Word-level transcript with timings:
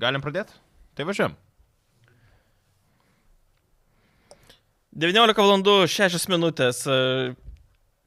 galim 0.00 0.22
pradėti? 0.24 0.56
Tai 0.96 1.06
važiuojam. 1.08 1.36
19 5.00 5.38
valandų 5.38 5.74
6 5.90 6.26
minutės. 6.32 6.82
e, 6.90 7.34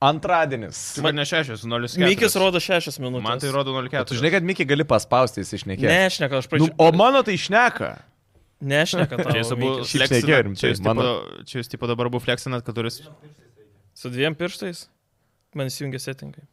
Antradienis. 0.04 0.80
Man 1.00 1.16
ne 1.16 1.24
6, 1.24 1.54
0,4. 1.64 2.02
Mikis 2.04 2.34
rodo 2.36 2.60
6 2.60 2.98
minutės. 3.00 3.24
Man 3.24 3.40
tai 3.40 3.52
rodo 3.56 3.72
0,4. 3.78 4.04
Tu 4.10 4.18
žinai, 4.20 4.34
kad 4.36 4.44
Mikį 4.44 4.66
gali 4.68 4.84
paspausti, 4.88 5.40
jis 5.46 5.54
išnekė. 5.62 5.88
Nešneka, 5.88 6.42
aš 6.42 6.50
Nu, 6.50 6.52
pradžiu. 6.52 6.74
o 6.84 6.88
mano 6.92 7.22
tai 7.24 7.38
šneka. 7.40 7.94
Nešneka 8.64 9.16
tau. 9.20 9.32
Čia 9.32 9.40
jūs 9.44 9.54
abu 9.56 9.70
rimtai, 9.80 10.60
Čia 10.60 10.74
jūs 10.74 10.82
tipo, 10.82 10.92
mano- 10.92 11.44
čia 11.48 11.62
jūs 11.62 11.72
tipo 11.72 11.88
dabar 11.88 12.08
abu 12.12 12.20
flexinat, 12.24 12.66
kad 12.68 12.76
turis... 12.76 13.00
Su 13.96 14.10
dviem 14.12 14.36
pirštais. 14.36 14.88
Man 15.56 15.68
įsijungia 15.72 16.00
settingai. 16.04 16.44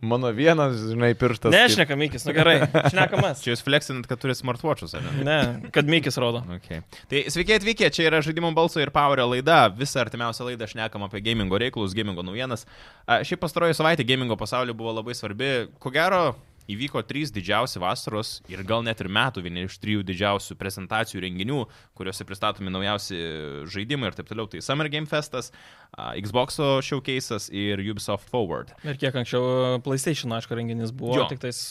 Mano 0.00 0.30
vienas, 0.32 0.78
žinai, 0.88 1.10
pirštas. 1.14 1.52
kaip- 1.52 1.56
Nešneka 1.60 1.96
Mikis, 2.00 2.24
nu 2.24 2.32
gerai. 2.32 2.54
Šnekamas. 2.88 3.40
Čia 3.44 3.52
jūs 3.52 3.62
flexinat, 3.66 4.06
kad 4.08 4.16
turit 4.22 4.38
smartwatch'us, 4.38 4.94
ar 4.96 5.02
ne? 5.04 5.24
Ne, 5.28 5.70
kad 5.74 5.84
Mikis 5.92 6.16
rodo. 6.16 6.40
Okay. 6.56 6.80
Tai 7.10 7.20
sveiki 7.28 7.58
atvykę, 7.58 7.90
čia 7.92 8.06
yra 8.08 8.22
žaidimų 8.24 8.54
balso 8.56 8.80
ir 8.80 8.88
Powerio 8.94 9.26
laida. 9.28 9.66
Visą 9.76 10.00
artimiausią 10.06 10.48
laidą 10.48 10.64
šnekam 10.72 11.04
apie 11.04 11.20
gamingo 11.26 11.60
reikalus, 11.60 11.92
gamingo 11.96 12.24
naujienas. 12.24 12.64
A, 13.04 13.20
Šiaip 13.28 13.42
pastaroji 13.44 13.76
savaitė 13.76 14.06
gamingo 14.08 14.38
pasaulyje 14.40 14.72
buvo 14.80 14.96
labai 14.96 15.12
svarbi. 15.18 15.50
Ko 15.78 15.92
gero, 15.92 16.30
įvyko 16.74 17.02
trys 17.08 17.32
didžiausi 17.34 17.80
vasaros 17.82 18.30
ir 18.52 18.62
gal 18.68 18.82
net 18.86 19.00
ir 19.02 19.08
metų 19.12 19.42
vieni 19.46 19.66
iš 19.68 19.76
trijų 19.82 20.02
didžiausių 20.08 20.56
prezentacijų 20.60 21.22
renginių, 21.26 21.60
kuriuose 21.98 22.26
pristatomi 22.28 22.72
naujausi 22.74 23.18
žaidimai 23.70 24.10
ir 24.10 24.18
taip 24.18 24.28
toliau. 24.30 24.48
Tai 24.50 24.62
Summer 24.64 24.88
Game 24.92 25.06
Festas, 25.10 25.52
Xbox 26.20 26.60
Showcase'as 26.86 27.50
ir 27.52 27.82
Ubisoft 27.90 28.28
Forward. 28.30 28.74
Ir 28.86 28.98
kiek 29.00 29.16
anksčiau 29.22 29.80
PlayStation, 29.86 30.32
aišku, 30.38 30.54
renginys 30.58 30.92
buvo. 30.94 31.18
Jo. 31.20 31.28
Tik 31.30 31.42
tais 31.46 31.62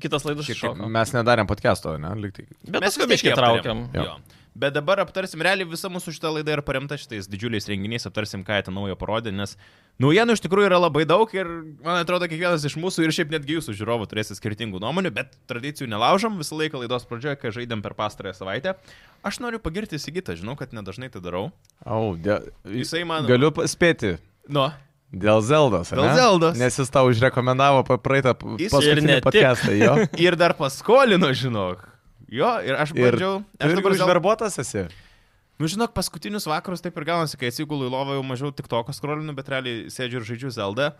kitas 0.00 0.26
laidas. 0.28 0.50
Mes 0.90 1.14
nedarėm 1.16 1.48
podcast'o, 1.50 1.96
ne? 2.00 2.14
Liktai. 2.20 2.46
Bet 2.68 2.80
Mes 2.84 2.90
mes 2.90 3.00
vis 3.02 3.10
biškai 3.16 3.32
tiek 3.32 3.38
traukiam. 3.40 3.86
aptarėm. 3.90 4.06
Jo. 4.06 4.39
Bet 4.54 4.74
dabar 4.74 4.98
aptarsim, 4.98 5.42
realiai 5.46 5.68
visa 5.68 5.86
mūsų 5.92 6.16
šita 6.16 6.32
laida 6.34 6.56
yra 6.56 6.64
paremta 6.66 6.96
šitais 6.98 7.28
didžiuliais 7.30 7.68
renginiais, 7.70 8.06
aptarsim, 8.08 8.42
ką 8.46 8.58
jie 8.58 8.64
ten 8.66 8.74
naujo 8.74 8.96
parodė, 8.98 9.30
nes 9.30 9.54
naujienų 10.02 10.34
iš 10.34 10.42
tikrųjų 10.42 10.66
yra 10.72 10.80
labai 10.82 11.04
daug 11.06 11.30
ir 11.36 11.50
man 11.84 12.00
atrodo, 12.00 12.26
kiekvienas 12.30 12.66
iš 12.66 12.74
mūsų 12.82 13.06
ir 13.06 13.14
šiaip 13.14 13.30
netgi 13.36 13.60
jūsų 13.60 13.76
žiūrovų 13.78 14.10
turės 14.10 14.34
skirtingų 14.34 14.82
nuomonių, 14.82 15.14
bet 15.14 15.38
tradicijų 15.50 15.86
nelaužom 15.94 16.40
visą 16.42 16.58
laiką 16.58 16.82
laidos 16.82 17.06
pradžioje, 17.06 17.38
kai 17.38 17.54
žaidėm 17.54 17.84
per 17.86 17.94
pastarąją 17.98 18.40
savaitę. 18.40 18.74
Aš 19.22 19.38
noriu 19.44 19.62
pagirti 19.62 20.02
Sigitą, 20.02 20.34
žinau, 20.34 20.58
kad 20.58 20.74
nedažnai 20.74 21.12
tai 21.14 21.22
darau. 21.22 21.50
Au, 21.86 22.16
dėl... 22.18 22.50
Jisai 22.66 23.06
man... 23.06 23.30
Galiu 23.30 23.52
spėti. 23.70 24.16
Nu, 24.50 24.66
Dėl 25.10 25.40
Zeldos. 25.42 25.90
Dėl 25.90 26.04
ane? 26.04 26.14
Zeldos. 26.14 26.58
Nes 26.58 26.76
jis 26.78 26.92
tau 26.94 27.08
užrekomendavo 27.10 27.82
praeitą 27.98 28.36
paskutinį 28.38 29.06
ne 29.08 29.16
podcastą, 29.24 29.74
jo. 29.74 29.96
ir 30.26 30.38
dar 30.38 30.54
paskolino, 30.58 31.32
žinok. 31.34 31.89
Jo, 32.30 32.50
ir 32.62 32.76
aš 32.78 32.92
Ir 32.94 33.10
bandžiau... 33.10 33.38
tu 33.42 33.66
Aš 33.66 33.76
dabar 33.80 33.94
užverbuotas 33.96 34.58
esi. 34.62 34.84
Nu, 35.60 35.68
žinok, 35.68 35.92
paskutinius 35.92 36.46
vakarus 36.48 36.80
taip 36.80 36.96
ir 36.96 37.04
gaunasi, 37.04 37.36
kai 37.36 37.50
atsigulu 37.50 37.88
į 37.88 37.92
lovą 37.92 38.14
jau 38.16 38.22
mažiau 38.24 38.52
tik 38.54 38.68
toko 38.70 38.94
skrolinu, 38.96 39.34
bet 39.36 39.50
realiai 39.52 39.90
sėdžiu 39.92 40.22
ir 40.22 40.28
žaidžiu 40.30 40.52
Zelda. 40.54 40.94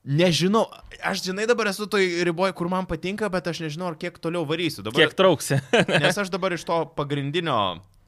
Nežinau, 0.00 0.62
aš 1.04 1.20
žinai 1.26 1.44
dabar 1.44 1.68
esu 1.68 1.84
toj 1.90 2.06
riboje, 2.24 2.54
kur 2.56 2.70
man 2.72 2.86
patinka, 2.88 3.28
bet 3.28 3.50
aš 3.52 3.60
nežinau, 3.66 3.90
ar 3.92 3.98
kiek 4.00 4.16
toliau 4.16 4.46
varysiu. 4.48 4.80
Dabar, 4.86 4.96
Kiek 4.96 5.12
trauksi? 5.18 5.58
Nes 6.00 6.16
aš 6.16 6.30
dabar 6.32 6.54
iš 6.56 6.64
to 6.64 6.78
pagrindinio, 6.96 7.58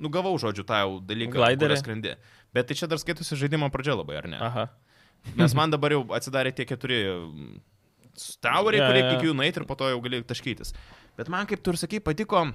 nu 0.01 0.13
gavau 0.15 0.33
žodžiu 0.41 0.65
tą 0.65 0.81
jau 0.81 0.95
dalyką, 1.05 1.37
Gliderį? 1.37 1.77
skrendi. 1.83 2.15
Bet 2.57 2.71
tai 2.71 2.79
čia 2.79 2.89
dar 2.89 3.03
skaitusi 3.03 3.37
žaidimo 3.37 3.69
pradžia 3.75 3.99
labai, 3.99 4.17
ar 4.23 4.31
ne? 4.33 4.41
Aha. 4.41 4.65
Nes 5.37 5.53
man 5.53 5.71
dabar 5.71 5.93
jau 5.93 6.07
atsidarė 6.17 6.55
tie 6.57 6.65
keturi 6.67 7.03
toweriai, 8.43 8.83
Jo, 8.83 8.89
kurie 8.91 9.03
jo. 9.05 9.13
iki 9.19 9.31
jų 9.31 9.35
nueiti 9.39 9.61
ir 9.63 9.67
po 9.69 9.77
to 9.79 9.89
jau 9.93 10.01
gali 10.05 10.23
taškytis. 10.27 10.75
Bet 11.17 11.29
man, 11.33 11.47
kaip 11.51 11.63
tu 11.65 11.73
ir 11.75 11.81
sakai, 11.81 12.01
patiko, 12.01 12.47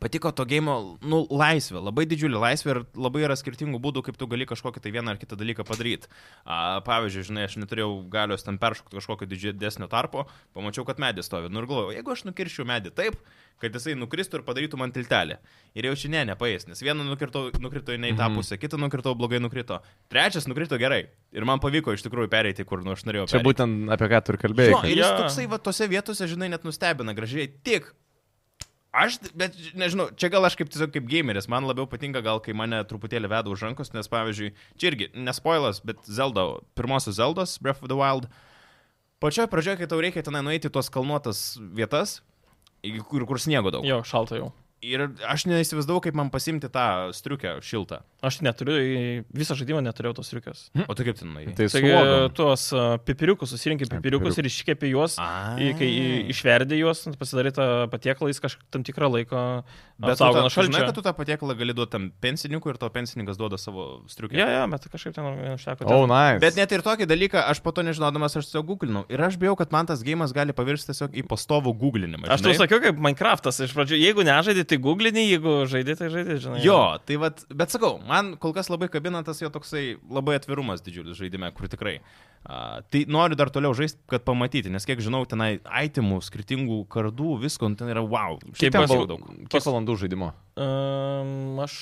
patiko 0.00 0.32
to 0.32 0.44
game, 0.48 0.70
nu, 1.04 1.18
laisvė, 1.30 1.80
labai 1.84 2.04
didžiulė 2.08 2.40
laisvė 2.40 2.70
ir 2.74 2.80
labai 2.96 3.22
yra 3.26 3.36
skirtingų 3.36 3.80
būdų, 3.84 4.02
kaip 4.06 4.16
tu 4.20 4.26
gali 4.30 4.46
kažkokį 4.48 4.80
tai 4.84 4.92
vieną 4.94 5.12
ar 5.14 5.20
kitą 5.20 5.36
dalyką 5.40 5.64
padaryti. 5.68 6.08
A, 6.44 6.80
pavyzdžiui, 6.86 7.24
žinai, 7.30 7.44
aš 7.48 7.56
neturėjau 7.60 7.90
galios 8.12 8.44
ten 8.46 8.58
peršokti 8.60 8.96
kažkokio 8.98 9.28
didesnio 9.28 9.88
tarpo, 9.92 10.26
pamačiau, 10.56 10.84
kad 10.88 11.00
medis 11.02 11.28
stovi. 11.28 11.50
Nu 11.52 11.60
ir 11.62 11.68
galvoju, 11.70 11.96
jeigu 11.98 12.12
aš 12.16 12.24
nukirščiau 12.28 12.66
medį 12.68 12.94
taip, 12.96 13.16
kad 13.62 13.72
jisai 13.76 13.94
nukristų 13.96 14.40
ir 14.40 14.44
padarytų 14.48 14.78
man 14.80 14.92
tiltelį. 14.92 15.36
Ir 15.78 15.86
jau 15.88 15.94
čia 15.96 16.08
ne, 16.10 16.24
nepaės, 16.32 16.66
nes 16.68 16.80
vieną 16.82 17.04
nukirtau, 17.06 17.48
nukrito 17.62 17.94
į 17.94 18.00
ne 18.02 18.10
į 18.12 18.16
tą 18.18 18.26
Mhm. 18.28 18.36
pusę, 18.40 18.58
kitą 18.58 18.80
nukirtau, 18.80 19.14
blogai 19.14 19.38
nukrito. 19.40 19.80
Trečias 20.10 20.48
nukrito 20.50 20.76
gerai. 20.80 21.06
Ir 21.32 21.44
man 21.44 21.60
pavyko 21.60 21.94
iš 21.94 22.02
tikrųjų 22.02 22.28
pereiti, 22.32 22.64
kur 22.66 22.82
nu 22.84 22.92
aš 22.92 23.04
norėjau. 23.06 23.28
Čia 23.30 23.38
pereiti. 23.38 23.46
būtent 23.52 23.92
apie 23.94 24.08
ką 24.10 24.20
tu 24.24 24.32
ir 24.32 24.38
kalbėjai. 24.42 24.70
Jo, 24.74 24.80
ir 24.90 24.96
jis 24.98 25.12
toksai 25.20 25.46
va 25.48 25.58
tose 25.58 25.86
vietose, 25.88 26.26
žinai, 26.26 26.50
net 26.50 26.64
nustebina 26.66 27.14
gražiai. 27.14 27.46
Tik. 27.62 27.92
Aš, 28.94 29.16
bet 29.34 29.56
nežinau, 29.74 30.06
čia 30.14 30.30
gal 30.30 30.46
aš 30.46 30.54
kaip 30.58 30.70
tiesiog 30.70 30.92
kaip 30.94 31.06
gameris, 31.10 31.48
man 31.50 31.66
labiau 31.66 31.88
patinka 31.90 32.22
gal, 32.22 32.38
kai 32.42 32.54
mane 32.54 32.78
truputėlį 32.86 33.30
veda 33.32 33.50
už 33.50 33.64
rankos, 33.66 33.90
nes 33.90 34.10
pavyzdžiui, 34.10 34.52
čia 34.78 34.92
irgi 34.92 35.08
nespoilas, 35.18 35.80
bet 35.82 35.98
Zelda, 36.06 36.46
pirmosios 36.78 37.18
Zeldos, 37.18 37.56
Breath 37.58 37.82
of 37.82 37.90
the 37.90 37.98
Wild, 37.98 38.28
pačioje 39.24 39.50
pradžioje, 39.50 39.80
kai 39.82 39.90
tau 39.90 39.98
reikia 39.98 40.22
tenai 40.22 40.44
nueiti 40.46 40.70
tuos 40.70 40.92
kalnuotas 40.94 41.56
vietas, 41.74 42.20
kur, 43.10 43.26
kur 43.26 43.42
sniego 43.42 43.74
daug. 43.74 43.88
Jo, 43.88 44.04
šalta 44.06 44.38
jau. 44.38 44.52
Ir 44.84 45.06
aš 45.30 45.46
neįsivaizdavau, 45.48 46.02
kaip 46.04 46.16
man 46.18 46.28
pasimti 46.34 46.68
tą 46.72 46.84
striukę 47.16 47.54
šiltą. 47.64 48.02
Aš 48.24 48.40
neturiu, 48.44 48.74
visą 49.36 49.56
žaidimą 49.56 49.80
neturėjau 49.86 50.18
tos 50.18 50.32
riukės. 50.36 50.66
O 50.88 50.96
tu 50.96 51.06
kaip 51.06 51.16
ten 51.20 51.30
nuėjai? 51.32 51.54
Tai 51.56 51.68
Taigi 51.72 51.92
tuos 52.36 52.66
uh, 52.76 52.96
pipiriukus 53.04 53.52
susirinkai 53.54 53.88
pipiriukus 53.96 54.38
ir 54.42 54.48
iškepi 54.50 54.90
juos, 54.92 55.16
į, 55.20 55.70
kai 55.80 55.88
išverdi 56.34 56.78
juos, 56.82 57.04
pasidarai 57.20 57.52
tą 57.56 57.66
patiekalą, 57.92 58.30
jis 58.32 58.42
kažkaip 58.44 58.68
tam 58.74 58.84
tikrą 58.86 59.10
laiką 59.14 59.42
Bet 59.98 60.18
saugo 60.18 60.40
nuo 60.42 60.48
tą- 60.48 60.54
tu 60.54 60.66
žinai, 60.66 60.80
šalčio. 60.80 60.86
kad 60.90 60.94
tu 60.98 61.02
tą 61.06 61.12
patiekalą 61.14 61.54
gali 61.58 61.74
duoti 61.76 61.92
tam 61.94 62.08
pensininkui 62.20 62.72
ir 62.74 62.78
to 62.82 62.88
pensininkas 62.90 63.38
duoda 63.38 63.56
savo 63.60 64.02
striukę. 64.10 64.34
Ja, 64.36 64.48
ja, 64.50 64.62
bet 64.66 64.88
kažkaip 64.90 65.14
ten 65.14 65.24
užteko. 65.54 65.86
O, 65.86 66.06
nice. 66.10 66.40
Bet 66.42 66.56
net 66.58 66.72
ir 66.74 66.82
tokį 66.82 67.06
dalyką, 67.06 67.44
aš 67.52 67.60
po 67.62 67.70
to 67.70 67.84
nežinodamas, 67.86 68.34
aš 68.36 68.48
tiesiog 68.50 68.66
googlinau. 68.72 69.04
Ir 69.08 69.22
aš 69.22 69.38
bijau, 69.38 69.54
kad 69.56 69.70
man 69.72 69.86
tas 69.86 70.02
gėjimas 70.02 70.34
gali 70.34 70.52
pavirsti 70.56 70.90
tiesiog 70.90 71.14
į 71.14 71.22
pastovų 71.30 71.72
googlinimą. 71.78 72.26
Aš 72.26 72.42
tau 72.42 72.50
žinai. 72.50 72.64
sakiau, 72.64 72.80
kaip 72.82 72.98
Minecraftas 72.98 73.60
iš 73.62 73.70
pradžių, 73.76 74.00
jeigu 74.02 74.26
nežaidai, 74.26 74.66
tai 74.66 74.73
googlini, 74.82 75.26
jeigu 75.28 75.54
žaidai, 75.70 75.96
tai 75.98 76.10
žaidai, 76.12 76.36
žinai. 76.42 76.60
Jo, 76.64 76.78
tai 77.06 77.18
vat, 77.20 77.44
bet 77.50 77.74
sakau, 77.74 77.98
man 78.08 78.34
kol 78.40 78.54
kas 78.56 78.70
labai 78.72 78.90
kabina 78.92 79.22
tas 79.26 79.42
jo 79.42 79.50
toksai 79.52 79.96
labai 80.12 80.38
atvirumas 80.38 80.84
didžiulis 80.84 81.18
žaidime, 81.18 81.50
kur 81.56 81.70
tikrai. 81.72 81.98
Uh, 82.44 82.82
tai 82.92 83.04
noriu 83.08 83.38
dar 83.40 83.48
toliau 83.52 83.72
žaisti, 83.76 84.02
kad 84.10 84.24
pamatyti, 84.26 84.72
nes 84.72 84.84
kiek 84.84 85.00
žinau, 85.04 85.22
tenai 85.28 85.56
itemų, 85.64 86.20
skirtingų 86.26 86.82
kardų, 86.92 87.38
visko, 87.44 87.70
nu, 87.72 87.78
ten 87.80 87.92
yra 87.92 88.04
wow. 88.04 88.36
Šiaip 88.58 88.76
val... 88.82 89.06
daug. 89.08 89.30
Kiek 89.48 89.64
valandų 89.64 89.96
žaidimo? 90.04 90.34
Um, 90.60 91.56
aš 91.64 91.78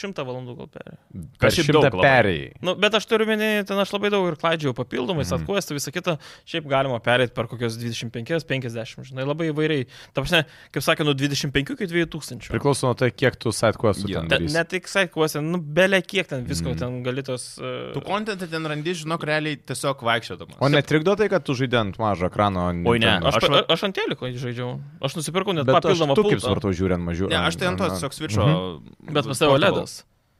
šimtą 0.00 0.24
valandų 0.26 0.56
gal 0.58 0.70
perėjau. 0.74 0.98
Per 1.42 1.54
šimtą 1.54 1.90
perėjai. 1.94 2.48
Nu, 2.64 2.74
bet 2.80 2.96
aš 2.98 3.06
turiu 3.10 3.28
menį, 3.28 3.50
ten 3.68 3.80
aš 3.82 3.92
labai 3.94 4.10
daug 4.14 4.26
ir 4.30 4.38
klaidžiau 4.40 4.74
papildomai, 4.76 5.26
mm. 5.26 5.36
atkuosti 5.38 5.76
visą 5.76 5.92
kitą, 5.94 6.16
šiaip 6.48 6.68
galima 6.70 7.00
perėti 7.04 7.36
per 7.36 7.50
kokios 7.50 7.78
25-50, 7.80 9.10
žinai, 9.12 9.26
labai 9.28 9.50
įvairiai. 9.52 9.86
Ta 10.16 10.24
prasme, 10.24 10.42
kaip 10.74 10.86
sakė, 10.86 11.06
nuo 11.06 11.14
25 11.18 11.76
iki 11.76 11.90
2000. 11.92 12.50
Priklauso 12.50 12.90
nuo 12.90 12.98
to, 12.98 13.10
kiek 13.12 13.38
tu 13.40 13.52
sidequestų 13.54 14.10
Jo. 14.10 14.24
ten 14.24 14.48
Ten, 14.48 14.48
ne 14.56 14.64
tik 14.68 14.88
saikuosi, 14.90 15.42
nu, 15.44 15.60
belė 15.60 16.00
kiek 16.02 16.28
ten 16.30 16.46
visko, 16.48 16.72
mm. 16.72 16.80
ten 16.80 17.00
gali 17.06 17.24
tos... 17.26 17.52
Uh, 17.60 17.92
Tu 17.94 18.02
kontentą 18.04 18.48
ten 18.50 18.66
randi, 18.66 18.96
žinok, 19.02 19.24
realiai 19.28 19.60
tiesiog 19.60 20.02
vaikščiodamas. 20.06 20.58
O 20.62 20.70
netrikdo 20.72 21.14
tai, 21.20 21.28
kad 21.32 21.44
tu 21.46 21.56
žaidži 21.58 21.78
ant 21.80 22.00
mažo 22.00 22.30
ekrano? 22.30 22.70
Oi, 22.70 22.98
ne. 23.02 23.10
Nintendo? 23.20 23.30
aš, 23.30 23.66
aš 23.66 23.70
aš, 23.74 23.84
ant 23.88 23.96
teliko 23.96 24.30
žaidžiau. 24.42 24.70
Aš 25.04 25.16
nusipirkau 25.18 25.54
net 25.56 25.68
papildomą 25.68 26.16
tu 26.18 26.24
kaip 26.24 26.38
pultą. 26.38 26.46
svartu 26.46 26.72
žiūri 26.76 26.96
ant 26.96 27.06
mažiau. 27.06 27.30
Ne, 27.32 27.40
aš 27.48 27.58
tai 27.60 27.70
ant 27.70 27.80
to 27.80 27.88
tiesiog 27.92 28.16
switcho. 28.16 28.46
Mhm. 28.46 29.12
Bet 29.16 29.30
pas 29.30 29.42
tavo 29.42 29.58
ledas. 29.60 29.89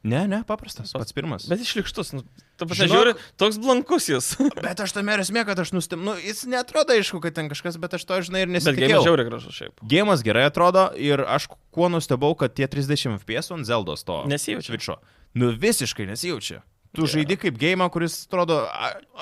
Ne, 0.03 0.23
ne, 0.27 0.39
paprastas, 0.47 0.95
pats 0.97 1.13
pirmas. 1.13 1.45
Bet 1.49 1.61
išlikštus. 1.61 2.09
Nu, 2.15 2.23
tu 2.57 2.65
pasižiūri, 2.65 3.13
toks 3.37 3.59
blankus 3.61 4.07
jis. 4.09 4.31
Bet 4.65 4.81
aš 4.81 4.95
tame 4.95 5.13
ir 5.13 5.21
esmė, 5.21 5.43
kad 5.45 5.61
aš 5.61 5.75
nustim, 5.75 6.01
nu, 6.07 6.15
jis 6.17 6.41
netrodo 6.49 6.95
aišku, 6.95 7.21
kad 7.21 7.37
ten 7.37 7.51
kažkas, 7.51 7.77
bet 7.81 7.93
aš 7.99 8.07
to 8.09 8.17
žinai 8.25 8.41
ir 8.43 8.49
Bet 8.49 8.57
nesitikėjau. 8.57 8.87
gėjimas 8.89 9.05
žiauriai 9.05 9.29
gražus 9.29 9.59
šiaip. 9.59 9.85
Gėjimas 9.93 10.25
gerai 10.25 10.47
atrodo 10.49 10.87
ir 10.97 11.21
aš 11.21 11.51
kuo 11.69 11.91
nustebau, 11.93 12.33
kad 12.39 12.57
tie 12.57 12.65
30 12.65 13.21
FPS 13.21 13.53
ant 13.53 13.69
Zeldos 13.69 14.01
to 14.07 14.23
Nesijaučia. 14.31 14.73
Switcho. 14.73 14.97
Nu 15.37 15.53
visiškai 15.53 16.09
nesijaučia. 16.09 16.63
Tu 16.91 17.05
yeah. 17.05 17.11
žaidi 17.13 17.37
kaip 17.39 17.61
gėjimą, 17.61 17.87
kuris 17.93 18.25
atrodo, 18.25 18.57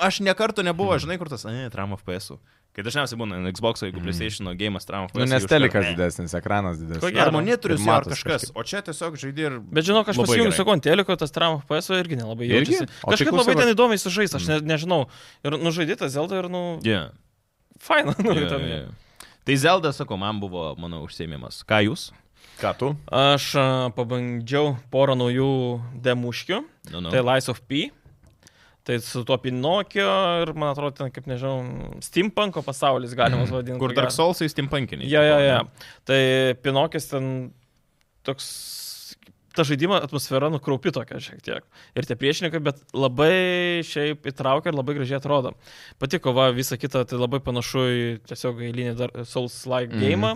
aš 0.00 0.24
nekartų 0.26 0.64
nebuvo, 0.66 0.96
žinai, 0.98 1.20
kur 1.20 1.28
tas, 1.30 1.44
ne, 1.46 1.68
tram 1.70 1.92
FPS. 1.94 2.32
-ų. 2.32 2.40
Kai 2.70 2.84
dažniausiai 2.86 3.18
būna 3.18 3.38
Xbox, 3.50 3.82
jeigu 3.82 3.98
PlayStation 4.04 4.46
gėjimas 4.54 4.86
tram 4.86 5.08
FPS. 5.08 5.18
Nu, 5.18 5.26
nes 5.26 5.46
telikas 5.50 5.88
didesnis, 5.90 6.34
ekranas 6.38 6.78
didesnis. 6.78 7.00
Ko 7.02 7.10
gero. 7.10 7.24
Ar 7.26 7.32
monitorius 7.34 7.82
ar 7.90 8.06
kažkas, 8.06 8.44
kažkaip. 8.46 8.54
o 8.54 8.62
čia 8.62 8.82
tiesiog 8.86 9.16
žaidži 9.18 9.42
ir... 9.48 9.56
Bet 9.74 9.88
žinok, 9.88 10.06
aš 10.12 10.20
pasijungiu 10.22 10.52
gerai. 10.52 10.58
su 10.60 10.66
konteliko, 10.68 11.16
tas 11.18 11.34
tram 11.34 11.58
FPS 11.64 11.90
irgi 11.98 12.20
nelabai 12.20 12.46
Irgi? 12.46 12.76
jaučiasi. 12.78 12.86
O 13.02 13.10
tai 13.10 13.16
Kažkaip 13.18 13.34
labai 13.40 13.56
ten 13.58 13.72
įdomiai 13.74 13.98
sužais, 13.98 14.36
aš 14.38 14.46
ne, 14.52 14.60
nežinau. 14.70 15.00
Ir 15.42 15.58
nužaidėta 15.58 16.06
Zelda 16.14 16.38
ir, 16.38 16.48
nu, 16.52 16.62
Yeah. 16.86 17.10
faina. 17.82 18.14
Nu, 18.22 18.36
Yeah, 18.38 18.48
ten. 18.54 18.60
yeah. 18.70 18.88
Tai 19.44 19.56
Zelda, 19.56 19.90
sakau, 19.96 20.14
man 20.20 20.38
buvo 20.38 20.76
mano 20.78 21.02
užsiemimas. 21.02 21.64
Ką 21.66 21.82
jūs? 21.90 22.12
Ką 22.62 22.70
tu? 22.78 22.92
Aš 23.10 23.50
pabandžiau 23.96 24.76
porą 24.92 25.16
naujų 25.18 25.50
demuškių. 26.06 26.58
Nu, 26.92 27.00
nu. 27.02 27.10
Tai 27.10 27.22
Lies 27.34 27.48
of 27.50 27.60
P. 27.66 27.88
Tai 28.88 28.96
su 29.04 29.20
tuo 29.28 29.36
Pinokio 29.36 30.08
ir, 30.42 30.54
man 30.56 30.70
atrodo, 30.72 30.94
ten, 30.96 31.10
kaip 31.12 31.26
nežinau, 31.28 31.98
steampunko 32.00 32.62
pasaulis 32.64 33.12
galimas 33.18 33.50
vadinti. 33.52 33.78
Kur 33.82 33.92
Dark 33.94 34.10
Soulsai 34.14 34.48
stimpankiniai. 34.48 35.10
Ja, 35.12 35.20
ja, 35.26 35.38
ja. 35.44 35.58
Tai 36.08 36.20
Pinokis 36.64 37.10
ten 37.10 37.26
toks, 38.24 38.46
ta 39.52 39.64
žaidimo 39.68 39.98
atmosfera 40.00 40.48
nukraupi 40.52 40.92
tokia 40.96 41.20
šiek 41.20 41.42
tiek. 41.44 41.66
Ir 41.98 42.08
tie 42.08 42.16
priešininkai, 42.16 42.62
bet 42.70 42.80
labai 42.96 43.82
šiaip 43.86 44.24
įtraukia 44.32 44.72
ir 44.72 44.78
labai 44.78 44.96
gražiai 44.96 45.18
atrodo. 45.20 45.52
Pati 46.00 46.20
kova, 46.22 46.48
visa 46.56 46.78
kita, 46.80 47.04
tai 47.04 47.20
labai 47.20 47.42
panašu 47.44 47.84
į 47.84 48.02
tiesiog 48.30 48.64
eilinį 48.70 49.10
Souls-like 49.28 49.92
Mhm. 49.92 50.00
game. 50.00 50.32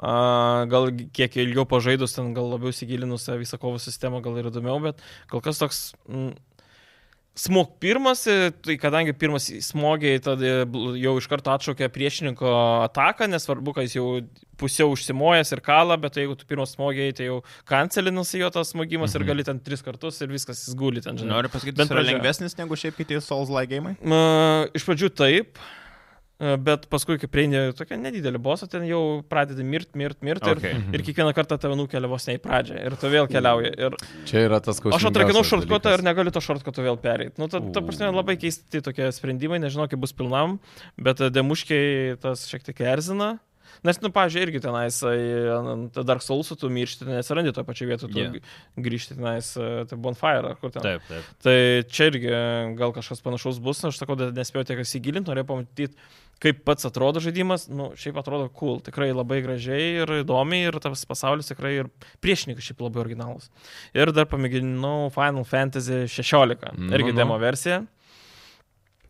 A, 0.00 0.64
gal 0.66 0.88
kiek 1.14 1.36
ilgiau 1.38 1.62
pažaidus, 1.70 2.16
ten 2.16 2.32
gal 2.34 2.48
labiau 2.50 2.72
įsigilinus 2.72 3.28
visą 3.38 3.60
kovų 3.62 3.78
sistemą, 3.78 4.18
gal 4.24 4.40
ir 4.40 4.48
įdomiau, 4.50 4.80
bet 4.82 4.98
kol 5.30 5.40
kas 5.44 5.60
toks 5.60 5.84
mm, 6.08 6.32
smog 7.34 7.74
pirmas, 7.82 8.26
e, 8.26 8.52
tai 8.62 8.76
kadangi 8.78 9.12
pirmas 9.18 9.48
smogiai, 9.66 10.20
tada 10.22 10.62
jau 11.00 11.14
iš 11.18 11.26
karto 11.30 11.50
atšaukia 11.50 11.90
priešininko 11.92 12.50
ataką, 12.86 13.26
nesvarbu, 13.30 13.74
kad 13.74 13.88
jis 13.88 13.98
jau 13.98 14.08
pusiau 14.60 14.92
užsimojęs 14.94 15.50
ir 15.56 15.62
kalą, 15.66 15.96
bet 16.00 16.20
jeigu 16.20 16.36
tu 16.38 16.46
pirmas 16.46 16.76
smogiai, 16.76 17.14
tai 17.16 17.26
jau 17.26 17.40
kancelinas 17.68 18.30
jo 18.38 18.50
tas 18.54 18.70
smogimas 18.70 19.14
mhm. 19.14 19.22
ir 19.22 19.30
gali 19.32 19.46
ten 19.46 19.62
tris 19.62 19.82
kartus 19.82 20.22
ir 20.22 20.30
viskas 20.30 20.62
jis 20.62 20.78
guli 20.78 21.02
ten, 21.02 21.18
žinai. 21.18 21.34
Noriu 21.34 21.50
pasakyti, 21.50 21.78
Bent 21.80 21.94
yra 21.94 22.04
lengvesnis 22.06 22.54
negu 22.60 22.78
šiaip 22.78 23.00
kiti 23.00 23.18
Souls-like. 23.24 23.82
Na, 24.06 24.20
iš 24.76 24.86
pradžių 24.86 25.10
taip, 25.18 25.58
bet 26.64 26.86
paskui, 26.92 27.16
kai 27.22 27.28
prieini 27.30 27.60
tokia 27.76 27.96
nedidelė 28.00 28.40
bosą, 28.42 28.68
ten 28.70 28.84
jau 28.88 29.00
pradedi 29.30 29.64
mirt, 29.66 29.90
mirt, 29.98 30.18
mirt 30.26 30.44
Okay. 30.44 30.74
ir, 30.76 30.98
ir 30.98 31.04
kiekvieną 31.06 31.32
kartą 31.36 31.56
tave 31.62 31.76
nukelia 31.78 32.10
vos 32.10 32.26
ne 32.28 32.36
į 32.36 32.42
pradžią 32.44 32.82
ir 32.86 32.96
tu 33.00 33.08
vėl 33.12 33.28
keliauji. 33.30 33.70
Ir 33.86 33.96
Čia 34.28 34.44
yra 34.48 34.60
tas 34.64 34.78
klausimas. 34.82 35.00
aš 35.00 35.08
atrakinau 35.10 35.44
šortkotą 35.48 35.94
ir 35.96 36.04
negaliu 36.06 36.34
to 36.34 36.42
šortkoto 36.44 36.84
vėl 36.84 36.98
pereiti. 37.00 37.38
Nu, 37.40 37.48
ta, 37.48 37.62
ta 37.62 37.80
prasme, 37.84 38.10
labai 38.14 38.36
keisti 38.40 38.82
tokie 38.84 39.08
sprendimai, 39.16 39.58
nežinau, 39.62 39.88
kaip 39.88 40.02
bus 40.04 40.12
pilnam, 40.12 40.58
bet 41.00 41.20
e, 41.24 41.30
demuškiai 41.32 42.18
tas 42.20 42.44
šiek 42.50 42.66
tiek 42.68 42.84
erzina. 42.94 43.38
Nes, 43.84 43.98
nu, 44.04 44.10
pažiūrėjau, 44.14 44.48
irgi 44.48 44.62
tenais 44.64 44.98
ai, 45.08 45.18
ant 45.54 45.98
Dark 46.06 46.24
Soulsų 46.24 46.58
tu 46.60 46.70
miršti, 46.72 47.04
ten 47.04 47.16
nesirandi 47.18 47.54
to 47.56 47.64
pačio 47.66 47.88
vietu, 47.88 48.10
tu 48.12 48.20
yeah. 48.20 48.56
grįžti 48.80 49.18
tenais, 49.18 49.50
e, 49.58 49.70
tai 49.90 49.98
Bonfire, 50.00 50.52
ar 50.52 50.60
kur 50.60 50.72
ten. 50.74 50.84
Taip, 50.84 51.06
taip. 51.10 51.30
Tai 51.44 51.56
čia 51.90 52.10
irgi 52.12 52.34
gal 52.78 52.94
kažkas 52.96 53.24
panašaus 53.24 53.58
bus, 53.64 53.82
aš 53.88 53.98
sakau, 54.02 54.18
nespėjau 54.18 54.68
tiek 54.70 54.84
įsigilinti, 54.84 55.30
norėjau 55.30 55.50
pamatyti, 55.50 55.98
kaip 56.42 56.62
pats 56.66 56.86
atrodo 56.88 57.22
žaidimas, 57.24 57.66
nu, 57.72 57.90
šiaip 57.98 58.18
atrodo 58.20 58.50
cool, 58.58 58.80
tikrai 58.84 59.10
labai 59.14 59.40
gražiai 59.44 60.02
ir 60.02 60.14
įdomiai 60.20 60.68
ir 60.68 60.78
tas 60.82 61.04
pasaulis 61.08 61.50
tikrai 61.50 61.74
ir 61.82 61.90
priešininkai 62.24 62.64
šiaip 62.64 62.82
labai 62.84 63.04
originalus. 63.04 63.50
Ir 63.96 64.12
dar 64.14 64.28
pamėginau 64.30 65.10
Final 65.14 65.46
Fantasy 65.48 66.04
16, 66.10 66.72
Nu, 66.74 66.90
irgi 66.96 67.12
nu. 67.12 67.18
demo 67.22 67.38
versiją. 67.40 67.84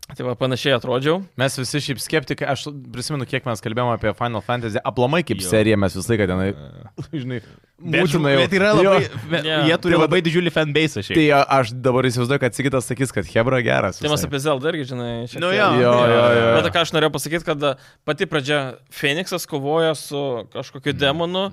Tai 0.05 0.21
va, 0.21 0.35
panašiai 0.37 0.75
atrodžiau. 0.77 1.23
Mes 1.41 1.55
visi 1.57 1.79
šiaip 1.81 1.97
skeptikai, 1.97 2.45
aš 2.51 2.67
prisimenu, 2.93 3.25
kiek 3.25 3.41
mes 3.49 3.61
kalbėjome 3.65 3.95
apie 3.97 4.11
Final 4.13 4.43
Fantasy, 4.45 4.77
aplamai 4.85 5.23
kaip 5.25 5.41
Jo. 5.41 5.47
seriją 5.49 5.79
mes 5.81 5.95
visą 5.97 6.13
laiką 6.13 6.27
tenai, 6.29 6.51
žinai, 7.23 7.39
Bet, 7.81 8.05
būtinai 8.05 8.35
jau- 8.35 8.43
bet 8.43 8.53
yra 8.53 8.69
labai, 8.77 8.99
Jo. 9.33 9.39
Jo. 9.41 9.57
jie 9.65 9.79
turi 9.81 9.95
Tai 9.97 10.01
labai 10.03 10.19
didžiulį 10.27 10.53
fanbase 10.53 11.01
šiaip. 11.07 11.17
Tai 11.17 11.25
aš 11.57 11.73
dabar 11.87 12.05
įsivaizduoju, 12.11 12.43
kad 12.45 12.53
Sigitas 12.59 12.85
sakys, 12.91 13.15
kad 13.17 13.25
Hebra 13.33 13.63
geras. 13.65 13.97
Tai 13.97 14.13
mes 14.13 14.27
apie 14.29 14.43
Zelda 14.45 14.69
irgi, 14.75 14.85
žinai, 14.93 15.09
šiek 15.25 15.41
Nu 15.41 15.49
jo, 15.57 15.71
Jo, 15.81 15.97
jo, 16.13 16.21
jo. 16.37 16.45
Bet 16.61 16.69
ką 16.77 16.85
aš 16.85 16.93
norėjau 16.93 17.15
pasakyti, 17.17 17.49
kad 17.49 17.67
pati 18.05 18.29
pradžia 18.29 18.61
Feniksas 18.93 19.49
kovoja 19.49 19.97
su 19.97 20.21
kažkokiu 20.53 20.93
demonu, 20.93 21.47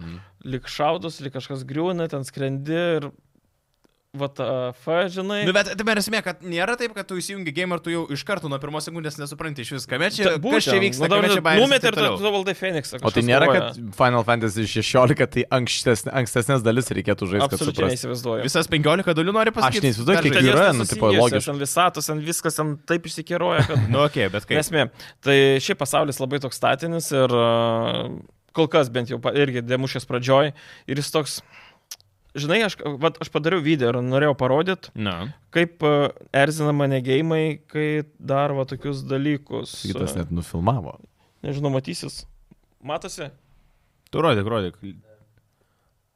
lik 0.44 0.68
šaudus, 0.68 1.22
lik 1.24 1.32
kažkas 1.40 1.64
griūna, 1.64 2.04
ten 2.12 2.20
skrendi 2.28 2.76
ir 3.00 3.08
VTF, 4.12 5.08
žinai. 5.08 5.46
Nu, 5.48 5.54
bet 5.56 5.70
tai 5.72 5.92
esmė, 5.96 6.18
kad 6.20 6.42
nėra 6.44 6.74
taip, 6.76 6.92
kad 6.92 7.06
tu 7.08 7.16
įsijungi 7.16 7.48
game 7.56 7.72
ir 7.72 7.80
tu 7.80 7.92
jau 7.94 8.02
iš 8.12 8.20
karto 8.28 8.50
nuo 8.52 8.58
pirmos 8.60 8.84
sekundės 8.84 9.14
nesupranti 9.16 9.64
iš 9.64 9.70
vis, 9.72 9.86
kame 9.88 10.10
čia, 10.12 10.34
kas 10.36 10.66
čia 10.66 10.74
vyksta, 10.82 11.06
Nu, 11.06 11.08
kame 11.08 11.30
dabar 11.30 11.32
čia 11.32 11.44
baigėsi. 11.46 11.62
Numetė 11.64 11.88
ir 11.88 11.96
tu 11.96 12.32
valdai 12.34 12.54
Feniksą. 12.58 13.00
O 13.00 13.12
tai 13.14 13.22
nėra, 13.24 13.48
kad 13.48 13.78
Final 13.96 14.26
Fantasy 14.28 14.66
16 14.68 15.30
tai 15.32 15.46
ankstesnės, 15.56 16.12
ankstesnės 16.20 16.66
dalis 16.66 16.92
reikėtų 16.92 17.30
žaisti, 17.30 17.48
kad 17.54 17.56
Absoliučiai 17.56 17.88
neįsivaizduoju. 17.94 18.44
Visas 18.50 18.68
15 18.76 19.16
dalių 19.16 19.36
nori 19.38 19.56
pasakyti. 19.56 19.80
Aš 19.80 19.88
neįsivaizduoju, 19.88 20.26
kiek 20.28 20.38
jų 20.42 20.52
yra, 20.58 20.68
nu, 20.76 20.88
tipo, 20.92 21.14
logiška. 21.16 21.48
Ten 21.48 21.64
visatos, 21.64 22.12
ten 22.12 22.22
viskas 22.28 22.60
ten 22.60 22.76
taip 22.92 23.08
išsikeroja, 23.08 23.64
kad... 23.70 23.80
Nu, 23.96 24.04
okei, 24.04 24.26
okay, 24.28 24.34
bet 24.36 24.44
kaip. 24.44 24.60
Nesmė. 24.60 24.90
Tai 25.24 25.40
šiaip 25.64 25.80
pasaulis 25.80 26.20
labai 26.20 26.44
toks 26.44 26.60
statinis 26.60 27.08
ir 27.16 27.32
uh, 27.32 28.12
kol 28.52 28.68
kas 28.76 28.92
bent 28.92 29.08
jau 29.08 29.24
irgi 29.32 29.64
demušės 29.64 30.04
pradžioj. 30.04 30.52
Ir 30.84 31.00
jis 31.00 31.14
toks... 31.16 31.40
Žinai, 32.32 32.62
aš, 32.64 32.78
vat, 33.02 33.18
aš 33.20 33.28
padariau 33.28 33.60
video 33.60 33.90
ir 33.92 33.98
norėjau 34.00 34.32
parodyti, 34.40 34.88
kaip 35.52 35.82
uh, 35.84 36.06
erzina 36.32 36.72
mane 36.72 37.02
gėjimai, 37.04 37.60
kai 37.68 37.88
daro 38.16 38.64
tokius 38.64 39.02
dalykus. 39.04 39.74
Sigitas 39.82 40.14
net 40.16 40.30
nufilmavo. 40.32 40.94
Nežinau, 41.44 41.68
matysis. 41.74 42.22
Matosi? 42.82 43.28
Tu 44.12 44.22
rodyk, 44.24 44.48
rodyk. 44.48 44.78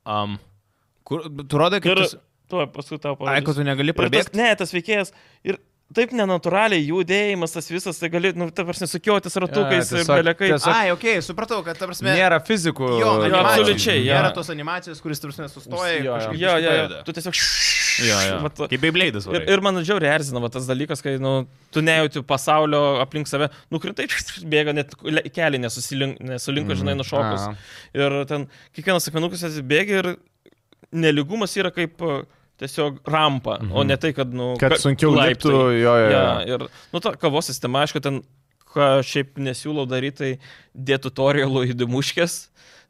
Um, 0.07 0.39
kur, 1.05 1.27
tu 1.45 1.61
rodyk, 1.61 1.85
Ir 1.85 2.01
kaip 2.01 2.15
tu... 2.15 2.21
tuo 2.49 2.65
paskui 2.73 2.97
tau 3.03 3.12
Ai, 3.12 3.21
parodysiu. 3.21 3.47
kad 3.51 3.59
tu 3.61 3.67
negali 3.69 3.93
Ir 3.93 3.95
tas, 3.95 4.01
prabėgti. 4.01 4.39
ne, 4.41 4.49
tas 4.57 4.73
veikėjas. 4.73 5.12
Ir 5.45 5.59
taip 5.94 6.11
nenatūraliai 6.12 6.83
judėjimas, 6.88 7.53
tas 7.55 7.69
visas, 7.71 7.99
tai 8.00 8.09
gali, 8.11 8.33
nu, 8.35 8.49
ta 8.50 8.65
prasme, 8.67 8.88
sukiotis 8.91 9.37
ratukais 9.38 9.87
Ja, 9.93 10.00
ir 10.00 10.03
tiesiog- 10.03 10.19
belekai. 10.19 10.49
tiesiog- 10.50 10.75
Ai, 10.75 10.91
okei, 10.91 11.15
okay, 11.19 11.23
supratau, 11.23 11.62
kad, 11.65 11.79
ta 11.79 11.87
prasme... 11.87 12.11
Nėra 12.17 12.41
fizikų. 12.44 12.88
Jo, 13.00 13.12
animacijų. 13.23 13.44
absoliučiai, 13.44 14.00
jo. 14.06 14.15
Nėra 14.19 14.33
tos 14.35 14.50
animacijos, 14.50 15.00
kuris, 15.00 15.21
tu 15.23 15.31
prasme, 15.31 15.47
sustoja. 15.49 15.94
Jo, 16.03 16.19
jo. 16.27 16.33
Jo, 16.43 16.56
jo, 16.59 16.73
jo. 16.83 17.03
Tu 17.06 17.12
tiesiog... 17.17 17.38
Jo, 18.06 18.19
jo. 18.29 18.41
Vat, 18.44 18.59
Kaip 18.69 18.81
Beibleidas. 18.83 19.25
ir, 19.33 19.47
ir 19.49 19.62
man 19.65 19.79
žiauriai 19.81 20.12
erzina 20.19 20.43
va, 20.43 20.50
tas 20.53 20.67
dalykas, 20.69 21.00
kai 21.00 21.15
nu, 21.23 21.47
tu 21.73 21.81
nejauti 21.81 22.21
pasaulio 22.29 22.99
aplink 23.00 23.31
save, 23.31 23.49
nukrintai, 23.73 24.05
bėga 24.53 24.75
net 24.77 24.93
keliai 25.33 25.62
nesulinko, 25.62 26.75
Mhm. 26.75 26.77
žinai, 26.83 26.97
nušokus. 26.99 27.47
Aha. 27.47 27.55
Ir 27.97 28.19
ten 28.29 28.49
kiekvienas 28.77 29.06
akmenukas 29.09 29.47
atsibėgia 29.49 30.03
ir 30.03 30.11
neligumas 30.93 31.55
yra 31.56 31.71
kaip 31.75 32.03
e, 32.05 32.19
tiesiog 32.61 33.00
rampa, 33.12 33.58
mhm. 33.61 33.73
o 33.76 33.85
ne 33.85 33.97
tai, 34.00 34.12
kad, 34.17 34.32
nu, 34.35 34.55
Kad 34.61 34.76
ka- 34.76 34.81
sunkiau 34.81 35.12
laiptai. 35.17 35.50
liptų, 35.53 35.62
jo, 35.81 35.94
jo. 36.00 36.11
Ja, 36.12 36.25
jo. 36.47 36.58
ir, 36.61 36.67
nu, 36.94 37.03
ta 37.05 37.12
kavos 37.20 37.50
sistema, 37.50 37.85
aišku, 37.85 38.00
ten, 38.05 38.23
ką 38.76 38.90
šiaip 39.06 39.40
nesiūlau 39.40 39.88
daryti, 39.88 40.19
tai 40.20 40.34
dėti 40.76 41.08
tutorialų 41.08 41.64
į 41.73 41.78
dimuškės, 41.81 42.37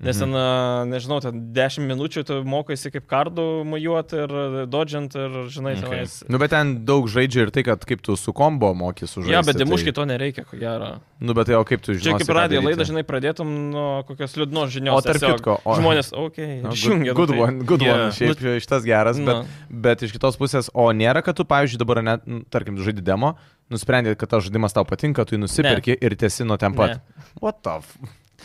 nes 0.05 0.19
ten, 0.21 0.29
a, 0.37 0.85
nežinau, 0.85 1.23
ten 1.25 1.39
10 1.57 1.87
minučių 1.89 2.23
tu 2.29 2.35
mokaisi 2.45 2.91
kaip 2.93 3.07
kardų 3.09 3.45
mujuoti 3.65 4.19
ir 4.27 4.33
dodžiant 4.69 5.15
ir, 5.17 5.37
žinai, 5.49 5.73
Okay. 5.79 5.87
tenais. 5.89 6.17
Nu, 6.29 6.37
bet 6.43 6.51
ten 6.53 6.75
daug 6.85 7.07
žaidžia 7.09 7.47
ir 7.47 7.51
tai, 7.55 7.63
kad 7.65 7.81
kaip 7.89 8.03
tu 8.05 8.13
su 8.21 8.35
kombo 8.37 8.75
moki 8.77 9.09
sužaisti. 9.09 9.33
Ja, 9.33 9.41
bet 9.41 9.57
tai- 9.57 9.65
dimuškiai 9.65 9.95
to 9.97 10.05
nereikia, 10.05 10.45
ko 10.45 10.59
gero. 10.61 10.91
Nu, 11.19 11.33
bet 11.33 11.47
tai 11.49 11.57
o 11.57 11.65
kaip 11.65 11.81
tu 11.81 11.95
žinai? 11.97 12.19
Čia 12.19 12.19
kaip 12.27 12.29
radijo 12.37 12.61
laida, 12.67 12.85
žinai, 12.85 13.07
pradėtum 13.09 13.49
nuo 13.73 14.03
kokios 14.05 14.37
liūdnos 14.37 14.69
žinios. 14.77 15.01
O 15.01 15.01
tarp 15.01 15.17
tiesiog 15.17 15.41
kitko, 15.41 15.57
o- 15.65 15.79
žmonės, 15.81 16.13
okei, 16.13 16.61
okay, 16.61 16.63
Good, 16.69 16.77
išjungia. 16.77 17.15
good 17.17 17.31
nu, 17.31 17.35
tai- 17.35 17.43
one, 17.49 17.65
good 17.65 17.81
Yeah. 17.81 17.97
one. 17.97 18.13
Šiaip 18.13 18.61
šitas 18.61 18.85
geras, 18.85 19.17
bet, 19.17 19.33
Nu. 19.33 19.47
bet 19.71 20.03
iš 20.05 20.13
kitos 20.13 20.37
pusės, 20.37 20.69
o 20.77 20.93
nėra, 20.93 21.25
kad 21.25 21.37
tu, 21.41 21.45
pavyzdžiui, 21.49 21.79
dabar, 21.81 22.03
net, 22.05 22.27
nu, 22.29 22.45
tarkim, 22.53 22.77
žaidži 22.77 23.01
demo, 23.01 23.33
nusprendė, 23.73 24.15
kad 24.19 24.31
tas 24.33 24.47
žaidimas 24.47 24.77
tau 24.77 24.87
patinka, 24.89 25.25
tu 25.27 25.37
jį 25.37 25.43
nusipirki 25.45 25.97
ir 26.01 26.17
tiesi 26.19 26.47
nuo 26.47 26.59
ten 26.61 26.77
pat. 26.77 27.01
What 27.43 27.63
the? 27.67 27.79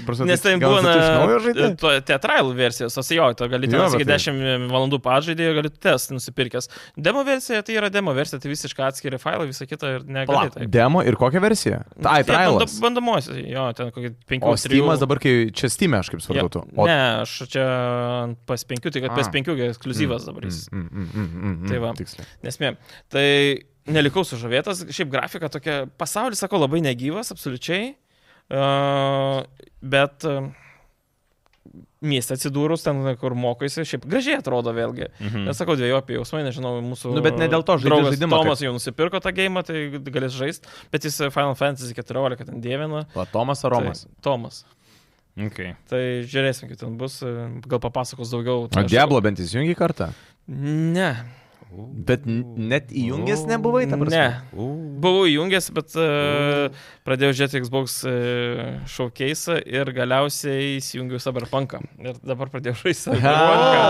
Prasme, 0.06 0.26
Nes 0.26 0.42
tai 0.42 0.56
būna 0.60 1.76
to- 1.78 1.94
teatralų 2.08 2.56
versijos, 2.58 2.98
o 2.98 3.04
jo, 3.16 3.34
tu 3.34 3.48
gali 3.52 3.68
ten 3.70 3.80
tai- 3.80 4.04
10 4.06 4.70
valandų 4.72 5.00
pažaidį 5.02 5.40
ir 5.50 5.54
gali 5.62 5.70
test 5.70 6.12
nusipirkęs. 6.12 6.70
Demo 6.98 7.24
versija 7.24 7.62
tai 7.64 7.76
yra 7.80 7.90
demo 7.92 8.14
versija, 8.14 8.40
tai 8.42 8.52
visiškai 8.52 8.88
atskiri 8.90 9.20
failai, 9.22 9.48
visą 9.48 9.68
kitą 9.70 9.96
ir 9.96 10.02
negali. 10.08 10.52
Taip. 10.52 10.70
Demo 10.72 11.02
ir 11.04 11.16
kokią 11.16 11.42
versiją? 11.42 11.84
Tai, 12.02 12.24
trialas. 12.24 12.80
bando- 12.80 13.02
Bandomuosius, 13.02 13.38
jo, 13.48 13.72
ten 13.74 13.92
kokį 13.92 14.16
5 14.28 14.44
O 14.44 14.56
Steamas 14.58 15.00
dabar, 15.00 15.20
kai 15.20 15.50
čia 15.52 15.70
Steam, 15.70 15.92
aš 15.94 16.10
kaip 16.10 16.22
supratau. 16.22 16.50
tu. 16.52 16.64
O 16.78 16.86
Ne, 16.86 17.22
aš 17.22 17.48
čia 17.48 17.66
ant 18.24 18.38
PS5, 18.48 18.92
tai 18.92 19.02
kad 19.02 19.12
A. 19.12 19.16
PS5 19.16 19.56
ekskluzyvas 19.72 20.26
dabar 20.26 20.42
jis. 20.44 20.68
Mm, 20.72 20.90
mm, 20.92 21.10
mm, 21.14 21.28
mm, 21.28 21.64
mm, 21.64 21.68
Tai 21.70 21.78
va. 21.80 21.94
Tiksliai. 21.94 22.26
Nesmė. 22.44 22.78
Tai 23.10 23.60
nelikau 23.92 24.24
sužavėtas, 24.24 24.86
šiaip 24.94 25.10
grafika 25.10 25.50
tokia, 25.50 25.90
pasaulis, 25.98 26.38
sakau, 26.42 26.60
labai 26.62 26.82
negyvas, 26.82 27.32
absoliučiai. 27.34 27.96
Bet 29.82 30.26
mieste 32.02 32.34
atsidūrus, 32.34 32.82
ten, 32.84 32.98
kur 33.22 33.36
mokaisi, 33.38 33.84
šiaip 33.86 34.08
gražiai 34.10 34.40
atrodo 34.42 34.74
vėlgi. 34.74 35.08
Mhm. 35.22 35.44
Nes 35.48 35.60
sakau, 35.62 35.76
dviejų 35.78 36.00
apie 36.00 36.16
jausmai, 36.18 36.42
nežinau, 36.48 36.74
mūsų... 36.86 37.12
Nu, 37.14 37.22
bet 37.24 37.38
ne 37.38 37.46
dėl 37.52 37.62
to 37.68 37.76
draugas 37.84 38.16
žaidimą, 38.16 38.40
kad- 38.42 38.48
Tomas 38.50 38.64
jau 38.66 38.72
nusipirko 38.76 39.22
tą 39.22 39.34
gėjimą, 39.38 39.62
tai 39.68 39.84
galės 40.10 40.34
žaisti, 40.34 40.72
bet 40.94 41.06
jis 41.06 41.20
Final 41.30 41.54
Fantasy 41.60 41.94
14 41.98 42.48
ten 42.50 42.58
dievina. 42.64 43.04
O 43.14 43.26
Tomas 43.30 43.62
ar 43.70 43.76
Romas? 43.78 44.04
Tai, 44.08 44.16
Tomas. 44.26 44.64
Okay. 45.38 45.76
Tai 45.88 46.02
žiūrėsim, 46.28 46.68
kaip 46.74 46.82
ten 46.82 46.98
bus, 47.00 47.20
gal 47.70 47.80
papasakos 47.86 48.34
daugiau. 48.34 48.66
O 48.66 48.72
Tai 48.74 48.84
aš- 48.84 48.92
Diablo 48.92 49.22
bent 49.24 49.40
įsijungi 49.40 49.78
kartą? 49.80 50.10
Ne. 50.52 51.12
Bet 51.72 52.26
net 52.28 52.90
įjungęs 52.92 53.46
nebuvai, 53.48 53.86
ta 53.88 53.96
prasme? 54.00 54.20
Ne. 54.20 54.64
Buvau 55.02 55.24
įjungęs, 55.30 55.70
bet 55.76 55.96
uh, 55.96 56.82
pradėjau 57.08 57.38
žiūrėti 57.40 57.62
Xbox 57.64 58.02
uh, 58.04 58.82
showcase 58.92 59.56
ir 59.64 59.92
galiausiai 59.96 60.78
įsijungiau 60.82 61.22
Cyberpunką. 61.24 61.80
Ir 62.04 62.20
dabar 62.28 62.52
pradėjau 62.52 62.76
žaisti 62.84 63.08
Cyberpunką. 63.14 63.86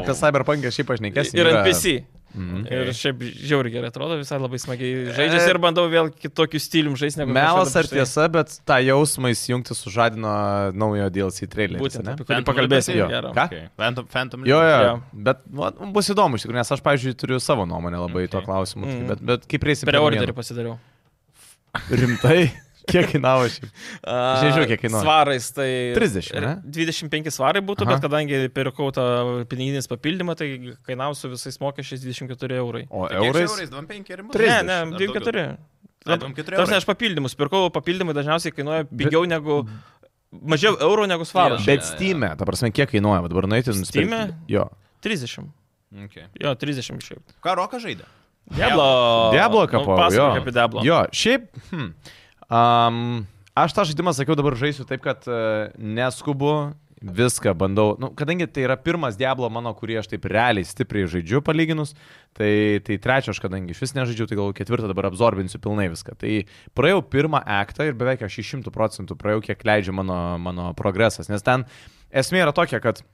apie 0.00 0.16
Cyberpunk 0.22 0.70
šiaip 0.72 0.94
aš 0.96 1.04
nekėsiu. 1.04 1.36
Ir 1.42 1.52
ant 1.52 1.68
PC. 1.68 1.98
Mhm. 2.38 2.60
Okay. 2.64 2.78
Ir 2.78 2.92
šiaip 2.94 3.22
žiauriai 3.48 3.72
gerai 3.74 3.90
atrodo, 3.90 4.16
visai 4.20 4.38
labai 4.38 4.60
smagiai 4.62 5.12
žaidžiasi 5.16 5.50
ir 5.50 5.58
bandau 5.62 5.86
vėl 5.90 6.10
kitokiu 6.14 6.60
stilium 6.62 6.94
žaisti 6.98 7.22
negu 7.22 7.34
Melas 7.34 7.74
ar 7.76 7.88
tai. 7.88 7.98
tiesa, 7.98 8.28
bet 8.32 8.54
tą 8.68 8.78
jausmą 8.84 9.32
įsijungti 9.34 9.74
sužadino 9.76 10.32
naujo 10.78 11.08
DLC 11.14 11.48
trailerį. 11.50 11.82
Būtent, 11.82 12.06
ne? 12.06 12.14
apie 12.14 12.28
kurį 12.28 12.46
pakalbėsim. 12.46 13.00
Ką? 13.08 13.48
Okay. 13.48 13.64
Phantom, 13.76 14.06
Phantom 14.12 14.46
Jo, 14.48 14.60
jo, 14.62 14.78
Jo. 14.86 14.94
bet 15.12 15.42
va, 15.50 15.72
bus 15.98 16.12
įdomu 16.14 16.38
iš 16.38 16.46
tikrųjų, 16.46 16.60
nes 16.62 16.72
aš, 16.78 16.84
pavyzdžiui, 16.86 17.16
turiu 17.18 17.40
savo 17.42 17.66
nuomonę 17.68 17.98
labai 18.06 18.24
okay. 18.28 18.32
Tuo 18.36 18.44
klausimu, 18.46 18.86
mm. 18.86 19.02
Mm. 19.02 19.08
bet, 19.10 19.24
bet 19.32 19.50
kaip 19.50 19.66
reisim 19.66 19.90
Per 19.90 19.98
orderį 19.98 20.36
pasidariau. 20.36 20.78
Rimtai, 21.90 22.50
kiek 22.88 23.08
kainavo 23.12 23.46
šiaip? 23.52 23.68
Aš 24.02 24.44
nežinau, 24.46 24.66
kiek 24.70 24.80
kainuoja. 24.82 25.02
Svarais 25.04 25.48
tai... 25.56 25.68
30, 25.96 26.30
ne? 26.44 26.52
25 26.78 27.30
svarai 27.34 27.62
būtų, 27.64 27.86
Aha. 27.86 27.94
Bet 27.96 28.04
kadangi 28.06 28.40
pirkau 28.54 28.88
tą 28.96 29.06
piniginės 29.50 29.90
papildymą, 29.90 30.36
tai 30.38 30.48
kainavo 30.88 31.16
su 31.18 31.30
visais 31.32 31.60
mokesčiais 31.62 32.02
24 32.06 32.58
eurai. 32.62 32.84
O 32.90 33.06
Tai 33.10 33.20
eurais? 33.22 33.46
eurais 33.50 33.70
25 33.72 34.12
ir? 34.16 34.24
30. 34.34 34.48
Ne, 34.48 34.58
ne, 34.68 34.80
Ar 34.82 34.96
24. 34.96 35.46
Ai, 36.08 36.18
24 36.18 36.60
Tarsi 36.62 36.76
aš 36.78 36.88
papildymus 36.88 37.36
pirkau, 37.38 37.66
papildymai 37.74 38.16
dažniausiai 38.16 38.54
kainuoja 38.56 38.88
pigiau 38.90 39.24
negu... 39.28 39.62
Mažiau 40.28 40.74
eurų 40.84 41.06
negu 41.08 41.24
svaras. 41.24 41.62
Bet 41.64 41.86
Steam'e, 41.88 42.34
ta 42.36 42.44
prasme, 42.44 42.68
kiek 42.76 42.90
kainuoja, 42.92 43.22
Va 43.24 43.30
dabar 43.32 43.46
nueiti 43.48 43.70
ir 43.72 43.78
nusipirkti. 43.80 44.08
Steam'e? 44.12 44.36
Jo. 44.52 44.66
30. 45.06 45.46
Okay. 46.04 46.26
Jo, 46.36 46.52
30 46.60 47.00
šiaip. 47.00 47.22
Ką 47.44 47.54
Rokas 47.56 47.80
žaidė? 47.86 48.04
Diablo. 48.52 48.84
Diablo 49.32 49.62
kapau, 49.68 49.84
nu, 49.88 49.94
jo. 49.94 49.98
pasakok 50.02 50.42
apie 50.42 50.52
Diablo. 50.56 50.82
Jo, 50.84 50.98
šiaip, 51.16 51.48
hm, 51.70 51.88
um, 52.50 53.24
aš 53.58 53.76
tą 53.76 53.86
žaidimą 53.88 54.16
sakiau 54.16 54.36
dabar 54.38 54.58
žaisiu 54.58 54.88
taip, 54.88 55.04
kad 55.04 55.24
uh, 55.30 55.70
neskubu, 55.78 56.74
viską 57.02 57.54
bandau, 57.54 57.96
nu, 58.00 58.10
kadangi 58.10 58.46
tai 58.46 58.64
yra 58.66 58.76
pirmas 58.76 59.16
Diablo 59.18 59.48
mano, 59.52 59.70
kurį 59.76 60.00
aš 60.00 60.08
taip 60.10 60.26
realiai 60.30 60.66
stipriai 60.66 61.06
žaidžiu 61.10 61.40
palyginus, 61.46 61.94
tai, 62.36 62.80
tai 62.86 62.98
trečio 63.02 63.34
aš 63.34 63.40
kadangi 63.42 63.74
iš 63.74 63.82
vis 63.84 63.94
nežaidžiu, 63.94 64.26
tai 64.26 64.38
gal 64.38 64.54
ketvirtą 64.56 64.90
dabar 64.90 65.10
absorbinsiu 65.10 65.60
pilnai 65.62 65.88
viską. 65.92 66.16
Tai 66.18 66.32
praėjau 66.78 67.04
pirmą 67.12 67.42
aktą 67.60 67.86
ir 67.88 67.98
beveik 67.98 68.24
aš 68.26 68.40
iš 68.42 68.54
šimtų 68.54 68.74
procentų 68.74 69.18
praėjau, 69.20 69.44
kiek 69.46 69.62
leidžia 69.68 69.94
mano, 69.94 70.18
mano 70.42 70.72
progresas, 70.78 71.30
nes 71.30 71.46
ten 71.46 71.68
esmė 72.10 72.42
yra 72.46 72.56
tokia, 72.56 72.82
kad 72.82 73.04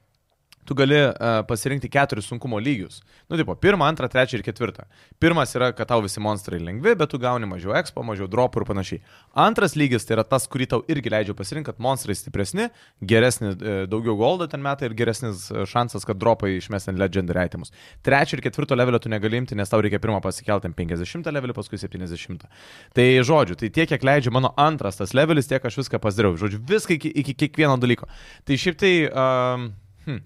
tu 0.67 0.75
gali 0.79 0.97
uh, 1.07 1.41
pasirinkti 1.49 1.91
keturis 1.93 2.29
sunkumo 2.31 2.59
lygius. 2.63 3.03
Nu, 3.29 3.39
tipo, 3.41 3.55
pirmą, 3.57 3.87
antrą, 3.89 4.09
trečią 4.11 4.39
ir 4.39 4.45
ketvirtą. 4.47 4.87
Pirmas 5.23 5.55
yra, 5.57 5.71
kad 5.77 5.89
tau 5.91 6.03
visi 6.05 6.23
monstrai 6.23 6.61
lengvi, 6.63 6.95
bet 6.99 7.13
tu 7.13 7.21
gauni 7.21 7.49
mažiau 7.49 7.75
expo, 7.79 8.05
mažiau 8.07 8.29
dropų 8.31 8.63
ir 8.63 8.67
panašiai. 8.69 9.03
Antras 9.45 9.77
lygis 9.79 10.07
tai 10.09 10.17
yra 10.19 10.25
tas, 10.29 10.47
kurį 10.51 10.69
tau 10.73 10.85
irgi 10.91 11.13
leidžia 11.13 11.37
pasirinkti, 11.37 11.71
kad 11.73 11.83
monstrai 11.85 12.17
stipresni, 12.19 12.69
geresni, 13.01 13.53
e, 13.55 13.77
daugiau 13.91 14.17
goldo 14.19 14.49
ten 14.51 14.63
metai 14.65 14.89
ir 14.89 14.97
geresnis 14.99 15.47
e, 15.51 15.65
šansas, 15.69 16.07
kad 16.09 16.21
dropai 16.21 16.55
išmes 16.59 16.89
ant 16.93 17.01
legendary 17.01 17.49
itemus. 17.49 17.73
Trečio 18.05 18.39
ir 18.39 18.45
ketvirto 18.45 18.77
levelio 18.79 19.01
tu 19.03 19.13
negali 19.13 19.41
imti, 19.41 19.59
nes 19.59 19.71
tau 19.71 19.83
reikia 19.85 20.01
pirmą 20.03 20.21
pasikelti 20.25 20.71
ant 20.71 20.79
50 20.79 21.31
levelį, 21.35 21.57
paskui 21.57 21.81
70. 21.81 22.49
Tai 22.97 23.07
žodžiu, 23.27 23.59
tai 23.61 23.71
tiek, 23.75 23.91
kiek 23.91 24.07
leidžia 24.07 24.33
mano 24.35 24.55
antras 24.61 25.01
tas 25.01 25.15
levelis, 25.17 25.49
tiek 25.51 25.65
aš 25.65 25.83
viską 25.83 26.01
pasidariau. 26.03 26.39
Žodžiu, 26.41 26.63
viską 26.69 26.99
iki, 26.99 27.13
iki 27.25 27.37
kiekvieno 27.45 27.79
dalyko. 27.81 28.11
Tai 28.45 28.61
šiaip 28.61 28.81
tai... 28.81 28.95
Um, 29.11 29.71
hm, 30.07 30.21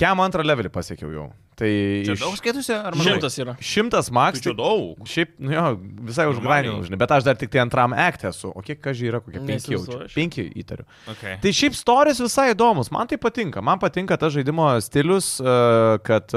Kem 0.00 0.20
antrą 0.24 0.44
levelį 0.46 0.72
pasiekiau 0.72 1.12
jau. 1.12 1.28
Tai 1.60 1.68
Čia 1.68 2.14
iš 2.14 2.22
daug 2.22 2.36
skaitusi 2.38 2.72
ar 2.72 2.96
mažai? 2.96 3.18
Šimtas 3.18 3.34
yra. 3.42 3.54
šimtas 3.60 4.08
max. 4.16 4.38
Tai 4.38 4.46
čia 4.46 4.54
daug. 4.56 5.02
Šiaip, 5.04 5.34
nu 5.44 5.52
jo, 5.52 5.64
visai 6.08 6.24
Normaliai. 6.30 6.78
žinai, 6.86 6.98
bet 7.02 7.12
aš 7.12 7.26
dar 7.26 7.36
tik 7.36 7.52
tai 7.52 7.60
antram 7.60 7.92
aktė 7.92 8.30
esu. 8.30 8.48
O 8.56 8.64
kiek 8.64 8.80
kažkai 8.80 9.10
yra, 9.10 9.20
kokie 9.20 9.42
penki 9.44 9.76
aš. 9.76 10.14
Penki 10.16 10.46
įtariu. 10.62 10.88
Okay. 11.12 11.36
Tai 11.42 11.52
šiaip 11.60 11.76
storis 11.76 12.22
visai 12.22 12.48
įdomus, 12.54 12.88
man 12.94 13.12
tai 13.12 13.20
patinka. 13.20 13.60
Man 13.60 13.82
patinka 13.82 14.16
tas 14.20 14.32
žaidimo 14.32 14.70
stilius, 14.80 15.34
e, 15.36 15.58
kad 16.06 16.32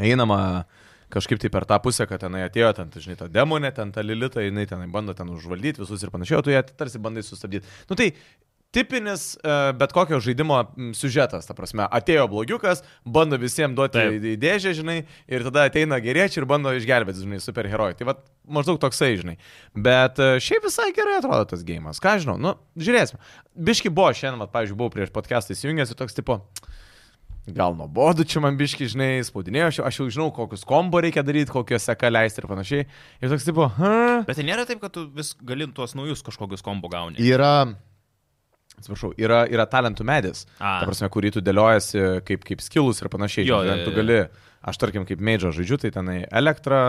einama 0.00 0.40
kažkaip 1.12 1.40
tai 1.40 1.50
per 1.52 1.66
tą 1.68 1.78
pusę, 1.82 2.06
kad 2.08 2.20
tenai 2.24 2.46
atėjo 2.46 2.72
ten, 2.76 2.88
tai, 2.90 3.02
žinai, 3.04 3.18
ta 3.20 3.28
demonė, 3.30 3.70
ten 3.76 3.92
ta 3.94 4.02
lilita, 4.04 4.42
jinai 4.42 4.66
tenai 4.68 4.88
bando 4.90 5.14
ten 5.16 5.28
užvaldyti 5.32 5.82
visus 5.82 6.02
ir 6.02 6.10
panašiai, 6.12 6.40
o 6.40 6.44
tu 6.44 6.52
ją 6.52 6.64
tarsi 6.72 7.00
bandai 7.02 7.22
sustabdyti. 7.26 7.68
Nu 7.90 7.98
tai 7.98 8.10
tipinis 8.76 9.24
e, 9.40 9.56
bet 9.80 9.94
kokio 9.96 10.20
žaidimo 10.22 10.58
siužetas, 10.96 11.48
ta 11.48 11.56
prasme, 11.56 11.86
atėjo 11.98 12.26
blogiukas, 12.34 12.84
bando 13.08 13.38
visiems 13.40 13.74
duoti 13.78 13.96
Taip. 13.96 14.20
į 14.20 14.36
dėžę, 14.42 14.74
žinai, 14.82 14.98
ir 15.32 15.46
tada 15.48 15.64
ateina 15.70 15.96
geriečiai 16.04 16.42
ir 16.44 16.48
bando 16.52 16.74
išgelbėti, 16.76 17.24
žinai, 17.24 17.40
superherojai. 17.42 17.96
Tai 17.98 18.10
va, 18.12 18.16
maždaug 18.60 18.78
toksai, 18.84 19.14
žinai. 19.22 19.38
Bet 19.74 20.20
e, 20.20 20.36
šiaip 20.44 20.68
visai 20.68 20.90
gerai 20.96 21.18
atrodo 21.22 21.48
tas 21.56 21.64
gėjimas. 21.66 21.98
Ką 22.04 22.18
žinau, 22.22 22.36
nu, 22.38 22.54
žiūrėsime. 22.76 23.18
Biški 23.56 23.90
buvo 23.96 24.12
šiandien, 24.12 24.44
va, 24.44 24.50
pavyzdžiui, 24.52 24.78
buvau 24.84 24.92
prieš 24.94 25.14
podcastą 25.16 25.56
įsijungęs 25.56 25.96
ir 25.96 25.98
toks 26.04 26.20
tipo... 26.20 26.42
Gal 27.46 27.76
nuobodu 27.78 28.24
čia 28.26 28.40
man 28.42 28.56
biški, 28.58 28.88
žinai, 28.90 29.20
spaudinėjo, 29.22 29.66
aš, 29.70 29.76
jau- 29.78 29.84
aš 29.86 29.98
jau 30.00 30.06
žinau, 30.16 30.24
kokius 30.34 30.64
kombo 30.66 30.98
reikia 30.98 31.22
daryti, 31.22 31.52
kokios 31.54 31.84
seka 31.86 32.08
leisti 32.10 32.42
ir 32.42 32.48
panašiai. 32.50 32.86
Ir 33.22 33.30
toks 33.30 33.46
tipo, 33.46 33.68
ha, 33.76 33.92
Bet 34.26 34.34
tai 34.40 34.46
nėra 34.48 34.64
taip, 34.66 34.80
kad 34.82 34.90
tu 34.96 35.04
vis 35.14 35.30
gali 35.46 35.68
tuos 35.76 35.94
naujus 35.94 36.24
kažkokius 36.26 36.64
kombo 36.66 36.90
gauni. 36.90 37.14
yra, 37.22 37.52
atsiprašau, 38.80 39.12
yra, 39.20 39.44
yra 39.52 39.68
talentų 39.70 40.06
medis. 40.06 40.46
A. 40.58 40.80
Ta 40.80 40.88
prasme, 40.88 41.10
kurį 41.12 41.36
tu 41.36 41.44
dėliojasi 41.44 42.02
kaip, 42.26 42.44
kaip 42.46 42.64
skilus 42.64 43.02
ir 43.02 43.12
panašiai. 43.12 43.46
Jo, 43.48 43.62
Žinai, 43.64 43.78
jo, 43.80 43.86
tu 43.86 43.92
jo. 43.94 43.96
gali, 44.00 44.18
aš 44.66 44.80
tarkim, 44.82 45.06
kaip 45.08 45.22
meidžą 45.22 45.52
žaidžiu, 45.54 45.78
tai 45.82 45.92
tenai 45.94 46.16
elektra, 46.26 46.80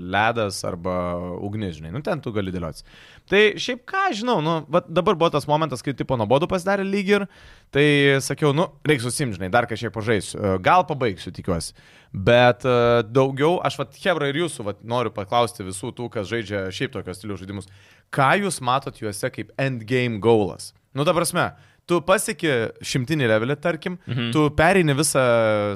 ledas 0.00 0.62
arba 0.66 0.96
ugnis, 1.44 1.76
žinai, 1.78 1.92
nu 1.94 2.02
ten 2.06 2.22
tu 2.24 2.32
gali 2.34 2.54
dėlioti. 2.54 2.86
Tai 3.30 3.42
šiaip 3.60 3.84
ką, 3.88 4.06
žinau, 4.16 4.38
nu, 4.44 4.56
dabar 4.86 5.18
buvo 5.18 5.30
tas 5.34 5.48
momentas, 5.50 5.82
kai 5.84 5.94
tipo 5.98 6.18
nuobodu 6.18 6.48
pasidarė 6.50 6.86
lyg 6.86 7.12
ir, 7.12 7.26
tai 7.74 7.86
sakiau, 8.24 8.54
nu, 8.56 8.70
reiks 8.86 9.04
susim, 9.06 9.34
žinai, 9.36 9.50
dar 9.52 9.68
kažkiek 9.70 9.94
pažaisiu, 9.94 10.36
E, 10.46 10.58
gal 10.62 10.84
pabaigsiu, 10.86 11.32
tikiuosi. 11.34 11.74
Bet 12.12 12.64
uh, 12.64 13.02
daugiau, 13.04 13.58
aš, 13.66 13.76
va, 13.80 13.86
Hebra 14.00 14.30
ir 14.30 14.38
jūsų, 14.40 14.64
va, 14.64 14.74
noriu 14.88 15.12
paklausti 15.12 15.66
visų 15.66 15.90
tų, 15.96 16.08
kas 16.14 16.28
žaidžia 16.30 16.62
šiaip 16.72 16.94
tokios 16.94 17.18
stilių 17.20 17.36
žaidimus, 17.42 17.68
ką 18.14 18.30
jūs 18.44 18.62
matot 18.64 18.96
juose 19.02 19.30
kaip 19.34 19.50
endgame 19.60 20.20
goalas? 20.22 20.70
Nu, 20.96 21.04
ta 21.04 21.12
prasme, 21.16 21.50
tu 21.86 22.00
pasieki 22.02 22.52
šimtinį 22.84 23.28
levelį, 23.30 23.56
tarkim, 23.62 23.98
mhm. 24.08 24.30
tu 24.34 24.46
pereini 24.58 24.94
visą 24.96 25.22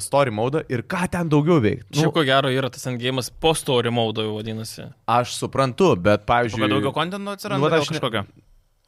story 0.03 0.33
mode 0.35 0.65
ir 0.73 0.83
ką 0.91 1.05
ten 1.13 1.31
daugiau 1.31 1.61
veikti. 1.63 1.93
Čia 1.99 2.09
Nu, 2.09 2.15
ko 2.17 2.25
gero 2.27 2.51
yra 2.53 2.71
tas 2.73 2.89
endgame'as 2.91 3.31
po 3.31 3.53
story 3.59 3.93
mode 3.95 4.25
jau 4.27 4.39
vadinasi. 4.39 4.89
aš 5.07 5.37
suprantu, 5.39 5.93
bet, 6.01 6.25
pavyzdžiui, 6.29 6.65
Kad 6.67 6.75
daugiau 6.77 6.95
kontento 6.97 7.37
atsiranda 7.37 7.69
Nu, 7.69 7.75
aš 7.77 7.91
ne- 7.91 7.99
kažkokio. 7.99 8.25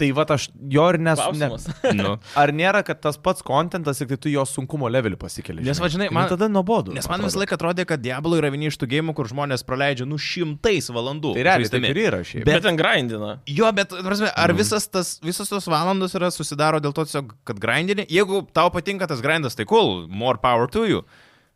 Tai 0.00 0.08
va 0.16 0.24
aš 0.34 0.48
jo 0.72 0.84
ir 0.90 0.98
nesu. 0.98 1.26
Ne. 1.38 1.48
Nu. 1.98 2.14
ar 2.38 2.50
nėra, 2.56 2.80
kad 2.86 2.98
tas 3.04 3.18
pats 3.20 3.44
kontentas, 3.46 3.98
tik 4.00 4.08
tai 4.12 4.16
tu 4.24 4.30
jo 4.32 4.42
sunkumo 4.48 4.88
levelį 4.90 5.18
pasikeli? 5.20 5.62
Nes 5.66 5.78
va, 5.82 5.90
žinai, 5.92 6.08
Tai 6.10 6.16
man- 6.16 6.30
tada 6.32 6.48
nuobodu. 6.50 6.94
Nes 6.96 7.06
man 7.10 7.22
visą 7.22 7.42
laiką 7.42 7.58
atrodė, 7.58 7.84
kad 7.86 8.00
Diablo 8.02 8.38
yra 8.40 8.50
vieni 8.50 8.70
iš 8.72 8.78
tų 8.80 8.88
gėjimų, 8.94 9.14
kur 9.18 9.28
žmonės 9.30 9.62
praleidžia 9.68 10.06
nu 10.08 10.16
šimtais 10.18 10.88
valandų. 10.90 11.34
Tai 11.36 11.44
realiai 11.46 11.68
žaisdami. 11.68 11.92
ir 11.92 12.00
yra 12.06 12.22
šiaip. 12.24 12.44
Bet, 12.48 12.54
bet 12.56 12.66
ten 12.66 12.80
grindina. 12.80 13.34
Jo, 13.46 13.70
bet, 13.76 13.92
prasme, 14.02 14.32
ar 14.34 14.54
visas 14.56 14.88
tas, 14.88 15.18
visos 15.22 15.52
tos 15.52 15.68
valandos 15.70 16.16
yra 16.18 16.32
susidaro 16.34 16.80
dėl 16.82 16.96
to, 16.96 17.04
tiesiog, 17.06 17.36
kad 17.44 17.60
grindini? 17.62 18.08
Jeigu 18.10 18.42
tau 18.56 18.72
patinka 18.74 19.06
tas 19.06 19.20
grindas, 19.22 19.54
tai 19.58 19.68
cool, 19.68 20.06
more 20.08 20.40
power 20.42 20.66
to 20.72 20.86
you. 20.88 21.04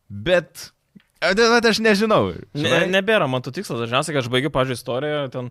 Bet, 0.09 0.69
a, 1.33 1.61
tai 1.65 1.73
aš 1.73 1.81
nežinau. 1.85 2.33
Ne, 2.57 2.81
nebėra 2.93 3.27
man 3.31 3.43
to 3.45 3.53
tikslo. 3.55 3.79
Dažniausiai, 3.81 4.17
kai 4.17 4.23
aš 4.23 4.31
baigiu, 4.33 4.51
pažiūrėjau, 4.55 4.81
istoriją, 4.81 5.21
ten 5.35 5.51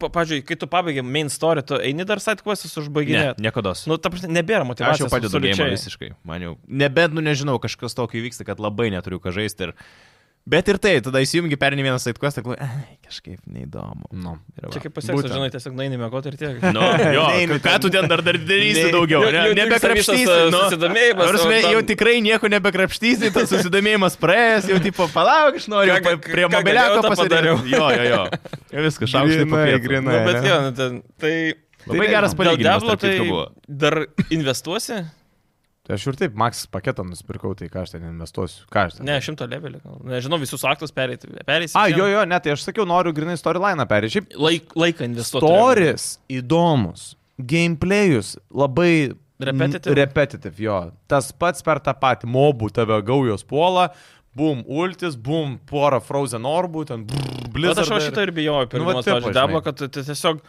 pa- 0.00 0.10
pažiūrėjau, 0.14 0.46
kai 0.48 0.58
tu 0.60 0.68
pabaigi 0.70 1.04
main 1.06 1.30
story, 1.32 1.64
tu 1.66 1.78
eini 1.78 2.06
dar 2.08 2.22
side 2.24 2.44
questus 2.44 2.74
ne, 3.36 3.46
niekada. 3.48 3.74
Nu, 3.90 3.98
ta 3.98 4.12
prasme, 4.12 4.32
nebėra 4.34 4.64
Aš 4.66 4.70
motivacijos. 4.72 5.06
jau 5.06 5.12
padedu 5.12 5.42
gėjimą 5.44 5.70
visiškai. 5.74 6.10
Man 6.28 6.48
jau. 6.48 6.56
Nebent, 6.68 7.16
nu 7.16 7.24
nežinau, 7.24 7.58
kažkas 7.62 7.96
tokio 7.96 8.20
įvyksta, 8.22 8.46
kad 8.48 8.62
labai 8.62 8.90
neturiu 8.94 9.20
ką 9.22 9.34
žaisti. 9.34 9.70
Ir... 9.70 9.76
Bet 10.44 10.68
ir 10.68 10.76
tai, 10.76 10.98
tada 11.00 11.22
įsijungi 11.24 11.56
per 11.56 11.72
vieną 11.72 11.94
side 11.96 12.20
quest, 12.20 12.36
tai 12.36 12.56
ai, 12.60 12.98
kažkaip 13.06 13.38
neįdomu. 13.48 14.10
Nu. 14.12 14.34
Va. 14.60 14.68
Čia 14.74 14.82
kaip 14.82 14.92
pasieks, 14.98 15.24
žinai, 15.32 15.46
tiesiog 15.54 15.72
naini 15.78 15.96
mėgoti 15.96 16.28
ir 16.28 16.36
tiek. 16.36 16.58
Nu, 16.74 16.82
jo, 17.16 17.22
Neini 17.32 17.56
ką 17.64 17.78
tu 17.80 17.88
ten 17.94 18.04
dar, 18.10 18.20
dar 18.26 18.36
darysi 18.36 18.90
daugiau? 18.92 19.22
Ne, 19.32 19.46
nebekrapštysi. 19.56 20.26
Nu, 20.52 20.60
susidomėjimas, 20.66 21.32
o 21.32 21.48
tam- 21.48 21.70
jau 21.72 21.80
tikrai 21.88 22.18
nieko 22.26 22.50
nebekrapštysi, 22.52 23.32
tas 23.32 23.48
susidomėjimas 23.54 24.20
praėjęs, 24.20 24.68
jau 24.74 24.82
tipo, 24.84 25.08
palauk, 25.16 25.56
aš 25.62 25.70
noriu 25.72 25.96
Ką- 26.04 26.16
prie 26.28 26.44
mobiliako 26.52 27.08
pasidariau. 27.08 27.56
Jo, 27.64 27.88
jo, 27.96 28.04
jo. 28.12 28.22
Jau 28.76 28.84
viskas, 28.90 29.14
šaukštai 29.16 29.40
Grinai, 29.46 29.56
papietų. 29.56 29.84
grinai. 29.88 30.12
Nu, 30.20 30.24
bet 30.28 30.50
jo, 30.52 30.60
nu, 30.68 30.76
ten, 30.76 31.02
tai... 31.24 31.34
Labai 31.88 32.06
geras 32.12 32.32
Dėl 32.32 32.38
palyginimas, 32.44 32.64
Diablo 32.84 32.94
tarp 32.96 33.02
tai 33.04 33.16
buvo. 33.28 33.42
dar 33.68 34.02
investuosi? 34.32 35.00
Tai 35.84 35.98
aš 35.98 36.06
ir 36.08 36.16
taip 36.16 36.36
Max 36.40 36.62
paketą 36.72 37.04
nusipirkau, 37.04 37.50
tai 37.58 37.66
ką 37.68 37.82
aš 37.84 37.90
ten 37.92 38.06
investuosiu. 38.08 38.62
Ką 38.72 38.86
aš 38.86 38.94
ten? 38.96 39.08
Ne, 39.08 39.18
šimto 39.20 39.44
levelį. 39.50 39.82
Nežinau, 40.08 40.38
visus 40.40 40.64
aktus 40.64 40.94
pereiti. 40.96 41.28
Pereisi. 41.44 41.76
A, 41.76 41.90
jo, 41.92 42.06
jo, 42.08 42.22
ne, 42.24 42.38
tai 42.40 42.54
aš 42.54 42.64
sakiau, 42.64 42.86
noriu 42.88 43.12
grinai 43.12 43.36
storyline 43.36 43.84
perėti. 43.90 44.16
Šiaip 44.16 44.38
Laik, 44.40 44.72
laiką 44.80 45.04
investuoti. 45.10 45.44
Storis 45.44 46.06
įdomus, 46.32 47.10
gameplayus 47.52 48.38
labai 48.48 49.12
Repetitive? 49.44 49.94
Repetitive, 49.98 50.54
jo. 50.62 50.80
Tas 51.10 51.32
pats 51.36 51.64
per 51.66 51.80
tą 51.84 51.92
patį 52.00 52.28
mobų 52.30 52.70
tave 52.72 53.00
gaujos 53.04 53.42
puola, 53.44 53.88
bum, 54.38 54.62
ultis, 54.70 55.16
bum, 55.20 55.56
pora 55.68 56.00
Frozen 56.00 56.46
orbų, 56.48 56.84
ten 56.88 57.02
Bet 57.06 57.50
blizzard. 57.54 57.84
aš 57.84 57.90
va 57.92 58.00
šito 58.02 58.22
ir 58.22 58.32
Nu, 58.32 58.54
va 58.54 58.66
pirmas, 58.70 59.04
taip, 59.04 59.18
pavyzdžiui, 59.18 59.20
žinai. 59.26 59.34
Diablo, 59.34 59.60
kad 59.66 59.82
tai 59.82 59.88
tiesiog 59.90 60.40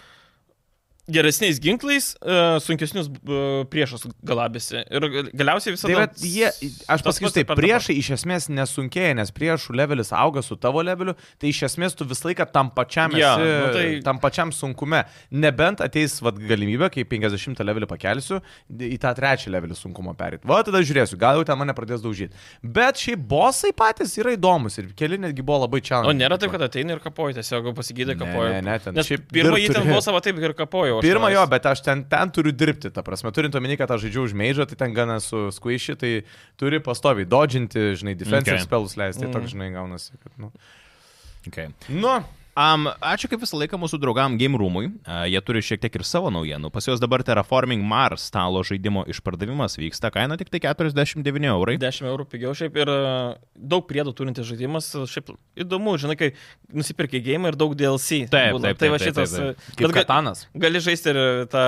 geresniais 1.11 1.59
ginklais 1.61 2.15
uh, 2.25 2.57
sunkesnius 2.63 3.07
uh, 3.09 3.63
priešus 3.69 4.07
galabėsi. 4.25 4.79
Ir 4.89 5.05
gal- 5.13 5.29
galiausiai 5.37 5.75
visą 5.75 5.85
Tai 5.89 5.93
yra, 5.95 6.05
jie, 6.17 6.47
aš 6.89 7.03
pasakysiu 7.05 7.33
taip, 7.35 7.51
priešai 7.59 7.95
iš 8.01 8.09
esmės 8.17 8.47
nesunkėja, 8.49 9.13
nes 9.19 9.29
priešų 9.35 9.75
levelis 9.77 10.09
auga 10.15 10.41
su 10.45 10.57
tavo 10.57 10.81
leveliu, 10.85 11.13
tai 11.41 11.51
iš 11.53 11.61
esmės 11.69 11.93
tu 11.97 12.07
visą 12.09 12.31
laiką 12.31 12.47
tam 12.51 12.71
pačiam, 12.73 13.13
esi, 13.13 13.45
nu 13.45 13.69
tai- 13.75 14.01
tam 14.05 14.19
pačiam 14.23 14.49
sunkume. 14.55 15.03
Nebent 15.31 15.83
ateis 15.85 16.17
vat, 16.25 16.39
galimybė, 16.41 16.89
kai 16.95 17.05
50 17.05 17.61
levelį 17.65 17.89
pakelsiu, 17.91 18.41
į 18.73 18.97
tą 19.01 19.13
trečią 19.17 19.53
levelį 19.53 19.77
sunkumo 19.77 20.15
perėti. 20.17 20.45
Va, 20.49 20.63
tada 20.65 20.81
žiūrėsiu, 20.81 21.19
gal 21.21 21.37
jau 21.37 21.45
ten 21.45 21.57
mane 21.61 21.73
pradės 21.77 22.01
daužyti. 22.01 22.33
Bet 22.63 22.97
šiaip 23.03 23.21
bosai 23.29 23.71
patys 23.77 24.17
yra 24.17 24.33
įdomus 24.35 24.79
ir 24.81 24.89
keli 24.97 25.17
netgi 25.21 25.45
buvo 25.45 25.61
labai 25.67 25.81
čia. 25.85 26.01
O 26.01 26.13
nėra 26.17 26.39
taip, 26.41 26.51
kad 26.55 26.65
ateina 26.65 26.97
ir 26.97 26.99
kapoja, 27.03 27.37
tiesiog 27.39 27.71
pasigydai 27.77 28.15
Ne, 28.17 28.19
kapoja. 28.25 28.49
ne, 28.57 28.61
ne, 28.71 28.79
ten 28.79 28.93
Nes 28.97 29.05
šiaip 29.07 29.29
pirmą 29.31 29.53
dirbt 29.55 29.69
jį 29.69 29.73
ten 29.77 29.87
buvo 29.91 30.01
savo 30.01 30.19
taip 30.25 30.37
ir 30.41 30.53
kapojo. 30.99 31.07
Pirmą 31.07 31.29
jo, 31.33 31.43
bet 31.51 31.65
aš 31.65 31.81
ten, 31.85 32.03
ten 32.09 32.31
turiu 32.31 32.51
dirbti, 32.55 32.91
ta 32.93 33.03
prasme, 33.03 33.31
turint 33.35 33.55
omeny, 33.55 33.77
kad 33.77 33.91
aš 33.91 34.05
žaidžiau 34.07 34.23
už 34.29 34.33
meidžą, 34.37 34.65
tai 34.69 34.75
ten 34.75 34.93
gana 34.93 35.19
su 35.19 35.47
squishy, 35.51 35.95
tai 35.99 36.23
turi 36.57 36.79
pastoviai 36.79 37.25
dodžinti, 37.27 37.93
žinai, 37.99 38.15
defensive 38.15 38.55
Okay. 38.57 38.65
spellus 38.65 38.95
leisti, 38.97 39.21
tai 39.23 39.29
Mm. 39.29 39.33
toks, 39.37 39.51
žinai, 39.53 39.69
gaunasi, 39.73 40.11
kad, 40.23 40.31
nu. 40.37 40.51
Okay. 41.47 41.69
Nu, 41.89 42.23
Um, 42.55 42.85
ačiū 43.03 43.27
kaip 43.27 43.41
visą 43.43 43.57
laiką 43.59 43.75
mūsų 43.81 43.97
draugam 43.99 44.37
Game 44.39 44.55
Roomui. 44.55 44.85
Uh, 45.03 45.25
jie 45.27 45.41
turi 45.43 45.59
šiek 45.59 45.81
tiek 45.83 45.97
ir 45.99 46.05
savo 46.07 46.29
naujienų. 46.31 46.69
Pas 46.71 46.85
juos 46.87 47.01
dabar 47.03 47.19
Terraforming 47.27 47.83
Mars 47.83 48.29
stalo 48.29 48.61
žaidimo 48.63 49.03
išpardavimas 49.11 49.75
vyksta. 49.75 50.07
Kaina 50.15 50.37
tik 50.39 50.47
tai 50.53 50.61
49 50.63 51.49
eurai. 51.51 51.75
10 51.81 52.07
eurų 52.07 52.27
pigiau 52.31 52.53
šiaip 52.55 52.79
ir 52.79 52.93
e, 52.93 53.01
daug 53.59 53.83
priedų 53.89 54.13
turintis 54.15 54.47
žaidimas. 54.47 54.87
Šiaip 55.11 55.33
įdomu, 55.65 55.97
žinai, 55.99 56.15
kai 56.21 56.31
nusipirki 56.71 57.19
game 57.25 57.51
ir 57.51 57.59
daug 57.59 57.75
DLC. 57.75 58.23
Taip, 58.31 58.55
būna. 58.55 58.71
taip, 58.71 58.79
Tai 58.85 58.93
va 58.95 59.01
taip, 59.03 59.11
taip, 59.11 59.27
šitas. 59.27 59.35
taip, 59.35 59.67
e, 59.75 59.77
kaip 59.83 59.97
katanas. 59.99 60.47
Gali 60.55 60.83
žaisti 60.87 61.11
ir 61.11 61.21
tą... 61.51 61.65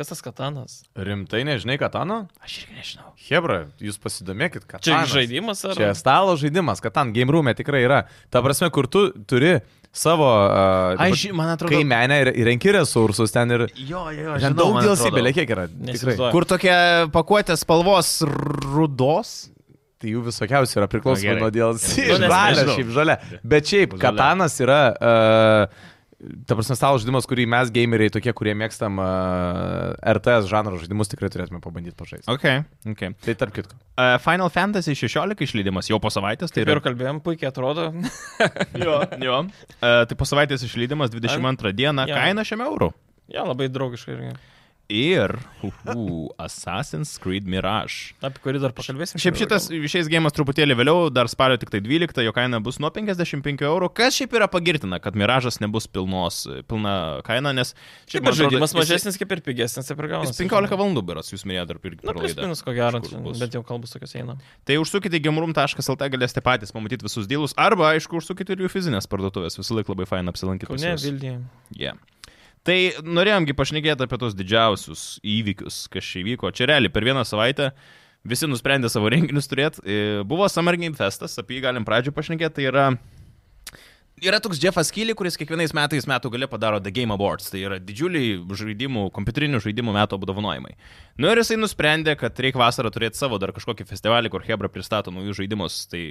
Kas 0.00 0.08
tas 0.08 0.22
katanas? 0.24 0.78
Rimtai 0.96 1.42
nežinai 1.44 1.74
katano? 1.82 2.22
Aš 2.40 2.60
irgi 2.62 2.76
nežinau. 2.78 3.10
Hebra, 3.26 3.58
jūs 3.84 3.98
pasidomėkit, 4.00 4.64
kad 4.70 4.86
Čia 4.86 5.02
žaidimas 5.10 5.60
ar... 5.68 5.74
Čia 5.76 5.90
stalo 5.98 6.38
žaidimas, 6.40 6.80
kad 6.80 6.94
ten 6.96 7.10
game 7.12 7.34
room'e 7.34 7.52
tikrai 7.58 7.82
yra. 7.84 7.98
Ta 8.32 8.40
prasme, 8.40 8.70
kur 8.72 8.88
tu 8.88 9.10
turi 9.28 9.58
savo... 9.92 10.26
Uh, 10.26 11.02
Aš, 11.06 11.26
man 11.36 11.52
atrodo, 11.54 11.74
Kai 11.74 11.82
menė 11.86 12.20
ir 12.24 12.32
įrenki 12.44 12.74
resursus 12.76 13.34
ten 13.34 13.50
ir... 13.56 13.66
Jo, 13.76 14.06
jo, 14.14 14.36
Ten 14.42 14.56
daug 14.58 14.78
belie 15.14 15.32
kiek 15.36 15.50
yra. 15.50 15.66
Tikrai. 15.68 16.16
Kur 16.34 16.46
tokia 16.48 16.76
pakuotė 17.14 17.56
spalvos 17.60 18.18
rudos? 18.26 19.34
Tai 20.00 20.08
jų 20.14 20.22
visokiausių 20.30 20.78
yra 20.80 20.86
priklausomai 20.88 21.36
nuo. 21.42 21.50
DLC. 21.52 22.06
Nu, 22.08 22.18
Žalia, 22.24 22.66
šiaip 22.72 22.92
žalia. 22.96 23.16
Bet 23.44 23.68
šiaip, 23.68 23.96
Žalia. 23.96 24.04
katanas 24.06 24.60
yra... 24.64 24.82
Uh, 24.96 25.88
Ta 26.20 26.52
prasme, 26.52 26.74
stalo 26.76 26.98
žaidimas, 27.00 27.24
kurį 27.24 27.46
mes 27.48 27.70
gameriai, 27.72 28.12
tokie, 28.12 28.32
kurie 28.36 28.52
mėgstam 28.58 28.98
uh, 29.00 29.94
RTS 30.12 30.50
žanro 30.50 30.76
žaidimus, 30.80 31.08
tikrai 31.08 31.30
turėtume 31.32 31.62
pabandyti 31.64 31.96
pažaisti. 31.96 32.28
Ok, 32.28 32.44
ok. 32.92 33.04
Tai 33.24 33.34
tarp 33.40 33.54
kitko. 33.56 33.78
Uh, 33.96 34.18
Final 34.20 34.52
Fantasy 34.52 34.92
16 34.98 35.40
išleidimas 35.48 35.88
jau 35.88 35.96
po 36.02 36.12
savaitės. 36.12 36.52
Tai 36.52 36.66
Kaip 36.66 36.74
ir 36.74 36.82
kalbėjom, 36.84 37.22
puikiai 37.24 37.48
atrodo. 37.48 37.88
jo, 38.84 38.98
jo. 39.24 39.38
Uh, 39.80 40.02
tai 40.10 40.18
po 40.20 40.28
savaitės 40.28 40.66
išleidimas 40.68 41.12
22 41.14 41.72
dieną. 41.80 42.04
Jo. 42.10 42.20
Kaina 42.20 42.44
šiame 42.44 42.68
eurų. 42.68 42.92
ja, 43.32 43.46
labai 43.48 43.70
draugiškai. 43.72 44.34
Ir 44.90 45.36
uhu, 45.62 46.30
Assassin's 46.40 47.12
Creed 47.22 47.46
Mirage. 47.46 48.16
Apie 48.26 48.42
kurį 48.42 48.60
dar 48.62 48.72
pakalbėsim. 48.74 49.20
Šiaip 49.22 49.38
šitas 49.38 49.68
išeis 49.70 50.08
gėjimas 50.10 50.34
truputėlį 50.34 50.74
vėliau, 50.80 51.06
dar 51.14 51.30
spalio 51.30 51.58
tik 51.60 51.70
tai 51.70 51.78
12, 51.84 52.24
jo 52.26 52.34
kaina 52.34 52.58
bus 52.64 52.80
nuo 52.82 52.90
55 52.90 53.62
eurų, 53.68 53.90
kas 53.94 54.18
šiaip 54.18 54.34
yra 54.40 54.48
pagirtina, 54.50 54.98
kad 55.02 55.18
Miražas 55.18 55.60
nebus 55.62 55.86
pilnos, 55.90 56.42
pilna 56.70 56.94
kaina, 57.26 57.54
nes 57.56 57.74
Šiaip 58.10 58.26
ir 58.32 58.38
žaidimas 58.40 58.74
mažesnis 58.74 59.20
kaip 59.20 59.36
ir 59.36 59.44
pigesnis, 59.46 59.86
taip 59.86 60.02
ir 60.02 60.10
Jis 60.10 60.16
gaunasi. 60.16 60.42
15 60.42 60.78
valandų 60.82 61.06
beras, 61.12 61.30
jūs 61.30 61.46
minėjote 61.46 61.70
dar 61.70 61.82
per 61.84 61.96
Na, 62.00 62.16
plus 62.16 62.36
minus 62.40 62.64
ko 62.66 62.74
gero, 62.74 63.02
bet 63.38 63.54
jau 63.54 63.62
kalbus 63.66 63.94
tokios 63.94 64.16
eina. 64.18 64.38
Tai 64.66 64.80
užsukite 64.82 65.20
į 65.20 65.24
gameroom.lt, 65.28 66.10
galėsite 66.16 66.42
patys 66.44 66.74
pamatyti 66.74 67.06
visus 67.06 67.30
dėlus, 67.30 67.54
arba, 67.60 67.92
aišku, 67.94 68.18
užsukite 68.18 68.56
ir 68.56 68.66
jų 68.66 68.72
fizinės 68.72 69.06
parduotuvės, 69.10 69.60
visą 69.60 69.78
laiką 69.78 69.94
labai 69.94 70.08
faina 70.10 70.34
apsilankyti. 70.34 70.80
juos. 70.80 71.06
Vilniuje. 71.06 71.38
Yeah. 71.78 72.00
Tai 72.66 72.76
norėjomgi 73.06 73.56
pašnekėti 73.56 74.04
apie 74.04 74.18
tos 74.20 74.36
didžiausius 74.36 75.04
įvykius, 75.24 75.86
kas 75.92 76.04
čia 76.04 76.20
įvyko. 76.20 76.50
Čia 76.52 76.68
realiai 76.74 76.92
per 76.92 77.06
vieną 77.06 77.24
savaitę 77.24 77.70
visi 78.28 78.48
nusprendė 78.50 78.90
savo 78.92 79.08
renginius 79.12 79.48
turėti. 79.48 79.80
E, 79.80 80.00
Buvo 80.28 80.48
Summer 80.52 80.76
Game 80.76 80.98
Festas, 80.98 81.38
apie 81.40 81.56
jį 81.56 81.64
galim 81.64 81.86
pradžio 81.88 82.12
pašnekėti. 82.12 82.58
Tai 82.58 82.66
yra, 82.68 82.84
yra 84.22 84.38
toks 84.42 84.58
Jeffas 84.62 84.90
Keely, 84.94 85.14
kuris 85.18 85.36
kiekvienais 85.40 85.72
metais 85.76 86.06
metų 86.08 86.30
gale 86.34 86.46
padaro 86.50 86.80
The 86.82 86.92
Game 86.94 87.14
Awards. 87.14 87.48
Tai 87.52 87.60
yra 87.62 87.78
didžiuliai 87.82 88.38
žaidimų, 88.60 89.06
kompiuterinių 89.16 89.60
žaidimų 89.64 89.94
metų 89.96 90.18
apdovanojimai. 90.18 90.74
Nu 91.20 91.30
ir 91.30 91.40
jisai 91.42 91.58
nusprendė, 91.60 92.16
kad 92.20 92.36
reikia 92.42 92.60
vasarą 92.60 92.92
turėti 92.94 93.20
savo 93.20 93.38
dar 93.42 93.52
kažkokį 93.56 93.86
festivalį, 93.88 94.32
kur 94.32 94.44
Hebra 94.46 94.70
pristato 94.72 95.12
naujus 95.14 95.38
žaidimus. 95.40 95.78
Tai 95.90 96.02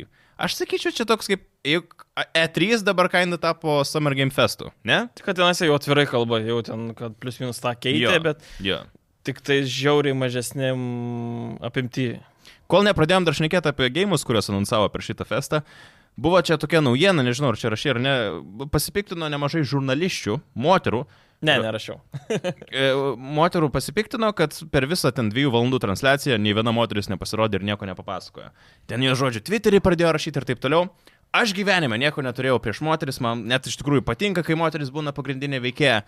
aš 0.42 0.58
sakyčiau, 0.62 0.94
čia 0.96 1.08
toks 1.10 1.30
kaip 1.32 1.46
juk 1.68 2.06
E3 2.34 2.82
dabar 2.88 3.10
kaina 3.14 3.38
tapo 3.42 3.80
Summer 3.88 4.16
Game 4.18 4.34
Festu, 4.34 4.72
ne? 4.88 5.06
Tik 5.16 5.30
kad 5.30 5.40
tenais 5.40 5.62
jau 5.62 5.76
atvirai 5.78 6.08
kalba, 6.10 6.42
jau 6.46 6.62
ten, 6.66 6.90
kad 6.98 7.16
plius 7.22 7.40
minus 7.44 7.62
tą 7.64 7.76
keitė, 7.78 8.08
Jo. 8.08 8.20
bet 8.26 8.44
Jo. 8.64 8.82
tik 9.28 9.44
tai 9.46 9.62
žiauriai 9.68 10.16
mažesnėm 10.18 11.60
apimti. 11.66 12.14
Kol 12.70 12.84
nepradėjom 12.86 13.26
dar 13.26 13.34
šnekėti 13.38 13.72
apie 13.72 13.88
gėjimus, 13.94 14.22
kuriuos 14.28 14.50
anonsavo 14.52 14.90
per 14.94 15.02
šitą 15.02 15.26
festą, 15.26 15.64
buvo 16.22 16.42
čia 16.46 16.60
tokia 16.62 16.82
naujiena, 16.84 17.24
nežinau, 17.26 17.54
ar 17.54 17.60
čia 17.60 17.72
rašė 17.74 17.96
ar 17.96 18.00
ne, 18.04 18.14
pasipiktino 18.74 19.30
nemažai 19.32 19.64
žurnališčių, 19.68 20.38
moterų. 20.60 21.04
Ne, 21.48 21.56
nerašiau. 21.64 22.00
E, 22.70 22.90
moterų 23.40 23.72
pasipiktino, 23.74 24.30
kad 24.38 24.54
per 24.72 24.86
visą 24.90 25.10
ten 25.16 25.32
dviejų 25.32 25.54
valandų 25.56 25.80
transliaciją 25.82 26.38
nei 26.42 26.54
viena 26.56 26.74
moteris 26.76 27.10
nepasirodė 27.10 27.60
ir 27.60 27.66
nieko 27.72 27.88
nepapasakojo. 27.90 28.52
Ten 28.92 29.04
jo 29.04 29.16
žodžiu, 29.18 29.42
Twitterį 29.48 29.80
pradėjo 29.84 30.12
rašyti 30.16 30.42
ir 30.42 30.48
taip 30.52 30.62
toliau. 30.64 30.90
Aš 31.36 31.54
gyvenime 31.58 31.98
nieko 32.02 32.24
neturėjau 32.26 32.60
prieš 32.62 32.84
moteris, 32.86 33.20
man 33.24 33.46
net 33.50 33.68
iš 33.70 33.80
tikrųjų 33.82 34.04
patinka, 34.06 34.44
kai 34.46 34.58
moteris 34.60 34.92
būna 34.94 35.14
pagrindinė 35.16 35.62
veikėja. 35.66 36.04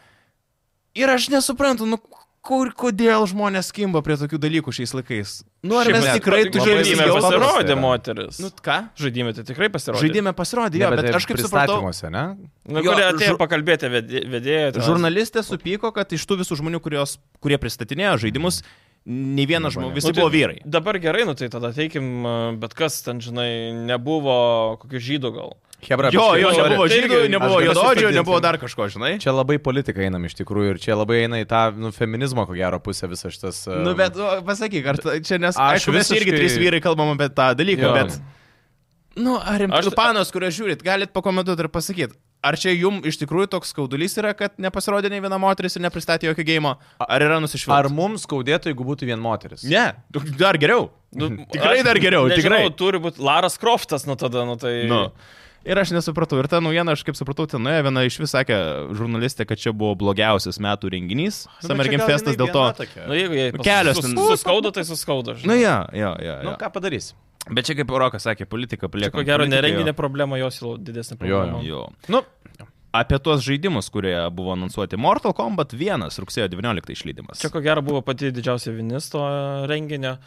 Ir 0.97 1.13
aš 1.13 1.29
nesuprantu, 1.33 1.87
nu 1.89 1.99
kur, 2.41 2.71
kodėl 2.73 3.23
žmonės 3.29 3.69
kimba 3.75 4.01
prie 4.05 4.15
tokių 4.17 4.39
dalykų 4.41 4.71
šiais 4.73 4.93
laikais. 4.97 5.33
Nu 5.61 5.77
ar 5.77 5.85
Šiaip 5.85 5.97
mes 5.99 6.07
tikrai 6.17 6.39
turime 6.49 6.81
Žaidime 6.81 7.05
ilgiau 7.05 7.19
pasirodė 7.21 7.75
moteris. 7.77 8.39
Nu 8.41 8.49
ką? 8.65 8.77
Žaidime 8.97 9.33
tai 9.37 9.43
tikrai 9.45 9.69
pasirodė. 9.69 10.01
Žaidime 10.01 10.33
pasirodė, 10.33 10.81
jo, 10.81 10.89
Ne, 10.89 10.97
bet, 10.97 11.05
tai 11.11 11.19
aš 11.19 11.27
kaip 11.29 11.37
supratau, 11.43 11.77
ne? 12.09 12.23
Na, 12.65 12.81
Jo, 12.81 12.91
kurie 12.95 13.05
atėjo 13.11 13.35
žur- 13.35 13.41
pakalbėti 13.43 13.91
vedė- 13.93 14.23
vedėjo. 14.33 14.71
tenais. 14.73 14.87
žurnalistė 14.89 15.43
supyko, 15.45 15.93
kad 15.93 16.09
iš 16.17 16.25
tų 16.25 16.39
visų 16.41 16.57
žmonių, 16.63 16.81
kurios, 16.81 17.17
kurie 17.41 17.57
pristatinėjo 17.61 18.17
žaidimus, 18.25 18.63
nei 19.05 19.45
vienas 19.49 19.73
žmogus, 19.73 19.91
ne. 19.91 19.97
visi 20.01 20.13
buvo 20.13 20.29
vyrai. 20.29 20.59
Dabar 20.65 20.99
gerai, 21.01 21.23
nu 21.25 21.33
tai 21.33 21.49
tada 21.49 21.71
teikim, 21.73 22.23
bet 22.61 22.73
kas 22.77 23.01
ten, 23.01 23.19
žinai, 23.23 23.73
nebuvo 23.89 24.77
kokių 24.83 25.01
žydų 25.09 25.31
gal. 25.35 25.53
Hebra, 25.81 26.11
Jo, 26.13 26.35
jo, 26.37 26.51
nori- 26.53 26.69
nebuvo 26.69 26.85
Tai 26.87 26.97
žydų, 27.01 27.19
nebuvo 27.33 27.55
aš 27.57 27.69
sustabdyti. 27.73 28.13
nebuvo 28.13 28.39
dar 28.45 28.57
kažko, 28.61 28.85
žinai. 28.93 29.15
Čia 29.23 29.33
labai 29.33 29.57
politika 29.57 30.03
einam 30.05 30.21
iš 30.29 30.35
tikrųjų 30.37 30.75
ir 30.75 30.77
čia 30.83 30.93
labai 30.93 31.23
eina 31.23 31.39
į 31.41 31.47
tą 31.49 31.61
nu, 31.73 31.89
feminizmo, 31.89 32.45
ko 32.45 32.53
gero, 32.53 32.77
pusę 32.79 33.09
visas 33.09 33.33
šitas. 33.33 33.63
um, 33.67 33.81
Nu, 33.87 33.95
bet 33.97 34.13
pasakyk, 34.45 34.85
ar 34.85 34.99
čia 35.25 35.39
nes... 35.41 35.57
Aš 35.57 35.81
Aišku, 35.81 35.95
mes 35.97 36.11
irgi 36.13 36.29
visiškai- 36.29 36.37
trys 36.37 36.57
vyrai 36.61 36.81
kalbam 36.85 37.15
apie 37.17 37.29
tą 37.33 37.55
dalyką, 37.57 37.81
Jo. 37.89 37.93
bet... 37.97 38.19
Nu, 39.17 39.39
ar 39.41 39.57
Aš- 39.57 39.63
rimtų 39.65 39.95
panos, 39.97 40.29
kurią 40.31 40.51
žiūrit, 40.53 40.83
galit 40.85 41.09
pakomentuoti 41.11 41.65
ir 41.65 41.69
pasakyti, 41.73 42.13
ar 42.43 42.57
čia 42.59 42.73
jum 42.73 43.01
iš 43.07 43.19
tikrųjų 43.21 43.49
toks 43.55 43.73
skaudulys 43.73 44.17
yra, 44.19 44.33
kad 44.37 44.55
nepasirodė 44.61 45.11
nei 45.13 45.21
viena 45.23 45.37
moteris 45.41 45.77
ir 45.77 45.85
nepristatė 45.85 46.29
jokio 46.31 46.45
gėjimo, 46.47 46.73
ar 47.05 47.25
yra 47.25 47.37
Ar 47.37 47.43
nusišvilpta? 47.43 47.93
mums 47.93 48.25
skaudėtų, 48.27 48.73
jeigu 48.73 48.87
būtų 48.87 49.09
vien 49.09 49.21
moteris? 49.21 49.65
Ne, 49.67 49.91
dar 50.39 50.57
geriau. 50.61 50.89
Nu, 51.13 51.29
tikrai 51.53 51.79
aš 51.79 51.85
dar 51.87 52.01
geriau, 52.01 52.25
nežinau, 52.31 52.65
tikrai. 52.65 52.73
Turi 52.79 53.03
būti 53.03 53.21
Laras 53.23 53.59
Croftas, 53.61 54.07
nu 54.09 54.17
tada, 54.19 54.45
nu 54.47 54.57
tai... 54.61 54.81
Nu. 54.89 55.05
Ir 55.61 55.77
aš 55.77 55.91
nesupratau. 55.93 56.39
Ir 56.41 56.47
ta 56.49 56.57
naujiena, 56.57 56.95
aš 56.97 57.03
kaip 57.05 57.13
supratau, 57.13 57.45
ten 57.45 57.61
nuėjo 57.61 57.83
viena 57.85 58.01
iš 58.07 58.15
vis 58.17 58.31
sakė 58.33 58.55
žurnalistė, 58.97 59.45
kad 59.45 59.61
čia 59.61 59.69
buvo 59.77 59.93
blogiausias 59.99 60.57
metų 60.57 60.89
renginys. 60.95 61.43
Nu, 61.59 61.67
Summer 61.67 61.85
Game 61.91 62.07
Festas 62.09 62.33
dėl 62.39 62.49
to. 62.49 62.63
tokia. 62.79 63.03
Nu, 63.05 63.13
jeigu 63.13 63.37
jie 63.37 63.43
Nu, 63.53 63.65
kelios 63.67 63.99
sus, 64.01 64.15
suskaudo, 64.31 64.71
tai 64.73 64.87
suskaudo. 64.89 65.35
žinai. 65.37 65.53
Nu, 65.53 65.59
jo, 65.61 65.75
jo, 66.01 66.15
jo. 66.17 66.37
Nu, 66.47 66.55
jo. 66.55 66.57
ką 66.63 66.71
padarys? 66.73 67.11
Bet 67.49 67.65
čia 67.65 67.73
kaip 67.79 67.89
Rokas 67.89 68.27
sakė, 68.27 68.45
politika 68.45 68.85
Čia 68.85 68.91
palieka. 68.93 69.15
ko 69.17 69.23
gero 69.25 69.47
nerenginė 69.49 69.95
problema, 69.97 70.37
jos 70.37 70.59
jau 70.61 70.75
didesnė 70.77 71.17
Jo, 71.17 71.19
problema. 71.23 71.63
Jo. 71.65 71.87
Nu, 72.11 72.21
Apie 72.91 73.15
tuos 73.23 73.39
žaidimus, 73.45 73.87
kurie 73.89 74.13
buvo 74.35 74.51
anonsuoti. 74.51 74.97
Mortal 74.99 75.31
Kombat 75.31 75.71
1 75.77 76.11
rugsėjo 76.19 76.49
19 76.51 76.91
išleidimas. 76.91 77.39
Čia 77.39 77.47
ko 77.53 77.61
gero 77.63 77.79
buvo 77.81 78.01
pati 78.03 78.33
didžiausia 78.35 78.73
vinis 78.75 79.07
to 79.13 79.21
renginio. 79.71 80.17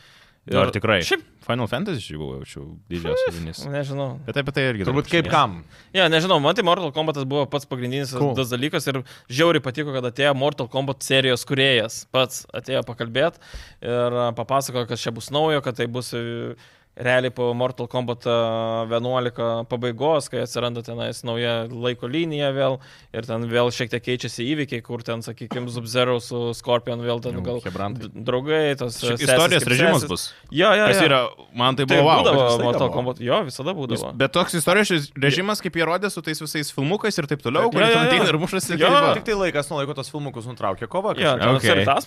Ir 0.48 0.56
ar 0.60 0.70
tikrai? 0.72 0.98
Šiaip, 1.04 1.22
Final 1.44 1.68
Fantasy 1.68 2.00
čia 2.04 2.16
buvo 2.20 2.38
jau 2.48 2.64
didžiausias 2.88 3.36
vinis. 3.36 3.60
nežinau. 3.68 4.08
Bet 4.24 4.36
apie 4.40 4.52
tai 4.56 4.64
irgi. 4.70 4.84
turbūt 4.88 5.08
kaip 5.12 5.28
kam. 5.32 5.58
Ja, 5.92 6.08
nežinau, 6.12 6.36
man 6.40 6.56
tai 6.56 6.64
Mortal 6.64 6.88
Kombat 6.92 7.20
buvo 7.28 7.44
pats 7.52 7.68
pagrindinis 7.68 8.12
Cool. 8.16 8.32
tas 8.36 8.48
dalykas 8.52 8.88
ir 8.88 9.02
žiauriai 9.28 9.60
patiko, 9.64 9.92
kad 9.92 10.04
atėjo 10.08 10.32
Mortal 10.36 10.68
Kombat 10.72 11.04
serijos 11.04 11.44
kuriejas. 11.48 12.06
Pats 12.12 12.46
atėjo 12.52 12.80
pakalbėti 12.88 13.40
ir 13.84 14.18
papasakojo, 14.40 14.88
kad 14.88 15.00
čia 15.00 15.12
bus 15.16 15.28
naujo, 15.32 15.60
kad 15.64 15.76
tai 15.80 15.86
bus 15.86 16.12
e, 16.16 16.56
realiai 16.96 17.32
po 17.34 17.48
Mortal 17.58 17.88
Kombat 17.90 18.26
a, 18.30 18.86
11 18.86 19.66
pabaigos, 19.70 20.28
kai 20.30 20.44
atsiranda 20.44 20.82
tenais 20.86 21.22
nauja 21.26 21.64
laiko 21.70 22.06
linija 22.06 22.52
vėl 22.54 22.76
ir 23.14 23.26
ten 23.26 23.46
vėl 23.50 23.70
šiek 23.74 23.90
tiek 23.90 24.04
keičiasi 24.04 24.46
įvykiai, 24.54 24.82
kur 24.86 25.02
ten, 25.02 25.22
sakykime, 25.26 25.66
Zubzero 25.74 26.20
su 26.22 26.52
Scorpion 26.54 27.02
vėl 27.02 27.22
ten 27.24 27.40
gal 27.44 27.58
chebrantai. 27.64 28.08
d- 28.08 28.24
draugai, 28.28 28.76
tos 28.78 29.00
Šiaip 29.02 29.18
sesės 29.18 29.26
Istorijos 29.26 29.66
režimas 29.72 30.06
bus. 30.10 30.26
Jo, 30.54 30.70
jo, 30.78 30.86
jo. 30.94 31.06
yra, 31.08 31.20
man 31.54 31.74
tai 31.76 31.86
Tai 31.90 31.98
buvo 31.98 32.08
wow. 32.08 32.22
būdavo 32.22 32.44
laiką 32.46 32.64
Mortal 32.64 32.86
buvo. 32.88 32.94
Kombat. 32.98 33.20
Jo, 33.26 33.42
visada 33.50 33.74
būdavo. 33.74 34.14
Bet 34.14 34.32
toks 34.38 34.54
istorijos 34.60 35.10
režimas, 35.18 35.60
kaip 35.64 35.74
jie 35.80 35.84
rodė 35.90 36.10
su 36.14 36.22
tais 36.22 36.38
visais 36.40 36.70
filmukais 36.74 37.18
ir 37.18 37.26
taip 37.26 37.42
toliau, 37.42 37.70
kur 37.74 37.82
ten 37.82 38.06
ateina 38.06 38.28
ir 38.30 38.38
mušasi. 38.38 38.78
Jo, 38.78 38.88
tai. 38.94 39.14
Tik 39.18 39.26
tai 39.32 39.38
laikas 39.42 39.70
nuo 39.72 39.82
laiko 39.82 39.94
tos 39.98 40.10
filmukus 40.14 40.46
nutraukė 40.46 40.86
kova. 40.88 41.16
Jo, 41.18 41.34
Okay. 41.34 41.70
okay. 41.74 41.84
tas 41.84 42.06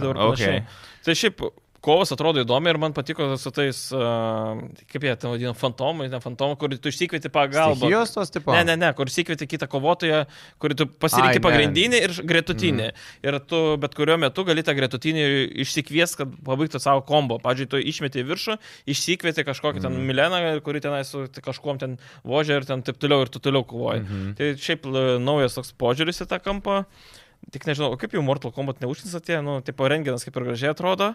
dabar. 0.00 0.16
Okay. 0.32 0.62
Okay. 0.62 0.62
Tai 1.04 1.14
šiaip 1.18 1.42
kovas 1.84 2.10
atrodo 2.14 2.42
įdomi 2.42 2.72
ir 2.72 2.78
man 2.80 2.94
patiko 2.96 3.26
su 3.38 3.50
tais, 3.54 3.78
uh, 3.94 4.58
kaip 4.90 5.04
jie 5.06 5.12
ten 5.20 5.30
vadina, 5.30 5.52
fantomai, 5.56 6.08
ne 6.10 6.18
fantomai, 6.22 6.56
kur 6.58 6.72
tu 6.74 6.90
išsikvieti 6.90 7.30
pagalbą. 7.32 7.76
Stichijos 7.78 8.14
tos 8.16 8.32
tipo. 8.34 8.52
Ne, 8.56 8.64
ne, 8.66 8.74
ne, 8.80 8.90
kur 8.98 9.10
įsikvieti 9.10 9.46
kitą 9.50 9.68
kovotoją, 9.70 10.24
kurį 10.62 10.76
tu 10.80 10.86
Ai, 10.88 10.94
pasirinki 11.04 11.38
ne. 11.38 11.44
pagrindinį 11.46 12.00
ir 12.08 12.16
gretutinį. 12.32 12.88
Mm. 12.90 13.04
Ir 13.28 13.38
tu 13.50 13.60
bet 13.82 13.94
kuriuo 13.98 14.18
metu 14.20 14.44
gali 14.48 14.64
tą 14.66 14.74
gretutinį 14.78 15.26
išsikvies, 15.66 16.16
kad 16.18 16.34
pabaigtų 16.48 16.82
savo 16.82 17.04
kombo. 17.06 17.38
Pavyzdžiui, 17.44 17.70
tu 17.70 17.82
išmeti 17.94 18.24
į 18.24 18.26
viršų, 18.32 18.58
išsikvieti 18.94 19.46
kažkokį 19.46 19.84
ten 19.86 20.00
Mileną, 20.08 20.42
kuri 20.66 20.82
tenai 20.84 21.04
su 21.06 21.26
kažkuom 21.30 21.78
ten 21.78 21.96
vožia 22.26 22.58
ir 22.58 22.66
ten 22.68 22.82
taip 22.86 22.98
toliau 22.98 23.22
ir 23.22 23.30
tu 23.32 23.38
toliau 23.44 23.62
kovoji. 23.68 24.02
Mm. 24.02 24.34
Tai 24.38 24.50
šiaip 24.66 24.86
l- 24.90 25.06
naujas 25.22 25.54
toks 25.58 25.72
požiūris 25.78 26.24
į 26.24 26.28
tą 26.30 26.42
kampą. 26.42 26.82
Tik 27.54 27.68
nežinau, 27.68 27.92
kaip 27.96 28.12
jau 28.16 28.20
Mortal 28.26 28.50
Kombat 28.52 28.80
neužtins 28.82 29.14
atėjo, 29.14 29.44
nu, 29.46 29.52
tipo 29.64 29.86
renginas 29.88 30.26
kaip 30.26 30.34
ir 30.36 30.48
gražiai 30.50 30.72
atrodo, 30.74 31.12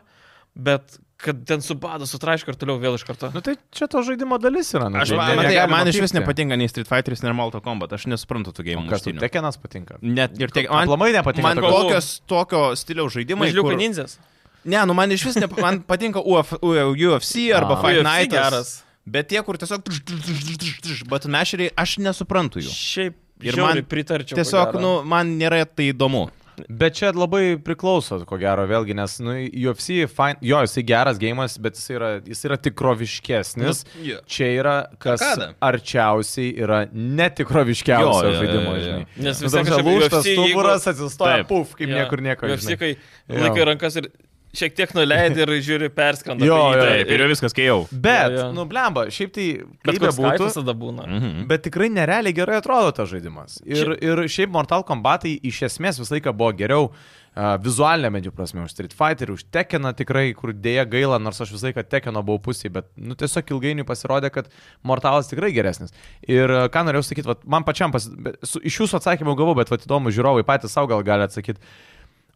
bet 0.55 0.97
kad 1.23 1.45
ten 1.47 1.61
su 1.63 1.75
badu, 1.79 2.05
su 2.09 2.19
traišku 2.19 2.51
ir 2.51 2.57
toliau 2.59 2.81
vėl 2.81 2.97
iš 2.97 3.05
karto. 3.07 3.29
Nu 3.31 3.39
tai 3.43 3.55
čia 3.71 3.87
to 3.87 4.01
žaidimo 4.03 4.35
dalis 4.43 4.73
yra. 4.75 4.89
Nu, 4.91 4.99
Aš, 4.99 5.13
tai 5.15 5.37
man, 5.37 5.45
tai, 5.47 5.55
man 5.71 5.87
iš 5.87 5.99
vis 6.03 6.13
nepatinka 6.15 6.57
nei 6.59 6.67
Street 6.67 6.89
Fighteris, 6.89 7.23
nei 7.23 7.31
Mortal 7.37 7.63
Kombat. 7.63 7.95
Aš 7.95 8.09
nesuprantu 8.11 8.51
tų 8.55 8.65
gėjimų. 8.67 8.89
Kas 8.91 9.05
tu 9.05 9.13
tekenas 9.15 9.59
patinka? 9.61 10.01
Net 10.03 10.35
ir 10.41 10.51
tiek. 10.51 10.67
Man, 10.67 10.83
Aplamai 10.83 11.13
nepatinka. 11.15 11.47
man 11.47 11.63
tokios- 11.63 12.17
tokio 12.27 12.65
stiliaus 12.79 13.15
žaidimai. 13.15 13.47
Mažliukai 13.47 13.77
Kur... 13.77 13.79
ninjas. 13.79 14.17
Ne, 14.67 14.83
nu 14.87 14.95
man 14.95 15.11
iš 15.11 15.23
vis 15.27 15.39
ne, 15.39 15.47
man 15.63 15.79
patinka 15.87 16.19
Uf, 16.19 16.53
UFC 16.59 17.47
arba 17.55 17.79
A. 17.79 17.81
Fight 17.83 18.03
Night. 18.03 18.31
geras. 18.31 18.81
Bet 19.03 19.27
tie, 19.31 19.41
kur 19.43 19.57
tiesiog... 19.59 19.83
Button 21.11 21.31
masheriai, 21.35 21.71
aš 21.75 21.97
nesuprantu 22.03 22.63
jų. 22.63 22.71
Šiaip 22.71 23.19
Ir 23.43 23.57
man 23.59 23.81
pritarčiau. 23.89 24.37
Tiesiog, 24.39 24.77
nu, 24.79 24.91
man 25.07 25.35
nėra 25.39 25.63
tai 25.67 25.89
įdomu. 25.91 26.27
Bet 26.69 26.95
čia 26.99 27.11
labai 27.15 27.57
priklauso, 27.63 28.19
ko 28.29 28.37
gero, 28.41 28.65
vėlgi, 28.69 28.93
nes 28.97 29.15
nu, 29.23 29.33
UFC, 29.71 30.03
fine, 30.11 30.37
jo, 30.45 30.59
jisai 30.65 30.83
geras 30.89 31.17
gėjimas, 31.21 31.55
bet 31.63 31.79
jis 31.79 31.89
yra, 31.95 32.09
jis 32.25 32.43
yra 32.45 32.57
tikroviškesnis. 32.61 33.83
Nu, 33.97 34.05
jo. 34.07 34.19
Čia 34.29 34.49
yra, 34.59 34.75
kas 35.01 35.21
Arkada. 35.25 35.47
arčiausiai 35.69 36.51
yra 36.63 36.83
netikroviškiausio 36.91 38.11
Jo, 38.23 38.27
jo, 38.27 38.33
jo, 38.33 38.41
žaidimo, 38.41 38.69
jo, 38.69 38.75
jo. 38.75 38.83
žinai. 38.85 39.05
Nes 39.17 39.41
Nu, 39.41 39.47
vis 39.47 39.55
tiek 39.55 39.63
ta 39.63 39.63
prasme, 39.63 39.71
kažkaip 39.73 39.89
lūžtas 39.89 40.27
stuburas 40.29 40.87
atsistoja, 40.93 41.39
Taip. 41.41 41.47
puf, 41.49 41.73
kaip 41.79 41.89
Jo. 41.89 41.95
niekur 41.99 42.21
nieko. 42.21 42.47
UFC, 42.53 42.77
kai 42.79 42.91
Jo. 42.93 43.41
laikai 43.47 43.65
rankas 43.73 43.95
ir 44.01 44.09
šiek 44.53 44.75
tiek 44.77 44.91
nuleidai 44.93 45.45
ir 45.47 45.51
žiūri 45.65 45.89
perskrenda. 45.93 46.45
Jo, 46.45 46.57
tai- 46.57 46.77
jo, 46.77 46.85
Taip, 46.91 47.11
ir 47.15 47.23
jau 47.23 47.29
viskas 47.31 47.55
kėjau. 47.57 47.79
Bet, 47.91 48.31
Jo, 48.31 48.37
jo. 48.37 48.51
nu, 48.53 48.65
blemba, 48.69 49.07
šiaip 49.09 49.33
tai, 49.33 49.47
Bet 49.85 49.97
bebūtų, 49.99 50.29
kaifas 50.37 50.53
tada 50.59 50.75
būna. 50.77 51.07
Mhm. 51.09 51.47
Bet 51.49 51.63
tikrai 51.65 51.89
nerealiai 51.89 52.33
gerai 52.37 52.59
atrodo 52.61 52.91
tas 52.93 53.09
žaidimas. 53.09 53.59
Ir, 53.65 53.95
ir 54.01 54.23
šiaip 54.29 54.53
Mortal 54.53 54.83
Kombatai 54.85 55.39
iš 55.43 55.63
esmės 55.69 55.97
visą 56.01 56.15
laiką 56.19 56.33
buvo 56.37 56.51
geriau 56.53 56.91
uh, 56.91 57.57
vizualinė 57.57 58.11
medijų 58.13 58.31
prasme 58.37 58.61
už 58.67 58.75
Street 58.75 58.93
Fighter, 58.93 59.31
už 59.33 59.45
Tekkeną 59.49 59.95
tikrai, 59.97 60.33
kur 60.37 60.53
dėja 60.53 60.85
gaila, 60.85 61.17
nors 61.19 61.41
aš 61.41 61.49
visą 61.55 61.71
laiką 61.71 61.83
Tekkeno 61.89 62.21
buvau 62.23 62.37
pusėje, 62.45 62.69
bet 62.77 62.85
nu, 62.95 63.15
tiesiog 63.17 63.49
ilgainiui 63.55 63.87
pasirodė, 63.89 64.29
kad 64.31 64.51
Mortalas 64.83 65.31
tikrai 65.33 65.49
geresnis. 65.55 65.89
Ir 66.29 66.45
uh, 66.45 66.67
ką 66.69 66.85
norėjau 66.85 67.09
sakyti, 67.09 67.25
vat, 67.31 67.41
man 67.49 67.65
pačiam, 67.65 67.89
pas, 67.91 68.05
bet 68.07 68.37
su, 68.45 68.61
iš 68.61 68.83
jūsų 68.83 69.01
atsakymų 69.01 69.33
gavau, 69.39 69.55
bet 69.57 69.73
vat, 69.73 69.81
įdomu, 69.89 70.13
žiūrovai 70.13 70.45
patys 70.45 70.71
savo 70.77 70.87
gal 70.93 71.01
gali 71.01 71.25
atsakyti. 71.25 71.57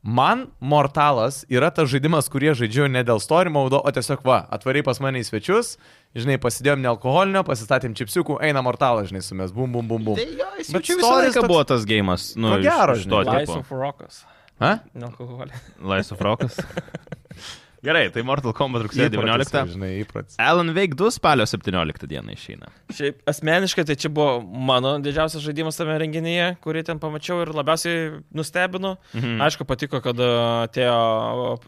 Man 0.04 0.48
Mortalas 0.62 1.42
yra 1.52 1.72
tas 1.74 1.90
žaidimas, 1.92 2.30
kurį 2.32 2.54
žaidžiu 2.56 2.86
ne 2.92 3.02
dėl 3.04 3.20
story 3.20 3.52
maudo, 3.52 3.82
o 3.82 3.92
tiesiog 3.92 4.22
va, 4.24 4.38
atvariai 4.54 4.86
pas 4.86 5.02
mane 5.04 5.20
į 5.20 5.26
svečius, 5.28 5.74
žinai, 6.16 6.38
pasidėjom 6.40 6.80
nealkoholinio, 6.86 7.44
pasistatėm 7.48 7.96
čipsiukų, 7.98 8.38
eina 8.46 8.62
Mortalas, 8.64 9.10
žinai, 9.12 9.24
su 9.26 9.36
mes, 9.36 9.52
bum, 9.52 9.74
bum, 9.74 9.90
bum, 9.90 10.06
bum. 10.12 10.16
Tai 10.20 10.28
jo, 10.30 10.50
jis 10.62 10.72
Bet 10.78 10.88
čia 10.88 11.00
visą 11.02 11.14
laiką 11.18 11.42
toks- 11.42 11.52
buvo 11.52 11.64
tas 11.74 11.86
gėjimas. 11.90 12.30
Nu, 12.40 12.56
gero, 12.64 12.96
žinai. 12.96 13.44
Of 13.58 13.72
Rockas. 13.74 14.24
Ha? 14.64 14.78
Nealkoholį. 14.98 15.64
Lies 15.92 16.14
of 16.16 16.22
Rockas. 16.24 16.58
Gerai, 17.88 18.10
tai 18.12 18.23
Mortal 18.28 18.52
Kombat 18.56 18.84
rugsėjo 18.84 19.08
Įprotis, 19.08 19.47
19. 19.47 19.76
Žinai, 19.78 19.89
įprotis. 20.02 20.36
Alan 20.43 20.73
Wake 20.76 20.97
2 21.00 21.12
spalio 21.15 21.45
17 21.47 22.10
dieną 22.12 22.34
išeina. 22.36 22.67
Šiaip 22.91 23.21
asmeniškai 23.32 23.86
tai 23.88 23.95
čia 24.00 24.12
buvo 24.12 24.41
mano 24.43 24.97
didžiausias 25.04 25.45
žaidimas 25.45 25.80
tame 25.80 25.95
renginyje, 26.02 26.50
kurį 26.65 26.84
ten 26.89 27.00
pamačiau 27.00 27.39
ir 27.45 27.54
labiausiai 27.56 28.17
nustebino. 28.36 28.97
Mhm. 29.15 29.39
Aišku, 29.47 29.67
patiko, 29.69 30.02
kad 30.04 30.19
a, 30.19 30.32
atėjo 30.65 30.97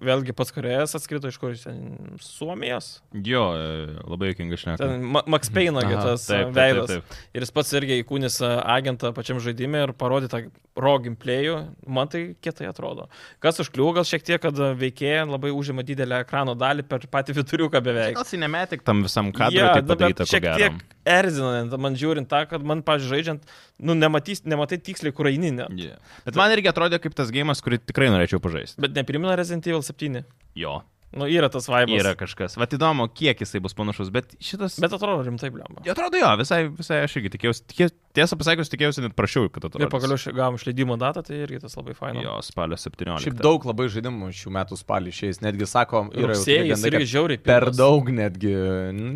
vėlgi 0.04 0.36
pats 0.36 0.52
korėjas 0.56 0.98
atskrido 1.00 1.32
iš 1.32 1.40
kur 1.40 1.56
jis 1.56 1.64
ten 1.70 1.80
Suomijos. 2.24 2.98
Jo, 3.16 3.46
e, 3.56 3.96
labai 4.04 4.34
jokinga 4.34 4.60
šneka. 4.60 4.90
Ma 5.00 5.24
Max 5.38 5.54
Payne 5.56 5.86
tas 5.88 6.28
taip, 6.28 6.52
taip, 6.52 6.52
taip, 6.52 6.58
veidas. 6.60 7.20
Ir 7.32 7.48
jis 7.48 7.56
pats 7.56 7.72
irgi 7.80 8.02
įkūnys 8.04 8.42
a, 8.44 8.58
agentą 8.76 9.14
pačiam 9.16 9.40
žaidimui 9.40 9.86
ir 9.88 9.96
parodė 9.96 10.28
tą 10.36 10.44
raw 10.80 10.98
gameplayų. 11.04 11.56
Man 11.88 12.10
tai 12.12 12.22
kietai 12.44 12.70
atrodo. 12.70 13.08
Kas 13.44 13.60
užkliuvo 13.64 13.98
gal 14.00 14.08
šiek 14.08 14.26
tiek, 14.26 14.42
kad 14.44 14.58
veikėja 14.80 15.26
labai 15.30 15.52
užima 15.56 15.86
didelę 15.86 16.22
ekrano 16.26 16.56
dalį 16.60 16.86
per 16.90 17.06
patį 17.12 17.38
viduriuką 17.40 17.82
beveik. 17.86 18.18
Gal 18.18 18.28
cinematic 18.30 18.86
tam 18.88 19.04
visam 19.06 19.34
kadrui 19.36 19.62
ja, 19.62 19.74
bet 19.78 19.90
padaryta, 19.90 20.26
ko 20.26 20.34
šiek 20.34 20.46
gero. 20.46 20.60
tiek 20.62 20.98
erzina, 21.10 21.64
net 21.66 21.82
man 21.82 21.98
žiūrint 22.00 22.30
tą, 22.30 22.44
kad 22.50 22.66
man, 22.66 22.84
pažiūrėjau, 22.86 23.10
žaidžiant, 23.10 23.54
nu, 23.82 23.96
nematys, 23.98 24.44
nematai 24.48 24.80
tiksliai, 24.84 25.16
kur 25.16 25.30
eini. 25.32 25.52
Yeah. 25.80 25.98
Bet 26.28 26.38
man 26.40 26.54
irgi 26.54 26.70
atrodė 26.72 27.02
kaip 27.02 27.16
tas 27.18 27.32
gėjimas, 27.34 27.64
kurį 27.66 27.82
tikrai 27.90 28.12
norėčiau 28.14 28.42
pažaisti. 28.44 28.80
Bet 28.84 28.94
neprimena 28.98 29.38
Resident 29.40 29.68
Evil 29.70 29.82
7. 29.86 30.22
Jo, 30.60 30.80
Nu, 31.10 31.26
yra 31.26 31.48
tas 31.50 31.66
vaibas. 31.66 31.98
yra 31.98 32.12
kažkas. 32.18 32.54
Vat 32.60 32.74
įdomu, 32.76 33.08
kiek 33.18 33.40
jisai 33.42 33.58
bus 33.64 33.74
panašus, 33.74 34.12
bet 34.14 34.36
šitas... 34.46 34.76
Bet 34.82 34.94
atrodo 34.94 35.24
rimtai, 35.26 35.50
blemba. 35.50 35.82
Jo, 35.88 35.96
atrodo, 35.96 36.20
jo, 36.22 36.30
visai, 36.38 36.60
visai 36.70 37.00
aš 37.08 37.16
irgi 37.18 37.32
tikėjausi. 37.34 37.64
Tikė, 37.72 37.88
tiesą 38.20 38.38
pasakius, 38.38 38.70
tikėjausi 38.70 39.02
net 39.08 39.16
prašiau, 39.18 39.50
kad 39.50 39.66
atrodo. 39.66 39.82
Ir 39.82 39.90
pagaliau 39.90 40.22
gavom 40.38 40.60
išleidimo 40.60 41.00
datą, 41.02 41.24
tai 41.26 41.42
irgi 41.48 41.64
tas 41.66 41.74
labai 41.80 41.98
faina. 41.98 42.22
Jo, 42.22 42.38
spalio 42.46 42.78
17. 42.78 43.26
Šiaip 43.26 43.42
daug 43.42 43.66
labai 43.66 43.90
žaidimų 43.90 44.30
šių 44.38 44.54
metų 44.60 44.78
spalį 44.84 45.16
išėjęs, 45.16 45.42
netgi 45.48 45.70
sako, 45.74 46.06
yra 46.14 46.22
jau 46.22 46.32
Rugsėjais 46.36 46.88
irgi 46.92 47.12
žiauriai 47.16 47.42
per 47.42 47.66
pilnas. 47.72 47.82
daug 47.82 48.14
netgi. 48.22 48.56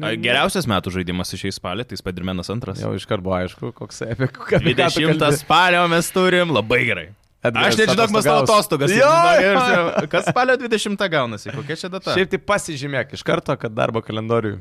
A, 0.02 0.16
Geriausias 0.18 0.66
metų 0.74 0.98
žaidimas 0.98 1.34
išeis 1.38 1.62
spalį, 1.62 1.86
tai 1.92 2.02
Spidermanas 2.02 2.50
antras. 2.54 2.82
Jau 2.82 2.96
iš 2.98 3.06
karto 3.10 3.38
aišku, 3.38 3.70
koks 3.78 4.02
apie 4.10 4.34
ką. 4.34 4.58
apie 4.58 4.74
ką 4.74 4.90
tu 4.98 5.06
20 5.06 5.22
kalbi. 5.22 5.44
spalio 5.46 5.86
mes 5.94 6.10
turim, 6.16 6.58
labai 6.58 6.88
gerai. 6.90 7.12
Aš 7.44 7.76
nežinau, 7.78 8.06
mes 8.16 8.24
tavo 8.24 8.44
atostogas. 8.46 8.92
Jo, 8.96 9.10
žinok, 9.44 10.08
Kas 10.14 10.30
spalio 10.32 10.56
20 10.62 11.04
gaunasi? 11.12 11.52
Kokia 11.52 11.76
čia 11.76 11.90
data? 11.92 12.14
Šiaip 12.16 12.32
tai 12.32 12.40
pasižymėk 12.40 13.14
iš 13.18 13.24
karto, 13.28 13.56
kad 13.60 13.76
darbo 13.76 14.00
kalendoriui 14.06 14.58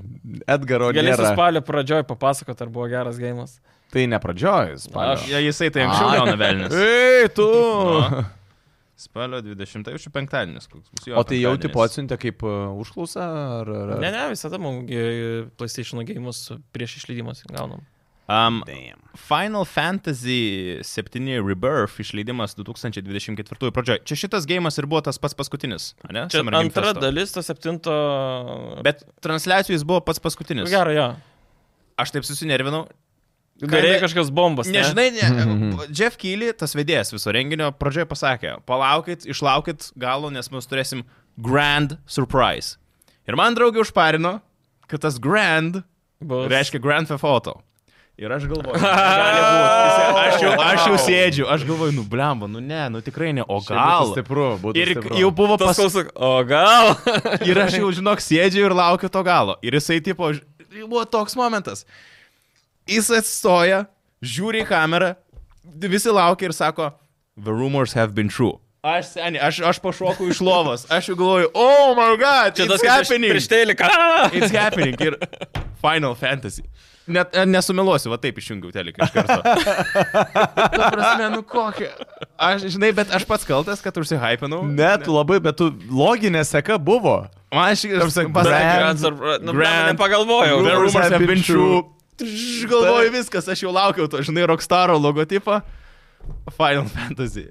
Edgaro 0.51 0.91
Galėsiu 0.91 1.23
nėra. 1.23 1.33
spalio 1.37 1.63
pradžioj 1.63 2.03
papasakoti, 2.11 2.67
ar 2.67 2.73
buvo 2.75 2.89
geras 2.91 3.21
gėjimas. 3.23 3.59
Tai 3.93 4.07
ne 4.11 4.19
pradžioj, 4.19 4.79
spalio. 4.89 5.15
Aš- 5.21 5.29
Ja, 5.31 5.39
jisai 5.45 5.71
tai 5.71 5.87
anksčiau 5.87 6.11
gauna 6.17 6.35
velnis. 6.41 6.73
Ei, 6.75 7.29
tu! 7.37 7.47
Nu. 7.47 8.25
Spalio 9.03 9.41
20, 9.43 9.83
tai 9.83 9.95
jau 9.97 9.99
čia 9.99 10.11
penktadienis. 10.15 10.69
koks 10.71 10.87
bus 10.95 11.07
jo 11.11 11.17
O 11.19 11.25
tai 11.27 11.41
jau 11.41 11.57
tipo 11.59 11.81
atsiuntė 11.83 12.15
kaip 12.23 12.43
uh, 12.47 12.71
užklausą? 12.79 13.25
Ar, 13.63 13.67
ar... 13.67 13.95
Ne, 13.99 14.11
ne, 14.15 14.21
visada 14.31 14.61
mums 14.63 14.87
gi- 14.87 15.49
PlayStation 15.59 16.05
gėjimus 16.07 16.45
prieš 16.73 17.01
išleidimus 17.01 17.43
gaunam. 17.51 17.83
Um, 18.33 18.63
Damn. 18.67 19.03
Final 19.15 19.67
Fantasy 19.69 20.79
7 20.81 21.45
Rebirth 21.45 21.99
išleidimas 22.01 22.55
2024 22.57 23.73
pradžioje. 23.77 24.01
Čia 24.09 24.17
šitas 24.25 24.47
gėjimas 24.49 24.79
ir 24.81 24.89
buvo 24.89 25.03
tas 25.05 25.21
pats 25.21 25.37
paskutinis. 25.37 25.91
Ne? 26.09 26.25
Čia 26.33 26.41
Summer 26.41 26.57
antra 26.63 26.95
dalis, 26.97 27.35
to 27.35 27.45
septinto. 27.45 27.93
Bet 28.87 29.05
transliacijų 29.25 29.77
jis 29.77 29.85
buvo 29.85 30.01
pats 30.07 30.23
paskutinis. 30.23 30.71
Gerai, 30.73 30.97
jo. 30.97 31.09
Aš 32.01 32.15
taip 32.15 32.25
susinervinau. 32.25 32.87
Galėjo 33.63 34.01
kažkas 34.07 34.31
bombas. 34.35 34.67
ne? 34.67 34.81
Nežinai, 34.81 35.11
ne, 35.15 35.89
Jeff 35.93 36.17
Keely, 36.19 36.49
tas 36.57 36.73
vedėjas 36.75 37.13
viso 37.15 37.31
renginio, 37.35 37.69
pradžioje 37.79 38.09
pasakė, 38.11 38.55
palaukit, 38.67 39.27
išlaukit 39.29 39.93
galo, 40.01 40.33
nes 40.35 40.49
mes 40.51 40.67
turėsim 40.67 41.05
grand 41.39 41.95
surprise. 42.11 42.81
Ir 43.29 43.37
man 43.39 43.55
draugė 43.55 43.85
užparino, 43.85 44.39
kad 44.91 45.05
tas 45.05 45.21
grand 45.23 45.83
Bus. 46.19 46.49
reiškia 46.51 46.81
Grand 46.83 47.07
Theft 47.07 47.29
Auto. 47.29 47.61
Ir 48.21 48.29
aš 48.31 48.45
galvoju, 48.45 48.77
Aš 50.23 50.37
jau, 50.43 50.53
aš 50.61 50.83
jau 50.87 50.97
sėdžiu, 51.01 51.47
aš 51.51 51.63
galvoju, 51.67 51.95
nu 51.97 52.03
blemba, 52.07 52.47
nu 52.51 52.61
ne, 52.61 52.83
nu 52.93 53.01
tikrai 53.05 53.33
ne, 53.35 53.43
o 53.49 53.57
gal. 53.65 54.13
Stipru, 54.13 54.51
būtų 54.61 54.79
Ir 54.83 54.93
stipru. 54.93 55.17
jau 55.19 55.31
buvo 55.35 55.57
Tas 55.61 55.73
pas... 55.73 55.81
klausyk, 55.81 56.11
o 56.15 56.33
gal? 56.47 56.93
Ir 57.49 57.61
aš 57.65 57.79
jau, 57.81 57.89
žinok, 57.97 58.21
sėdžiu 58.23 58.67
ir 58.69 58.75
laukiu 58.77 59.09
to 59.13 59.23
galo. 59.27 59.57
Ir 59.65 59.79
jisai, 59.79 59.99
tipo, 60.05 60.29
buvo 60.85 61.05
toks 61.09 61.35
momentas. 61.41 61.87
Jis 62.91 63.09
atstoja, 63.17 63.87
žiūri 64.23 64.61
į 64.63 64.69
kamerą, 64.71 65.15
visi 65.89 66.13
laukia 66.13 66.51
ir 66.51 66.57
sako, 66.57 66.93
The 67.41 67.49
rumors 67.57 67.95
have 67.97 68.13
been 68.15 68.29
true. 68.29 68.59
Aš 68.85 69.15
seniai, 69.15 69.41
aš, 69.47 69.63
aš 69.65 69.79
pašokau 69.81 70.27
iš 70.29 70.43
lovos. 70.45 70.83
Aš 70.93 71.09
jau 71.13 71.17
galvoju, 71.17 71.49
oh 71.57 71.95
my 71.97 72.13
god, 72.21 72.53
Čia 72.59 72.67
it's 72.67 72.73
tas 72.75 72.83
prieš, 72.83 72.93
happening. 73.09 73.31
prieš 73.33 73.47
teliką. 73.49 73.89
It's 74.37 74.53
happening. 74.53 74.97
Ir 75.01 75.17
Final 75.81 76.13
Fantasy. 76.19 76.67
Net 77.11 77.35
e, 77.35 77.43
nesumeluosiu, 77.51 78.13
va 78.13 78.19
taip 78.23 78.37
išjungiau 78.39 78.71
teliką 78.75 79.07
iš 79.07 79.15
karto. 79.15 79.41
Tu 80.73 80.83
prasme, 80.95 81.29
nu 81.35 81.41
kokia. 81.47 81.91
Aš, 82.39 82.67
žinai, 82.77 82.93
bet 82.95 83.11
aš 83.15 83.25
pats 83.29 83.47
kaltas, 83.49 83.83
kad 83.83 83.97
užsihypinau. 83.99 84.63
Net 84.71 85.09
labai, 85.11 85.41
bet 85.43 85.59
tu 85.59 85.71
loginė 85.91 86.45
seka 86.47 86.79
buvo. 86.79 87.25
Man 87.53 87.75
aš 87.75 87.83
pasakė, 88.33 89.11
nu, 89.43 89.55
Grand- 89.57 89.93
nepagalvojau. 89.93 90.63
The 90.65 90.77
Rumors 90.79 91.11
have 91.11 91.27
been 91.27 91.43
true. 91.43 91.83
Galvoju 92.71 93.11
viskas, 93.15 93.49
aš 93.51 93.65
jau 93.65 93.73
laukiau 93.75 94.07
to, 94.11 94.23
žinai, 94.23 94.47
Rockstaro 94.47 94.95
logotipą. 95.01 95.63
Final 96.55 96.87
Fantasy. 96.87 97.49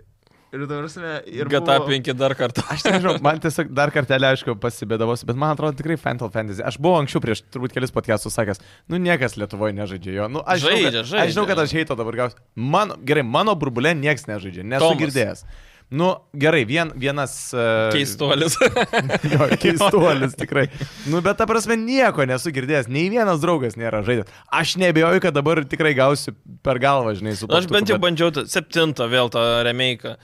Ir 0.51 0.65
dabar, 0.67 0.83
ir 1.31 1.47
GTA 1.47 1.77
buvo- 1.79 1.87
5 1.87 2.13
dar 2.19 2.33
kartą. 2.35 2.63
Aš 2.73 2.83
nežinau, 2.83 3.13
man 3.23 3.39
tiesiog 3.39 3.69
dar 3.71 3.87
kartelį, 3.95 4.33
aišku, 4.33 4.57
pasibėdavosi, 4.59 5.23
bet 5.29 5.37
man 5.39 5.53
atrodo 5.55 5.77
tikrai 5.79 5.95
Final 5.95 6.27
Fantasy. 6.33 6.59
Aš 6.67 6.75
buvau 6.75 6.99
anksčiau 6.99 7.21
prieš 7.23 7.45
turbūt 7.55 7.71
kelis 7.71 7.93
podcastus 7.95 8.35
sakęs, 8.35 8.59
nu 8.91 8.99
niekas 8.99 9.37
Lietuvoje 9.39 9.71
nežaidžia 9.77 10.17
jo. 10.17 10.27
Nu, 10.27 10.43
aš, 10.43 10.65
Žaidžia, 10.67 11.05
žaidžia. 11.07 11.23
aš 11.23 11.31
žinau, 11.37 11.47
kad 11.47 11.63
aš 11.63 11.71
heito 11.79 11.95
dabar 11.95 12.19
gausiu. 12.19 12.43
Mano, 12.59 12.99
gerai, 12.99 13.23
mano 13.23 13.55
burbulė 13.55 13.95
niekas 13.95 14.27
nežaidžia, 14.27 14.67
nesu 14.67 14.83
Tomas. 14.83 14.99
girdėjęs. 15.05 15.45
Nu, 15.91 16.07
gerai, 16.39 16.61
vien, 16.63 16.91
vienas... 16.95 17.33
Uh, 17.51 17.89
Keistuolis. 17.91 18.53
jo, 19.33 19.47
keistuolis, 19.59 20.37
tikrai. 20.39 20.69
Nu, 21.11 21.19
bet 21.25 21.35
ta 21.41 21.43
prasme 21.49 21.75
nieko 21.75 22.23
nesu 22.29 22.53
girdėjęs, 22.55 22.87
nei 22.87 23.09
vienas 23.11 23.41
draugas 23.43 23.75
nėra 23.75 23.99
žaidęs. 24.07 24.29
Aš 24.55 24.77
nebejoju, 24.79 25.19
kad 25.25 25.35
dabar 25.35 25.59
tikrai 25.67 25.91
gausiu 25.97 26.31
per 26.63 26.79
galvą, 26.79 27.11
žinai, 27.19 27.35
su 27.35 27.49
Aš 27.51 27.67
bent 27.67 27.91
jau 27.91 27.97
bet- 27.99 28.05
bandžiau 28.07 28.31
tą 28.37 28.45
septintą 28.47 29.09
vėl 29.11 29.33
tą 29.35 29.43
remake. 29.67 30.15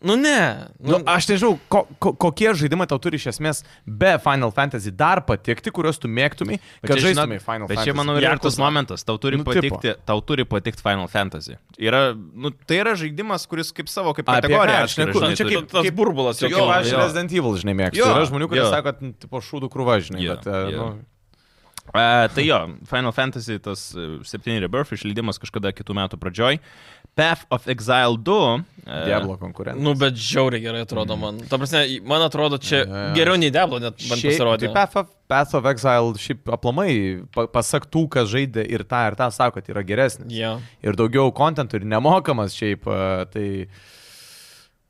Nu 0.00 0.14
ne. 0.14 0.68
Nu, 0.78 1.00
aš 1.10 1.26
nežinau, 1.26 1.56
ko, 1.68 1.80
ko, 1.98 2.12
kokie 2.14 2.52
žaidimai 2.54 2.86
tau 2.86 3.00
turi 3.02 3.18
iš 3.18 3.26
esmės 3.32 3.64
be 3.84 4.12
Final 4.22 4.52
Fantasy 4.54 4.92
dar 4.94 5.24
patikti, 5.26 5.72
kuriuos 5.74 5.98
tu 5.98 6.06
mėgtumai, 6.06 6.60
kad 6.86 6.94
čia, 7.00 7.08
žaistumai 7.08 7.40
žinot, 7.40 7.46
Final 7.48 7.66
Bet 7.66 7.76
Fantasy. 7.80 7.90
čia, 7.90 7.96
manau, 7.98 8.14
yra 8.22 8.38
tas 8.38 8.58
momentas. 8.62 9.02
Tau 9.02 9.18
turi, 9.18 9.36
Nu, 9.40 9.42
nu, 9.42 9.50
tipo. 9.58 9.74
patikti, 9.80 9.96
tau 10.06 10.22
turi 10.22 10.44
patikti 10.46 10.82
Final 10.86 11.10
Fantasy. 11.10 11.58
Yra, 11.82 12.14
nu, 12.14 12.50
tai 12.66 12.78
yra 12.84 12.94
žaidimas, 12.94 13.48
kuris 13.50 13.74
kaip 13.74 13.90
savo, 13.90 14.14
kaip 14.14 14.26
kategorija. 14.30 14.84
aš 14.86 14.94
žinai, 14.96 15.10
Nu, 15.10 15.34
čia 15.34 15.44
turi. 15.44 15.56
kaip- 15.56 15.70
Tas 15.74 15.90
burbulas 15.90 16.38
Čia 16.38 16.46
jau 16.48 16.58
kaip 16.58 16.66
Jo, 16.66 16.72
aš 16.78 16.90
jo. 16.92 16.98
Resident 17.02 17.32
Evil, 17.32 17.54
žinai, 17.58 17.74
mėgstu. 17.82 17.98
Jo, 17.98 18.06
Yra 18.14 18.24
žmonių, 18.30 18.48
kurie 18.48 18.62
jo. 18.62 18.70
sako, 18.70 18.82
kad, 18.92 19.02
nu, 19.02 19.12
tipo, 19.18 19.36
šūdų 19.42 19.68
krūva, 19.68 19.98
žinai, 19.98 20.22
Jo, 20.22 20.36
bet, 20.38 20.46
e, 20.46 20.72
jo. 20.72 20.90
nu, 20.94 21.04
E, 21.88 22.28
tai 22.34 22.44
jo, 22.44 22.76
Final 22.84 23.12
Fantasy 23.16 23.54
tas 23.64 23.94
7 23.96 24.58
Rebirth 24.60 24.92
išleidimas 24.92 25.38
kažkada 25.40 25.72
kitų 25.72 25.94
metų 25.96 26.18
pradžioj. 26.20 26.58
Path 27.18 27.42
of 27.50 27.66
Exile 27.66 28.14
2. 28.22 28.34
e, 28.86 29.04
Diablo 29.08 29.34
konkurentas. 29.40 29.82
Nu, 29.82 29.92
bet 29.98 30.14
žiauriai 30.14 30.62
gerai 30.62 30.84
atrodo 30.86 31.16
man. 31.18 31.40
Ta 31.50 31.58
prasme, 31.58 31.82
man 32.06 32.22
atrodo, 32.24 32.56
čia 32.62 32.84
Jo, 32.84 32.86
jo. 32.86 33.14
geriau 33.18 33.36
nei 33.42 33.50
Diablo 33.52 33.80
net 33.82 33.98
man 34.08 34.20
Šiaip, 34.22 34.30
pasirodė. 34.38 34.68
Tai 34.70 34.74
Path 34.78 34.96
of, 35.02 35.08
Path 35.28 35.54
of 35.58 35.66
Exile 35.72 36.14
šiaip 36.22 36.48
aplamai, 36.54 36.92
pa, 37.34 37.48
pasak 37.52 37.88
tų, 37.92 38.06
kas 38.14 38.30
žaidė 38.32 38.64
ir 38.70 38.86
tą, 38.88 39.02
ir 39.10 39.18
tą, 39.18 39.26
sako, 39.34 39.58
kad 39.58 39.68
yra 39.74 39.82
geresnis. 39.84 40.30
Jo. 40.32 40.54
Ir 40.80 40.96
daugiau 40.96 41.28
kontentų 41.36 41.82
ir 41.82 41.88
nemokamas 41.90 42.54
šiaip, 42.56 42.86
e, 42.86 43.26
tai... 43.34 43.46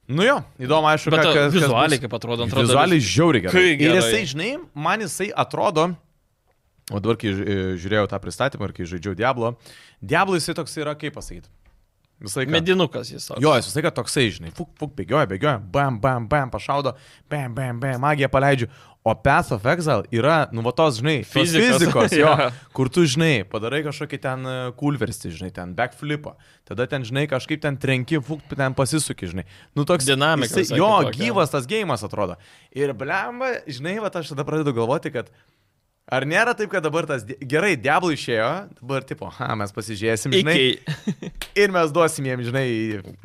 Nu 0.09 0.25
jo, 0.25 0.39
įdomu, 0.63 0.89
aišku, 0.89 1.11
Bet 1.13 1.21
kas- 1.27 1.35
kas 1.37 1.53
vizualiai, 1.53 1.99
bus. 1.99 2.05
kaip 2.07 2.15
atrodo, 2.17 2.47
atrodo. 2.47 2.65
Vizualiai 2.65 3.01
žiauriai 3.05 3.43
gerai. 3.45 3.53
Kai 3.53 3.67
Ir 3.75 3.77
gerai. 3.83 3.99
jisai, 3.99 4.23
žinai, 4.31 4.53
man 4.73 5.03
jisai 5.05 5.27
atrodo, 5.37 5.85
o 6.89 7.01
dabar, 7.05 7.19
kai 7.21 7.35
ži- 7.37 7.77
žiūrėjau 7.83 8.07
tą 8.09 8.17
pristatymą 8.23 8.71
ir 8.71 8.73
kai 8.79 8.87
žaidžiau 8.89 9.13
Diablo, 9.19 9.51
Diablo 10.01 10.39
jisai 10.41 10.55
toks 10.57 10.79
yra, 10.81 10.95
kaip 10.97 11.13
pasakyti. 11.19 11.51
Visai 12.21 12.47
ką. 12.47 12.51
Medinukas 12.51 13.13
jis. 13.13 13.27
toks. 13.31 13.41
Jo, 13.43 13.53
jis 13.55 13.69
visai 13.71 13.91
toksai, 13.95 14.27
žinai, 14.35 14.51
fuk, 14.57 14.71
fuk, 14.79 14.91
bėgioja, 14.99 15.29
bėgioja, 15.31 15.59
bam, 15.63 16.01
bam, 16.03 16.27
bam, 16.29 16.51
pašaudo, 16.51 16.97
bam, 17.31 17.55
bam, 17.55 17.79
bam, 17.81 18.01
magiją 18.03 18.29
paleidžiu. 18.33 18.69
O 19.09 19.15
Path 19.15 19.53
of 19.55 19.63
Exile 19.65 20.05
yra, 20.13 20.49
nu, 20.53 20.61
va 20.67 20.73
tos, 20.77 20.99
žinai, 20.99 21.23
Fizikos. 21.25 21.79
fizikos, 21.79 22.13
jo, 22.19 22.27
Jo. 22.43 22.49
kur 22.77 22.91
tu, 22.93 23.05
žinai, 23.09 23.45
padarai 23.49 23.81
kažkokį 23.87 24.19
ten 24.21 24.43
e, 24.45 24.57
kulverstį, 24.77 25.31
žinai, 25.39 25.53
ten 25.55 25.71
backflipą, 25.79 26.35
tada 26.69 26.85
ten, 26.91 27.07
žinai, 27.07 27.23
kažkaip 27.31 27.63
ten 27.63 27.79
trenki, 27.81 28.19
fuk, 28.21 28.43
ten 28.51 28.75
pasisuki, 28.77 29.31
žinai. 29.31 29.47
Nu, 29.79 29.87
toks 29.89 30.05
Dinamika 30.11 30.59
jisai- 30.61 30.77
Jo, 30.77 30.91
kitokia. 31.07 31.23
gyvas 31.23 31.55
tas 31.55 31.71
gėjimas 31.71 32.05
atrodo. 32.05 32.37
Ir 32.75 32.93
blemba, 32.93 33.55
žinai, 33.71 33.97
va, 34.03 34.11
aš 34.13 34.35
tada 34.35 34.45
pradedu 34.45 34.75
galvoti, 34.77 35.15
kad 35.15 35.31
Ar 36.09 36.25
nėra 36.25 36.55
taip, 36.57 36.71
kad 36.73 36.81
dabar 36.81 37.05
tas 37.05 37.25
gerai, 37.27 37.75
Diablo 37.77 38.09
išėjo, 38.15 38.49
dabar 38.79 39.05
tipo, 39.05 39.29
ha, 39.29 39.49
mes 39.61 39.75
pasižiūrėsim, 39.77 40.33
žinai, 40.39 40.55
Iki. 40.57 41.31
ir 41.65 41.75
mes 41.75 41.93
duosim 41.93 42.29
jiems, 42.31 42.47
žinai, 42.49 42.65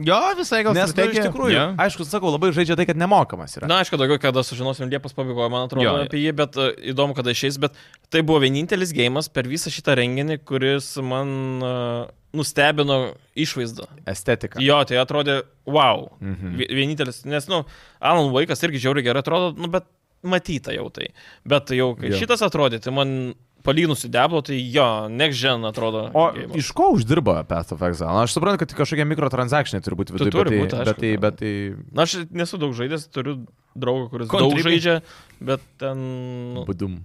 Jo, 0.03 0.17
visai 0.35 0.59
gal 0.67 0.75
Nes 0.75 0.91
nu, 0.91 1.05
iš 1.07 1.21
tikrųjų, 1.29 1.53
Jo. 1.55 1.67
aišku, 1.79 2.03
sakau, 2.09 2.33
labai 2.33 2.51
žaidžia 2.55 2.75
tai, 2.79 2.87
kad 2.89 2.99
nemokamas 2.99 3.55
yra. 3.55 3.69
Na, 3.71 3.79
aišku, 3.85 3.95
daugiau 4.01 4.19
kada 4.19 4.43
sužinosim 4.43 4.91
Liepos 4.91 5.15
pabaigoje, 5.15 5.47
man 5.53 5.69
atrodo, 5.69 5.85
Jo, 5.87 5.95
apie 6.09 6.25
jį, 6.25 6.35
bet 6.43 6.59
uh, 6.59 6.73
įdomu, 6.91 7.15
kada 7.15 7.31
išeis, 7.31 7.61
bet 7.63 7.79
tai 8.11 8.19
buvo 8.19 8.43
vienintelis 8.43 8.91
gėjimas 8.95 9.31
per 9.31 9.47
visą 9.47 9.71
šitą 9.71 9.95
renginį, 10.01 10.41
kuris 10.43 10.91
man 10.99 11.33
uh, 11.63 12.11
nustebino 12.35 13.13
išvaizdą. 13.39 13.87
Estetika. 14.11 14.59
Jo, 14.59 14.81
tai 14.89 14.99
atrodė, 14.99 15.39
wow. 15.69 16.09
Mhm. 16.19 16.59
Vienintelis, 16.67 17.23
nes, 17.31 17.47
nu, 17.47 17.63
Alan 18.03 18.33
Vaikas 18.35 18.67
irgi 18.67 18.83
žiauriai 18.83 19.07
gerai 19.07 19.23
atrodo, 19.23 19.53
nu, 19.55 19.71
bet 19.71 19.87
matyta 20.23 20.73
jau 20.75 20.89
tai. 20.93 21.09
Bet 21.45 21.71
jau, 21.75 21.93
kai 21.99 22.11
Jo. 22.13 22.19
šitas 22.23 22.41
atrodė, 22.45 22.79
tai 22.83 22.93
man 22.95 23.33
palyginus 23.63 24.01
su 24.03 24.09
Diablo, 24.11 24.41
tai 24.43 24.57
jo, 24.59 25.07
next 25.07 25.39
gen 25.39 25.63
atrodo. 25.63 26.09
O 26.13 26.25
geimas. 26.35 26.57
iš 26.59 26.71
ko 26.75 26.89
uždirba 26.97 27.43
Path 27.47 27.71
of 27.71 27.79
Exile? 27.87 28.11
Na, 28.11 28.25
aš 28.27 28.33
suprantu, 28.35 28.59
kad 28.59 28.73
tai 28.73 28.79
kažkokie 28.81 29.05
mikrotransakciniai 29.07 29.83
turi 29.85 29.95
būti 30.01 30.11
viduje, 30.17 30.33
turi 30.35 30.49
bet, 30.51 30.59
būti, 30.65 30.75
tai- 30.75 30.85
bet, 30.89 30.99
tai, 30.99 31.11
jo. 31.13 31.21
bet 31.23 31.37
tai... 31.39 31.53
Na, 31.95 32.03
aš 32.03 32.17
nesu 32.35 32.59
daug 32.59 32.75
žaidęs, 32.75 33.07
turiu 33.15 33.37
draugą, 33.75 34.09
kuris 34.11 34.27
daug 34.27 34.35
Contribute. 34.49 34.67
žaidžia, 34.67 34.97
bet 35.39 35.63
ten... 35.79 36.03
Budum. 36.67 36.99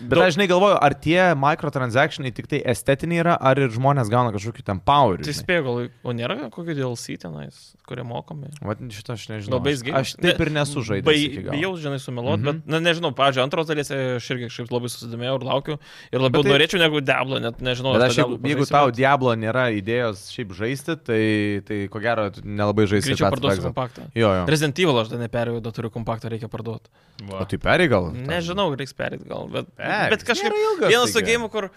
Bet 0.00 0.18
daug- 0.18 0.26
aš 0.28 0.34
žinai 0.36 0.48
galvoju, 0.48 0.76
ar 0.80 0.94
tie 0.94 1.34
mikrotransakciniai 1.34 2.32
tik 2.34 2.46
tai 2.50 2.60
estetiniai 2.64 3.20
yra, 3.24 3.34
ar 3.40 3.58
ir 3.58 3.68
žmonės 3.74 4.10
gauna 4.12 4.30
kažkokį 4.34 4.64
ten 4.64 4.80
power. 4.80 5.18
Tai 5.24 5.34
spėjau, 5.34 5.64
gal, 5.66 5.88
o 6.04 6.12
nėra 6.16 6.36
kokio 6.54 6.74
DLC 6.76 7.16
tenais, 7.18 7.74
kurie 7.88 8.04
mokami? 8.06 8.50
Vat 8.62 8.78
šitą 8.94 9.16
aš 9.16 9.26
nežinau. 9.32 9.58
Labai 9.58 9.72
Aš, 9.74 9.82
gerai. 9.82 10.00
aš 10.04 10.12
taip 10.22 10.40
ir 10.40 10.50
nesu 10.54 10.82
žaidęs. 10.86 11.04
Bai, 11.04 11.50
bijau, 11.50 11.72
žinai, 11.76 11.98
sumeluot, 11.98 12.38
Mhm. 12.38 12.46
mm 12.46 12.48
-hmm. 12.48 12.62
bet, 12.62 12.66
na, 12.66 12.80
nežinau, 12.80 13.10
pažiūrėjau, 13.14 13.42
antros 13.48 13.66
dalies 13.66 13.90
aš 13.90 14.30
irgi 14.30 14.46
kažkaip 14.48 14.70
labai 14.70 14.88
susidomėjau 14.88 15.34
ir 15.40 15.44
laukiu. 15.50 15.78
Ir 16.12 16.20
labiau 16.20 16.42
tai- 16.42 16.52
norėčiau 16.52 16.78
negu 16.78 17.00
Diablo, 17.00 17.38
net 17.40 17.58
nežinau. 17.60 17.92
Bet 17.98 18.02
aš, 18.10 18.16
jeigu, 18.18 18.38
jeigu 18.42 18.66
tau 18.70 18.90
Diablo 18.90 19.34
nėra 19.34 19.68
idėjos 19.74 20.30
šiaip 20.30 20.52
žaisti, 20.54 20.96
tai, 21.02 21.60
tai 21.66 21.88
ko 21.88 21.98
gero 22.00 22.30
nelabai 22.44 22.86
žaisi. 22.86 23.08
Greičiau 23.10 23.30
parduosiu 23.30 23.62
kompaktą. 23.72 24.02
Jo, 24.14 24.30
jo. 24.34 24.46
Resident 24.46 24.78
Evil 24.78 24.98
aš 25.00 25.08
dar 25.08 25.18
neperėjau, 25.18 25.60
dar 25.62 25.72
turiu 25.72 25.90
kompaktą, 25.90 26.28
reikia 26.30 26.48
parduoti. 26.48 26.86
O 27.32 27.44
tai 27.44 27.58
perė 27.58 27.88
gal? 27.88 28.12
Nežinau, 28.12 28.76
reiks 28.76 28.92
perėti 28.94 29.26
gal, 29.28 29.48
bet, 29.48 29.66
Pereik, 29.88 30.16
bet 30.16 30.26
kažkaip 30.28 30.58
ilgas 30.62 30.92
vienas 30.92 31.14
su 31.16 31.22
gėjimu, 31.24 31.48
kur, 31.52 31.68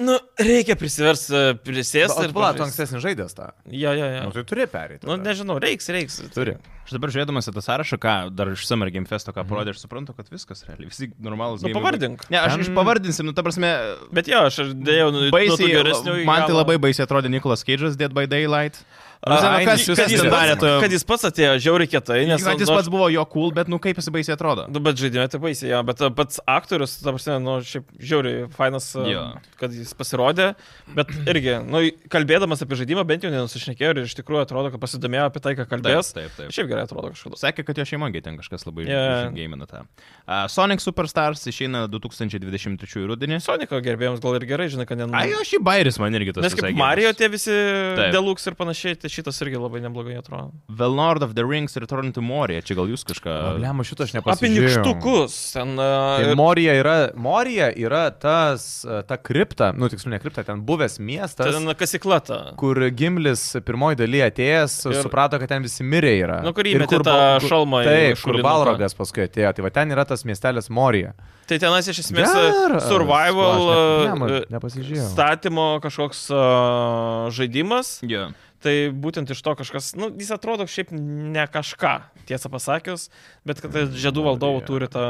nu, 0.00 0.14
reikia 0.40 0.76
prisiversti 0.80 1.40
prisėsti. 1.66 2.24
Ir 2.24 2.32
tu 2.32 2.36
pala, 2.36 2.52
tu 2.56 2.64
ankstesnis 2.64 3.02
žaidęs 3.04 3.34
tą. 3.36 3.50
Jo, 3.68 3.92
jo, 3.98 4.06
Nu, 4.14 4.28
jo. 4.30 4.30
tai 4.38 4.44
turi 4.48 4.66
perėti. 4.70 5.04
Nu, 5.08 5.16
nežinau, 5.20 5.58
reiks, 5.60 5.90
reiks. 5.92 6.20
Turi. 6.32 6.54
Aš 6.86 6.94
dabar 6.96 7.12
žiūrėdamas 7.12 7.50
į 7.50 7.54
tą 7.54 7.62
sąrašą, 7.66 7.98
ką 8.02 8.14
dar 8.34 8.48
iš 8.54 8.64
Summer 8.66 8.88
Game 8.94 9.06
Festo, 9.06 9.34
ką 9.36 9.44
parodė, 9.46 9.74
aš 9.74 9.84
suprantu, 9.84 10.14
kad 10.16 10.30
viskas 10.32 10.64
realiai. 10.66 10.88
Visi 10.90 11.10
normalūs. 11.22 11.62
Nu, 11.66 11.74
pavardink. 11.76 12.24
Ne, 12.32 12.40
aš 12.40 12.64
iš 12.64 12.72
pavardinsim, 12.74 13.28
nu, 13.28 13.36
ta 13.36 13.44
prasme, 13.46 13.70
Bet 14.16 14.30
jo, 14.30 14.40
aš 14.48 14.72
dėjau, 14.74 15.10
nu, 15.14 15.28
baisiai, 15.34 16.24
man 16.26 16.46
tai 16.48 16.56
labai 16.56 16.80
baisiai 16.82 17.04
atrodė 17.06 17.30
Nikolas 17.30 17.62
Keidžas 17.68 18.00
Dead 18.00 18.14
by 18.16 18.26
Daylight. 18.30 18.80
A, 19.20 19.30
Nu, 19.30 19.36
kas, 19.36 19.82
kad 19.84 19.96
kas 20.00 20.12
jis 20.14 20.22
ten 20.22 20.30
pats- 20.30 20.32
darė 20.32 20.54
to? 20.56 20.68
Kad 20.80 20.92
jis 20.94 21.02
pats 21.04 21.26
atėjo 21.28 21.56
žiauriai 21.60 21.88
kietai, 21.92 22.20
nes... 22.24 22.40
Kad 22.40 22.62
jis 22.62 22.70
nu, 22.70 22.76
pats 22.78 22.88
buvo 22.88 23.08
jo 23.12 23.20
cool, 23.28 23.50
bet 23.52 23.68
nu 23.68 23.76
kaip 23.82 23.98
jis 24.00 24.08
baisiai 24.14 24.32
atrodo. 24.32 24.64
Nu, 24.72 24.80
bet 24.80 24.96
žaidime 24.96 25.26
tai 25.28 25.36
baisiai, 25.42 25.74
ja, 25.74 25.80
bet 25.84 26.00
pats 26.16 26.40
aktorius, 26.48 26.94
ta 27.04 27.12
prasme, 27.12 27.36
nu, 27.44 27.58
šiaip 27.60 27.84
žiauriai 28.00 28.46
fainas, 28.56 28.86
uh, 28.96 29.04
Jo. 29.12 29.24
kad 29.60 29.74
jis 29.76 29.92
pasirodė, 29.98 30.54
bet 30.96 31.12
irgi, 31.28 31.58
nu, 31.68 31.82
kalbėdamas 32.08 32.64
apie 32.64 32.78
žaidimą, 32.80 33.04
bent 33.10 33.26
jau 33.28 33.32
nenusišnekėjo 33.34 33.90
ir 33.92 34.00
iš 34.06 34.16
tikrųjų 34.22 34.46
atrodo, 34.46 34.72
kad 34.72 34.80
pasidomėjo 34.86 35.26
apie 35.28 35.44
tai, 35.44 35.52
ką 35.60 35.68
kalbės. 35.68 36.14
taip, 36.16 36.32
taip. 36.40 36.48
Šiaip 36.56 36.72
gerai 36.72 36.86
atrodo 36.88 37.12
kažkada. 37.12 37.36
Sakė, 37.44 37.66
kad 37.68 37.76
jo 37.76 37.84
šeimoje 37.92 38.24
ten 38.24 38.40
kažkas 38.40 38.64
labai 38.70 38.88
Yeah. 38.88 39.28
gėmina 39.36 39.68
tą. 39.68 39.84
Uh, 40.24 40.48
Sonic 40.48 40.80
Superstars 40.80 41.44
išeina 41.52 41.84
2023 41.92 43.04
rudenį. 43.12 43.38
Soniko 43.44 43.78
gerbėjams 43.84 44.20
gal 44.24 44.38
ir 44.40 44.48
gerai, 44.48 44.70
žinai, 44.72 44.86
kad 44.88 44.98
ne... 44.98 45.06
Ai, 45.16 45.28
o 45.36 45.44
šį 45.46 45.60
bairis 45.66 46.00
man 46.00 46.16
irgi 46.16 46.32
tas. 46.36 46.46
Nes 46.48 46.56
kaip 46.58 46.76
Mario 46.78 47.12
tie 47.16 47.28
visi 47.32 47.52
Taip. 47.52 48.10
deluxe 48.14 48.48
ir 48.50 48.56
panašiai, 48.58 48.96
tai 49.00 49.09
šitas 49.10 49.40
irgi 49.44 49.58
labai 49.60 49.80
neblogai 49.84 50.16
atrodo. 50.20 50.52
The 50.70 50.88
Lord 50.88 51.22
of 51.26 51.34
the 51.34 51.44
Rings 51.44 51.76
Return 51.76 52.12
to 52.16 52.22
Moria. 52.24 52.62
Čia 52.62 52.76
gal 52.78 52.88
jūs 52.90 53.04
kažką... 53.08 53.34
Problema 53.56 53.84
šito 53.86 54.06
aš 54.06 54.14
Apie 54.14 54.20
nepasižiūrėjau. 54.20 54.82
nikštukus. 54.84 55.36
Ten, 55.54 55.74
Tai 55.80 56.28
uh, 56.30 56.36
Morija 56.38 56.74
yra, 56.78 56.96
Morija 57.18 57.70
yra 57.76 58.04
tas, 58.10 58.84
e, 58.86 59.00
ta 59.08 59.16
kripta, 59.18 59.72
nu 59.76 59.88
tiksliau 59.92 60.14
ne 60.14 60.20
kripta, 60.22 60.44
ten 60.46 60.62
buvęs 60.66 60.98
miestas, 61.02 61.50
ten 61.50 61.74
kasiklata. 61.74 62.40
kur 62.60 62.78
Gimlis 62.94 63.44
pirmoji 63.66 63.98
daly 64.00 64.22
atėjęs 64.26 64.78
Ir- 64.90 65.00
suprato, 65.02 65.38
kad 65.42 65.48
ten 65.50 65.62
visi 65.66 65.84
mirė 65.86 66.14
yra. 66.24 66.38
Nu, 66.46 66.54
kur 66.56 66.64
įmetė 66.70 67.02
tą 67.06 67.18
šalmą 67.48 67.82
Taip, 67.86 68.22
kur. 68.22 68.40
Balrogas 68.44 68.94
paskui 68.96 69.26
atėjo. 69.26 69.52
Tai 69.56 69.66
va 69.66 69.70
ten 69.74 69.90
yra 69.92 70.04
tas 70.08 70.24
miestelis 70.28 70.70
Morija. 70.70 71.12
Tai 71.50 71.58
tenas 71.58 71.88
iš 71.90 72.04
esmės 72.04 72.30
Geras. 72.30 72.84
survival 72.86 73.64
ne- 73.66 74.28
ne, 74.30 74.40
nepasižiūrėjau. 74.54 75.08
statymo 75.10 75.64
kažkoks 75.82 76.28
uh, 76.30 77.30
žaidimas. 77.34 77.98
Yeah. 78.06 78.30
Tai 78.60 78.72
būtent 78.92 79.30
iš 79.32 79.38
to 79.40 79.54
kažkas, 79.56 79.94
nu, 79.96 80.10
jis 80.20 80.28
atrodo 80.36 80.66
šiaip 80.68 80.90
ne 80.92 81.46
kažką, 81.48 81.92
tiesą 82.28 82.50
pasakius, 82.52 83.06
bet 83.48 83.62
kad 83.64 83.72
tai 83.72 83.86
žiedų 83.88 84.20
valdovų 84.26 84.60
turi 84.68 84.88
tą 84.92 85.04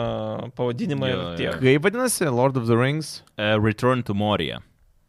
pavadinimą 0.55 1.09
Jo, 1.11 1.17
ir 1.17 1.41
tiek. 1.41 1.57
Kaip 1.59 1.83
vadinasi 1.89 2.29
Lord 2.31 2.61
of 2.61 2.69
the 2.71 2.77
Rings? 2.79 3.25
Uh, 3.35 3.59
Return 3.59 4.05
to 4.07 4.15
Moria. 4.15 4.61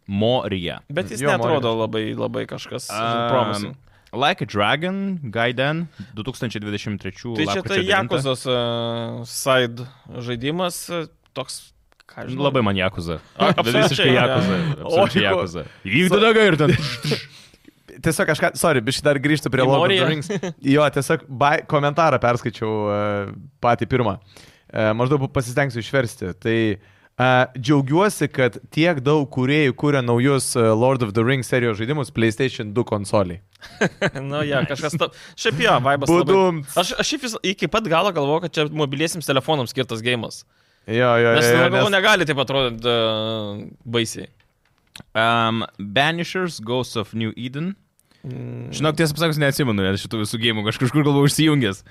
Moria. 0.09 0.79
Bet 0.89 1.13
jis 1.13 1.21
Jo, 1.21 1.35
netrodo 1.37 1.75
labai, 1.83 2.15
labai 2.17 2.47
kažkas 2.49 2.89
Um, 2.89 3.29
promising. 3.29 3.75
like 4.11 4.41
a 4.41 4.47
Dragon, 4.49 5.19
Gaiden, 5.29 5.85
2023. 6.17 7.35
Tai 7.37 7.45
čia 7.45 7.61
tai 7.61 7.77
9. 7.85 7.93
Jakuzos 7.93 8.47
uh, 8.49 9.21
side 9.23 9.85
žaidimas, 10.17 10.81
uh, 10.89 11.05
toks, 11.37 11.69
žinau. 12.25 12.49
Labai 12.49 12.65
man 12.65 12.75
Jakuza. 12.75 13.21
Visiškai 13.69 14.17
Jakuza. 14.17 14.57
O, 14.83 15.05
Jakuza. 15.13 15.63
Vykdo 15.85 16.19
daga 16.25 16.49
ir 16.49 16.57
ten. 16.57 16.73
Tiesiog 18.05 18.31
kažką, 18.31 18.53
sorry, 18.59 18.81
biškai 18.85 19.05
dar 19.05 19.19
grįžtų 19.21 19.51
prie 19.53 19.65
Lord 19.67 19.83
of 19.83 19.91
the 19.93 20.07
Rings. 20.07 20.31
Jo, 20.73 20.85
tiesiog 20.93 21.27
bai, 21.27 21.59
komentarą 21.69 22.19
perskaičiau 22.21 22.71
uh, 22.71 23.35
patį 23.63 23.87
pirmą. 23.91 24.17
Uh, 24.71 24.91
maždaug 24.97 25.27
pasistengsiu 25.35 25.81
išversti. 25.83 26.31
Tai 26.41 26.57
uh, 26.71 27.51
džiaugiuosi, 27.57 28.29
kad 28.31 28.57
tiek 28.73 29.01
daug 29.03 29.27
kuriejų 29.33 29.75
kūrė 29.77 30.01
naujus 30.05 30.53
uh, 30.55 30.71
Lord 30.77 31.03
of 31.05 31.13
the 31.17 31.25
Rings 31.25 31.51
serijos 31.51 31.79
žaidimus 31.81 32.13
PlayStation 32.15 32.71
2 32.75 32.87
konsoliai. 32.87 33.41
nu, 34.31 34.41
ja, 34.47 34.63
kažkas. 34.67 34.95
Ta... 34.99 35.11
Šiaip 35.39 35.61
jo, 35.65 35.77
vaibas. 35.83 36.09
Labai... 36.09 36.25
Budum. 36.25 36.63
Aš, 36.71 36.95
aš 37.01 37.13
šiaip 37.13 37.27
vis, 37.27 37.37
iki 37.53 37.69
pat 37.71 37.87
galo 37.91 38.13
galvoju, 38.15 38.47
kad 38.47 38.57
čia 38.57 38.67
mobiliesiams 38.71 39.29
telefonams 39.29 39.75
skirtas 39.75 40.03
gėjimas. 40.05 40.43
Jo, 40.89 41.13
jo, 41.21 41.35
Nes, 41.37 41.45
jo, 41.45 41.57
jo, 41.59 41.67
galvoju, 41.69 41.93
negali 41.93 42.25
taip 42.25 42.39
atrodyti 42.41 42.89
uh, 42.89 43.61
baisiai. 43.85 44.31
Um, 45.13 45.65
Banishers, 45.77 46.59
Ghosts 46.59 46.95
of 46.95 47.13
New 47.13 47.33
Eden. 47.37 47.75
Mm. 48.21 48.69
Žinok, 48.77 48.97
tiesą 48.99 49.15
pasakus, 49.17 49.39
neatsimenu 49.41 49.81
net 49.81 49.97
šitų 50.01 50.19
visų 50.21 50.39
gėjimų, 50.43 50.65
kažkur 50.69 50.91
galvoju 51.01 51.29
užsijungęs. 51.29 51.83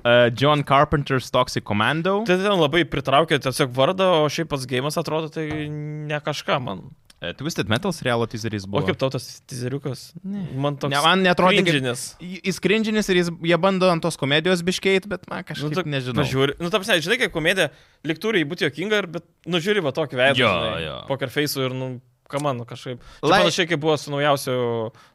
Uh, 0.00 0.30
John 0.32 0.62
Carpenter's 0.64 1.28
Toxic 1.32 1.64
Commando. 1.64 2.22
Tai 2.28 2.38
ten 2.40 2.56
labai 2.56 2.86
pritraukė 2.88 3.36
tiesiog 3.44 3.72
vardą, 3.76 4.06
o 4.24 4.28
šiaip 4.32 4.48
pats 4.48 4.64
gėjimas 4.68 4.96
atrodo 5.00 5.28
tai 5.32 5.44
ne 5.68 6.20
kažką 6.24 6.56
man. 6.64 6.86
Uh, 7.20 7.34
Twisted 7.36 7.68
Metal 7.68 7.92
serialo 7.92 8.24
teaseris 8.24 8.64
O 8.64 8.70
buvo. 8.72 8.86
kaip 8.86 8.96
tautas 8.96 9.42
tizeriukas? 9.44 10.06
Man 10.24 10.78
toks. 10.80 10.88
Ne, 10.94 11.02
man 11.04 11.20
netrodė, 11.20 11.60
cringinis. 11.66 12.04
Jis 12.24 12.60
krinžinis 12.64 13.12
ir 13.12 13.20
jis, 13.20 13.28
jie 13.44 13.58
bando 13.60 13.90
ant 13.92 14.00
tos 14.00 14.16
komedijos 14.16 14.62
biškeit, 14.64 15.04
bet 15.10 15.28
man 15.28 15.42
Nu, 15.44 15.48
kažkaip 15.50 15.74
tu, 15.76 15.84
nu, 15.84 15.92
nežinau. 15.98 16.24
Pažiūri, 16.24 16.56
nu, 16.64 16.70
ta 16.72 16.80
prasme, 16.80 16.96
žinai, 17.04 17.18
kaip 17.20 17.34
komedija, 17.36 17.68
liktūrai 18.08 18.46
būtų 18.48 18.70
jokinga, 18.70 19.02
bet, 19.18 19.28
nu, 19.44 19.60
žiūri, 19.60 19.84
va 19.84 19.92
tokį 19.92 20.16
veidą. 20.16 20.40
Jo, 20.40 20.48
žinai, 20.48 20.80
jo. 20.86 20.96
Poker 21.12 21.28
face 21.28 21.60
ir, 21.60 21.76
nu, 21.76 21.90
ką 22.30 22.40
man, 22.44 22.62
kažkaip. 22.68 23.02
Lai- 23.26 23.42
panašiai 23.42 23.68
kaip 23.70 23.82
buvo 23.82 23.96
su 24.00 24.12
naujausiu 24.14 24.56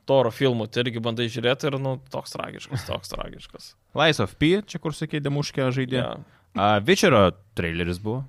Toro 0.06 0.32
filmu, 0.36 0.68
tai 0.68 0.84
irgi 0.86 1.02
bandai 1.02 1.26
žiūrėti 1.32 1.72
ir, 1.72 1.80
nu, 1.82 1.98
toks 2.14 2.36
tragiškas, 2.36 2.86
toks 2.90 3.16
tragiškas. 3.16 3.74
Lies 3.98 4.22
of 4.22 4.36
P, 4.38 4.60
čia 4.68 4.80
kur 4.84 4.94
sakė, 4.94 5.24
demuškė 5.26 5.72
žaidė. 5.74 6.02
Ja. 6.04 6.14
Uh, 6.56 6.78
Witcherio 6.86 7.32
traileris 7.58 7.98
buvo. 8.04 8.24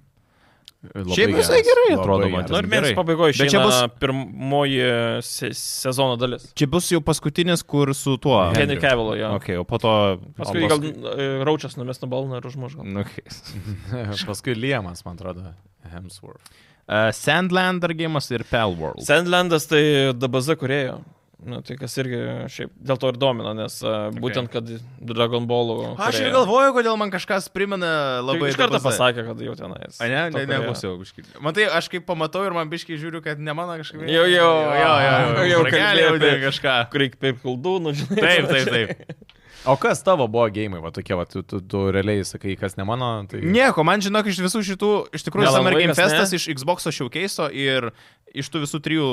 Labai 0.95 1.17
Šiaip 1.17 1.33
visai 1.35 1.59
gerai 1.67 1.87
atrodo 1.97 2.29
man. 2.31 2.45
Nu 2.47 2.59
ir 2.61 2.67
Gerai. 2.67 2.71
mėnesio 2.71 2.97
pabaigoje 2.99 3.35
Bet 3.41 3.51
čia 3.51 3.63
bus- 3.65 3.79
pirmoji 4.03 5.23
se 5.27 5.51
sezono 5.57 6.19
dalis. 6.21 6.45
Čia 6.55 6.69
bus 6.71 6.91
jau 6.93 7.01
paskutinis, 7.03 7.65
kur 7.67 7.91
su 7.97 8.17
tuo. 8.23 8.37
Henry. 8.55 8.79
Cavill, 8.81 9.17
jo. 9.19 9.33
Okay, 9.41 9.57
o 9.59 9.65
po 9.65 9.81
to... 9.83 10.21
Paskui 10.37 10.67
o 10.67 10.71
gal 10.71 10.85
e, 10.85 11.29
Raučias 11.49 11.79
numės 11.81 12.03
nuo 12.05 12.11
balną 12.13 12.39
ir 12.39 12.47
užmuš. 12.51 12.79
Nu, 12.85 13.03
okay. 13.03 13.27
Paskui 14.31 14.55
Liemas, 14.55 15.03
man 15.09 15.19
atrodo, 15.19 15.55
Hemsworth. 15.91 16.53
Uh, 16.87 17.11
Sandland 17.17 17.85
dar 17.85 17.95
gėjimas 17.97 18.31
ir 18.33 18.47
Palworld. 18.51 19.05
Sandlandas 19.07 19.69
tai 19.71 19.85
DBZ 20.17 20.59
kurėjo. 20.61 21.03
Nu, 21.47 21.61
tai 21.61 21.77
kas 21.77 21.93
irgi 22.01 22.19
šiaip 22.51 22.71
dėl 22.89 22.97
to 22.99 23.11
ir 23.13 23.19
domina, 23.21 23.53
nes 23.55 23.75
uh, 23.85 24.09
okay. 24.09 24.21
būtent, 24.25 24.49
kad 24.51 24.71
Dragon 25.11 25.45
Ballų. 25.47 25.93
Aš 26.01 26.23
ir 26.25 26.33
galvoju, 26.33 26.73
kodėl 26.79 26.97
man 26.99 27.13
kažkas 27.13 27.51
primena 27.53 28.23
labai... 28.25 28.49
Tai 28.49 28.55
iš 28.55 28.59
karto 28.59 28.81
pasakė, 28.83 29.27
kad 29.29 29.43
jau 29.45 29.55
tenais. 29.59 30.01
A, 30.01 30.09
ne, 30.09 30.17
ne, 30.33 30.33
kūrėjo. 30.33 30.49
neklausiau. 30.65 30.97
biškį. 31.03 31.27
Matai, 31.45 31.69
aš 31.77 31.91
kaip 31.93 32.09
pamatau 32.09 32.43
ir 32.49 32.57
man 32.57 32.73
biškai 32.73 32.97
žiūriu, 32.99 33.21
kad 33.23 33.39
ne 33.39 33.55
mano 33.55 33.77
kažkaip. 33.83 34.09
Jau, 34.09 34.25
jau, 34.33 34.49
jo, 34.49 34.81
jo, 34.81 34.91
jo, 35.05 35.47
jau 35.53 35.61
ragelį 35.69 35.77
kalbėjau 35.77 36.09
jau 36.09 36.19
ten 36.25 36.33
apie- 36.33 36.45
kažką. 36.49 36.77
Kur 36.95 37.05
reikia 37.05 37.23
pirkti 37.27 37.45
koldūnų, 37.45 37.95
žinai. 38.01 38.23
Taip, 38.25 38.51
taip, 38.51 38.73
taip. 38.73 39.36
O 39.67 39.75
kas 39.81 40.03
tavo 40.07 40.29
buvo 40.31 40.47
gėjimai, 40.55 40.79
va 40.85 40.93
tokie, 40.95 41.17
va, 41.19 41.25
tu, 41.27 41.43
tu, 41.43 41.59
tu 41.61 41.81
realiai 41.95 42.23
sakai, 42.27 42.55
kas 42.61 42.77
ne 42.79 42.85
mano, 42.87 43.09
tai... 43.31 43.41
Nieko, 43.43 43.83
man 43.87 44.03
žinok, 44.05 44.29
iš 44.31 44.39
visų 44.45 44.63
šitų, 44.69 44.91
iš 45.19 45.27
tikrųjų, 45.27 45.51
Summer 45.57 45.75
Game 45.79 45.97
Festas 45.99 46.31
ne? 46.31 46.39
iš 46.39 46.47
Xbox 46.61 46.87
showcase 46.95 47.49
ir 47.51 47.89
iš 48.37 48.51
tų 48.53 48.63
visų 48.67 48.81
trijų 48.85 49.09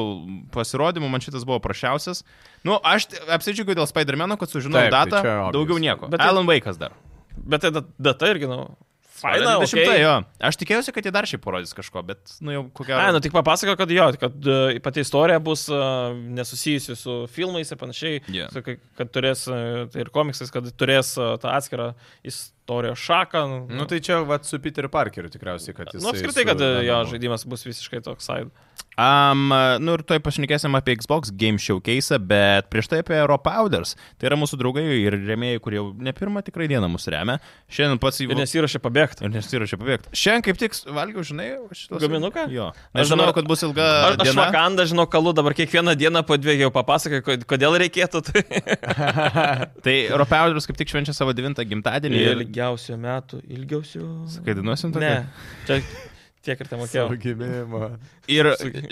pasirodymų 0.53 1.09
man 1.09 1.23
šitas 1.25 1.45
buvo 1.47 1.57
prašiausias. 1.63 2.21
Nu, 2.67 2.77
aš 2.85 3.07
apsidžiaugiu 3.33 3.75
dėl 3.79 3.89
Spider-Man'o, 3.89 4.37
kad 4.41 4.51
sužinojau 4.53 4.89
tai 4.89 4.93
datą, 4.93 5.21
obvious. 5.23 5.53
daugiau 5.57 5.81
nieko. 5.81 6.09
Bet 6.13 6.21
tai- 6.21 6.29
Alan 6.33 6.49
Wake'as 6.49 6.77
dar. 6.81 6.93
Bet 7.37 7.65
tai 7.65 7.71
da- 7.73 7.87
data 7.97 8.29
irgi, 8.29 8.49
nu. 8.51 8.67
Faina, 9.23 9.55
20, 9.61 9.79
okay. 9.79 10.01
jo. 10.01 10.15
Aš 10.49 10.59
tikėjausi, 10.59 10.93
kad 10.95 11.07
jie 11.07 11.13
dar 11.15 11.27
šiaip 11.29 11.43
parodys 11.45 11.71
kažko, 11.75 12.03
bet, 12.07 12.35
nu 12.43 12.55
jau 12.57 12.63
kokia... 12.75 12.97
Ai, 12.99 13.11
nu 13.15 13.21
tik 13.23 13.35
papasako, 13.35 13.77
kad 13.79 13.93
jo, 13.93 14.09
kad 14.19 14.49
uh, 14.51 14.73
pati 14.83 15.03
istorija 15.05 15.39
bus 15.43 15.65
uh, 15.71 16.11
nesusijusi 16.39 16.97
su 16.99 17.15
filmais 17.31 17.71
ir 17.71 17.79
panašiai, 17.79 18.19
su, 18.51 18.65
kad, 18.65 18.83
kad 18.99 19.13
turės, 19.15 19.45
uh, 19.47 19.85
tai 19.93 20.03
ir 20.03 20.11
komiksais, 20.13 20.51
kad 20.53 20.67
turės 20.79 21.15
uh, 21.15 21.37
tą 21.39 21.55
atskirą 21.55 21.93
istorijos 22.63 22.99
šaką. 23.03 23.43
Nu 23.69 23.85
tai 23.85 23.99
čia, 23.99 24.23
va, 24.27 24.39
su 24.43 24.59
Peteriu 24.63 24.89
Parkeriu 24.89 25.29
tikriausiai, 25.29 25.75
kad 25.75 25.91
jis... 25.91 26.03
nu, 26.03 26.13
apskritai, 26.13 26.47
kad 26.47 26.63
uh, 26.63 26.79
jo 26.87 27.03
žaidimas 27.11 27.43
bus 27.45 27.67
visiškai 27.67 28.03
toks 28.05 28.29
side. 28.29 28.51
Um, 28.93 29.49
nu 29.81 29.95
ir 29.97 30.03
toj 30.05 30.19
pašnekėsim 30.21 30.75
apie 30.77 30.93
Xbox 30.99 31.31
Game 31.33 31.57
Showcase, 31.57 32.19
bet 32.21 32.67
prieš 32.69 32.91
tai 32.91 32.99
apie 33.01 33.17
Raw 33.25 33.39
Powders. 33.41 33.95
Tai 34.21 34.29
yra 34.29 34.37
mūsų 34.37 34.59
draugai 34.61 34.83
ir 34.99 35.17
remėjai, 35.17 35.61
kurie 35.65 35.79
jau 35.79 35.87
ne 35.97 36.13
pirmą 36.13 36.43
tikrai 36.45 36.67
dieną 36.69 36.91
mus 36.93 37.09
remia. 37.09 37.39
Šiandien 37.73 37.97
pats 38.01 38.21
į... 38.21 38.27
Ir 38.29 38.37
nesirašė 38.37 38.83
pabėgti. 38.83 39.25
Ir 39.25 39.33
nesiruošia 39.33 39.79
pabėgti. 39.81 40.13
Šiandien 40.13 40.45
kaip 40.45 40.61
tik 40.61 40.77
valgiau, 40.93 41.25
žinai, 41.25 41.47
šitos... 41.73 42.03
Gaminuką? 42.05 42.45
Jo. 42.53 42.69
Aš 42.93 43.09
žinau, 43.09 43.31
kad 43.33 43.49
bus 43.49 43.65
ilga 43.65 43.89
Aš, 44.11 44.19
aš 44.27 44.37
vakandą 44.37 44.85
žinau, 44.93 45.07
kalu 45.09 45.33
dabar 45.33 45.57
kiekvieną 45.57 45.97
dieną 45.97 46.21
po 46.29 46.37
dviejų 46.37 46.69
papasakai, 46.77 47.41
kodėl 47.49 47.79
reikėtų. 47.81 48.21
Tai 48.29 48.45
Tai 49.83 49.95
Raw 50.17 50.29
Powders 50.29 50.69
kaip 50.69 50.77
tik 50.79 50.93
švenčia 50.93 51.13
savo 51.17 51.33
devintą 51.35 51.65
gimtadienį. 51.67 52.21
Ir... 52.21 52.45
ilgiausio 52.53 52.97
metų, 53.01 53.41
ilgiausio. 53.49 54.07
Kai 54.45 54.53
dainuosim 54.61 54.93
tokį? 54.93 55.01
Ne, 55.01 55.27
čia 55.67 55.79
tiek 56.43 56.59
ir 56.59 56.67
tai 56.67 56.75
mokėjau. 56.77 57.05
Savo 57.07 57.15
gimimą. 57.23 57.87
Ir 58.27 58.49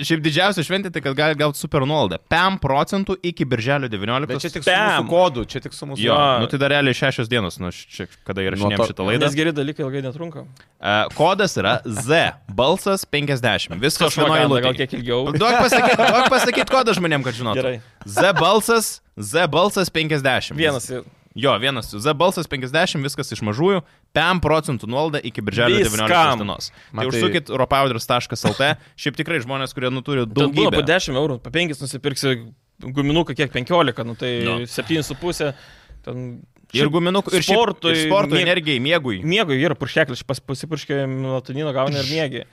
šiaip 0.07 0.21
didžiausia 0.23 0.63
šventė, 0.63 0.87
tai 0.95 1.01
kad 1.03 1.13
gali 1.17 1.35
gauti 1.39 1.59
super 1.59 1.83
nuolaidą. 1.87 2.17
5 2.31 2.57
procentų 2.63 3.17
iki 3.27 3.43
birželio 3.47 3.89
19. 3.91 4.27
Bet 4.31 4.39
čia 4.43 4.49
tik 4.55 4.63
su 4.63 4.71
Bam! 4.71 5.03
mūsų 5.03 5.11
kodu, 5.11 5.43
čia 5.51 5.59
tik 5.65 5.75
su 5.75 5.85
mūsų... 5.89 5.99
Jo, 5.99 6.15
Jo. 6.15 6.39
nu 6.41 6.47
tai 6.51 6.59
dar 6.63 6.71
realiai 6.73 6.95
šešios 6.95 7.27
dienos, 7.31 7.59
nu 7.59 7.69
čia 7.75 8.07
kada 8.27 8.41
įrašinėjom 8.47 8.71
Nuo 8.79 8.81
to- 8.85 8.89
šitą 8.93 9.07
laidą. 9.09 9.27
Nes 9.27 9.35
geri 9.37 9.53
dalykai 9.59 9.83
ilgai 9.85 10.01
netrunka. 10.07 10.45
Uh, 10.47 11.11
kodas 11.19 11.55
yra 11.59 11.77
Z, 11.85 12.23
balsas 12.55 13.03
50. 13.05 13.75
Viskas 13.83 14.09
Aš 14.13 14.21
vienoje 14.23 14.47
vakandą 14.47 14.63
gal 14.69 14.79
kiek 14.79 14.95
ilgiau. 14.99 15.21
Duok 15.35 15.59
pasakyti 15.67 15.99
duok 16.07 16.29
pasakyt 16.31 16.71
kodą 16.71 16.95
žmonėm, 16.97 17.27
kad 17.27 17.35
žinotų. 17.35 17.59
Gerai. 17.61 17.77
Z 18.07 18.31
balsas, 18.39 18.93
Z 19.19 19.47
balsas 19.51 19.91
50. 19.91 20.55
Vienas. 20.55 20.87
Jo, 21.35 21.53
vienas. 21.63 21.87
Z 21.95 22.11
balsas 22.19 22.47
50, 22.51 22.99
viskas 23.05 23.29
iš 23.31 23.39
mažųjų. 23.47 23.81
5 24.13 24.41
procentų 24.43 24.89
nuolaidą 24.91 25.21
iki 25.23 25.39
birželio 25.41 25.77
Viskam. 25.79 26.07
19 26.09 26.41
dienos. 26.43 26.71
Tai 26.91 27.05
užsukit 27.07 27.49
ropowders.lt. 27.55 28.71
Šiaip 28.99 29.15
tikrai 29.19 29.39
žmonės, 29.43 29.71
kurie 29.77 29.89
nu, 29.93 30.01
turi 30.03 30.25
būna 30.25 30.33
po 30.35 30.51
daugybę. 30.51 30.83
10 30.89 31.15
eurų, 31.15 31.37
po 31.39 31.53
5 31.55 31.79
nusipirksi 31.85 32.33
guminuką 32.83 33.35
kiek 33.37 33.51
15, 33.53 34.03
nu 34.09 34.15
tai 34.19 34.33
Nu. 34.43 34.57
7,5. 34.67 35.53
Ten 36.03 36.41
Ir 36.73 36.87
guminukų, 36.87 37.33
ir 37.35 37.43
sportui, 37.43 37.91
ir 37.91 38.07
sportui, 38.07 38.37
mieg- 38.39 38.47
energijai, 38.47 38.79
miegui. 38.79 39.17
Miegui 39.27 39.57
yra 39.59 39.75
purškeklis, 39.75 40.23
pas, 40.23 40.39
pasipurškia 40.39 41.03
melatonino 41.07 41.71
gauni 41.75 41.99
ir 41.99 42.07
mėgi. 42.07 42.43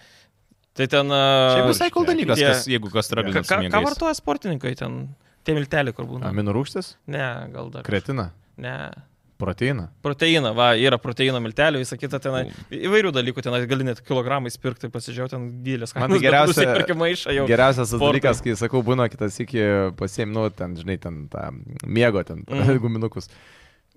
Tai 0.74 0.86
ten... 0.90 1.06
Šiaip 1.10 1.68
visai 1.70 1.86
kol 1.94 2.04
dalykas, 2.06 2.38
tie- 2.38 2.48
kas, 2.50 2.64
jeigu 2.66 2.90
kas 2.90 3.06
Ką, 3.06 3.14
tragina. 3.14 3.42
ką, 3.46 3.60
ką 3.70 3.82
vartoja 3.86 4.14
sportininkai 4.18 4.74
ten? 4.78 5.14
Tie 5.46 5.54
milteliai, 5.54 5.94
kur 5.94 6.04
būna. 6.10 6.28
Aminų 6.34 6.50
rūgštis? 6.58 6.96
Ne, 7.06 7.22
gal 7.54 7.70
dar. 7.70 7.86
Kretina? 7.86 8.32
Ne. 8.58 8.90
Proteiną? 9.38 9.84
Proteiną, 10.02 10.50
va, 10.58 10.72
yra 10.74 10.96
proteino 10.98 11.38
miltelių, 11.38 11.78
visą 11.78 11.94
kitą 11.94 12.18
ten. 12.18 12.48
Įvairių 12.74 13.12
dalykų 13.14 13.44
ten 13.46 13.54
gali 13.70 13.84
net 13.86 14.00
kilogramais 14.02 14.56
pirkti, 14.58 14.90
pasižiūrėti, 14.90 15.30
ten 15.36 15.44
didelės 15.62 15.94
Man 15.94 16.10
tai 16.10 16.18
geriausia- 16.24 16.96
maišą 16.98 17.36
jau. 17.36 17.44
Geriausias 17.46 17.92
sportui. 17.92 18.18
dalykas, 18.18 18.40
kai 18.42 18.56
sakau, 18.58 18.82
būna 18.82 19.06
kitas 19.12 19.38
iki 19.38 19.62
pasiėm, 19.94 20.32
nu, 20.34 20.48
ten, 20.50 20.74
žinai, 20.74 20.98
ten 20.98 21.28
tą 21.30 21.52
miego, 21.86 22.24
ten 22.26 22.42
Mhm. 22.50 22.78
guminukus. 22.82 23.30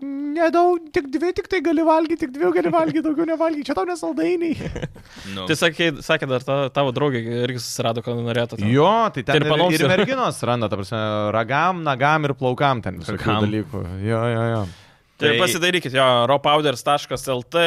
Nedaug, 0.02 0.80
tik 0.96 1.08
dvi, 1.14 1.30
tik 1.38 1.48
tai 1.52 1.60
gali 1.62 1.84
valgyti, 1.86 2.24
tik 2.26 2.32
dvi 2.34 2.50
gali 2.56 2.72
valgyti, 2.74 3.04
daugiau 3.06 3.28
nevalgyti, 3.30 3.66
čia 3.70 3.76
tau 3.78 3.86
nesaldainiai. 3.86 4.56
Nu. 5.36 5.46
Tai 5.48 5.56
sakė, 5.60 5.92
sakė 6.02 6.28
dar 6.28 6.42
ta, 6.46 6.56
tavo 6.74 6.90
draugė 6.96 7.20
irgi 7.46 7.60
susirado, 7.62 8.02
kad 8.04 8.18
norėtų. 8.18 8.58
ten. 8.62 8.72
Jo, 8.74 8.88
tai 9.14 9.22
ten 9.28 9.38
ir, 9.38 9.44
Tirpanoms 9.46 9.76
ir 9.78 9.84
yra. 9.86 9.92
merginos 9.94 10.40
randa, 10.48 10.68
ta 10.72 10.80
prasme, 10.80 11.02
ragam, 11.36 11.84
nagam 11.86 12.26
ir 12.26 12.34
plaukam 12.40 12.82
ten 12.82 12.98
visokių 13.04 13.36
dalykų. 13.46 13.82
Jo, 14.08 14.22
jo, 14.34 14.46
jo. 14.56 14.62
Tai 15.22 15.30
Tai- 15.30 15.38
pasidarykit, 15.38 15.94
jo, 15.94 16.06
rawpowders.lt 16.32 17.62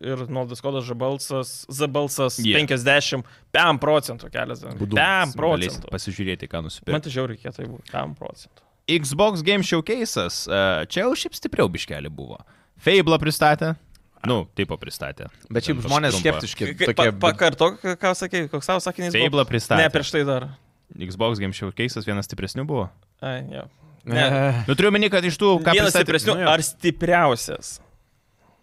ir 0.00 0.22
nuolaidos 0.32 0.62
kodas 0.64 0.86
žbalsas, 0.88 1.50
zbalsas 1.68 2.38
Yeah. 2.40 2.56
50, 2.64 3.26
5 3.52 3.78
procentų 3.82 4.30
kelias. 4.32 4.64
Budum. 4.80 4.96
5 4.96 5.36
Galėsit 5.36 5.84
procentų. 5.84 5.92
pasižiūrėti, 5.92 6.48
ką 6.48 6.62
Man 6.62 6.70
nusipirkti. 6.70 7.02
tai 7.04 7.12
žiauriai 7.18 7.42
kietai 7.44 7.68
buvo, 7.68 7.82
5 7.92 8.16
procentų. 8.16 8.63
Xbox 8.88 9.40
Game 9.46 9.62
Showcase'as, 9.64 10.44
uh, 10.50 10.84
čia 10.90 11.06
jau 11.06 11.14
šiaip 11.16 11.34
stipriau 11.38 11.70
biškelį 11.72 12.10
buvo. 12.12 12.36
Fable 12.84 13.16
pristatė. 13.22 13.74
Nu, 14.28 14.42
tipo 14.56 14.76
pristatė. 14.80 15.28
Bet 15.52 15.64
šiaip 15.68 15.80
žmonės 15.84 16.18
skeptiški. 16.20 16.70
Tokie, 16.80 17.12
pa- 17.12 17.30
Pakartok, 17.30 17.80
ką 18.00 18.12
sakei, 18.16 18.46
koks 18.52 18.68
savo 18.68 18.80
sakinys. 18.84 19.12
buvo? 19.12 19.24
Fable 19.30 19.44
pristatė. 19.48 19.82
Ne, 19.84 19.88
prieš 19.92 20.12
tai 20.16 20.24
dar. 20.28 20.48
Xbox 20.94 21.40
Game 21.40 21.52
Showcase'as 21.56 22.04
vienas 22.08 22.28
stipresnių 22.28 22.64
buvo. 22.68 22.90
Ai, 23.24 23.40
jo. 23.52 23.64
Ne. 24.04 24.20
Nu, 24.68 24.74
turiu 24.76 24.90
meni, 24.92 25.08
kad 25.08 25.24
iš 25.24 25.38
tų, 25.40 25.54
ką 25.64 25.72
Vienas 25.72 25.94
pristatė- 25.94 26.04
stipresnių 26.04 26.34
Nu, 26.42 26.48
ar 26.52 26.60
stipriausias? 26.60 27.78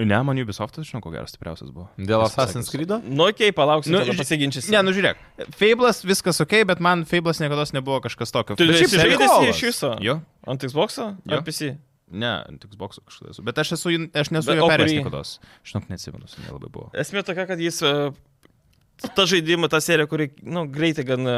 Ne, 0.07 0.17
man 0.25 0.39
Ubisoftas, 0.41 0.87
žinau, 0.89 1.01
ko 1.03 1.11
gero 1.13 1.27
stipriausias 1.29 1.69
buvo. 1.73 1.87
Dėl 1.97 2.23
Assassin's. 2.25 2.71
Creed? 2.73 2.91
Nu, 3.05 3.27
okei, 3.29 3.51
palauksiu, 3.55 3.93
Nu, 3.93 4.01
nu, 4.07 4.15
pasiginčysiu. 4.17 4.71
Ne, 4.73 4.81
nu 4.87 4.93
žiūrėk. 4.95 5.21
Fable'as 5.59 6.01
viskas 6.07 6.41
ok, 6.43 6.61
bet 6.69 6.81
man 6.83 7.05
Fable'as 7.09 7.41
niekada 7.43 7.65
nebuvo 7.75 8.01
kažkas 8.05 8.33
tokio. 8.33 8.55
Tu 8.59 8.67
šiaip 8.71 8.89
žaidęs 8.95 9.17
prikolas. 9.19 9.55
iš 9.55 9.63
viso? 9.69 9.93
Jo. 10.01 10.19
Ant 10.47 10.63
Xbox'o? 10.65 11.11
Jo. 11.25 11.37
Ar 11.37 11.45
PC? 11.47 11.75
Ne, 12.11 12.31
ant 12.43 12.65
Xbox 12.67 12.99
kažkada 12.99 13.31
esu. 13.31 13.43
Bet 13.47 13.59
aš, 13.61 13.71
esu, 13.77 13.93
aš 14.11 14.31
nesu 14.35 14.51
Bet 14.51 14.59
jo 14.59 14.67
perėjęs 14.67 14.91
kurį? 14.91 14.97
niekada. 14.99 15.21
Žinok, 15.69 15.85
neatsimenu, 15.93 16.27
nelabai 16.43 16.69
buvo. 16.73 16.89
Esmė 16.99 17.23
tokia, 17.23 17.45
kad 17.47 17.61
jis 17.63 17.77
e, 17.87 17.91
ta 19.15 19.25
žaidimą, 19.25 19.69
ta 19.71 19.81
serija, 19.81 20.07
kuri 20.09 20.29
nu, 20.43 20.65
greitai 20.69 21.05
gan 21.07 21.25
e, 21.27 21.35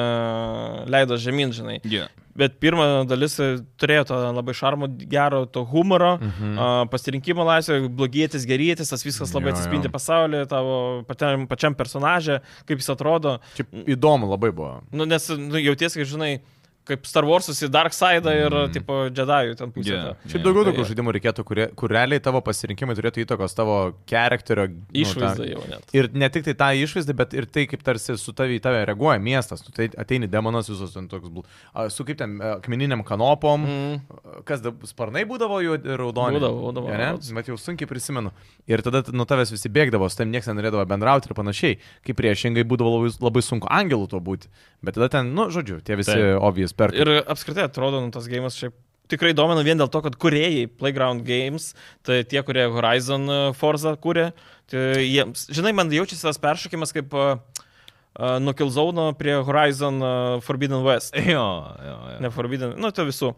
leido 0.92 1.18
žemyn, 1.20 1.54
žinai. 1.56 1.80
Yeah. 1.88 2.12
Bet 2.38 2.58
pirma 2.62 3.04
dalis 3.08 3.38
e, 3.42 3.50
turėjo 3.80 4.08
to 4.10 4.18
labai 4.36 4.56
šarmo, 4.58 4.90
gero, 5.12 5.44
to 5.46 5.64
humoro, 5.70 6.16
mm. 6.18 6.90
pasirinkimo 6.92 7.46
laisvę, 7.48 7.84
blogietis, 7.94 8.48
gerėtis, 8.50 8.90
tas 8.92 9.06
viskas 9.06 9.36
labai 9.36 9.52
Jo, 9.52 9.58
atsispindi 9.58 9.90
jo. 9.90 9.94
pasaulyje, 9.94 10.48
tavo 10.52 10.76
pačiam, 11.10 11.46
pačiam 11.50 11.78
personažė, 11.78 12.42
kaip 12.70 12.82
jis 12.82 12.92
atrodo. 12.96 13.38
Šiaip 13.60 13.94
įdomu 13.96 14.32
labai 14.34 14.52
buvo. 14.56 14.74
Nu, 14.92 15.08
nes 15.10 15.30
nu, 15.38 15.62
jautiesi, 15.62 16.02
kad 16.02 16.10
žinai, 16.10 16.34
kaip 16.88 17.06
Star 17.08 17.24
Wars'us 17.28 17.62
į 17.64 17.70
Dark 17.72 17.94
Side 17.96 18.28
ir, 18.36 18.52
mm. 18.52 18.72
tipo, 18.76 18.98
Jedi'ų 19.10 19.56
ten 19.60 19.72
pusė. 19.76 19.94
Yeah. 19.94 20.06
Yeah. 20.14 20.32
Šiaip 20.34 20.44
daugiau 20.44 20.64
tai- 20.66 20.74
tokių 20.74 20.86
žaidimų 20.90 21.14
reikėtų, 21.18 21.46
kurie, 21.48 21.68
kur 21.80 21.94
realiai 21.96 22.20
tavo 22.24 22.42
pasirinkimai 22.44 22.96
turėtų 23.00 23.24
įtakos 23.24 23.56
tavo 23.56 23.78
charakterio 24.10 24.68
Išvaizda 24.94 25.48
Nu, 25.54 25.62
ta, 25.70 25.80
ir 25.96 26.10
ne 26.14 26.28
tik 26.30 26.44
tai 26.50 26.54
tą 26.60 26.70
išvaizdą, 26.84 27.16
bet 27.16 27.34
ir 27.38 27.46
tai, 27.48 27.66
kaip 27.72 27.84
tarsi 27.86 28.18
su 28.20 28.34
tavi 28.36 28.60
į 28.60 28.64
tave 28.66 28.84
reaguoja 28.90 29.22
miestas. 29.24 29.64
Tu 29.64 29.72
tai 29.76 29.88
ateini 29.98 30.28
demonas 30.28 30.68
visos 30.72 30.94
ten 30.94 31.08
toks, 31.12 31.32
su 31.96 32.04
kaip 32.08 32.18
ten 32.20 32.36
e, 32.42 32.52
akmeniniam 32.60 33.04
kanopom, 33.08 33.64
Mm. 33.64 34.44
kas 34.46 34.60
da, 34.62 34.74
sparnai 34.84 35.24
būdavo 35.30 35.62
jų 35.64 35.78
raudoni. 35.98 36.36
Būdavo, 36.40 36.60
būdavo, 36.68 36.90
Ja, 36.92 37.14
Ne? 37.14 37.34
Bet 37.36 37.48
jau 37.48 37.56
sunkiai 37.58 37.88
prisimenu. 37.88 38.32
Ir 38.68 38.82
tada 38.84 39.04
nuo 39.12 39.26
tavęs 39.26 39.52
visi 39.56 39.70
bėgdavo, 39.70 40.10
su 40.12 40.18
tam 40.18 40.32
niekas 40.32 40.48
nenorėdavo 40.52 40.84
bendrauti 40.88 41.30
ir 41.32 41.36
panašiai. 41.38 41.78
Kaip 42.06 42.18
priešingai 42.20 42.64
būdavo 42.68 42.92
labai, 42.98 43.12
labai 43.24 43.42
sunku 43.42 43.68
angelų 43.72 44.10
to 44.10 44.20
būti. 44.20 44.48
Bet 44.84 44.96
tada 44.96 45.10
ten, 45.10 45.34
nu, 45.36 45.48
žodžiu, 45.54 45.80
tie 45.84 45.96
visi 45.96 46.12
Taip. 46.12 46.42
obvious 46.44 46.73
per... 46.78 46.96
Ir 46.98 47.12
apskritai 47.22 47.68
atrodo, 47.68 48.02
nu, 48.04 48.12
tas 48.14 48.30
gėjimas 48.30 48.58
šiaip 48.60 48.76
tikrai 49.12 49.34
domina 49.36 49.64
vien 49.66 49.80
dėl 49.80 49.92
to, 49.92 50.02
kad 50.06 50.16
kuriejai 50.20 50.68
Playground 50.80 51.26
Games, 51.28 51.72
tai 52.08 52.22
tie, 52.28 52.42
kurie 52.46 52.66
Horizon 52.72 53.28
e, 53.30 53.40
Forza 53.58 53.96
kūrė, 54.00 54.30
tai 54.72 55.04
jiems, 55.04 55.48
žinai, 55.54 55.74
man 55.76 55.92
jaučiasi 55.94 56.26
tas 56.26 56.40
peršokimas 56.42 56.96
kaip 56.96 57.14
uh, 57.18 57.36
nuo 58.40 58.54
Killzone 58.54 59.14
prie 59.18 59.34
Horizon 59.42 59.98
Forbidden 60.46 60.84
West. 60.86 61.16
Jo, 61.18 61.46
jo, 61.82 61.96
jo. 62.14 62.20
Ne 62.22 62.30
Forbidden, 62.30 62.76
nu, 62.78 62.92
tai 62.94 63.08
visų 63.08 63.32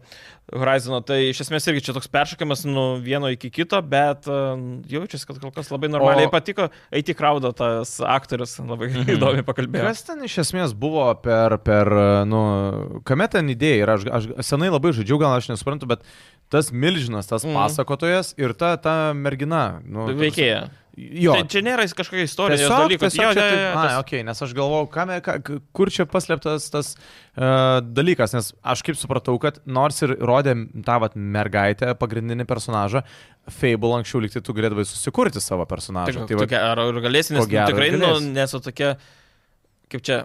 Horizono. 0.52 1.00
Tai 1.06 1.16
iš 1.30 1.40
esmės 1.46 1.64
irgi 1.70 1.80
čia 1.88 1.94
toks 1.96 2.10
peršokimas 2.12 2.64
nuo 2.68 2.98
vieno 3.02 3.30
iki 3.32 3.48
kito, 3.50 3.80
bet 3.82 4.28
jaučiasi, 4.28 5.26
kad 5.26 5.40
kol 5.42 5.50
kas 5.56 5.70
labai 5.72 5.88
normaliai 5.90 6.28
O- 6.28 6.32
patiko. 6.34 6.68
Eiti 6.94 7.14
kraudo 7.16 7.50
tas 7.56 7.96
aktorius, 8.04 8.58
labai 8.60 8.90
Mhm. 8.92 9.16
įdomiai 9.16 9.46
pakalbėjo. 9.48 9.88
Kas 9.88 10.02
ten 10.06 10.22
iš 10.28 10.36
esmės 10.44 10.74
buvo 10.76 11.08
per, 11.24 11.56
per 11.58 11.90
nu, 12.28 13.00
kame 13.08 13.26
ten 13.32 13.48
idėja 13.48 13.82
ir 13.82 13.94
aš, 13.96 14.06
aš 14.20 14.28
senai 14.44 14.68
labai 14.70 14.92
žaidžiau, 14.92 15.18
gal 15.18 15.34
aš 15.40 15.48
nesuprantu, 15.54 15.88
bet 15.88 16.04
tas 16.52 16.70
milžinas, 16.70 17.26
tas 17.26 17.42
Mhm. 17.44 17.52
mm. 17.54 17.56
pasakotojas 17.64 18.34
ir 18.38 18.52
ta, 18.54 18.76
ta 18.76 19.12
mergina. 19.14 19.80
Nu, 19.84 20.06
Veikėja. 20.14 20.68
Jo. 20.96 21.34
Tai 21.36 21.44
čia 21.52 21.60
nėra 21.60 21.84
kažkokia 21.92 22.24
istorija, 22.24 22.56
Tiesiog, 22.56 22.78
dalykas. 22.86 23.12
tiesiog 23.12 23.26
Jo, 23.26 23.32
čia 23.36 23.42
jo, 23.42 23.50
taip, 23.52 23.60
jo, 23.60 23.72
a, 23.76 23.82
tas- 23.84 23.96
okay, 24.00 24.22
nes 24.24 24.38
aš 24.46 24.54
galvojau, 24.56 24.86
kame, 24.94 25.18
ka, 25.20 25.34
kur 25.76 25.90
čia 25.92 26.06
paslėptas 26.08 26.70
tas 26.72 26.94
uh, 26.96 27.82
dalykas, 27.84 28.32
nes 28.32 28.48
aš 28.64 28.82
kaip 28.86 28.96
supratau, 28.96 29.34
kad 29.42 29.58
nors 29.68 30.00
ir 30.06 30.14
rodė 30.24 30.54
tą 30.88 30.96
vat, 31.04 31.18
mergaitę, 31.20 31.92
pagrindinį 32.00 32.46
personažą, 32.48 33.04
Fable 33.46 33.92
anksčiau 33.98 34.24
liktai 34.24 34.40
tu 34.42 34.56
galėdavai 34.56 34.86
susikurti 34.88 35.38
savo 35.44 35.68
personažą. 35.68 36.24
Tai, 36.24 36.32
Tai, 36.32 36.46
tai 36.48 36.58
va, 36.58 36.72
ar, 36.72 36.80
galėsi, 37.04 37.36
nes 37.36 37.44
ko 37.44 37.50
gero 37.52 37.68
nu, 37.68 37.74
tikrai 37.76 37.90
nu, 37.92 38.00
galėsi. 38.06 38.32
nesu 38.40 38.62
tokia, 38.64 38.94
kaip 39.92 40.02
čia, 40.02 40.22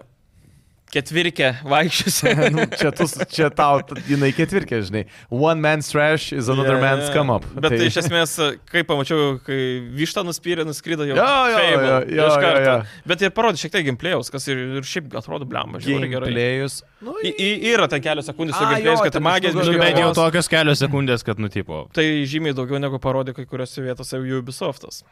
ketvirkė 0.92 1.48
vaikščiusi. 1.68 2.32
nu, 2.54 2.66
čia, 2.76 2.90
tu, 2.94 3.06
čia 3.32 3.48
tau, 3.54 3.80
jinai 4.08 4.30
ketvirkė, 4.36 4.82
žinai. 4.88 5.04
One 5.32 5.62
man's 5.64 5.88
trash 5.92 6.32
is 6.36 6.50
another 6.52 6.76
Yeah, 6.76 6.84
man's 6.84 7.08
come 7.14 7.32
up. 7.32 7.46
Bet 7.56 7.74
tai 7.76 7.88
iš 7.88 7.98
esmės, 8.02 8.34
kai 8.70 8.84
pamačiau, 8.88 9.38
kai 9.46 9.58
vištą 9.96 10.24
nuspyrė, 10.28 10.66
nuskrido 10.68 11.06
jau. 11.08 11.16
Jo, 11.16 11.24
jo, 11.52 11.56
Fable, 11.58 11.88
jo, 11.88 11.98
jo, 12.18 12.28
jo, 12.28 12.28
karto. 12.44 12.62
jo. 12.68 12.76
Bet 13.12 13.24
ir 13.24 13.34
parodė 13.36 13.62
šiek 13.62 13.74
tiek 13.76 13.88
gameplayaus, 13.88 14.30
kas 14.32 14.48
ir, 14.52 14.62
ir 14.80 14.88
šiaip 14.88 15.16
atrodo 15.22 15.48
blemba, 15.48 15.80
žiūri 15.82 16.12
gerai. 16.12 16.28
Gameplayus. 16.32 16.80
Nu, 17.02 17.16
I, 17.24 17.32
i, 17.32 17.50
yra 17.72 17.88
ten 17.90 18.04
kelios 18.04 18.28
sekundės 18.28 18.58
gameplayais, 18.60 18.86
jo, 18.86 19.08
kad 19.08 19.18
gal- 19.18 19.80
Bet 19.82 19.98
jau 19.98 20.12
tokios 20.16 20.48
kelios 20.52 20.82
sekundės, 20.84 21.24
kad 21.26 21.40
nutipo. 21.42 21.86
Tai 21.96 22.04
žymiai 22.28 22.54
daugiau 22.56 22.78
negu 22.82 23.00
parodė 23.02 23.34
kai 23.36 23.48
kuriuose 23.48 23.82
vietose 23.84 24.20
Ubisoftas. 24.38 25.02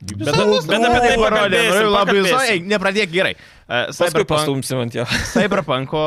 Bet, 0.00 0.16
Ubisoft 0.32 0.68
bet 0.70 0.80
apie 0.80 1.00
tai 1.04 1.16
parodė, 1.20 1.58
labai 1.84 2.14
visai. 2.24 2.54
Nepradėk 2.64 3.10
gerai. 3.12 3.34
Uh, 3.68 3.90
Cyberpunk. 3.92 4.64
Cyberpunko 5.34 6.00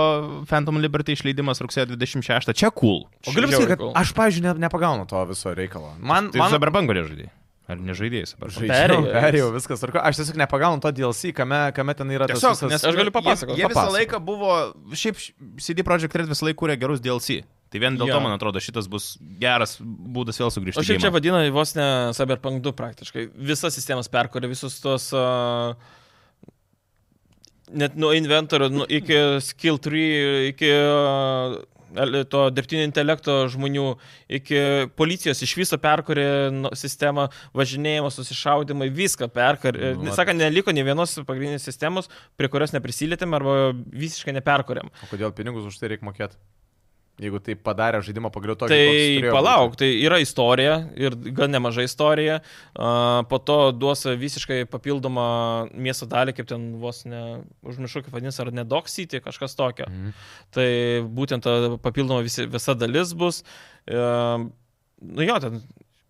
Phantom 0.49 0.81
Liberty 0.81 1.13
išleidimas 1.13 1.61
rugsėjo 1.61 1.91
26. 1.93 2.49
Čia 2.57 2.71
cool. 2.73 3.05
O 3.29 3.35
galiu 3.35 3.51
pasakyti, 3.51 3.69
kad 3.75 3.85
aš, 4.01 4.15
pavyzdžiui, 4.17 4.47
ne, 4.47 4.55
nepagaunu 4.65 5.05
to 5.09 5.21
viso 5.29 5.53
reikalo. 5.53 5.93
Man, 6.01 6.33
Tai 6.33 6.41
man. 6.41 6.55
Cyberpunko 6.55 6.97
nežaidėjai. 6.97 7.31
Ar 7.63 7.79
nežaidėjai? 7.79 8.27
Žaidžiau, 8.27 8.67
Perėjęs. 8.67 9.13
perėjau, 9.13 9.51
viskas 9.53 9.79
tvarko. 9.79 10.01
Aš 10.03 10.19
tiesiog 10.19 10.39
nepagaunu 10.41 10.83
to 10.83 10.89
DLC, 10.97 11.31
kame, 11.37 11.61
kame 11.77 11.93
ten 11.95 12.09
yra 12.11 12.27
tas 12.27 12.41
Tiesiog, 12.41 12.57
visas... 12.57 12.73
nes 12.73 12.83
Aš 12.89 12.97
galiu 12.99 13.13
papasakot, 13.15 13.55
Jie, 13.55 13.63
jie 13.63 13.69
visą 13.71 13.85
laiką 13.93 14.19
buvo, 14.25 14.57
šiaip 14.99 15.21
CD 15.63 15.85
Projekt 15.87 16.17
Red 16.19 16.27
visą 16.33 16.49
laiką 16.49 16.59
kūrė 16.59 16.75
gerus 16.81 16.99
DLC. 17.03 17.39
Tai 17.74 17.82
vien 17.82 17.95
dėl 17.97 18.11
Jo. 18.11 18.19
to, 18.19 18.21
man 18.21 18.36
atrodo, 18.36 18.61
šitas 18.61 18.86
bus 18.91 19.15
geras 19.41 19.80
būdas 19.82 20.38
vėl 20.38 20.51
sugrįžti. 20.53 20.84
Šiaip 20.86 21.01
į 21.01 21.05
čia 21.07 21.09
vadina 21.15 21.41
vos 21.55 21.74
ne 21.74 21.88
Cyberpunk 22.13 22.61
2 22.61 22.74
praktiškai. 22.78 23.28
Visas 23.49 23.74
sistemas 23.74 24.11
perkuria, 24.13 24.51
visus 24.51 24.78
tos... 24.84 25.09
Uh, 25.17 25.74
net 27.74 27.95
nuo 27.97 28.11
inventorių 28.13 28.69
nu, 28.69 28.86
iki 28.86 29.17
skill 29.41 29.80
tree, 29.82 30.51
iki 30.51 30.69
uh, 30.69 31.55
to 32.30 32.43
dirbtinio 32.53 32.86
intelekto 32.88 33.36
žmonių, 33.53 33.86
iki 34.38 34.59
policijos 34.97 35.41
iš 35.45 35.53
viso 35.57 35.78
perkuria 35.82 36.49
nu, 36.53 36.71
sistemą, 36.78 37.28
važinėjimo, 37.57 38.09
susišaudimai, 38.13 38.89
viską 38.93 39.30
perkuria. 39.34 39.93
Nu, 39.93 40.03
Nu, 40.03 40.11
vat. 40.11 40.17
Saka, 40.21 40.34
neliko 40.38 40.74
nei 40.74 40.86
vienos 40.86 41.15
pagrindinės 41.26 41.65
sistemos, 41.65 42.09
prie 42.38 42.49
kurios 42.53 42.74
neprisilietėm 42.76 43.34
arba 43.38 43.57
visiškai 43.74 44.34
neperkuriam. 44.38 44.93
O 45.05 45.09
kodėl 45.11 45.34
pinigus 45.34 45.69
už 45.69 45.82
tai 45.82 45.93
reikia 45.93 46.09
mokėti? 46.09 46.38
Jeigu 47.22 47.38
tai 47.45 47.53
padarė 47.53 47.99
žaidimą 48.01 48.32
pagaliau 48.34 48.57
tokį. 48.57 48.74
Tai 48.74 49.34
palauk, 49.36 49.76
tai 49.78 49.91
yra 50.01 50.18
istorija 50.24 50.80
ir 50.97 51.14
gan 51.38 51.53
nemaža 51.53 51.86
istorija. 51.86 52.39
A, 52.74 53.22
Po 53.30 53.38
to 53.38 53.57
duos 53.78 54.01
visiškai 54.18 54.64
papildomą 54.70 55.28
miesto 55.78 56.07
dalį, 56.09 56.34
kaip 56.39 56.49
ten 56.49 56.72
vos 56.82 57.03
ne, 57.05 57.43
užmiršau, 57.61 58.01
kaip 58.05 58.18
vadinasi, 58.18 58.41
ar 58.41 58.51
ne 58.57 58.66
Dock 58.66 58.89
City, 58.89 59.22
kažkas 59.22 59.53
tokio. 59.59 59.86
Mhm. 59.91 60.18
Tai 60.57 60.68
būtent 61.22 61.45
ta 61.45 61.78
papildoma 61.78 62.26
visi, 62.26 62.47
visa 62.49 62.74
dalis 62.74 63.14
bus. 63.14 63.43
E, 63.86 64.01
nu 65.14 65.30
jo, 65.30 65.38
ten 65.43 65.61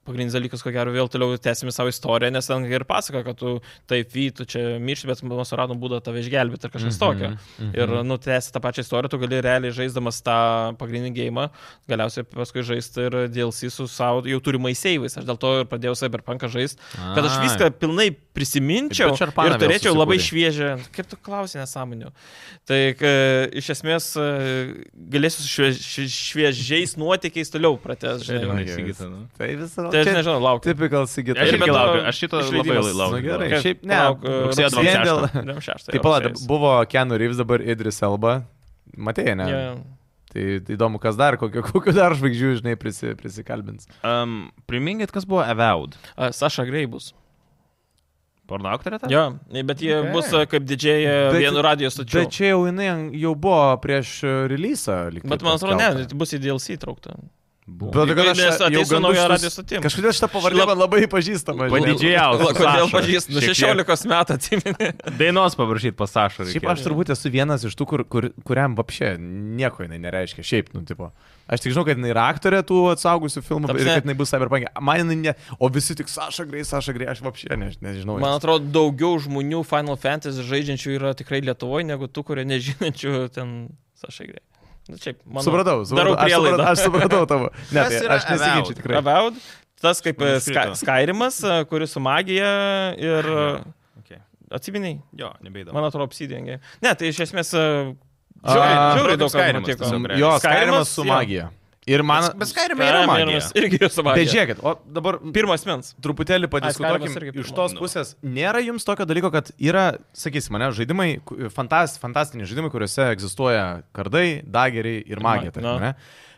pagrindinis 0.07 0.35
dalykas, 0.35 0.63
ko 0.63 0.71
gero, 0.73 0.91
vėl 0.93 1.09
toliau 1.11 1.37
tęsime 1.39 1.71
savo 1.73 1.91
istoriją, 1.91 2.31
nes 2.35 2.47
ten 2.49 2.65
ir 2.67 2.85
pasako, 2.87 3.23
kad 3.25 3.39
tu 3.39 3.53
taip, 3.89 4.11
vy, 4.13 4.27
tu 4.35 4.47
čia 4.49 4.77
miršti, 4.83 5.09
bet 5.09 5.23
mes 5.23 5.51
suradom 5.51 5.79
būdą 5.81 6.01
tave 6.03 6.23
išgelbėti 6.23 6.67
ar 6.67 6.73
kažkas 6.73 6.99
tokio. 7.01 7.31
Mhm. 7.33 7.71
Ir, 7.77 7.95
nu, 8.07 8.17
tęsi 8.21 8.53
tą 8.53 8.61
pačią 8.63 8.85
istoriją, 8.85 9.13
tu 9.13 9.21
gali 9.23 9.41
realiai 9.43 9.75
žaisdamas 9.75 10.19
tą 10.25 10.37
pagrindinį 10.81 11.13
gėjimą, 11.19 11.47
galiausiai 11.91 12.27
paskui 12.27 12.65
žaisti 12.67 13.07
ir 13.07 13.17
DLC 13.31 13.71
su 13.73 13.87
savo 13.91 14.25
jau 14.27 14.41
turimais 14.43 14.79
seivais. 14.79 15.15
Aš 15.19 15.27
dėl 15.29 15.39
to 15.39 15.55
ir 15.61 15.69
pradėjau 15.71 15.95
Cyberpunką 16.03 16.51
žaisti, 16.51 16.81
kad 16.99 17.23
aš 17.23 17.39
viską 17.45 17.71
pilnai 17.79 18.11
prisiminčiau 18.33 19.13
ir 19.13 19.55
turėčiau 19.61 19.93
labai 19.97 20.17
šviežią. 20.21 20.69
Kaip 20.95 21.07
tu 21.11 21.17
klausai 21.21 21.61
nesąmonių? 21.61 22.09
Tai 22.69 22.79
ka, 22.97 23.11
iš 23.59 23.69
esmės 23.75 24.07
e, 24.17 24.27
galėsiu 25.13 25.43
su 25.43 25.49
šviež, 25.51 25.81
šviežiais 26.13 26.95
nuotykiais 26.99 27.51
toliau 27.53 27.77
pratęs. 27.81 28.25
Sigita, 28.25 29.09
nu. 29.11 29.23
Tai 29.37 29.49
visą 29.61 29.87
Tai 29.93 30.01
aš 30.03 30.11
nežinau, 30.17 30.39
laukiu. 30.43 30.71
Typical 30.73 31.07
Sigita. 31.11 31.39
Aš 31.43 31.53
Ir 31.53 31.59
irgi 31.59 31.71
laukiu, 31.73 32.03
aš 32.09 32.21
šito 32.23 32.41
labai 32.41 32.77
laukiu. 32.93 33.13
Nu, 33.13 33.23
gerai. 33.27 33.49
Kaip- 33.53 33.63
Šiaip 33.67 33.83
ne, 33.83 33.95
palauk, 33.97 34.23
e, 34.25 34.37
rugsėjo 34.47 34.69
vien 34.73 34.83
26. 34.83 35.07
dėl- 35.07 35.49
Dėl 35.53 35.59
šešto, 35.69 35.91
Tai 35.91 35.97
jo, 35.99 36.03
pala, 36.03 36.19
rugsėjis. 36.27 36.47
buvo 36.49 36.71
Keanu 36.89 37.17
Reeves 37.21 37.37
dabar 37.37 37.61
Idris 37.61 38.01
Elba. 38.01 38.35
Matėjai, 38.97 39.35
ne? 39.37 39.49
Jo. 39.49 39.73
Tai 40.33 40.43
įdomu, 40.73 40.97
kas 41.01 41.15
dar, 41.15 41.37
kokio, 41.37 41.61
kokio 41.61 41.93
dar 41.93 42.15
žvaigždžių, 42.17 42.55
žinai, 42.61 42.73
prisi, 42.81 43.13
prisikalbins. 43.17 43.85
Um, 44.03 44.51
priminkit, 44.69 45.11
kas 45.13 45.25
buvo 45.29 45.43
Avowed. 45.45 45.93
A, 46.17 46.31
Saša 46.33 46.65
Grei 46.65 46.87
bus. 46.89 47.11
Porno 48.47 48.69
aktorė 48.75 48.99
ta? 48.99 49.07
Jo, 49.11 49.21
bet 49.63 49.79
jie 49.81 49.93
Okay. 50.01 50.11
bus 50.11 50.33
e, 50.33 50.45
kaip 50.51 50.65
didžiai 50.67 51.05
Bet- 51.31 51.39
vienu 51.39 51.61
radijos 51.63 51.93
stočiu. 51.95 52.19
Bet 52.25 52.31
čia 52.35 52.49
jau 52.53 52.65
jinai 52.67 52.87
jau 53.21 53.35
buvo 53.35 53.77
prieš 53.79 54.23
e, 54.23 54.33
releasą. 54.51 54.97
Bet 55.23 55.41
man 55.47 55.55
atrodo, 55.55 55.77
ne, 55.79 56.05
tai 56.05 56.17
bus 56.19 56.33
į 56.35 56.41
DLC 56.43 56.75
traukta. 57.63 57.93
Bet 57.93 58.07
tai 58.07 58.15
kad 58.15 58.27
aš 58.33 58.37
Nes 58.37 58.59
jau 58.59 58.67
ateis 58.67 58.87
su 58.87 58.93
gan 58.93 59.01
nauja 59.03 59.15
duštus- 59.23 59.29
radijos 59.33 59.53
stotim. 59.57 59.81
Kažkodėl 59.83 60.13
šitą 60.17 60.27
pavardė 60.33 60.57
Šlap- 60.59 60.67
man 60.73 60.77
labai 60.83 61.01
pažįstama. 61.07 61.67
žinai. 61.69 61.73
Padidžiausias. 61.79 62.57
Kodėl 62.57 62.87
Saša. 62.87 62.95
pažįstu? 62.97 63.29
Nu, 63.33 63.39
Šiek 63.39 63.55
tiek. 63.55 63.85
16 63.85 64.07
metų 64.13 64.31
atsimeni. 64.37 64.87
Dainos 65.17 65.55
paprašyti 65.55 65.95
pasašą. 65.95 66.47
Šiaip 66.51 66.67
aš 66.73 66.83
turbūt 66.83 67.09
esu 67.15 67.31
vienas 67.31 67.63
iš 67.63 67.75
tų, 67.79 67.85
kur, 67.87 68.03
kur, 68.03 68.29
kuriam 68.43 68.75
vapšė 68.75 69.17
nieko 69.19 69.83
jinai 69.87 69.99
nereiškia. 70.03 70.43
Šiaip, 70.43 70.73
nu, 70.73 70.83
tipo. 70.85 71.11
Aš 71.47 71.59
tik 71.59 71.73
žinau, 71.75 71.83
kad 71.87 71.97
jinai 71.99 72.11
yra 72.13 72.27
aktorė 72.31 72.63
tų 72.63 72.77
atsaugusių 72.95 73.41
filmų 73.43 73.67
Ta 73.67 73.73
ir 73.79 73.85
kad 73.89 74.03
jinai 74.07 74.15
bus 74.15 74.31
cyberpunk. 74.31 74.67
Man 74.81 74.97
jinai 75.03 75.17
ne. 75.19 75.33
O 75.59 75.67
visi 75.69 75.95
tik 75.95 76.07
Saša 76.07 76.45
Grei, 76.47 76.63
Saša 76.63 76.93
Grei, 76.95 77.07
aš 77.11 77.19
vapšė 77.23 77.57
ne, 77.59 77.71
nežinau. 77.83 78.19
Man 78.19 78.37
atrodo, 78.39 78.63
daugiau 78.71 79.19
žmonių 79.19 79.63
Final 79.67 79.95
Fantasy 79.99 80.43
žaidžiančių 80.43 80.95
yra 80.99 81.11
tikrai 81.15 81.41
Lietuvoje, 81.43 81.83
negu 81.85 82.07
tų, 82.07 82.23
kurie 82.23 82.45
nežinančių 82.47 83.29
ten 83.35 83.75
Sašai 83.99 84.27
grei. 84.31 84.39
Na, 84.89 84.97
šiaip, 84.99 85.19
manau, 85.23 85.43
supratau, 85.45 85.77
supratau. 85.87 86.15
Darau 86.15 86.25
Aš 86.25 86.33
supratau, 86.35 86.65
aš 86.71 86.81
supratau 86.83 87.21
tavo. 87.29 87.49
Ne, 87.75 87.83
tai 87.87 88.01
aš 88.17 88.25
nesiginčiu 88.33 88.75
tikrai. 88.79 88.97
Avowed, 88.99 89.37
tas 89.79 90.01
kaip 90.03 90.19
e. 90.19 90.33
Sky- 90.43 90.75
Skyrimas, 90.81 91.37
e, 91.47 91.57
kuris 91.71 91.95
su 91.95 92.03
magija 92.03 92.49
ir... 92.99 93.29
E, 93.31 93.45
okay. 94.01 94.19
Atsiminiai, 94.53 94.97
Jo, 95.17 95.31
nebeidom. 95.45 95.71
man 95.75 95.87
atrodo, 95.87 96.09
apsidengė. 96.11 96.59
Ne, 96.83 96.91
tai 96.99 97.13
iš 97.13 97.23
esmės... 97.29 97.53
e, 97.55 97.65
žiauriai 98.43 98.77
atrodo, 98.91 99.17
daug 99.23 99.31
Skyrimas. 99.31 100.19
Jo, 100.19 100.33
Skyrimas, 100.43 100.91
su 100.99 101.07
jo. 101.07 101.47
Ir 101.87 101.99
man... 102.07 102.29
Bet 102.39 102.47
Skyrime 102.47 102.85
yra 102.87 103.01
magija. 103.09 103.39
Irgi 103.59 103.79
su 103.91 104.03
magija. 104.05 104.23
Bet 104.23 104.31
žiūrėkit, 104.31 104.61
o 104.63 104.71
dabar 104.95 105.17
Pirmas 105.35 105.65
mens. 105.67 105.89
truputėlį 106.03 106.47
padiskutuokim 106.53 107.39
iš 107.43 107.49
tos 107.57 107.73
Nu. 107.75 107.81
pusės. 107.83 108.13
Nėra 108.23 108.61
jums 108.63 108.85
tokio 108.87 109.03
dalyko, 109.09 109.31
kad 109.33 109.51
yra, 109.59 109.97
sakysim, 110.15 110.55
mane 110.55 110.69
žaidimai, 110.77 111.09
ku- 111.27 111.49
fantas, 111.51 111.97
fantastiniai 111.99 112.47
žaidimai, 112.47 112.71
kuriuose 112.71 113.09
egzistuoja 113.11 113.65
kardai, 113.91 114.41
dageriai 114.47 115.03
ir 115.11 115.19
magija. 115.23 115.51
Na. 115.57 115.59
Tarkim, 115.59 115.81
ne? 115.89 115.93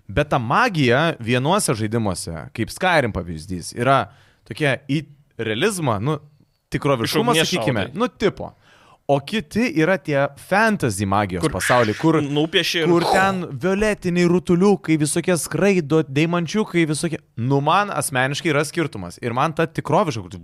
Bet 0.09 0.29
ta 0.33 0.39
magija 0.41 1.03
vienuose 1.21 1.73
žaidimuose, 1.77 2.47
kaip 2.57 2.73
Skyrim 2.73 3.13
pavyzdys, 3.13 3.71
yra 3.77 4.07
tokia 4.49 4.79
į 4.89 5.03
realizmą, 5.37 5.99
nu, 6.01 6.17
tikroviškumą, 6.73 7.33
sakykime, 7.45 7.87
nu, 7.93 8.07
tipo. 8.09 8.51
O 9.07 9.19
kiti 9.21 9.67
yra 9.77 9.99
tie 10.01 10.17
fantasy 10.47 11.05
magijos 11.05 11.43
Kur- 11.43 11.53
pasauliai, 11.53 11.93
kur 11.99 12.17
Nupieši 12.25 12.79
ir... 12.81 12.87
Kur 12.89 13.03
ten 13.05 13.43
violetiniai 13.61 14.25
rutuliukai, 14.31 14.95
visokie 14.97 15.35
skraido, 15.37 15.99
deimančiukai, 16.09 16.87
visokie. 16.89 17.19
Nu, 17.37 17.59
man 17.61 17.91
asmeniškai 17.93 18.49
yra 18.49 18.63
skirtumas. 18.65 19.19
Ir 19.21 19.35
man 19.37 19.53
ta 19.53 19.67
tikroviška, 19.69 20.23
kur 20.25 20.33
tu, 20.33 20.41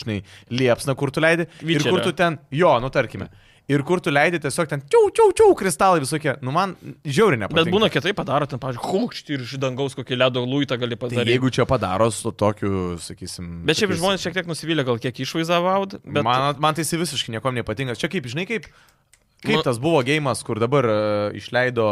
žinai, 0.00 0.18
liepsna, 0.50 0.96
kur 0.98 1.14
tu 1.14 1.22
leidi. 1.22 1.46
Ir 1.62 1.68
Witcherio. 1.76 1.94
kur 1.94 2.02
tu 2.08 2.14
ten, 2.18 2.40
jo, 2.50 2.74
nu 2.82 2.90
tarkime. 2.90 3.30
Ir 3.70 3.82
kur 3.86 4.00
tu 4.02 4.10
leidi 4.10 4.40
tiesiog 4.42 4.66
ten, 4.68 4.80
čiau, 4.90 5.06
čiau, 5.14 5.30
čiau, 5.38 5.52
kristalai 5.56 6.00
visokie. 6.02 6.34
Nu, 6.42 6.50
man 6.50 6.74
žiauri 7.06 7.38
nepatinka. 7.38 7.62
Bet 7.62 7.72
būna 7.72 7.88
kitaip 7.94 8.16
padaro, 8.18 8.44
ten, 8.50 8.58
pavyzdžiui, 8.58 8.88
hukšti 8.90 9.36
ir 9.36 9.44
iš 9.46 9.52
dangaus 9.62 9.94
kokį 9.96 10.18
ledo 10.18 10.42
luitą 10.44 10.76
gali 10.82 10.96
Tai 10.98 11.06
padaryti. 11.06 11.30
jeigu 11.36 11.50
čia 11.54 11.64
padaro 11.70 12.10
su 12.10 12.32
tokiu, 12.34 12.98
sakysim. 12.98 13.62
Bet 13.64 13.78
šiaip 13.78 13.92
tokiais- 13.94 14.02
žmonės 14.02 14.24
šiek 14.26 14.34
tiek 14.40 14.50
nusivylė 14.50 14.84
gal 14.84 14.98
kiek 14.98 15.14
išvaizavoud, 15.24 16.00
bet... 16.02 16.24
Man, 16.26 16.56
man 16.58 16.74
tai 16.74 16.82
visiškai 16.84 17.36
niekom 17.38 17.54
nepatinka. 17.54 17.94
Čia 17.94 18.10
kaip, 18.10 18.26
žinai, 18.34 18.48
kaip, 18.50 18.66
kaip 19.46 19.56
Ma- 19.56 19.62
tas 19.62 19.78
buvo 19.78 20.02
gėjimas, 20.06 20.42
kur 20.46 20.58
dabar 20.58 20.84
uh, 20.90 21.38
išleido 21.38 21.86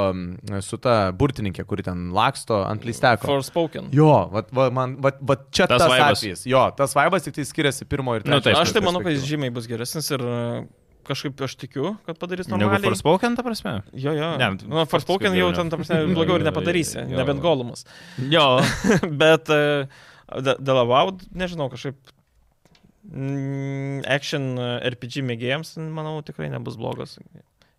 su 0.66 0.76
ta 0.76 1.12
burtininkė, 1.14 1.64
kuri 1.70 1.86
ten 1.86 2.10
laksto 2.14 2.60
ant 2.66 2.82
lysteko. 2.84 3.26
Forspoken. 3.30 3.88
Jo, 3.94 4.10
va, 4.34 4.42
va, 4.52 4.68
man, 4.74 4.98
va, 5.02 5.14
va 5.22 5.38
čia 5.54 5.70
Tas 5.70 5.80
tas, 5.86 5.88
vaibas. 5.94 6.18
atvejis. 6.18 6.44
Jo, 6.50 6.66
tas 6.76 6.94
vaibas 6.98 7.22
tik 7.26 7.38
tai 7.38 7.46
skiriasi 7.46 7.86
pirmo 7.86 8.18
ir 8.18 8.26
Nu, 8.26 8.38
trečio. 8.42 8.50
taip. 8.50 8.60
Aš 8.66 8.74
tai 8.74 8.82
manau, 8.84 9.00
kad 9.06 9.14
jis 9.14 9.22
žymiai 9.26 9.54
bus 9.54 9.66
geresnis 9.70 10.10
ir 10.14 10.20
e, 10.22 10.66
kažkaip 11.10 11.42
aš 11.46 11.56
tikiu, 11.60 11.94
kad 12.06 12.18
padarys 12.22 12.48
Negu 12.48 12.62
normaliai. 12.62 12.92
Forspoken, 12.94 13.34
ta 13.38 13.44
prasme? 13.46 13.74
Jo, 13.92 14.14
jo. 14.16 14.30
Ne, 14.40 14.48
nu, 14.62 14.84
Forspoken 14.90 15.34
jau 15.36 15.50
ten, 15.56 15.72
ta 15.72 15.78
prasme, 15.80 16.00
blogiau 16.16 16.38
ir 16.40 16.46
nepadarysi, 16.46 17.02
nebent 17.10 17.42
golumas. 17.44 17.84
Jo. 18.32 18.46
Bet 19.24 19.50
e, 19.52 19.60
de- 20.46 20.56
dėl 20.62 20.82
Avowed, 20.86 21.26
nežinau, 21.34 21.68
kažkaip 21.72 21.98
action 23.10 24.52
e, 24.60 24.66
RPG 24.92 25.22
mėgėjams, 25.26 25.74
manau, 25.90 26.18
tikrai 26.26 26.50
nebus 26.52 26.76
blogas. 26.80 27.16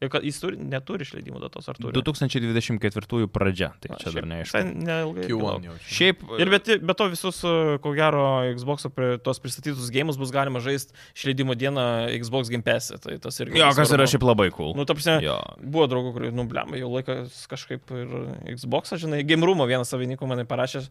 Ir 0.02 0.10
kad 0.10 0.24
jis 0.26 0.40
turi, 0.42 0.58
neturi 0.58 1.06
išleidimo 1.06 1.38
datos, 1.44 1.68
ar 1.70 1.78
turi? 1.78 1.94
2024 1.94 3.28
pradžia, 3.30 3.72
tai 3.84 3.94
čia 4.02 4.10
dar 4.16 4.26
neaišku. 4.26 4.58
Visai 4.58 4.64
neilgai. 4.74 5.26
Q1 5.30 5.44
laukt. 5.46 5.66
jau. 5.68 5.76
Šiaip. 5.86 6.24
Ir 6.42 6.50
bet, 6.50 6.70
be 6.82 6.96
to 6.98 7.08
visus, 7.12 7.42
e, 7.46 7.78
ko 7.84 7.94
gero, 7.98 8.24
Xbox 8.58 8.88
pri, 8.96 9.12
tos 9.22 9.38
pristatytus 9.44 9.92
gėjimus 9.94 10.18
bus 10.18 10.34
galima 10.34 10.62
žaisti 10.64 10.96
išleidimo 11.14 11.54
dieną 11.54 11.86
Xbox 12.18 12.50
Game 12.50 12.66
Pass. 12.66 12.90
Tai 13.02 13.18
tas 13.22 13.38
irgi. 13.44 13.60
Jo, 13.62 13.70
kas 13.78 13.92
yra 13.94 14.08
svarbu. 14.08 14.12
šiaip 14.16 14.26
labai 14.26 14.50
cool. 14.56 14.74
Nu, 14.78 14.88
ta 14.90 14.96
prasme, 14.98 15.20
Jo. 15.22 15.38
buvo 15.62 15.86
draugų, 15.92 16.14
kurie, 16.18 16.32
nu, 16.34 16.48
blem, 16.50 16.74
jau 16.82 16.90
laikas 16.96 17.44
kažkaip 17.52 17.94
ir 17.94 18.16
Xbox, 18.58 18.96
žinai, 19.02 19.22
Game 19.28 19.46
Room 19.46 19.62
vienas 19.70 19.92
savininkų 19.94 20.26
man 20.30 20.42
parašė, 20.50 20.82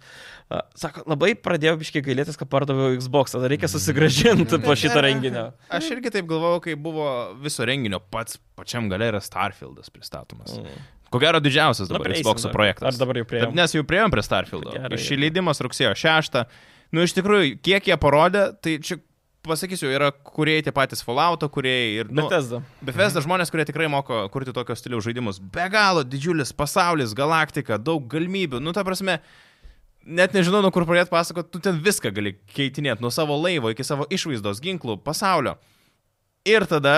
a, 0.54 0.62
sako, 0.78 1.02
labai 1.10 1.32
pradėjau 1.34 1.80
biškiai 1.82 2.04
gailėtis, 2.06 2.38
kad 2.38 2.46
pardaviau 2.52 2.94
Xbox, 3.00 3.34
tada 3.34 3.50
reikia 3.50 3.66
susigražinti 3.72 4.60
po 4.62 4.76
šitą 4.78 5.02
renginį. 5.02 5.48
Aš 5.74 5.90
irgi 5.96 6.14
taip 6.14 6.30
galvojau, 6.30 6.62
kai 6.68 6.76
buvo 6.78 7.08
viso 7.42 7.66
renginio 7.66 7.98
pats 8.12 8.38
pačiam 8.60 8.86
gale 9.00 9.10
yra 9.14 9.20
Starfieldas 9.24 9.90
pristatomas. 9.90 10.54
Mm. 10.56 10.88
Ko 11.10 11.18
gero 11.18 11.40
didžiausias 11.42 11.88
Na, 11.88 11.96
dabar 11.96 12.06
prieisim 12.06 12.28
Xbox 12.28 12.46
projektas. 12.52 12.94
Ar 12.94 13.00
dabar 13.00 13.18
jau 13.18 13.26
priėjom? 13.26 13.50
Taip, 13.50 13.58
Nes 13.58 13.74
jau 13.74 13.82
prieėjom 13.86 14.12
prie 14.14 14.22
Starfieldo. 14.22 14.74
Išleidimas 14.94 15.62
rugsėjo 15.64 15.94
6. 15.98 16.42
Nu, 16.94 17.02
iš 17.06 17.14
tikrųjų, 17.16 17.56
kiek 17.64 17.88
jie 17.90 17.96
parodė, 17.98 18.44
tai 18.62 18.76
čia, 18.84 19.00
pasakysiu, 19.46 19.90
yra 19.90 20.12
kuriejai 20.12 20.66
tie 20.66 20.74
patys 20.74 21.02
Fallouto 21.06 21.48
kuriejai 21.50 21.90
ir... 22.02 22.12
Nu, 22.12 22.28
Bethesda. 22.28 22.60
Bethesda 22.84 23.22
žmonės, 23.24 23.50
kurie 23.50 23.66
tikrai 23.66 23.88
moko 23.90 24.22
kurti 24.30 24.54
tokio 24.54 24.76
stiliaus 24.78 25.06
žaidimus. 25.06 25.40
Be 25.54 25.66
galo 25.72 26.04
didžiulis 26.06 26.54
pasaulis, 26.54 27.14
galaktika, 27.18 27.78
daug 27.78 28.06
galimybių. 28.10 28.62
Nu, 28.62 28.74
ta 28.76 28.86
prasme, 28.86 29.18
net 30.06 30.36
nežinau, 30.36 30.62
nuo 30.62 30.70
kur 30.74 30.86
pradėti 30.86 31.14
pasakoti, 31.14 31.50
tu 31.54 31.62
ten 31.64 31.82
viską 31.82 32.14
gali 32.14 32.36
keitinėti, 32.54 33.02
nuo 33.02 33.10
savo 33.14 33.38
laivo 33.40 33.74
iki 33.74 33.86
savo 33.86 34.06
išvaizdos, 34.14 34.62
ginklų, 34.62 35.00
pasaulio. 35.06 35.56
Ir 36.48 36.64
tada 36.64 36.94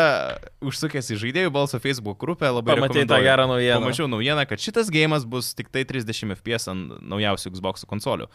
užsukęs 0.63 1.09
į 1.11 1.17
žaidėjų 1.19 1.51
balso 1.51 1.81
Facebook 1.83 2.21
grupę 2.21 2.47
labai 2.47 2.77
Pamatei 2.77 3.03
tą 3.11 3.19
gerą 3.25 3.49
naujieną. 3.51 3.81
Pamačiau 3.83 4.07
naujieną, 4.07 4.45
kad 4.47 4.63
šitas 4.63 4.91
gėjimas 4.95 5.27
bus 5.27 5.51
tik 5.59 5.73
tai 5.75 5.83
30 5.89 6.37
fps 6.37 6.69
ant 6.71 7.01
naujausių 7.03 7.51
Xbox 7.57 7.83
konsolių. 7.91 8.29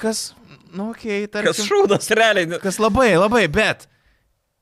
Kas, 0.00 0.32
nu, 0.72 0.92
okei, 0.94 1.26
okay, 1.26 1.28
tarkim. 1.28 1.52
Kas 1.52 1.60
šūdas, 1.68 2.08
realiai. 2.16 2.48
nu, 2.48 2.60
Kas 2.62 2.80
labai, 2.80 3.10
labai, 3.18 3.44
bet 3.52 3.84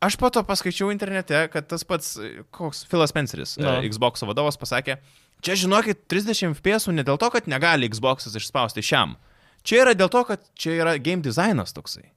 aš 0.02 0.16
po 0.18 0.32
to 0.34 0.42
paskaičiau 0.48 0.90
internete, 0.90 1.44
kad 1.52 1.70
tas 1.70 1.84
pats, 1.86 2.14
e, 2.18 2.42
koks 2.50 2.86
Filas 2.90 3.12
Spenceris, 3.12 3.54
no. 3.60 3.76
Xbox 3.86 4.24
vadovas, 4.26 4.58
pasakė, 4.58 4.96
čia 5.44 5.58
žinokit, 5.60 6.08
30 6.10 6.56
FPS 6.56 6.90
ne 6.90 7.04
dėl 7.06 7.20
to, 7.20 7.28
kad 7.30 7.46
negali 7.46 7.92
Xbox'as 7.92 8.34
išspausti 8.40 8.82
šiam. 8.82 9.14
Čia 9.62 9.84
yra 9.84 9.94
dėl 9.94 10.10
to, 10.10 10.24
kad 10.26 10.42
čia 10.58 10.80
yra 10.80 10.96
game 10.98 11.22
dizainas 11.22 11.76
toksai. 11.76 12.08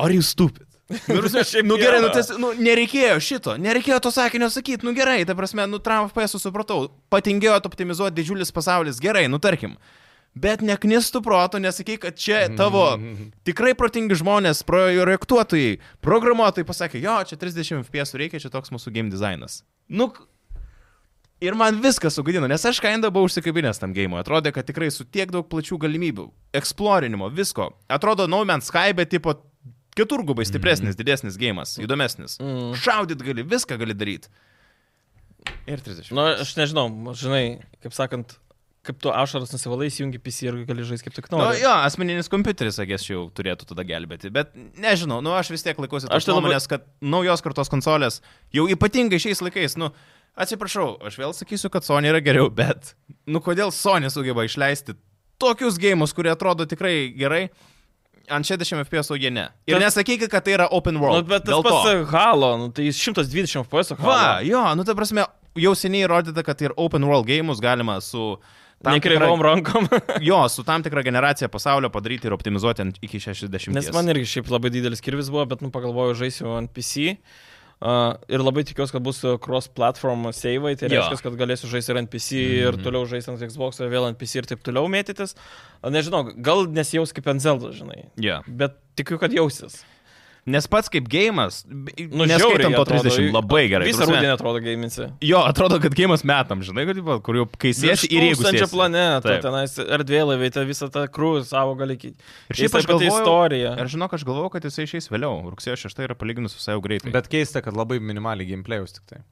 Ar 0.00 0.14
jūs 0.14 0.32
stupid? 0.34 0.66
Nu, 0.90 1.20
nu 1.62 1.76
gerai, 1.78 2.00
nu, 2.02 2.08
tas, 2.10 2.32
nu, 2.34 2.50
nereikėjo 2.58 3.18
šito, 3.22 3.54
nereikėjo 3.62 4.00
to 4.02 4.10
sakinio 4.10 4.48
sakyti, 4.50 4.82
nu 4.86 4.90
gerai, 4.96 5.20
ta 5.26 5.36
prasme, 5.38 5.62
nu 5.70 5.78
tram 5.78 6.08
FPS 6.08 6.40
supratau, 6.42 6.88
patingėjo 7.14 7.60
optimizuoti 7.68 8.16
didžiulis 8.16 8.50
pasaulis, 8.54 8.98
gerai, 9.02 9.28
nu 9.30 9.38
tarkim. 9.38 9.76
Bet 10.34 10.62
neknistų 10.62 11.22
proto, 11.26 11.58
nesakyk, 11.62 12.02
kad 12.04 12.18
čia 12.18 12.40
tavo 12.58 12.88
tikrai 13.46 13.76
protingi 13.78 14.18
žmonės, 14.18 14.64
projektuotojai, 14.66 15.78
programuotojai 16.02 16.66
pasakė, 16.66 17.02
jo, 17.06 17.14
čia 17.30 17.38
30 17.38 17.84
FPS 17.86 18.18
reikia, 18.18 18.42
čia 18.42 18.50
toks 18.50 18.74
mūsų 18.74 18.94
game 18.94 19.14
dizainas. 19.14 19.60
Nu, 19.86 20.10
ir 21.42 21.54
man 21.58 21.78
viskas 21.82 22.18
sugadino, 22.18 22.50
nes 22.50 22.66
aš 22.66 22.82
kainda 22.82 23.12
buvau 23.14 23.30
užsikabinęs 23.30 23.78
tam 23.82 23.94
game, 23.94 24.18
atrodė, 24.18 24.50
kad 24.54 24.66
tikrai 24.66 24.90
su 24.94 25.06
tiek 25.06 25.30
daug 25.34 25.46
plačių 25.50 25.78
galimybių, 25.86 26.26
eksplorinimo, 26.62 27.30
visko. 27.34 27.72
Atrodo, 27.90 28.26
No 28.30 28.42
Man's 28.46 28.70
Sky, 28.70 28.94
bet 28.94 29.14
tipo 29.14 29.34
keturgubai 29.98 30.44
stipresnis, 30.48 30.96
didesnis 30.98 31.38
gėjimas, 31.40 31.76
įdomesnis. 31.82 32.36
Mm. 32.42 32.74
Šaudyt 32.80 33.22
gali, 33.26 33.42
viską 33.46 33.78
gali 33.80 33.94
daryti. 33.96 34.30
Ir 35.70 35.80
30. 35.80 36.12
Nu, 36.14 36.26
aš 36.42 36.52
nežinau, 36.58 36.86
žinai, 37.16 37.44
kaip 37.80 37.94
sakant, 37.96 38.34
kaip 38.84 38.98
tu 39.00 39.10
ašaras 39.12 39.52
nusivalai, 39.54 39.88
įjungi 39.92 40.20
PC 40.20 40.46
ir 40.50 40.58
gali 40.68 40.84
žaisti 40.88 41.08
kaip 41.08 41.16
tik 41.16 41.28
Nu, 41.32 41.40
nori. 41.40 41.60
jo, 41.62 41.72
asmeninis 41.86 42.28
kompiuteris, 42.32 42.76
sakės, 42.80 43.06
jau 43.08 43.26
turėtų 43.36 43.68
tada 43.72 43.84
gelbėti. 43.88 44.30
Bet 44.32 44.52
nežinau, 44.80 45.20
nu 45.24 45.32
aš 45.36 45.50
vis 45.54 45.64
tiek 45.64 45.80
laikosi 45.80 46.08
tos 46.08 46.24
tai 46.24 46.32
labai- 46.32 46.44
nuomonės, 46.50 46.68
kad 46.68 46.84
naujos 47.00 47.44
kartos 47.44 47.72
konsolės, 47.72 48.20
jau 48.56 48.66
ypatingai 48.72 49.20
šiais 49.20 49.40
laikais, 49.44 49.76
nu, 49.80 49.90
atsiprašau, 50.36 50.98
aš 51.08 51.16
vėl 51.20 51.32
sakysiu, 51.36 51.70
kad 51.72 51.84
Sony 51.88 52.08
yra 52.12 52.20
geriau, 52.24 52.48
bet, 52.52 52.94
nu, 53.26 53.40
kodėl 53.44 53.72
Sony 53.72 54.08
sugeba 54.12 54.44
išleisti 54.48 54.96
tokius 55.40 55.78
gėjimus, 55.80 56.12
kurie 56.16 56.32
atrodo 56.32 56.66
tikrai 56.68 57.12
gerai, 57.16 57.46
ant 58.30 58.46
60 58.46 58.84
FPS, 58.86 59.10
o 59.10 59.18
jie 59.18 59.30
ne. 59.34 59.48
Ir 59.66 59.76
Tas- 59.76 59.84
nesakykit, 59.84 60.30
kad 60.32 60.44
tai 60.46 60.54
yra 60.56 60.68
open 60.70 60.94
Nu, 60.96 61.02
world. 61.04 61.28
bet 61.28 61.44
tas 61.48 61.60
pats 61.66 61.90
e, 61.90 62.04
Halo, 62.12 62.56
nu, 62.58 62.70
tai 62.72 62.86
jis 62.88 62.96
120 63.02 63.64
FPS. 63.64 63.92
Halo. 63.98 64.08
Va, 64.12 64.40
jo, 64.46 64.62
nu 64.78 64.84
ta 64.86 64.94
prasme, 64.94 65.26
jau 65.58 65.74
seniai 65.74 66.06
įrodyta, 66.08 66.44
kad 66.46 66.62
ir 66.62 66.74
open 66.76 67.04
world 67.04 67.26
gėjimus 67.28 67.60
galima 67.60 68.00
su 68.00 68.36
Nekreivom 68.80 69.42
rankom. 69.44 69.88
Jo, 70.28 70.48
su 70.48 70.64
tam 70.64 70.82
tikra 70.82 71.02
generacija 71.04 71.48
pasaulio 71.52 71.90
padaryti 71.92 72.30
ir 72.30 72.32
optimizuoti 72.32 72.86
iki 73.04 73.20
60. 73.20 73.68
Nes 73.76 73.92
man 73.92 74.08
irgi 74.08 74.24
šiaip 74.38 74.48
labai 74.50 74.70
didelis 74.72 75.04
kirvis 75.04 75.28
buvo, 75.28 75.44
bet, 75.50 75.60
nu, 75.60 75.68
pagalvojau, 75.74 76.16
žaisiu 76.24 76.54
ant 76.56 76.72
PC. 76.72 77.12
Uh, 77.18 77.49
ir 77.80 78.42
labai 78.44 78.64
tikiuosi, 78.68 78.92
kad 78.92 79.04
bus 79.04 79.22
cross-platform 79.40 80.28
savai, 80.36 80.74
tai 80.76 80.90
Jo. 80.90 81.00
reiškia, 81.00 81.22
kad 81.24 81.38
galėsiu 81.40 81.70
žaisti 81.72 81.94
ir 81.94 82.00
ant 82.02 82.10
PC, 82.12 82.30
mm 82.36 82.50
-hmm. 82.50 82.66
ir 82.68 82.84
toliau 82.84 83.06
žaisti 83.08 83.32
ant 83.32 83.40
Xbox, 83.40 83.80
ir 83.80 83.88
vėl 83.88 84.08
ant 84.08 84.18
PC 84.18 84.42
ir 84.42 84.46
taip 84.50 84.62
toliau 84.62 84.88
mėtytis. 84.88 85.34
Nežinau, 85.82 86.32
gal 86.36 86.66
nesijaus 86.66 87.12
kaip 87.12 87.26
ant 87.26 87.40
Zelda, 87.40 87.72
žinai. 87.72 88.10
Yeah. 88.20 88.44
Bet 88.46 88.76
tikiu, 88.96 89.18
kad 89.18 89.32
jausis. 89.32 89.84
Nes 90.48 90.64
pats 90.70 90.88
kaip 90.92 91.08
gėjimas, 91.10 91.62
Nu, 91.68 92.24
neskaitant 92.24 92.72
to 92.74 92.82
atrodo. 92.84 93.10
30, 93.12 93.32
labai 93.34 93.64
gerai. 93.68 93.88
Visą 93.90 94.06
Ta 94.06 94.08
rudenį 94.08 94.30
atrodo 94.32 94.62
gaiminsi. 94.64 95.08
Jo, 95.24 95.42
atrodo, 95.44 95.76
kad 95.82 95.92
gėjimas 95.96 96.24
metam, 96.24 96.62
žinai, 96.64 96.86
kad, 96.88 96.96
tipo, 97.00 97.18
kur 97.26 97.40
jau 97.42 97.46
kai 97.60 97.72
sėsi 97.76 98.08
ir 98.08 98.24
jeigu 98.30 98.40
Tūkstančio 98.40 98.70
planetą, 98.72 99.36
tenais 99.44 99.76
erdvėlaiviai, 99.84 100.54
tai 100.54 100.64
visą 100.68 100.88
tą 100.92 101.04
krūvį 101.12 101.44
savo 101.50 101.76
gali 101.80 101.98
kitį. 102.00 102.16
Ir 102.50 102.60
šiaip 102.62 102.78
aš 102.80 102.88
galvoju, 102.88 103.10
istoriją. 103.12 103.74
Ir 103.84 103.92
žinok, 103.96 104.16
aš 104.16 104.24
galvoju, 104.28 104.54
kad 104.56 104.64
jisai 104.70 104.88
išeis 104.88 105.10
vėliau. 105.12 105.42
Rugsėjo 105.52 105.76
6 105.84 106.06
yra 106.08 106.16
palyginus 106.16 106.56
visai 106.56 106.78
jau 106.78 106.84
greitai. 106.84 107.12
Bet 107.14 107.28
keista, 107.32 107.60
kad 107.64 107.76
labai 107.76 108.00
minimaliai 108.00 108.48
gameplayus 108.48 108.96
tik 108.96 109.04
tai. 109.12 109.22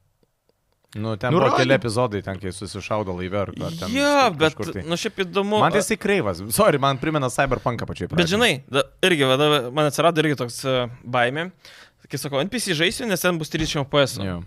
Nu, 0.95 1.13
ten 1.21 1.29
Nu, 1.33 1.37
buvo 1.37 1.53
keli 1.53 1.75
epizodai, 1.75 2.23
ten 2.25 2.39
kai 2.41 2.49
susišaudo 2.55 3.13
laive 3.13 3.37
ar 3.37 3.51
ar 3.53 3.75
ten. 3.77 3.91
Jo, 3.93 4.13
bet, 4.33 4.55
tai. 4.73 4.81
nu 4.89 4.97
šiaip 4.97 5.21
įdomu. 5.21 5.59
Man 5.61 5.73
tai 5.75 5.83
jisai 5.83 5.99
kreivas. 6.01 6.41
Sorry, 6.55 6.81
man 6.81 6.97
primena 6.97 7.29
Cyberpunką 7.29 7.85
pačiai. 7.85 8.09
Bet 8.17 8.31
žinai, 8.31 8.63
da, 8.73 8.87
irgi, 9.05 9.27
vada, 9.29 9.69
man 9.69 9.91
atsirado 9.91 10.23
irgi 10.23 10.39
toks 10.39 10.63
uh, 10.65 10.87
baimė. 11.05 11.51
Kai 12.09 12.17
sakau, 12.17 12.41
NPC 12.41 12.73
žaisiu, 12.73 13.05
nes 13.05 13.21
ten 13.21 13.37
bus 13.37 13.53
30 13.53 13.83
FPS. 13.83 14.17
Jo. 14.25 14.39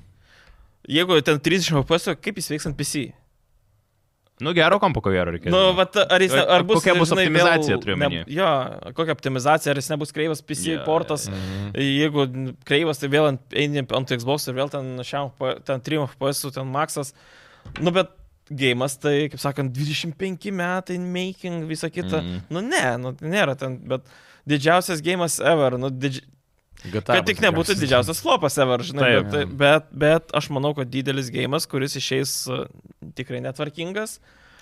Jeigu 0.90 1.20
ten 1.22 1.38
30 1.38 1.78
FPS, 1.84 2.16
kaip 2.18 2.40
jis 2.42 2.50
veiks 2.50 2.66
ant 2.66 2.74
PC? 2.74 3.12
Nu, 4.40 4.52
gero 4.56 4.78
kompo 4.80 5.00
ko 5.04 5.10
gero 5.12 5.30
reikia. 5.30 5.50
Nu, 5.52 5.72
vat, 5.76 5.94
ar, 5.96 6.20
jis, 6.24 6.32
ar 6.32 6.62
bus, 6.66 6.80
Kokia 6.80 6.94
bus 6.98 7.10
žinai, 7.12 7.26
optimizacija, 7.28 7.76
turiu 7.78 7.96
ne- 7.96 8.06
omeny? 8.06 8.24
Jo, 8.32 8.48
kokia 8.96 9.12
optimizacija, 9.12 9.70
ar 9.70 9.76
jis 9.78 9.90
nebus 9.92 10.10
kreivas 10.12 10.40
PC 10.42 10.66
yeah, 10.72 10.84
portas. 10.86 11.28
jo, 11.28 11.32
Mhm. 11.36 11.76
Jeigu 11.76 12.24
kreivas, 12.64 12.98
tai 12.98 13.08
vėl 13.12 13.28
ant, 13.28 13.40
eini 13.52 13.84
ant 13.84 14.08
Xbox 14.16 14.48
ir 14.48 14.54
vėl 14.54 14.70
ten, 14.72 14.96
šiam, 15.04 15.30
ten 15.64 15.80
3 15.80 16.06
FPS, 16.08 16.50
ten 16.54 16.66
maksas. 16.66 17.12
Nu, 17.80 17.90
bet 17.94 18.10
gėjimas, 18.50 18.98
tai, 18.98 19.28
kaip 19.28 19.38
sakant, 19.40 19.72
25 19.72 20.50
metai 20.50 20.98
making, 20.98 21.64
visa 21.68 21.88
kita. 21.90 22.22
Mhm. 22.22 22.40
Nu, 22.50 22.60
ne, 22.60 22.96
nu, 22.98 23.12
nėra 23.20 23.54
ten, 23.56 23.78
bet 23.78 24.02
didžiausias 24.48 25.00
gėjimas 25.04 25.38
ever. 25.44 25.78
Nu, 25.78 25.90
didži... 25.90 26.22
GTA 26.90 27.14
Kad 27.20 27.26
tik 27.30 27.40
nebūtų 27.44 27.76
didžiausias 27.78 28.20
flopas 28.24 28.58
ever, 28.58 28.82
žinai. 28.82 29.22
Taip. 29.22 29.30
bet, 29.32 29.56
bet, 29.56 29.90
bet 29.92 30.32
aš 30.34 30.48
manau, 30.50 30.74
kad 30.74 30.90
didelis 30.90 31.30
gėjimas, 31.30 31.68
kuris 31.70 31.94
išeis 32.00 32.36
uh, 32.50 32.64
tikrai 33.14 33.40
netvarkingas. 33.44 34.18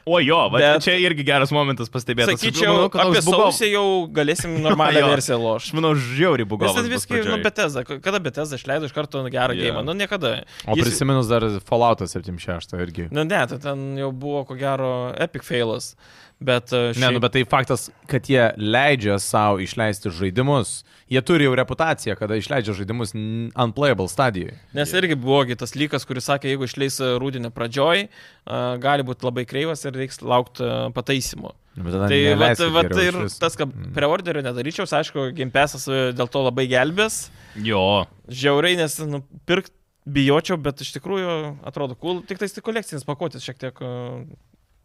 O 0.09 0.17
jo, 0.19 0.37
bet 0.49 0.63
Bet- 0.65 0.83
čia 0.87 0.95
irgi 0.97 1.23
geras 1.29 1.51
momentas 1.53 1.91
pastebėti. 1.93 2.33
Sakyčiau, 2.33 2.87
apie 2.89 3.21
sausį 3.21 3.67
jau 3.75 3.83
galėsim 4.17 4.55
normalią 4.67 5.03
Jo. 5.05 5.11
versiją 5.13 5.37
Aš 5.37 5.45
lošti. 5.45 5.75
manau, 5.77 5.91
žiauriai 5.95 6.47
Nes 6.47 6.49
bugovas. 6.49 6.75
ten 6.75 6.89
bus 6.89 6.95
viskai, 7.05 7.21
nu. 7.29 7.37
Betesda. 7.45 7.85
Kada 7.85 8.19
Betesda 8.19 8.57
išleido 8.57 8.89
iš 8.89 8.95
karto 8.97 9.21
gerą 9.29 9.53
Jo. 9.53 9.61
gėjimą? 9.61 9.85
Nu, 9.85 9.93
niekada. 9.93 10.45
O 10.67 10.73
Jis- 10.75 10.89
prisiminus 10.89 11.29
dar 11.29 11.45
Fallout 11.69 12.01
76 12.01 12.73
irgi. 12.81 13.11
Nu, 13.13 13.25
ne, 13.29 13.45
tai 13.53 13.59
ten 13.61 13.85
jau 14.01 14.09
buvo 14.11 14.47
ko 14.49 14.57
gero 14.57 15.13
epic 15.21 15.45
failas. 15.45 15.93
Bet, 16.41 16.73
uh, 16.73 16.97
Ne, 16.97 17.11
nu, 17.13 17.21
bet 17.21 17.33
tai 17.37 17.45
faktas, 17.45 17.91
kad 18.09 18.25
jie 18.25 18.55
leidžia 18.57 19.19
savo 19.21 19.61
išleisti 19.61 20.09
žaidimus. 20.09 20.79
Jie 21.11 21.21
turi 21.27 21.47
jau 21.49 21.55
reputaciją, 21.59 22.15
kada 22.19 22.37
išleidžia 22.39 22.75
žaidimus 22.79 23.11
unplayable 23.59 24.07
stadijoje. 24.11 24.55
Nes 24.79 24.93
irgi 24.95 25.17
buvo 25.19 25.41
gi 25.49 25.57
tas 25.59 25.75
lygas, 25.75 26.07
kuris 26.07 26.29
sakė, 26.31 26.53
jeigu 26.53 26.69
išleis 26.69 27.01
rūdinę 27.19 27.51
pradžioj, 27.55 28.05
uh, 28.07 28.77
gali 28.83 29.03
būti 29.07 29.27
labai 29.27 29.43
kreivas 29.51 29.83
ir 29.89 29.99
reiks 29.99 30.23
laukti 30.23 30.63
uh, 30.63 30.87
pataisimo. 30.95 31.57
Tada 31.81 32.07
Tai 32.11 32.21
vat, 32.39 32.63
vat, 32.75 32.95
ir 32.99 33.15
išvis. 33.15 33.39
tas, 33.43 33.57
kad 33.59 33.71
Mm. 33.71 33.93
preorderio 33.95 34.43
nedaryčiau, 34.43 34.87
aišku, 34.87 35.31
Gimpesas 35.35 35.87
dėl 35.89 36.29
to 36.31 36.43
labai 36.47 36.67
gelbės. 36.71 37.31
Jo. 37.59 38.07
Žiauriai, 38.29 38.77
nes 38.79 38.99
nu, 39.07 39.23
pirkt 39.47 39.73
bijočiau, 40.07 40.59
bet 40.63 40.81
iš 40.83 40.93
tikrųjų 40.99 41.37
atrodo 41.67 41.95
cool. 41.99 42.23
Tik 42.27 42.39
tai 42.43 42.49
kolekcinis 42.63 43.07
pakuotis 43.07 43.43
šiek 43.47 43.59
tiek 43.59 43.83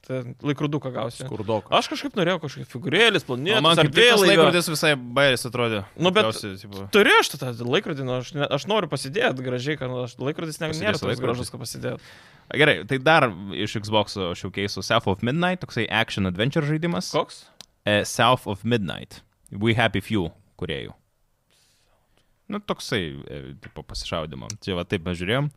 laikroduką 0.10 0.92
gausiu. 0.94 1.26
Skurdok. 1.26 1.68
Aš 1.74 1.90
kažkaip 1.92 2.16
norėjau 2.20 2.40
kažkokį 2.44 2.66
figūrėlis, 2.72 3.26
O 3.26 3.30
planėtas, 3.32 3.62
man 3.66 3.76
kaip 3.80 3.92
ardėlai. 3.92 4.30
laikrodis 4.32 4.70
visai 4.70 4.94
bairis 4.96 5.46
atrodė. 5.50 5.84
Nu, 5.98 6.12
bet- 6.12 6.26
Turiu 6.94 7.20
aš 7.20 7.30
tą 7.36 7.52
laikrodį, 7.66 8.06
nu, 8.06 8.18
aš, 8.20 8.34
ne, 8.38 8.46
aš 8.46 8.68
noriu 8.68 8.88
pasidėti 8.92 9.46
gražiai, 9.46 9.78
kad 9.80 9.90
aš, 9.90 10.16
laikrodis 10.22 10.60
ne, 10.62 10.70
nėra 10.70 11.00
toks 11.00 11.20
gražus, 11.20 11.50
kad 11.50 11.60
pasidėti. 11.60 12.00
Gerai, 12.54 12.84
tai 12.86 12.98
dar 13.02 13.30
iš 13.54 13.78
Xbox 13.82 14.14
showcase 14.38 14.82
South 14.84 15.08
of 15.08 15.24
Midnight, 15.24 15.62
toksai 15.62 15.88
action 15.90 16.26
adventure 16.26 16.62
žaidimas. 16.62 17.10
Koks? 17.12 17.46
E, 17.86 18.04
South 18.04 18.46
of 18.48 18.64
Midnight. 18.64 19.22
We 19.52 19.74
Happy 19.74 20.02
Few 20.02 20.32
kuriejų. 20.58 20.94
Nu, 22.48 22.60
toksai, 22.62 23.02
e, 23.26 23.38
tipo, 23.58 23.82
pasišaudimo. 23.82 24.48
Čia 24.62 24.76
va 24.78 24.84
taip 24.86 25.08
mes 25.08 25.18
žiūrėjom. 25.18 25.48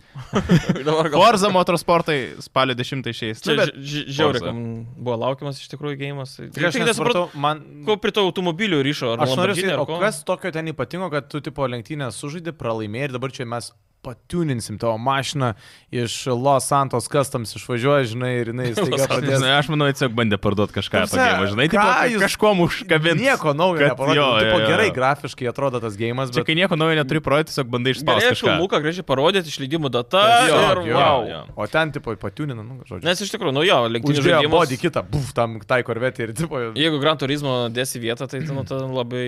Forza 1.18 1.50
motorsportai 1.52 2.16
spalio 2.40 2.76
10 2.78 3.10
išeis. 3.12 3.42
Čia 3.44 3.58
Nu, 3.58 3.66
žiauriai, 4.08 4.52
buvo 4.96 5.18
laukiamas 5.20 5.60
iš 5.60 5.68
tikrųjų 5.74 5.98
gėjimas. 6.00 6.32
Tik 6.54 6.68
aš 6.70 6.80
nesupratau, 6.80 7.26
man... 7.36 7.60
Ko 7.84 7.98
prie 8.00 8.14
to 8.16 8.24
automobilių 8.24 8.80
ryšo? 8.86 9.12
Ar 9.16 9.26
Aš 9.26 9.36
noriu 9.36 9.58
ko? 9.84 10.00
kas 10.00 10.22
tokio 10.24 10.54
ten 10.54 10.72
ypatingo, 10.72 11.10
kad 11.12 11.28
tu 11.28 11.42
tipo 11.44 11.68
lenktynę 11.68 12.08
sužaidži, 12.14 12.56
pralaimėjai 12.56 13.10
ir 13.10 13.16
dabar 13.18 13.36
čia 13.36 13.44
mes 13.48 13.68
patiuninsim 14.02 14.78
tavo 14.78 14.94
mašiną 15.02 15.52
iš 15.92 16.26
Los 16.30 16.68
Santos 16.70 17.08
Customs 17.10 17.50
išvažiuoja, 17.58 18.04
žinai, 18.12 18.30
ir 18.40 18.50
jinai 18.52 18.68
staiga 18.76 19.08
pradės. 19.10 19.40
Žinai, 19.40 19.50
aš 19.58 19.68
manau, 19.72 19.88
tiesiog 19.90 20.14
bandė 20.16 20.38
parduoti 20.40 20.76
kažką 20.76 20.92
Ta 20.94 21.00
prasme, 21.04 21.18
pagėmą, 21.18 21.48
žinai, 21.52 21.66
tipo, 21.72 21.86
jūs- 22.12 22.22
kažkuom 22.24 22.62
užkabinti. 22.68 23.24
Nieko 23.26 23.54
naujo 23.58 23.80
kad- 23.82 23.90
neparodė. 23.92 24.16
jo, 24.20 24.28
Nu, 24.28 24.44
tipo, 24.44 24.60
jo, 24.62 24.68
gerai 24.70 24.88
grafiškai 24.94 25.48
atrodo 25.50 25.80
tas 25.82 25.98
gėjimas, 25.98 26.30
Čia 26.30 26.40
bet... 26.40 26.46
kai 26.48 26.56
nieko 26.60 26.78
naujo 26.78 26.94
neturi 27.00 27.20
projekti, 27.26 27.52
tiesiog 27.52 27.68
bandai 27.74 27.96
išspausti 27.96 28.30
kažką. 28.32 28.46
filmuką 28.54 28.80
gražiai 28.86 29.06
parodyti, 29.10 29.50
išleidimų 29.52 29.90
data 29.98 30.22
Jo, 30.48 30.62
ir 30.78 30.82
jo, 30.92 30.96
wow. 31.02 31.28
jo. 31.32 31.42
O 31.58 31.66
ten, 31.66 31.92
tipo, 31.92 32.14
patiunina, 32.16 32.62
nu, 32.62 32.78
žodžiu. 32.86 33.04
Nes 33.04 33.20
iš 33.26 33.34
tikrųjų, 33.34 33.52
nu 33.58 33.66
jo, 33.66 33.82
lenktynių 33.98 34.14
Uždėjo 34.22 34.38
žaidimas. 34.38 34.54
bodį 34.56 34.80
kitą, 34.86 35.02
buf, 35.10 35.34
tam 35.34 35.58
tai 35.66 35.82
korvetį 35.82 36.28
ir, 36.28 36.32
tipo, 36.38 36.62
Jeigu 36.78 37.02
Gran 37.02 37.18
Turismo 37.18 37.66
dėsi 37.68 37.98
vietą, 38.00 38.28
tai 38.30 38.40
ten, 38.46 38.54
nu, 38.54 38.62
ten 38.64 38.88
labai 38.94 39.26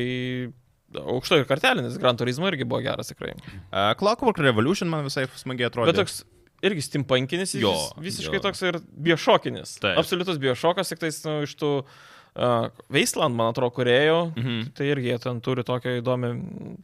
aukšto 0.98 1.38
ir 1.40 1.46
kartelinis. 1.48 1.98
Gran 2.00 2.18
Turismo 2.18 2.48
irgi 2.50 2.66
buvo 2.66 2.82
geras 2.84 3.12
tikrai. 3.12 3.36
Uh, 3.70 3.92
Clockwork 4.00 4.38
Revolution 4.42 4.90
man 4.90 5.06
visai 5.06 5.26
smagiai 5.38 5.70
atrodė. 5.70 5.92
Bet 5.92 6.00
toks 6.02 6.22
irgi 6.66 6.82
stimpankinis, 6.84 7.54
Jo, 7.56 7.72
visiškai 8.02 8.40
jo. 8.40 8.44
toks 8.44 8.62
ir 8.68 8.80
biošokinis. 9.06 9.78
Taip. 9.80 9.98
Absoliutus 10.00 10.40
biošokas, 10.42 10.90
tik 10.92 11.00
tais 11.00 11.20
nu, 11.24 11.38
iš 11.46 11.54
tų 11.60 11.70
uh, 11.80 12.68
Wasteland, 12.92 13.36
man 13.38 13.54
atrodo, 13.54 13.72
kuriejų. 13.78 14.18
Mhm. 14.36 14.58
Tai 14.76 14.88
irgi 14.90 15.12
jie 15.12 15.18
ten 15.24 15.40
turi 15.44 15.64
tokią 15.66 15.96
įdomią 16.02 16.32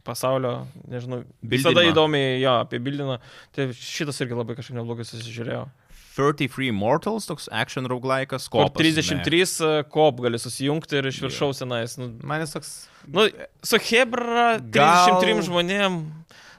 pasaulio, 0.07 0.55
nežinau, 0.89 1.21
Bildinimą. 1.43 1.51
visada 1.57 1.85
įdomiai, 1.91 2.39
jo, 2.41 2.55
apie 2.63 2.81
bildiną. 2.83 3.19
Tai 3.55 3.69
šitas 3.77 4.23
irgi 4.25 4.39
labai 4.39 4.57
kažkaip 4.57 4.79
neblogai 4.79 5.05
susižiūrėjo. 5.07 5.67
33 6.17 6.71
Mortals, 6.73 7.27
toks 7.29 7.45
action 7.53 7.85
Kur 7.85 7.99
kopas. 8.01 8.81
33 8.81 9.43
uh, 9.61 9.83
kop 9.85 10.23
gali 10.25 10.39
susijungti 10.41 10.97
ir 10.97 11.11
iš 11.11 11.21
viršaus 11.21 11.61
senais. 11.61 11.97
Nu, 12.01 12.09
man 12.25 12.41
jis 12.41 12.55
toks... 12.57 12.71
nu, 13.11 13.27
su 13.63 13.77
Hebra 13.89 14.59
Gal- 14.59 15.21
33 15.21 15.47
žmonėm. 15.49 15.99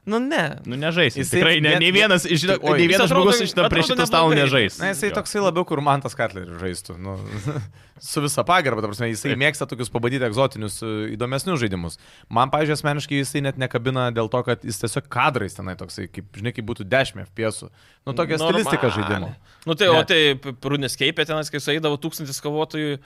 Nu 0.09 0.17
ne. 0.25 0.57
Nu, 0.65 0.73
nežaisim. 0.81 1.21
Jisai 1.21 1.37
Tikrai 1.37 1.57
ne, 1.61 1.75
net- 1.75 1.81
nei 1.85 1.91
vienas, 1.93 2.25
iš, 2.25 2.47
Tai, 2.49 2.55
oi. 2.65 2.79
nei 2.79 2.87
Jis 2.87 2.93
vienas 2.95 3.11
atrodo- 3.11 3.29
žmogus 3.29 3.41
iš 3.45 3.53
prie 3.53 3.65
atrodo 3.67 3.85
šito 3.91 4.07
stalo 4.09 4.31
neblogai. 4.33 4.47
nežais. 4.49 4.79
Na, 4.81 4.87
jisai 4.95 5.11
Jo. 5.11 5.15
toksai 5.19 5.41
labiau, 5.45 5.65
kur 5.69 5.83
Mantas 5.85 6.15
Katleris 6.17 6.49
žaistų. 6.63 6.97
Nu, 6.97 7.19
su 8.01 8.23
visa 8.25 8.41
pagarba, 8.43 8.81
ta 8.81 8.89
prasme, 8.89 9.11
jisai 9.13 9.37
mėgsta 9.37 9.69
tokius 9.69 9.91
pabandyti 9.93 10.25
egzotinius, 10.25 10.79
e, 10.81 11.13
įdomesnius 11.13 11.61
žaidimus. 11.61 11.99
Man, 12.33 12.49
pažiūrėjau, 12.49 12.79
asmeniškai 12.81 13.21
jisai 13.21 13.43
net 13.45 13.59
nekabina 13.61 14.09
dėl 14.17 14.31
to, 14.33 14.41
kad 14.49 14.65
jis 14.65 14.81
tiesiog 14.81 15.11
kadrais 15.13 15.53
tenai 15.53 15.77
toksai, 15.77 16.09
kaip, 16.09 16.25
žinai, 16.33 16.55
kaip 16.57 16.65
būtų 16.65 16.89
10 16.89 17.27
FPS. 17.29 17.69
Nu, 18.09 18.15
tokia 18.17 18.41
Normaliai. 18.41 18.65
stilistika 18.65 18.89
žaidimo. 18.97 19.35
Nu 19.69 19.75
tai, 19.77 19.93
Ne. 19.93 19.99
o 20.01 20.05
tai 20.09 20.41
Runescape 20.65 21.21
tenas, 21.29 21.51
kai 21.53 21.61
sueidavo 21.61 22.01
tūkstantis 22.01 22.41
kovotojų, 22.41 22.97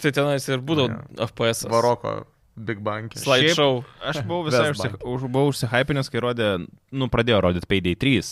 tai 0.00 0.12
tenais 0.14 0.46
ir 0.50 0.62
būdavo 0.64 1.00
FPS. 1.28 1.66
Varoko 1.70 2.18
Big 2.56 2.80
Bang. 2.80 3.12
Slideshow. 3.12 3.82
Aš 4.00 4.22
buvau 4.24 4.44
visai 4.48 4.70
užsi, 4.72 4.92
buvau 5.02 5.50
užsihypinęs, 5.52 6.10
kai 6.12 6.22
rodė, 6.24 6.50
nu, 6.92 7.10
pradėjo 7.12 7.42
rodyti 7.44 7.68
Payday 7.68 7.98
3. 8.00 8.30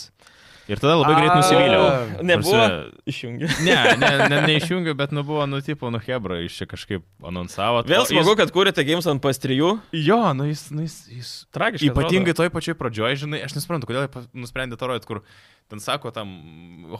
Ir 0.65 0.79
tada 0.81 0.95
labai 0.97 1.13
greit 1.19 1.33
nusivyliau. 1.37 2.23
Nebuvo. 2.25 2.61
Išjungiu. 3.05 3.49
Ne, 3.67 3.77
ne, 4.01 4.09
ne, 4.31 4.39
neišjungiu, 4.49 4.95
bet 4.97 5.13
nu 5.13 5.21
buvo, 5.25 5.45
nu, 5.45 5.59
tipo, 5.61 5.91
nu, 5.93 6.01
Hebra, 6.01 6.39
iš 6.41 6.57
čia 6.57 6.65
kažkaip 6.69 7.05
anonsavo. 7.25 7.83
Vėl 7.85 8.07
smagu, 8.09 8.33
kad 8.39 8.53
kūrėte 8.55 8.85
Games 8.87 9.05
ant 9.11 9.21
PS3. 9.21 9.59
Jis, 9.59 10.07
jo, 10.07 10.21
nu, 10.33 10.47
jis, 10.49 10.63
nu, 10.73 10.87
jis, 10.87 10.95
jis 11.13 11.33
Tragiškai. 11.53 11.91
Ypatingai 11.93 12.33
toj 12.37 12.49
pačioj 12.53 12.77
pradžioj, 12.79 13.19
žinai, 13.25 13.43
aš 13.45 13.53
nesuprantu, 13.59 13.91
kodėl 13.91 14.07
jie 14.07 14.25
nusprendė 14.41 14.79
to 14.81 14.89
rodyti, 14.89 15.09
kur 15.11 15.21
ten 15.69 15.81
sako 15.81 16.11
tam 16.13 16.29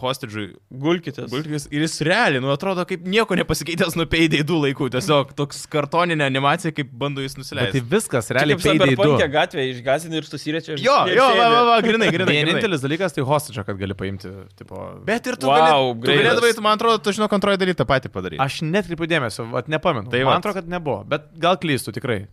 hostidžui 0.01 0.55
Gulkitės. 0.74 1.30
Gulkis 1.30 1.68
ir 1.70 1.84
jis 1.86 1.99
realiai, 2.05 2.41
nu 2.41 2.49
atrodo, 2.53 2.82
kaip 2.89 3.03
nieko 3.05 3.38
nepasikeitęs 3.38 3.93
nuo 3.97 4.07
Payday 4.09 4.41
2 4.45 4.61
laikų, 4.63 4.88
tiesiog 4.95 5.36
toks 5.38 5.66
kartoninė 5.70 6.26
animacija, 6.26 6.74
kaip 6.74 6.89
bando 6.89 7.22
jis 7.22 7.36
Bet 7.36 7.43
nusileisti. 7.43 7.82
tai 7.82 7.91
viskas, 7.93 8.32
Realiai 8.34 8.57
Cyberpunk'e 8.57 9.28
2. 9.28 9.30
gatvėje 9.36 9.76
išgazinė 9.76 10.18
ir 10.22 10.30
susiriečia. 10.30 10.80
Jo, 10.82 10.97
jo, 11.13 11.28
va, 11.38 11.49
va, 11.53 11.61
va, 11.70 11.78
grinai, 11.86 12.09
grinai. 12.13 12.39
Vienintelis 12.39 12.82
dalykas 12.82 13.13
tai 13.13 13.26
hostage 13.28 13.55
kartridžą, 13.56 13.64
kad 13.66 13.78
gali 13.78 13.95
paimti, 13.95 14.28
tipo... 14.58 15.01
Bet 15.06 15.28
ir 15.28 15.38
tu, 15.38 15.47
Wow, 15.47 15.93
gali, 15.95 16.18
tu 16.18 16.24
galėdavai, 16.24 16.53
tu, 16.56 16.64
man 16.66 16.78
atrodo, 16.78 16.99
tu 17.03 17.14
žinok, 17.16 17.34
antroji 17.38 17.60
daly 17.62 17.76
tą 17.76 17.86
patį 17.88 18.12
padaryti. 18.12 18.41
Aš 18.43 18.62
netkreipiu 18.66 19.08
dėmesio, 19.10 19.47
vat 19.51 19.70
nepamenu. 19.72 20.10
Tai 20.12 20.24
man 20.24 20.36
vat. 20.36 20.43
atrodo, 20.43 20.60
kad 20.60 20.72
nebuvo, 20.72 21.03
bet 21.08 21.30
gal 21.41 21.58
klystų 21.62 21.95
tikrai. 21.95 22.26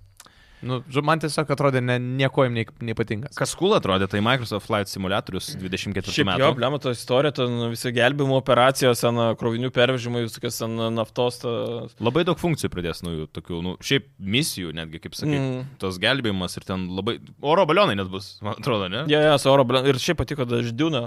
Nu, 0.62 0.76
man 1.02 1.18
tiesiog 1.18 1.48
atrodė 1.50 1.80
ne, 1.82 1.96
nieko 1.98 2.44
jam 2.46 2.54
nei- 2.54 2.68
neypatingas. 2.86 3.34
Kas 3.34 3.50
cool 3.58 3.74
atrodė, 3.74 4.06
tai 4.10 4.20
Microsoft 4.22 4.68
Flight 4.68 4.86
Simulatorius 4.90 5.48
24 5.58 6.12
Šiaip 6.14 6.28
metų. 6.28 6.38
jo, 6.44 6.50
blema, 6.54 6.78
to 6.78 6.92
istorija, 6.94 7.32
ten 7.34 7.56
visi 7.72 7.90
gelbimo 7.96 8.36
operacijos, 8.38 9.00
ten 9.02 9.18
krovinių 9.40 9.72
pervežimai, 9.74 10.22
visokios 10.28 10.60
ten 10.62 10.76
naftos. 10.94 11.40
Ta... 11.42 11.54
Labai 12.04 12.22
daug 12.28 12.38
funkcijų 12.38 12.70
pridės 12.70 13.02
naujų, 13.02 13.26
tokių, 13.34 13.58
nu, 13.66 13.74
šiaip 13.82 14.06
misijų, 14.22 14.70
netgi, 14.78 15.00
kaip 15.02 15.18
sakai, 15.18 15.40
Mm. 15.42 15.64
tos 15.82 15.98
gelbėjimas 15.98 16.54
ir 16.60 16.68
ten 16.68 16.86
labai... 16.94 17.16
Oro 17.42 17.66
balionai 17.66 17.96
net 17.98 18.06
bus, 18.12 18.36
man 18.46 18.54
atrodo, 18.54 18.86
ne? 18.92 19.02
Ja, 19.10 19.20
ja, 19.32 19.38
su 19.42 19.50
oro, 19.50 19.64
blem- 19.66 19.86
ir 19.90 19.98
šiaip 19.98 20.20
patiko, 20.22 20.44
kad 20.46 20.54
ždiūna 20.70 21.02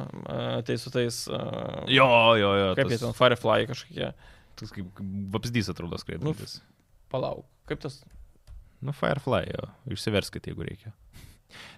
ateis 0.59 0.83
su 0.83 0.91
tais... 0.91 1.21
Uh, 1.31 1.85
Jo, 1.87 2.09
jo, 2.39 2.51
jo. 2.59 2.67
Kaip 2.75 2.89
jie 2.91 2.97
tas, 2.99 3.05
ten, 3.07 3.15
Firefly 3.15 3.67
kažkokie. 3.71 4.11
tas 4.59 4.71
kaip 4.75 4.99
vapsdys 5.31 5.71
atrodo 5.71 5.97
skraidantis. 6.01 6.59
Palauk, 7.11 7.45
kaip 7.69 7.79
tas? 7.83 8.01
Nu, 8.85 8.93
Firefly, 8.93 9.43
jo. 9.49 9.65
Išsiverskite, 9.95 10.51
jeigu 10.53 10.67
reikia. 10.67 10.91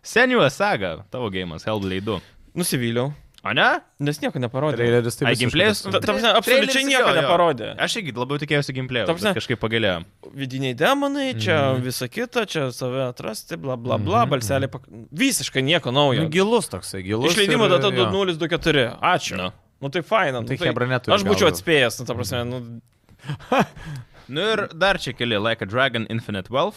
Senua 0.03 0.49
saga, 0.51 0.97
tavo 1.14 1.30
gėjimas, 1.32 1.64
Hellblade 1.68 2.03
2. 2.08 2.20
Nusivyliau, 2.58 3.14
O 3.47 3.51
ne? 3.55 3.66
nes 4.03 4.18
nieko 4.20 4.39
neparodė. 4.41 4.76
Traileris 4.82 5.16
tai 5.16 5.28
Ai, 5.30 5.36
visiškai 5.36 5.45
gameplay'as? 5.45 5.82
tas- 5.86 5.93
Ta, 5.93 5.99
ta 6.03 6.12
prasme, 6.12 6.32
absoliučiai 6.39 6.84
nieko 6.89 7.03
jo, 7.05 7.14
jo. 7.14 7.22
neparodė. 7.22 7.68
Aš 7.86 7.95
irgi 8.01 8.12
labiau 8.18 8.39
tikėjausi 8.41 8.74
prasme- 9.14 9.36
kažkaip 9.38 9.60
pagalėjau. 9.62 10.01
Vidiniai 10.41 10.74
demonai, 10.76 11.28
čia 11.39 11.58
Mhm. 11.78 11.82
visa 11.86 12.08
kita, 12.10 12.43
čia 12.49 12.72
save 12.74 13.05
atrasti, 13.14 13.55
bla 13.55 13.78
bla 13.78 13.97
bla, 13.97 14.26
Mhm, 14.26 14.30
balselė. 14.34 14.68
Pak... 14.72 14.82
Visiškai 15.14 15.64
nieko 15.64 15.93
naujo. 15.93 16.24
Nu, 16.26 16.30
gilus 16.30 16.68
toksai, 16.68 17.03
gilus. 17.05 17.32
Išleidimo 17.38 17.70
data 17.70 17.88
jo. 17.93 18.10
2024. 18.12 18.97
Ačiū. 18.99 19.38
Nu. 19.38 19.51
Nu 19.80 19.89
tai 19.89 20.01
faina. 20.01 20.41
Tai 20.43 20.55
Nu, 20.55 20.58
tai 20.58 20.68
Hebra 20.68 20.88
neturi. 20.89 21.14
aš 21.16 21.24
būčiau 21.24 21.47
atspėjęs, 21.53 21.99
nu 22.01 22.05
ta 22.05 22.14
prasme, 22.18 22.43
nu, 22.43 22.82
Nu 24.28 24.41
ir 24.41 24.68
dar 24.76 24.97
čia 24.97 25.14
keli, 25.14 25.38
Like 25.39 25.62
a 25.62 25.66
Dragon 25.66 26.05
Infinite 26.10 26.49
Wealth. 26.49 26.76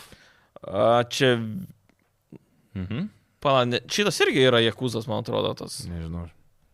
A, 0.67 1.03
čia, 1.09 1.37
Mhm. 2.75 3.09
pala, 3.41 3.65
ne, 3.65 3.81
šitas 3.89 4.21
irgi 4.21 4.45
yra 4.47 4.61
Jekuzas, 4.61 5.07
man 5.07 5.19
atrodo, 5.25 5.55
tas. 5.55 5.85
Nežinau. 5.89 6.29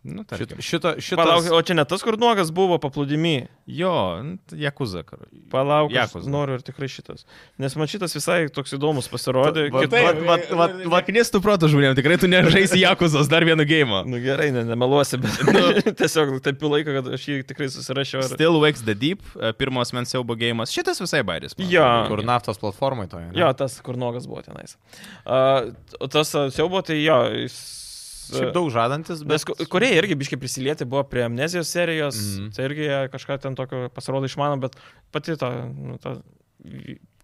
Nu, 0.07 0.23
tarkim. 0.25 0.61
šito, 0.63 0.93
šito. 1.03 1.19
Palauk, 1.19 1.49
o 1.51 1.59
čia 1.67 1.75
ne 1.75 1.83
tas, 1.85 2.03
kur 2.07 2.15
nuogas 2.21 2.53
buvo 2.55 2.79
paplūdimi. 2.79 3.49
Jo, 3.67 4.23
Jakuza. 4.55 5.03
kar- 5.03 5.25
Palauk, 5.51 5.91
aš 5.91 5.97
Yakuza. 6.15 6.31
noriu 6.31 6.55
ir 6.55 6.63
tikrai 6.63 6.87
šitas. 6.87 7.25
Nes 7.59 7.75
man 7.77 7.89
šitas 7.91 8.15
visai 8.15 8.47
toks 8.55 8.77
įdomus 8.79 9.09
pasirodė. 9.11 9.67
Va- 9.75 9.83
Kit- 9.83 9.91
taip. 9.91 10.21
Vat, 10.29 10.47
vat, 10.61 10.77
vaknistų 10.93 11.41
protų 11.43 11.71
žmonėm, 11.73 11.97
tikrai 11.99 12.19
tu 12.23 12.31
nežaisi 12.31 12.79
Jakuzos 12.85 13.27
dar 13.29 13.43
vieną 13.43 13.67
gėjimą. 13.67 14.05
Nu 14.07 14.21
gerai, 14.23 14.53
ne, 14.55 14.63
nemeluosi, 14.69 15.19
bet 15.19 15.43
nu, 15.51 15.65
tiesiog 16.01 16.37
taip 16.47 16.63
laiką, 16.63 16.95
kad 17.01 17.13
aš 17.19 17.27
jį 17.33 17.41
tikrai 17.51 17.67
susirašiau. 17.75 18.23
Ir... 18.23 18.31
Still 18.39 18.61
Wakes 18.63 18.85
the 18.87 18.95
Deep, 18.95 19.27
e, 19.41 19.51
pirmos 19.59 19.91
mens 19.97 20.15
siaubo 20.15 20.37
gėjimas. 20.39 20.71
Šitas 20.71 21.03
visai 21.03 21.25
bairis. 21.27 21.59
man 21.59 21.67
Jo. 21.75 21.89
Kur 22.13 22.23
naftos 22.23 22.63
platformai 22.63 23.09
toje. 23.11 23.33
Jo, 23.35 23.51
tas, 23.59 23.81
kur 23.83 23.99
nuogas 23.99 24.29
buvo 24.31 24.43
tenais. 24.47 24.77
Uh, 25.27 25.73
o 25.99 26.07
tas 26.07 26.31
siaubo, 26.55 26.83
tai 26.87 27.01
jo, 27.03 27.19
jis... 27.43 27.59
Šiaip 28.31 28.55
daug 28.57 28.71
žadantis, 28.75 29.23
bet... 29.27 29.43
Nes 29.47 29.69
Korėja 29.73 30.01
irgi 30.03 30.19
biškai 30.19 30.39
prisilieti 30.43 30.89
buvo 30.89 31.05
prie 31.09 31.27
amnezijos 31.27 31.71
serijos, 31.73 32.19
mm. 32.19 32.55
Tai 32.57 32.71
irgi 32.71 32.89
kažką 33.13 33.41
ten 33.43 33.59
tokio 33.59 33.87
pasirodo 33.95 34.29
išmano, 34.31 34.59
bet 34.63 34.79
pati 35.15 35.37
ta, 35.41 35.53
nu, 35.71 35.99
ta 36.03 36.19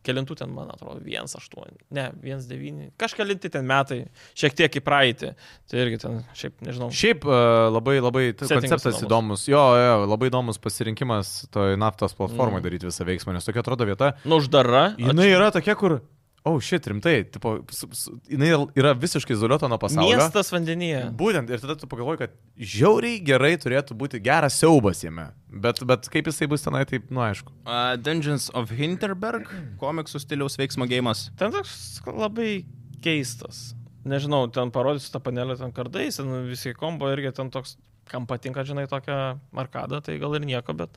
kelintų 0.02 0.36
ten, 0.40 0.50
man 0.54 0.70
atrodo, 0.72 1.00
1,8, 1.06 1.76
ne, 1.94 2.08
1,9, 2.26 2.88
kažkelinti 3.00 3.50
ten 3.54 3.66
metai, 3.68 4.00
šiek 4.38 4.56
tiek 4.58 4.78
į 4.80 4.82
praeitį, 4.84 5.30
tai 5.70 5.82
irgi 5.84 6.00
ten, 6.02 6.16
šiaip 6.38 6.64
nežinau. 6.66 6.88
Šiaip 6.94 7.26
uh, 7.28 7.68
labai, 7.70 7.98
labai 8.02 8.24
konceptas 8.34 8.98
įdomus. 8.98 9.04
įdomus. 9.06 9.44
Jo, 9.52 9.62
jo, 9.78 9.92
labai 10.10 10.30
įdomus 10.32 10.58
pasirinkimas 10.62 11.30
toj 11.54 11.78
naftos 11.80 12.16
platformai 12.18 12.58
Mm. 12.58 12.66
daryti 12.66 12.90
visą 12.90 13.06
veiksmą, 13.06 13.36
nes 13.36 13.46
tokia 13.46 13.62
atrodo 13.62 13.86
vieta. 13.88 14.12
Nu, 14.26 14.42
uždara. 14.42 14.92
Jinai 14.98 15.30
yra 15.30 15.52
tokia, 15.54 15.78
kur... 15.78 16.00
O, 16.42 16.56
oh, 16.56 16.60
šit, 16.60 16.86
rimtai, 16.90 17.20
tipo, 17.30 17.52
su, 17.70 17.86
su, 17.94 18.16
jinai 18.26 18.48
yra 18.74 18.90
visiškai 18.98 19.36
izoliuota 19.36 19.68
nuo 19.70 19.76
pasaulio. 19.78 20.16
Miestas 20.18 20.48
vandenyje. 20.50 21.04
Būtent, 21.14 21.52
ir 21.54 21.60
tada 21.62 21.76
tu 21.78 21.86
pagalvoji, 21.86 22.18
kad 22.24 22.34
žiauriai 22.58 23.20
gerai 23.22 23.52
turėtų 23.62 23.94
būti 24.00 24.18
geras 24.24 24.56
siaubas 24.58 25.04
jame. 25.04 25.28
Bet, 25.46 25.78
bet 25.86 26.08
kaip 26.10 26.26
jisai 26.32 26.48
bus 26.50 26.66
tenai, 26.66 26.82
taip, 26.90 27.06
nu 27.14 27.22
aišku. 27.22 27.54
Uh, 27.62 27.94
Dungeons 27.94 28.48
of 28.58 28.74
Hinterberg, 28.74 29.46
komiksų 29.82 30.24
stiliaus 30.24 30.58
veiksmo 30.58 30.90
gėjimas. 30.90 31.28
Ten 31.38 31.54
toks 31.54 32.02
labai 32.10 32.64
keistas. 33.06 33.68
Nežinau, 34.08 34.46
ten 34.50 34.72
parodysiu 34.74 35.12
tą 35.14 35.20
panelę 35.22 35.56
ten 35.58 35.72
kardais, 35.74 36.18
ten 36.18 36.30
visi 36.48 36.74
kombo 36.74 37.10
irgi 37.12 37.30
ten 37.36 37.52
toks, 37.54 37.76
kam 38.10 38.26
patinka, 38.26 38.64
žinai, 38.66 38.88
tokia 38.90 39.36
arkadą, 39.54 40.00
tai 40.02 40.16
gal 40.18 40.34
ir 40.34 40.46
nieko, 40.46 40.74
bet 40.74 40.96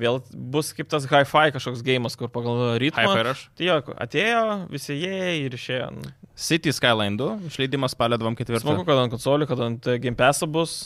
vėl 0.00 0.22
bus 0.32 0.72
kaip 0.76 0.88
tas 0.88 1.04
hi-fi 1.10 1.52
kažkoks 1.54 1.84
gėjimas, 1.84 2.16
kur 2.18 2.32
pagal. 2.32 2.78
Hyper 2.80 3.20
ir 3.20 3.30
aš. 3.34 3.44
Tai 3.58 3.68
jo, 3.68 3.76
atėjo, 4.06 4.40
visi 4.72 4.96
jie 4.96 5.20
ir 5.44 5.58
išėjo. 5.58 5.90
City 6.38 6.72
Skyline 6.72 7.20
2, 7.20 7.50
išleidimas 7.50 7.92
spalio 7.96 8.16
24. 8.22 8.64
Smagu, 8.64 8.86
kad 8.88 9.04
ant 9.04 9.12
konsolių, 9.12 9.50
kad 9.50 9.66
ant 9.68 9.92
Game 10.00 10.16
Pass 10.18 10.46
bus. 10.48 10.78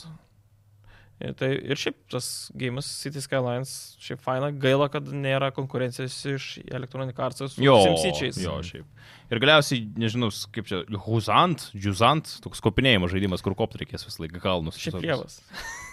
Tai, 1.39 1.49
ir 1.55 1.79
šiaip 1.79 2.01
tas 2.11 2.27
gėjimas 2.59 2.87
City 2.99 3.21
Skylines, 3.23 3.73
šiaip 4.03 4.19
faina, 4.25 4.49
gaila, 4.51 4.89
kad 4.91 5.07
nėra 5.07 5.53
konkurencijos 5.55 6.17
iš 6.33 6.47
Electronic 6.67 7.21
Arts 7.23 7.45
su 7.53 7.63
Jo, 7.63 7.77
Simsičiais. 7.85 8.41
jo, 8.43 8.57
šiaip. 8.67 8.89
Ir 9.31 9.41
galiausiai, 9.45 9.85
nežinau, 10.03 10.33
kaip 10.53 10.67
čia, 10.67 10.83
Huzant, 11.07 11.69
Juzant, 11.79 12.27
toks 12.43 12.65
kopinėjimo 12.65 13.07
žaidimas, 13.13 13.45
kur 13.45 13.55
kopti 13.55 13.85
reikės 13.85 14.09
visą 14.09 14.25
laiką 14.25 14.43
kalnus. 14.43 14.81
Šiaip 14.83 14.99
pievas. 15.05 15.39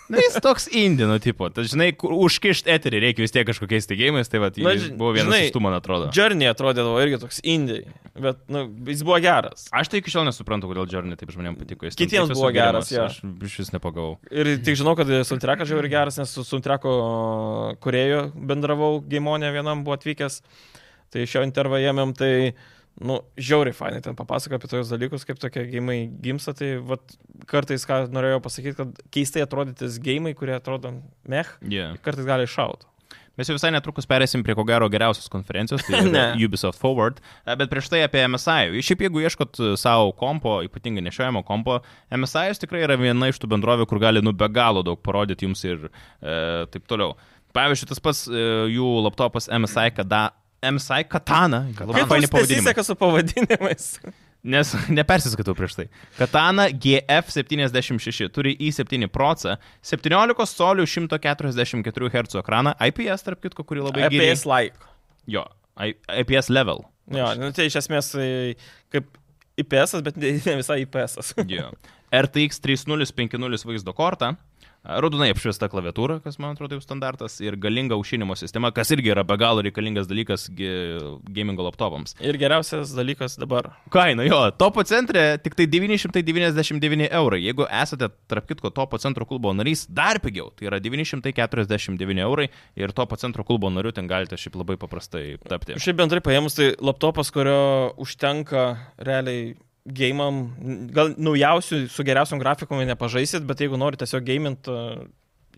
Na, 0.09 0.17
jis 0.23 0.37
toks 0.41 0.65
indino 0.73 1.15
tipo. 1.21 1.47
Tai 1.53 1.63
žinai, 1.69 1.91
užkišti 1.93 2.71
eterį 2.73 3.01
reikia 3.03 3.25
vis 3.25 3.33
tiek 3.35 3.45
kažkokiais 3.45 3.85
tegėjimais, 3.89 4.31
tai 4.31 4.41
va, 4.41 4.49
Na, 4.57 4.73
jis 4.73 4.87
buvo 4.97 5.11
vienas 5.13 5.29
žinai, 5.29 5.41
iš 5.47 5.53
tų, 5.53 5.61
man 5.61 5.75
atrodo. 5.77 6.07
Journey 6.15 6.49
atrodydavo 6.49 6.95
irgi 7.03 7.19
toks 7.21 7.41
indie, 7.45 7.83
bet 8.17 8.41
nu, 8.49 8.63
jis 8.89 9.03
buvo 9.05 9.19
geras. 9.21 9.67
Aš 9.75 9.91
tai 9.93 10.01
iki 10.01 10.13
šiol 10.13 10.25
nesuprantu, 10.25 10.71
kodėl 10.71 10.89
Journey 10.89 11.19
taip 11.19 11.29
žmonėms 11.35 11.61
patiko. 11.61 11.85
Jis 11.89 11.99
Kitiems 11.99 12.33
buvo 12.33 12.49
geras, 12.55 12.89
jo. 12.93 13.05
Aš 13.05 13.21
iš 13.49 13.59
vis 13.61 13.71
nepagavau. 13.75 14.17
Ir 14.33 14.55
tik 14.65 14.79
žinau, 14.81 14.95
kad 14.97 15.13
Suntrakas 15.29 15.69
žiauriai 15.69 15.93
geras, 15.93 16.17
nes 16.21 16.33
su 16.33 16.45
Suntrako 16.47 16.95
kurėjo 17.85 18.25
bendravau, 18.33 18.97
Gaimonė 19.05 19.53
vienam 19.53 19.85
buvo 19.85 19.99
atvykęs, 19.99 20.41
tai 21.13 21.29
šio 21.29 21.45
intervą 21.45 21.79
ėmėm, 21.85 22.17
tai, 22.17 22.33
nu, 22.99 23.19
žiauriai 23.39 23.75
fainai 23.75 24.01
ten 24.03 24.17
papasako 24.17 24.59
apie 24.59 24.69
tos 24.71 24.91
dalykus, 24.91 25.25
kaip 25.27 25.39
tokie 25.41 25.65
gėjimai 25.71 25.99
gimsta, 26.23 26.53
tai 26.57 26.75
vat, 26.83 27.15
kartais, 27.49 27.85
ką 27.87 28.05
norėjau 28.11 28.41
pasakyti, 28.45 28.77
kad 28.79 29.03
keistai 29.15 29.43
atrodytis 29.45 29.99
gėjimai, 30.03 30.35
kurie 30.37 30.55
atrodo 30.57 30.93
meh, 31.29 31.57
Yeah. 31.69 31.97
kartais 32.03 32.27
gali 32.27 32.47
iššauti. 32.49 32.87
Mes 33.39 33.47
jau 33.47 33.55
visai 33.55 33.69
netrukus 33.71 34.03
perėsim 34.03 34.41
prie 34.43 34.51
ko 34.51 34.65
gero 34.67 34.89
geriausios 34.91 35.29
konferencijos, 35.31 35.85
tai. 35.87 36.01
Ubisoft 36.45 36.75
Forward, 36.81 37.21
bet 37.47 37.69
prieš 37.71 37.87
tai 37.87 38.01
apie 38.03 38.25
MSI. 38.27 38.81
Šiaip 38.83 39.05
jeigu 39.05 39.21
ieškot 39.23 39.61
e, 39.63 39.69
savo 39.79 40.11
kompo, 40.19 40.57
ypatingai 40.67 41.05
nešiojamo 41.05 41.45
kompo, 41.47 41.77
MSI 42.11 42.59
tikrai 42.59 42.83
yra 42.83 42.97
viena 42.99 43.29
iš 43.31 43.39
tų 43.39 43.47
bendrovių, 43.55 43.87
kur 43.87 44.01
gali 44.03 44.19
nu 44.25 44.33
be 44.35 44.49
galo 44.51 44.83
daug 44.83 44.99
parodyti 44.99 45.47
jums 45.47 45.63
ir 45.63 45.87
e, 45.87 46.35
taip 46.73 46.83
toliau. 46.91 47.15
Pavyzdžiui, 47.55 47.87
tas 47.93 48.03
pats 48.03 48.25
e, 48.27 48.43
jų 48.75 48.91
laptopas 49.07 49.47
MSI, 49.47 49.87
kada 49.95 50.25
MSI 50.63 51.05
Katana. 51.09 51.65
Labai 51.79 52.05
faini 52.07 52.27
pavadinimai. 52.27 52.63
pasiseka 52.65 52.83
su 52.83 52.95
pavadinimais? 52.99 53.85
Nes 54.43 54.71
nepersiskaitau 54.99 55.55
prieš 55.57 55.75
tai. 55.75 55.87
Katana 56.17 56.69
GF76 56.71 58.29
turi 58.35 58.55
i7 58.55 59.09
procą, 59.11 59.57
17 59.83 60.35
colių 60.59 60.87
144 60.87 62.11
Hz 62.13 62.39
ekraną, 62.39 62.75
IPS, 62.89 63.25
tarp 63.27 63.43
kitko, 63.43 63.65
kurį 63.67 63.89
labai 63.89 64.07
gerai. 64.07 64.31
IPS 64.31 64.45
like. 64.47 64.91
Jo, 65.29 65.43
IPS 65.83 66.51
level. 66.55 66.85
Jo, 67.11 67.33
nu, 67.39 67.51
tai 67.55 67.67
iš 67.67 67.79
esmės 67.81 68.13
tai 68.13 68.29
kaip 68.93 69.09
IPS, 69.59 69.97
bet 70.05 70.19
ne 70.19 70.37
ne 70.39 70.59
visai 70.61 70.83
IPS. 70.85 71.33
Jo. 71.49 71.71
RTX 72.15 72.63
3050 72.63 73.67
vaizdo 73.69 73.93
kortą, 73.93 74.33
Rudonai 74.83 75.27
apšviesta 75.33 75.67
klaviatūra, 75.69 76.21
kas 76.23 76.37
man 76.39 76.53
atrodo 76.55 76.77
jau 76.77 76.83
standartas, 76.83 77.35
ir 77.43 77.57
galinga 77.59 77.97
aušinimo 77.97 78.35
sistema, 78.39 78.71
kas 78.71 78.93
irgi 78.95 79.11
yra 79.11 79.25
be 79.27 79.35
galo 79.39 79.63
reikalingas 79.65 80.07
dalykas 80.07 80.47
gamingo 80.55 81.65
laptopams. 81.67 82.15
Ir 82.23 82.39
geriausias 82.39 82.93
dalykas 82.95 83.35
dabar. 83.41 83.73
Kaina, 83.91 84.23
jo, 84.27 84.39
topo 84.55 84.85
centre 84.87 85.37
tik 85.43 85.59
tai 85.59 85.67
999 85.67 87.09
eurai. 87.11 87.41
Jeigu 87.43 87.67
esate, 87.67 88.09
tarp 88.31 88.47
kitko, 88.49 88.71
topo 88.75 88.97
centro 89.03 89.27
klubo 89.27 89.51
narys, 89.53 89.83
dar 89.91 90.21
pigiau, 90.23 90.49
tai 90.55 90.71
yra 90.71 90.79
949 90.79 92.23
eurai 92.23 92.47
ir 92.79 92.95
topo 92.95 93.19
centro 93.19 93.43
klubo 93.43 93.69
nariu 93.73 93.91
ten 93.91 94.07
galite 94.07 94.39
šiaip 94.39 94.55
labai 94.63 94.79
paprastai 94.79 95.37
tapti. 95.43 95.75
Šiaip 95.75 95.99
bendrai 95.99 96.23
paėmus, 96.23 96.55
tai 96.55 96.71
laptopas, 96.79 97.33
kurio 97.35 97.91
užtenka 97.99 98.69
realiai 99.03 99.57
gėjimam, 99.85 100.41
gal 100.93 101.13
naujausių 101.17 101.85
su 101.91 102.05
geriausiam 102.07 102.41
grafikum 102.41 102.81
nepažaisit, 102.87 103.45
bet 103.47 103.63
jeigu 103.63 103.79
norite 103.79 104.05
tiesiog 104.05 104.25
gėjimint, 104.27 104.69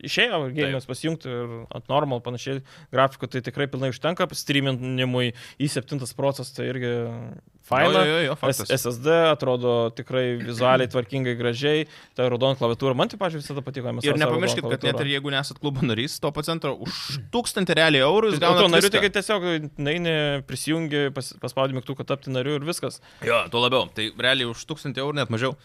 išėjo 0.08 0.42
gėjimas 0.56 0.88
pasijungti 0.90 1.32
ir 1.32 1.56
ant 1.70 1.90
normal 1.92 2.22
panašiai 2.26 2.62
grafikų, 2.94 3.30
tai 3.32 3.44
tikrai 3.46 3.70
pilnai 3.72 3.92
užtenka, 3.94 4.28
streaminimui 4.36 5.32
į 5.62 5.72
7 5.72 6.02
procesas 6.18 6.54
tai 6.56 6.70
irgi 6.72 6.94
faina. 7.72 8.02
Jo, 8.02 8.06
jo, 8.06 8.20
jo, 8.26 8.36
faktas. 8.40 8.72
SSD 8.74 9.16
atrodo 9.32 9.74
tikrai 9.96 10.26
vizualiai 10.42 10.90
tvarkingai, 10.92 11.36
gražiai, 11.40 11.86
ta 12.18 12.28
raudona 12.32 12.58
klaviatūra, 12.60 12.96
man 12.98 13.12
tai, 13.12 13.20
pažiūrėjau, 13.22 13.46
visada 13.46 13.64
patiko. 13.66 13.94
Ir 14.06 14.20
nepamirškit, 14.20 14.68
kad 14.74 14.88
net 14.88 15.04
ir 15.04 15.12
jeigu 15.14 15.34
nesat 15.34 15.62
klubo 15.62 15.86
narys, 15.86 16.18
to 16.22 16.32
centro 16.48 16.74
už 16.82 17.20
tūkstantį 17.34 17.78
realiai 17.78 18.06
eurų 18.08 18.32
jūs 18.32 18.42
Dėl 18.42 18.56
to 18.58 18.66
gaunate. 18.66 18.76
nariu, 18.78 18.92
tai 18.94 19.12
tiesiog 19.20 19.48
naini, 19.78 20.16
prisijungi, 20.50 21.04
pas, 21.16 21.34
paspaudi 21.44 21.78
mygtuką 21.78 22.08
tapti 22.08 22.34
nariu 22.34 22.58
ir 22.58 22.66
viskas. 22.68 23.00
Jo, 23.26 23.44
tuo 23.54 23.62
labiau. 23.64 23.88
Tai 23.94 24.10
realiai 24.18 24.50
už 24.50 24.66
1000 24.74 24.98
eurų 24.98 25.22
net 25.22 25.34
mažiau 25.34 25.56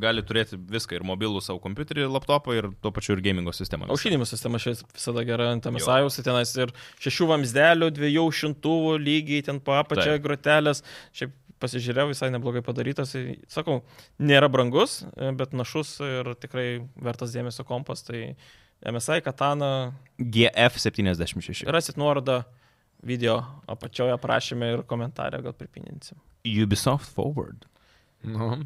gali 0.00 0.22
turėti 0.24 0.56
viską 0.56 0.96
ir 0.96 1.04
mobilų 1.04 1.42
savo 1.44 1.60
kompiuterį, 1.60 2.06
laptopą 2.08 2.54
ir 2.56 2.70
tuo 2.80 2.92
pačiu 2.94 3.12
ir 3.14 3.22
gamingo 3.24 3.52
sistemą. 3.52 3.90
Aušinimo 3.92 4.24
sistema 4.28 4.60
šiais 4.62 4.80
visada 4.88 5.24
gera 5.28 5.50
ant 5.52 5.66
Jo. 5.68 5.74
MSI, 5.74 6.24
tenais 6.24 6.54
ir 6.56 6.72
šešių 7.04 7.28
vamzdelių, 7.34 7.90
dviejų 7.92 8.24
šimtuvų 8.40 8.96
lygiai 9.04 9.44
ten 9.44 9.60
po 9.60 9.76
apačią 9.76 10.14
Taip. 10.16 10.24
grotelės. 10.24 10.80
Šiaip 11.12 11.34
pasižiūrėjau, 11.60 12.10
visai 12.12 12.30
neblogai 12.32 12.64
padarytas. 12.64 13.14
Tai, 13.14 13.24
Sakau, 13.52 13.82
nėra 14.18 14.48
brangus, 14.52 15.02
e, 15.12 15.30
bet 15.36 15.52
našus 15.56 15.96
ir 16.04 16.34
tikrai 16.40 16.68
vertas 16.96 17.34
dėmesio 17.36 17.66
kompas. 17.68 18.04
Tai 18.06 18.34
MSI 18.84 19.20
Katana, 19.24 19.94
GF76. 20.18 21.68
rasit 21.72 22.00
nuorodą 22.00 22.42
video 23.04 23.42
apačioje 23.68 24.14
aprašymė 24.16 24.70
ir 24.72 24.82
komentarė 24.88 25.42
gal 25.44 25.56
pripinėsim. 25.56 26.16
Ubisoft 26.44 27.12
Forward. 27.12 27.68
Nu. 28.24 28.64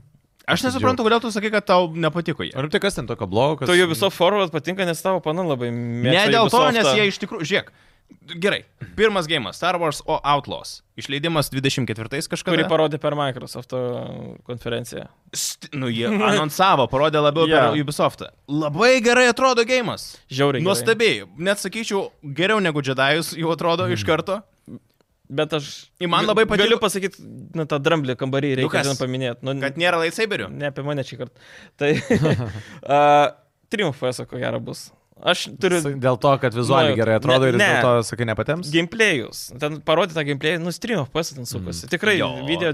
Aš 0.48 0.64
nesuprantu, 0.64 1.04
kodėl 1.06 1.20
tu 1.20 1.32
sakai, 1.34 1.50
kad 1.52 1.66
tau 1.68 1.90
nepatiko 1.92 2.46
jie. 2.46 2.54
Ar 2.56 2.70
tai 2.72 2.80
kas 2.80 2.96
ten 2.96 3.08
tokio 3.08 3.28
blogo? 3.28 3.60
Kas... 3.60 3.68
Tu 3.68 3.76
jau 3.76 3.88
viso 3.90 4.08
forward 4.14 4.54
patinka, 4.54 4.86
nes 4.88 5.04
tavo 5.04 5.20
pana 5.24 5.44
labai 5.44 5.68
mėgsta. 5.74 6.14
Ne 6.14 6.32
dėl 6.32 6.48
to, 6.52 6.62
nes 6.72 6.88
jie 6.96 7.06
iš 7.10 7.20
tikrųjų, 7.24 7.50
žiūrėk. 7.52 7.70
Gerai, 8.40 8.62
pirmas 8.96 9.26
gėjimas- 9.28 9.56
Star 9.60 9.76
Wars 9.80 10.00
O 10.08 10.16
Outlaws. 10.24 10.82
Išleidimas 10.96 11.50
24 11.52 12.24
kažkada. 12.32 12.54
Kurį 12.54 12.64
parodė 12.68 13.00
per 13.00 13.12
Microsoft 13.16 13.74
konferenciją. 14.48 15.08
St 15.36 15.68
nu, 15.76 15.90
jie 15.92 16.08
anonsavo, 16.08 16.88
parodė 16.88 17.20
labiau 17.20 17.44
Jo. 17.48 17.56
per 17.56 17.76
Ubisoftą. 17.82 18.30
Labai 18.48 19.00
gerai 19.04 19.28
atrodo 19.28 19.64
gėjimas. 19.68 20.16
Žiauriai. 20.32 20.64
Nuostabiai. 20.64 21.26
Net 21.36 21.60
sakyčiau, 21.60 22.08
geriau 22.24 22.60
negu 22.64 22.80
Jedajus 22.80 23.34
jau 23.36 23.52
atrodo 23.52 23.88
iš 23.92 24.04
karto. 24.08 24.40
Bet 25.28 25.52
aš... 25.52 25.66
Ir 26.00 26.08
man 26.08 26.24
labai 26.24 26.46
patiko- 26.48 26.64
Galiu 26.64 26.78
pasakyti, 26.80 27.20
na, 27.54 27.66
tą 27.68 27.76
dramblį 27.84 28.14
kambarį 28.16 28.54
Nu 28.54 28.60
reikia 28.62 28.78
kas? 28.78 28.86
ten 28.88 28.96
paminėti. 29.00 29.44
Nu, 29.44 29.52
Kad 29.60 29.76
nėra 29.80 29.98
lightsaberių. 30.00 30.46
Ne 30.56 30.70
apie 30.70 30.84
mane 30.86 31.04
šį 31.04 31.18
kartą. 31.20 31.42
Tai... 31.76 31.90
uh, 32.94 33.26
Triumfas, 33.68 34.22
ko 34.24 34.40
gero 34.40 34.60
bus. 34.64 34.86
Aš 35.18 35.48
turiu 35.58 35.80
Dėl 35.98 36.16
to, 36.22 36.30
kad 36.38 36.54
vizualiai 36.54 36.94
Nu, 36.94 36.98
gerai 37.00 37.16
atrodo 37.18 37.42
ne- 37.42 37.50
ir 37.50 37.56
ne. 37.58 37.66
dėl 37.66 37.82
to, 37.82 37.92
sakai, 38.06 38.26
nepatems? 38.30 38.68
gameplayus. 38.70 39.40
Ten 39.58 39.80
parodyta 39.82 40.22
gameplay, 40.24 40.60
nu, 40.62 40.70
stream 40.72 41.02
FPS 41.02 41.34
ten 41.34 41.48
sukasi. 41.50 41.88
Tikrai 41.90 42.14
Jo, 42.20 42.28
video 42.46 42.70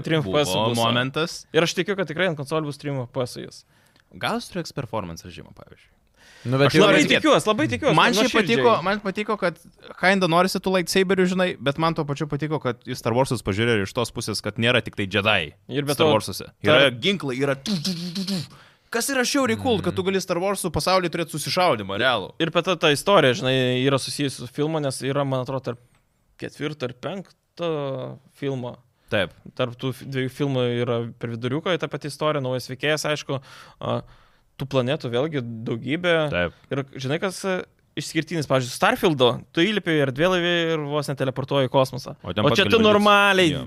bus. 0.69 0.77
momentas. 0.77 1.39
Ir 1.57 1.65
aš 1.65 1.73
tikiu, 1.73 1.97
kad 1.97 2.07
tikrai 2.07 2.29
ant 2.29 2.37
konsolių 2.37 2.69
bus 2.69 2.77
stream 2.77 3.01
FPS 3.07 3.39
jis. 3.41 3.63
Gal 4.21 4.37
jis 4.39 4.51
turės 4.53 4.71
performance 4.77 5.25
režimą, 5.25 5.51
pavyzdžiui. 5.57 5.89
Nu, 6.45 6.59
bet 6.61 6.69
Aš 6.69 6.75
jau 6.77 6.83
Labai 6.85 6.99
tikėt. 7.01 7.23
tikiuosi, 7.23 7.47
labai 7.49 7.65
tikiuosi. 7.71 7.95
Man 7.97 8.13
šiaip 8.13 8.33
patiko, 8.37 8.73
man 8.85 8.99
patiko, 9.01 9.37
kad 9.41 9.57
kinda 9.97 10.27
norisi 10.29 10.59
tų 10.61 10.75
lightsaberių, 10.77 11.25
žinai, 11.31 11.47
bet 11.57 11.79
man 11.81 11.95
tuo 11.97 12.05
pačiu 12.05 12.27
patiko, 12.29 12.59
kad 12.61 12.83
į 12.85 12.95
Star 12.99 13.15
Warsus 13.17 13.41
pažiūrėjo 13.41 13.87
iš 13.87 13.93
tos 13.97 14.13
pusės, 14.13 14.43
kad 14.45 14.61
nėra 14.61 14.83
tik 14.85 14.95
tai 14.99 15.07
Jedi. 15.09 15.53
Ir 15.73 15.87
be 15.89 15.95
Star 15.97 16.05
to- 16.05 16.13
Warsuose. 16.13 16.51
Yra 16.61 16.91
ginklai, 16.93 17.39
yra... 17.41 17.57
Kas 18.93 19.09
yra 19.11 19.25
šiauriai 19.27 19.57
cool, 19.59 19.81
kad 19.83 19.95
tu 19.97 20.03
gali 20.07 20.21
Star 20.23 20.37
Warsų 20.39 20.69
pasaulyje 20.71 21.11
turėti 21.11 21.33
susišaudimą, 21.35 21.97
realų. 21.99 22.29
Ir 22.39 22.51
bet 22.53 22.69
ta, 22.79 22.91
istorija, 22.93 23.33
žinai, 23.41 23.55
yra 23.83 23.97
susijusi 23.99 24.45
su 24.45 24.47
filmu, 24.47 24.79
nes 24.79 25.01
yra, 25.03 25.25
man 25.27 25.41
atrodo, 25.43 25.73
tarp 25.73 25.81
ketvirto 26.39 26.87
ir 26.87 26.93
penkto 27.03 27.71
filmo. 28.39 28.77
Taip. 29.11 29.33
Tarp 29.57 29.75
tų 29.81 29.91
dviejų 30.05 30.31
filmų 30.33 30.63
yra 30.83 30.99
per 31.19 31.33
viduriuką 31.33 31.75
ta 31.81 31.89
pati 31.91 32.07
istorija, 32.13 32.41
naujas 32.45 32.69
veikėjas, 32.71 33.03
aišku, 33.11 33.41
a, 33.81 33.97
tų 34.59 34.67
planetų 34.71 35.11
vėlgi 35.13 35.41
daugybė. 35.67 36.15
Taip. 36.33 36.59
Ir 36.71 36.83
žinai, 37.05 37.17
kas 37.23 37.39
a, 37.47 37.55
išskirtinis, 37.99 38.47
pavyzdžiui, 38.49 38.75
Starfieldo, 38.75 39.29
tu 39.55 39.63
įlipi 39.63 39.95
ir 40.03 40.11
dvėlaivį 40.15 40.53
ir 40.75 40.85
vos 40.91 41.07
neteleportuoji 41.11 41.69
į 41.69 41.73
kosmosą. 41.73 42.15
O 42.23 42.33
O, 42.35 42.51
čia 42.55 42.67
tu 42.71 42.79
normaliai, 42.83 43.53
Jo. 43.53 43.65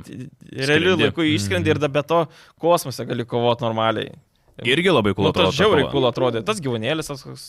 realiu 0.68 0.96
laiku 1.00 1.24
išskrendi 1.24 1.72
ir 1.72 1.80
da 1.80 1.88
be 1.88 2.02
to 2.02 2.26
kosmose 2.60 3.06
gali 3.08 3.24
kovoti 3.28 3.64
normaliai. 3.64 4.12
Irgi 4.66 4.90
labai 4.90 5.14
cool 5.14 5.28
Nu, 5.28 5.32
ta 5.32 5.50
žiauriai 5.54 5.86
kova. 5.86 5.92
cool 5.94 6.08
atrodė. 6.10 6.44
Tas 6.44 6.58
gyvūnėlis, 6.60 7.06
tas 7.12 7.22
koks 7.22 7.48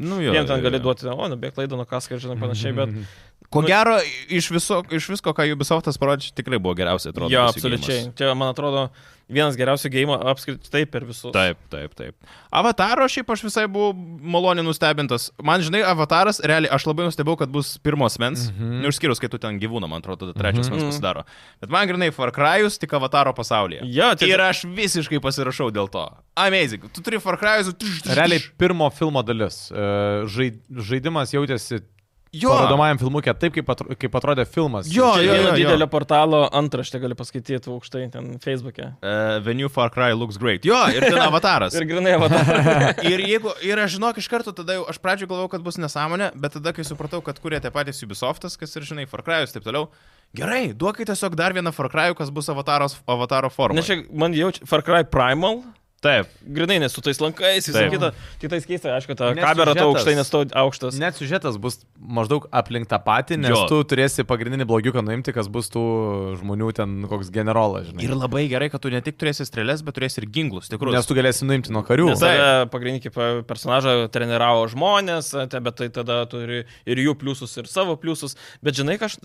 Nu, 0.00 0.16
jo, 0.24 0.32
Jiem 0.32 0.46
ten 0.48 0.62
gali 0.64 0.78
jo. 0.78 0.84
duoti, 0.86 1.04
o, 1.12 1.26
nubėg 1.28 1.58
laidą 1.60 1.76
nuo 1.76 1.84
kaską 1.84 2.14
ir 2.16 2.22
žinai 2.22 2.38
panašiai, 2.40 2.72
bet... 2.72 2.88
Ko 3.50 3.60
Nu- 3.62 3.66
gero, 3.66 3.96
iš, 4.30 4.46
viso, 4.54 4.82
iš 4.94 5.08
visko, 5.10 5.32
ką 5.34 5.42
Ubisoftas 5.52 5.96
parodė, 5.98 6.30
tikrai 6.38 6.58
buvo 6.62 6.74
geriausiai 6.78 7.10
atrodo. 7.10 7.32
Jo, 7.34 7.48
absoliučiai. 7.50 7.96
gėjimas. 8.06 8.14
Čia, 8.14 8.34
man 8.38 8.52
atrodo, 8.54 8.84
vienas 9.28 9.56
geriausių 9.58 9.90
gėjimų 9.90 10.18
apskritai 10.30 10.84
per 10.86 11.02
visus. 11.08 11.32
Taip, 11.34 11.58
taip, 11.68 11.96
taip. 11.98 12.14
Avataro 12.54 13.08
šiaip 13.10 13.26
aš 13.34 13.42
visai 13.48 13.64
buvau 13.66 13.90
maloniai 14.22 14.62
nustebintas. 14.62 15.32
Man, 15.42 15.60
žinai, 15.66 15.82
avataras, 15.82 16.38
realiai, 16.46 16.70
aš 16.70 16.86
labai 16.86 17.08
nustebėjau, 17.08 17.38
kad 17.42 17.50
bus 17.50 17.72
pirmos 17.82 18.18
mens. 18.22 18.46
Mm 18.50 18.54
Mhm. 18.54 18.70
-hmm. 18.70 18.88
Išskyrus, 18.92 19.18
kai 19.20 19.28
tu 19.28 19.38
ten 19.38 19.58
gyvūną, 19.58 19.88
man 19.90 19.98
atrodo, 20.00 20.30
tada 20.30 20.38
trečias 20.38 20.68
mm 20.68 20.70
Mhm. 20.70 20.78
-hmm. 20.78 20.82
mens 20.86 20.94
pasidaro. 20.94 21.24
Bet 21.60 21.70
man 21.70 21.88
grinai 21.88 22.12
Far 22.12 22.30
Cry'us 22.30 22.78
tik 22.78 22.92
avataro 22.94 23.32
pasaulyje. 23.34 23.80
Jo, 23.82 24.14
tai 24.14 24.28
Ir 24.30 24.38
aš 24.40 24.62
visiškai 24.64 25.18
pasirašau 25.18 25.70
dėl 25.74 25.90
to. 25.90 26.06
Amazing. 26.36 26.82
Tu 26.92 27.02
turi 27.02 27.18
Far 27.20 27.36
Cry'us. 27.36 27.74
Realiai 28.14 28.38
pirmo 28.58 28.90
filmo 28.94 29.22
dalis. 29.24 29.72
E, 29.72 29.74
žai- 30.26 30.58
Žaidimas 30.70 31.32
jautėsi 31.34 31.82
jo. 32.36 32.50
parodomajam 32.54 33.00
filmukė 33.00 33.34
taip, 33.38 33.54
kaip, 33.56 33.70
atro, 33.72 33.96
kaip 33.98 34.16
atrodė 34.20 34.44
filmas. 34.48 34.88
Jo, 34.92 35.12
jo, 35.20 35.34
jo, 35.34 35.48
jo. 35.48 35.54
didelio 35.58 35.88
portalo 35.90 36.42
antraštę 36.60 37.00
gali 37.02 37.16
paskaityti 37.18 37.70
aukštai 37.72 38.04
ten 38.14 38.30
Facebook'e. 38.42 38.92
Uh, 39.00 39.40
the 39.44 39.54
new 39.56 39.70
Far 39.72 39.90
Cry 39.94 40.14
looks 40.16 40.38
great. 40.40 40.66
Jo, 40.66 40.78
ir 40.94 41.06
ten 41.06 41.18
avataras. 41.30 41.74
Ir 41.78 41.86
grinai 41.90 42.14
avatarą. 42.18 42.60
Ir 43.10 43.24
jeigu, 43.24 43.52
ir 43.66 43.80
aš 43.80 43.96
žinok, 43.96 44.20
iš 44.20 44.28
karto 44.30 44.52
tada 44.56 44.76
jau, 44.76 44.84
aš 44.90 45.00
pradžioje 45.02 45.30
galvojau, 45.30 45.50
kad 45.54 45.64
bus 45.64 45.78
nesąmonė, 45.80 46.30
bet 46.38 46.54
tada, 46.58 46.74
kai 46.76 46.84
supratau, 46.86 47.22
kad 47.24 47.38
kurie 47.42 47.58
tie 47.62 47.72
patys 47.74 48.02
Ubisoftas, 48.06 48.56
kas 48.60 48.76
ir, 48.76 48.86
žinai, 48.86 49.08
Far 49.10 49.24
Cry'us 49.26 49.50
ir 49.50 49.58
taip 49.58 49.66
toliau, 49.66 49.88
gerai, 50.36 50.70
duokite 50.76 51.10
tiesiog 51.10 51.36
dar 51.38 51.56
vieną 51.56 51.72
Far 51.74 51.90
Cry'ų, 51.92 52.18
kas 52.20 52.32
bus 52.34 52.50
avataros, 52.52 52.98
avataro 53.10 53.50
forma. 53.52 53.78
Nes 53.80 53.88
čia 53.88 54.02
man 54.12 54.36
jaučia 54.36 54.68
Far 54.70 54.84
Cry 54.86 55.06
Primal. 55.08 55.62
Taip. 56.00 56.30
Grinai, 56.40 56.78
nes 56.80 56.94
su 56.96 57.02
tais 57.04 57.18
lankais, 57.20 57.66
visą 57.68 57.82
kitą. 57.92 58.08
Tik 58.40 58.48
tais 58.48 58.64
keista, 58.64 58.94
aišku, 58.96 59.12
ta 59.20 59.34
Nes 59.36 59.44
kamera 59.44 59.74
to 59.74 59.82
siužetas- 59.84 59.90
aukštai, 59.90 60.14
nes 60.16 60.30
to 60.32 60.38
aukštas. 60.62 60.96
Net 60.98 61.18
siužetas 61.18 61.58
bus 61.60 61.76
maždaug 62.00 62.46
aplink 62.56 62.88
tą 62.88 62.96
patį, 63.04 63.36
nes 63.42 63.52
Jo. 63.52 63.66
tu 63.68 63.80
turėsi 63.84 64.24
pagrindinį 64.24 64.64
blogiuką 64.64 65.02
nuimti, 65.04 65.34
kas 65.36 65.50
bus 65.52 65.68
tų 65.68 65.82
žmonių 66.40 66.70
ten 66.72 67.04
koks 67.06 67.28
generolas, 67.28 67.90
žinai. 67.90 68.02
Ir 68.08 68.14
labai 68.16 68.48
gerai, 68.48 68.70
kad 68.72 68.80
tu 68.80 68.88
ne 68.88 69.02
tik 69.04 69.18
turėsi 69.20 69.44
strėlės, 69.44 69.84
bet 69.84 69.94
turėsi 70.00 70.22
ir 70.24 70.26
ginklus, 70.32 70.72
tikrus. 70.72 70.96
Nes 70.96 71.04
tu 71.04 71.14
galėsi 71.14 71.44
nuimti 71.44 71.68
nuo 71.70 71.84
karių. 71.84 72.08
Nes 72.14 72.18
tada 72.24 72.64
pagrindinį 72.72 73.04
kaip 73.04 73.20
personažą 73.46 74.08
treniravo 74.08 74.64
žmonės, 74.72 75.34
bet 75.60 75.76
tai 75.76 75.90
tada 75.92 76.24
turi 76.24 76.64
ir 76.86 76.96
jų 76.96 77.12
pliusus, 77.20 77.52
ir 77.60 77.68
savo 77.68 77.96
pliusus. 78.00 78.36
Bet 78.64 78.72
žinai, 78.72 78.96
aš 78.96 79.18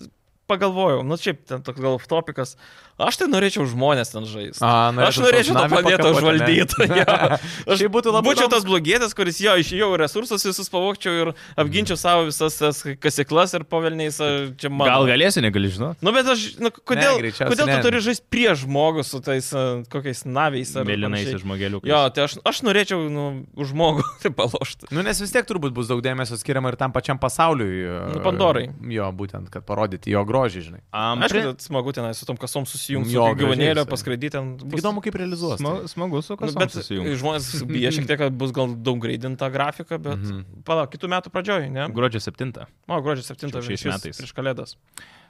pagalvojau, 0.50 1.02
nu 1.06 1.18
šiaip 1.20 1.44
ten 1.48 1.62
toks 1.66 1.80
gal 1.82 1.98
topikas, 2.08 2.54
aš 3.02 3.18
tai 3.20 3.26
norėčiau 3.30 3.66
žmonės 3.68 4.12
ten 4.14 4.26
žaisti. 4.28 4.62
Aš 4.62 5.18
norėčiau 5.22 5.56
tą 5.58 5.66
planetą 5.72 6.12
užvaldyti. 6.14 6.86
jo. 7.00 7.16
Aš 7.66 7.80
Šiaip 7.82 7.92
būtų 7.92 8.12
labai 8.14 8.30
Būčiau 8.30 8.48
tas 8.50 8.64
blogėtas, 8.66 9.12
kuris 9.16 9.38
jo 9.42 9.52
išėjau 9.60 9.88
resursus 10.00 10.44
visus 10.46 10.70
pavokčiau 10.72 11.12
ir 11.20 11.30
apginčiau 11.58 11.98
savo 12.00 12.26
visas 12.28 12.56
tas 12.58 12.80
kasiklas 13.02 13.52
ir 13.58 13.66
pavelniais 13.68 14.16
a, 14.22 14.30
čia 14.58 14.70
man. 14.72 14.88
Gal 14.88 15.06
galėsi, 15.10 15.42
negali 15.44 15.70
žinoti. 15.72 16.00
Nu, 16.06 16.14
bet 16.16 16.30
aš, 16.32 16.46
nu, 16.62 16.70
kodėl, 16.70 17.18
Ne, 17.26 17.32
kodėl 17.34 17.66
tu 17.66 17.72
ne. 17.72 17.80
turi 17.84 18.00
žaisti 18.04 18.24
prieš 18.32 18.62
žmogų 18.64 19.02
su 19.06 19.20
tais 19.24 19.48
kokiais 19.92 20.22
naviais 20.28 20.72
ar 20.78 20.86
Mėlynais 20.88 21.32
žmogeliukais. 21.42 21.90
Jo, 21.90 22.00
tai 22.14 22.26
aš, 22.28 22.38
aš 22.46 22.62
norėčiau, 22.66 23.02
nu, 23.12 23.26
žmogų 23.58 24.04
tai 24.22 24.32
palošti. 24.36 24.88
Nu, 24.94 25.02
nes 25.06 25.20
vis 25.22 25.34
tiek 25.34 25.46
turbūt 25.48 25.74
bus 25.76 25.90
daug 25.90 26.00
dėmesio 26.04 26.38
skiriama 26.40 26.72
ir 26.72 26.78
tam 26.80 26.94
pačiam 26.94 27.20
pasauliui. 27.22 27.84
Nu, 28.14 28.22
Pandorai. 28.24 28.68
Jo, 28.92 29.10
būtent, 29.16 29.50
kad 29.52 29.66
parodyti 29.68 30.14
jo 30.14 30.22
grožį, 30.28 30.35
žinai. 30.44 30.80
Um, 30.92 31.22
Aišku, 31.24 31.40
kad 31.48 31.64
smagu 31.64 31.92
ten 31.96 32.06
su 32.14 32.26
tom 32.28 32.36
kasom 32.40 32.66
susijungti, 32.68 33.14
Jo, 33.14 33.26
gyvūnėlio 33.38 33.86
paskraidyti 33.88 34.34
ten. 34.36 34.52
Tik 34.60 34.82
įdomu, 34.82 35.02
kaip 35.04 35.16
realizuos. 35.16 35.60
tai. 35.62 35.88
Smagu, 35.90 36.22
su 36.22 36.34
Nu, 36.34 36.40
kasom 36.42 36.60
bet 36.60 36.74
susijungti. 36.76 37.16
žmonės 37.22 37.48
bijo 37.70 37.92
šiek 37.96 38.08
tiek, 38.10 38.20
kad 38.20 38.36
bus 38.36 38.52
gal 38.56 38.74
daug 38.76 39.00
greidinta 39.02 39.48
grafika, 39.52 39.98
bet 39.98 40.20
mm. 40.20 40.32
-hmm. 40.32 40.62
palauk, 40.68 40.92
kitų 40.92 41.10
metų 41.16 41.32
pradžioj, 41.34 41.68
ne? 41.72 41.88
Gruodžio 41.96 42.20
7. 42.20 42.52
O, 42.88 43.00
gruodžio 43.00 43.24
7 43.24 43.52
Čia 43.52 43.62
šiais 43.62 43.84
metais. 43.84 44.20
Prieš 44.20 44.34
kalėdas. 44.36 44.76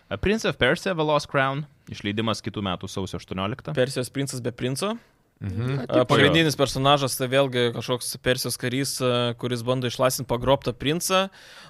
A 0.08 0.16
Prince 0.16 0.48
of 0.48 0.56
Persia, 0.56 0.94
The 0.94 1.02
Lost 1.02 1.30
Crown. 1.30 1.66
Išleidimas 1.90 2.42
kitų 2.42 2.62
metų 2.62 2.88
sausio 2.88 3.18
18. 3.18 3.74
Persijos 3.74 4.10
princas 4.10 4.40
be 4.40 4.52
princo. 4.52 4.96
Mhm. 5.40 5.86
Pagrindinis 6.08 6.56
personažas 6.56 7.16
tai 7.16 7.28
vėlgi 7.28 7.72
kažkoks 7.74 8.16
Persijos 8.24 8.56
karys, 8.56 8.96
kuris 9.36 9.62
bando 9.62 9.86
išlaisvinti 9.86 10.28
pagrobtą 10.30 10.72
princą. 10.72 11.28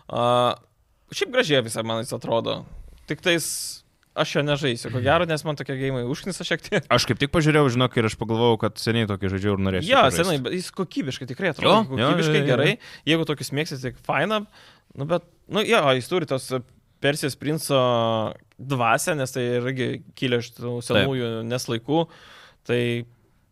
A, 0.09 0.55
Šiaip 1.15 1.31
gražiai 1.31 1.63
visai 1.63 1.85
man 1.87 2.03
jis 2.03 2.15
atrodo. 2.17 2.65
Tik 3.07 3.25
tais 3.25 3.49
aš 4.17 4.37
jo 4.37 4.43
nežaisiu, 4.47 4.91
ko 4.93 5.03
gero, 5.05 5.27
nes 5.29 5.43
man 5.45 5.59
tokie 5.59 5.77
gėjimai 5.77 6.05
užknisa 6.09 6.47
šiek 6.47 6.63
tiek. 6.65 6.87
Aš 6.93 7.05
kaip 7.09 7.21
tik 7.21 7.33
pažiūrėjau, 7.35 7.69
žinok, 7.75 7.99
ir 8.01 8.09
aš 8.09 8.17
pagalvojau, 8.21 8.57
kad 8.65 8.81
seniai 8.81 9.09
tokį 9.11 9.33
žaidžiau 9.35 9.57
ir 9.57 9.65
norėčiau. 9.67 9.91
Jo, 9.93 10.05
pažaist. 10.07 10.23
senai, 10.23 10.39
bet 10.47 10.57
jis 10.57 10.71
kokybiškai 10.77 11.29
tikrai 11.29 11.53
atrodo. 11.53 11.83
Jo, 11.85 12.09
kokybiškai 12.09 12.39
jo, 12.39 12.41
jo, 12.41 12.47
jo. 12.47 12.49
gerai. 12.49 12.71
Jeigu 13.09 13.29
tokius 13.29 13.53
mėgsit, 13.57 13.85
tai 13.85 13.93
faina. 14.09 14.41
Nu, 14.97 15.09
bet, 15.11 15.27
nu, 15.53 15.65
jo, 15.67 15.83
jis 15.99 16.11
turi 16.13 16.29
tos 16.31 16.49
Persijos 17.05 17.37
princo 17.37 17.79
dvasę, 18.57 19.13
nes 19.19 19.35
tai 19.35 19.43
irgi 19.59 19.91
kilė 20.17 20.41
iš 20.41 20.55
tų 20.57 20.79
senųjų 20.87 21.29
neslaikų. 21.45 22.07
Tai 22.67 22.81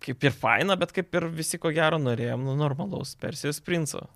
kaip 0.04 0.24
ir 0.24 0.32
faina, 0.36 0.78
bet 0.80 0.94
kaip 0.96 1.12
ir 1.16 1.28
visi 1.32 1.60
ko 1.60 1.72
gero 1.76 2.00
norėjom, 2.00 2.40
nu, 2.48 2.56
normalaus 2.58 3.12
Persijos 3.20 3.60
princo. 3.64 4.06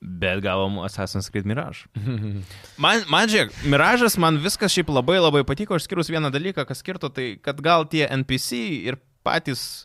Bet 0.00 0.40
gavom 0.40 0.78
Assassin's 0.80 1.28
Creed 1.28 1.44
Mirage. 1.44 1.84
Man, 2.80 3.02
man 3.12 3.28
žiūrėk, 3.28 3.52
Miražas 3.68 4.16
man 4.16 4.38
viskas 4.40 4.72
šiaip 4.72 4.88
labai 4.88 5.18
labai 5.20 5.42
patiko, 5.44 5.76
išskyrus 5.76 6.08
vieną 6.08 6.30
dalyką, 6.32 6.64
kas 6.68 6.80
skirto, 6.80 7.10
tai 7.12 7.34
kad 7.44 7.60
gal 7.60 7.84
tie 7.84 8.06
NPC 8.08 8.62
ir 8.88 8.96
patys 9.26 9.84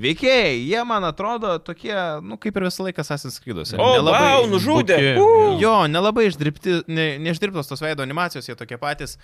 veikėjai, 0.00 0.58
jie 0.66 0.82
man 0.84 1.06
atrodo 1.08 1.54
tokie, 1.64 1.94
nu 2.26 2.36
kaip 2.40 2.56
ir 2.58 2.66
visą 2.66 2.84
laiką 2.84 3.00
Assassin's 3.04 3.40
Creed'uose. 3.40 3.78
O, 3.80 3.88
wow, 4.04 4.44
nužudė! 4.50 4.98
buki. 5.16 5.24
Uh! 5.24 5.56
Jo, 5.62 5.74
nelabai 5.88 6.28
išdirbti, 6.28 6.82
ne, 6.90 7.08
neišdirbtos 7.24 7.70
tos 7.70 7.84
veido 7.84 8.04
animacijos, 8.04 8.50
jie 8.50 8.58
tokie 8.58 8.78
patys. 8.80 9.16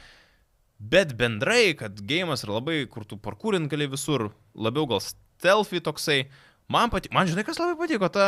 Bet 0.81 1.13
bendrai, 1.19 1.75
kad 1.77 1.99
gėjimas 2.01 2.47
yra 2.47 2.57
labai, 2.57 2.85
kur 2.89 3.05
tu 3.05 3.19
parkūrint 3.21 3.69
gali 3.69 3.91
visur, 3.91 4.31
labiau 4.57 4.87
gal 4.89 5.03
stealthy 5.05 5.83
toksai. 5.85 6.23
Man 6.71 6.91
patiko, 6.93 7.15
man 7.17 7.27
žinai, 7.27 7.43
kas 7.47 7.59
labai 7.59 7.75
patiko, 7.81 8.07
ta, 8.15 8.27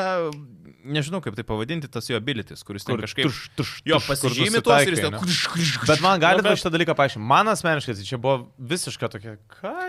nežinau 0.82 1.20
kaip 1.22 1.36
tai 1.38 1.44
pavadinti, 1.46 1.86
tas 1.92 2.08
jo 2.10 2.18
abilitis, 2.18 2.64
kuris 2.66 2.82
ten 2.82 2.98
kažkaip... 2.98 3.28
tuš, 3.28 3.36
tuš, 3.58 3.70
Jo, 3.86 4.00
tuš, 4.00 4.08
kur 4.08 4.32
pasižymi 4.32 4.62
tuos 4.66 4.82
ir 4.88 4.96
jis 4.96 5.02
ten... 5.04 5.14
ne? 5.14 5.86
Bet 5.92 6.02
man 6.02 6.18
gali 6.22 6.40
Nu, 6.40 6.46
bet- 6.46 6.56
bet... 6.56 6.58
šitą 6.62 6.72
dalyką 6.74 6.96
paaiškinti. 6.98 7.26
Man 7.30 7.52
asmeniškai 7.52 7.94
tai 8.00 8.06
čia 8.08 8.18
buvo 8.18 8.48
visiška 8.72 9.10
tokia. 9.14 9.36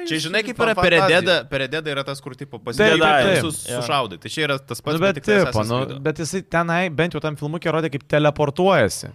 Čia 0.09 0.19
žinai, 0.27 0.43
kaip 0.45 0.61
yra 0.61 0.75
fantazija? 0.77 1.07
perededa, 1.09 1.37
perededa 1.49 1.93
yra 1.95 2.05
tas, 2.05 2.21
kur 2.21 2.37
tipo 2.37 2.61
pasideda 2.61 3.01
taip, 3.01 3.31
visus 3.41 3.63
jo. 3.71 3.81
sušaudai. 3.81 4.21
Tai 4.21 4.33
čia 4.37 4.45
yra 4.45 4.59
tas 4.61 4.85
pats, 4.85 4.99
Nu, 4.99 5.05
bet, 5.07 5.21
tai 5.25 5.39
tipo, 5.47 5.65
nu, 5.73 5.81
bet 6.05 6.21
jisai 6.21 6.43
tenai 6.45 6.81
bent 6.93 7.17
jau 7.17 7.23
tam 7.25 7.39
filmukė 7.41 7.73
rodė, 7.73 7.89
kaip 7.97 8.05
teleportuojasi. 8.13 9.09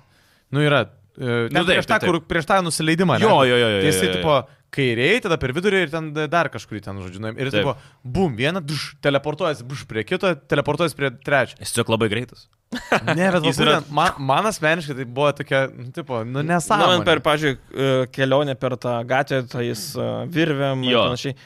Nu 0.51 0.67
yra. 0.67 0.83
e, 1.15 1.47
Nu, 1.55 1.63
taip, 1.63 1.79
prieš, 1.79 1.87
tą, 1.95 2.01
kur, 2.03 2.19
prieš 2.27 2.47
tą 2.51 2.59
nusileidimą. 2.67 3.21
Jo, 3.23 3.39
jo, 3.47 3.55
jo, 3.55 3.69
jo, 3.77 3.81
Tai 3.85 3.91
jisai, 3.93 4.11
tipo, 4.19 4.37
kairiai, 4.75 5.21
tada 5.25 5.39
per 5.41 5.53
vidurį 5.57 5.83
ir 5.87 5.91
ten 5.93 6.11
dar 6.29 6.51
kažkurį 6.53 6.83
ten, 6.85 6.99
žodžiu, 7.01 7.23
nueim. 7.25 7.39
ir 7.41 7.49
Taip. 7.51 7.63
tipo, 7.65 7.75
bum, 8.05 8.35
vieną, 8.37 8.61
duš, 8.65 8.95
teleportuojasi, 9.05 9.65
buš, 9.69 9.87
prie 9.89 10.05
kito, 10.05 10.35
teleportuojasi 10.51 10.97
prie 10.99 11.11
trečio. 11.25 11.57
Jis 11.63 11.73
tiesiog 11.73 11.93
labai 11.97 12.11
greitas. 12.13 12.47
Ne, 13.17 13.31
bet 13.33 13.47
Jis 13.49 13.57
yra- 13.65 13.79
būtent, 13.79 13.93
man, 13.97 14.19
man 14.29 14.47
asmeniškai 14.51 14.97
tai 14.99 15.05
buvo 15.09 15.31
tokia, 15.33 15.63
nu, 15.73 15.87
tipo, 15.97 16.21
nu, 16.29 16.43
Na, 16.43 16.59
nesąmonė. 16.59 16.99
man 16.99 17.07
per, 17.09 17.23
pažiūrėjau, 17.25 18.11
kelionę 18.13 18.55
per 18.61 18.77
tą 18.77 18.99
gatvę, 19.09 19.39
tai 19.49 19.63
jis 19.71 19.87
e, 19.97 20.09
virvėm 20.37 20.85
ir 20.85 20.99
panašiai. 21.01 21.39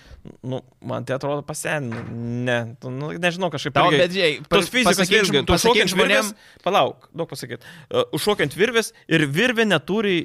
Nu, 0.46 0.58
man 0.86 1.06
tai 1.06 1.14
atrodo 1.16 1.42
paseninu. 1.46 2.02
Ne, 2.46 2.58
tu, 2.82 2.90
nu, 2.94 3.12
nežinau, 3.22 3.52
kažkaip 3.54 3.74
Tau, 3.78 3.88
irgi- 3.90 4.02
bet 4.02 4.12
žiai, 4.18 4.34
Tos 4.50 4.68
fizikos 4.70 5.06
žm- 5.10 5.46
tu 5.46 5.58
šokiant 5.62 5.90
žmonėm, 5.94 6.26
žmonėm. 6.26 6.60
Palauk, 6.66 7.06
daug 7.14 7.30
pasakyti. 7.30 7.62
Uh, 7.90 8.02
užšokiant 8.18 8.54
virvės 8.58 8.90
ir 9.10 9.26
virvė 9.30 9.66
neturi, 9.70 10.24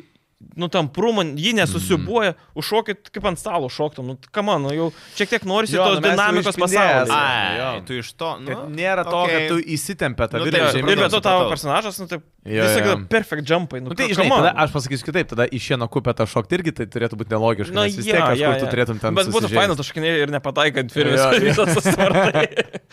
nu 0.58 0.68
tam 0.70 0.86
prūman, 0.94 1.32
jį 1.42 1.56
nesusibuoja, 1.58 2.36
mm. 2.36 2.58
užšokit 2.62 3.10
kaip 3.10 3.26
ant 3.26 3.40
stalo 3.42 3.70
šoktum. 3.74 4.06
Nu, 4.12 4.16
kam 4.34 4.46
man, 4.46 4.62
nu, 4.68 4.70
jau 4.76 4.88
šiek 5.18 5.32
tiek 5.32 5.46
norisi 5.50 5.74
Jo, 5.74 5.88
tos 5.90 5.98
nu, 5.98 6.04
dinamikos 6.06 6.60
esame. 6.62 7.10
Ai, 7.10 7.56
Jo. 7.58 7.70
tu 7.88 7.98
iš 7.98 8.12
to, 8.14 8.36
nu, 8.44 8.52
Kad 8.52 8.68
nėra 8.78 9.02
to, 9.08 9.16
okei. 9.24 9.34
kad 9.34 9.48
tu 9.50 9.58
įsitempė 9.78 10.28
tą 10.30 10.38
Nu, 10.42 10.46
virvę. 10.46 10.62
tai- 10.72 10.84
Ir, 10.84 11.02
be 11.02 11.10
to 11.10 11.22
tavo 11.26 11.48
personažas, 11.50 11.98
nu 11.98 12.06
taip, 12.12 12.22
visą 12.46 12.84
kitą 12.86 13.08
perfect 13.10 13.50
jumpai. 13.50 13.82
Nu, 13.82 13.90
Nu, 13.90 13.98
tai, 13.98 14.12
žinai, 14.14 14.30
tada 14.30 14.54
aš 14.62 14.76
pasakysiu 14.78 15.06
kitaip, 15.10 15.28
tada 15.34 15.48
iš 15.50 15.64
šieno 15.72 15.88
kupetą 15.90 16.28
šokti 16.30 16.54
irgi 16.60 16.72
tai 16.82 16.86
turėtų 16.86 17.18
būti 17.18 17.34
nelogiška, 17.34 17.74
Na, 17.74 17.88
nes 17.90 17.98
vis 17.98 18.06
tiek 18.06 18.22
kažkur 18.22 18.38
jo, 18.46 18.54
tu 18.62 18.66
jo. 18.66 18.72
turėtum 18.76 19.02
ten 19.02 19.16
Bet 19.18 19.28
būtų 19.34 19.50
faina, 19.50 19.74
tu 19.76 19.82
šakiniai 19.90 20.22
ir 20.22 20.30
nepataikant 20.38 20.94
kur 20.94 21.10
jo. 21.10 21.32
visas 21.50 21.74
susvartai. 21.74 22.46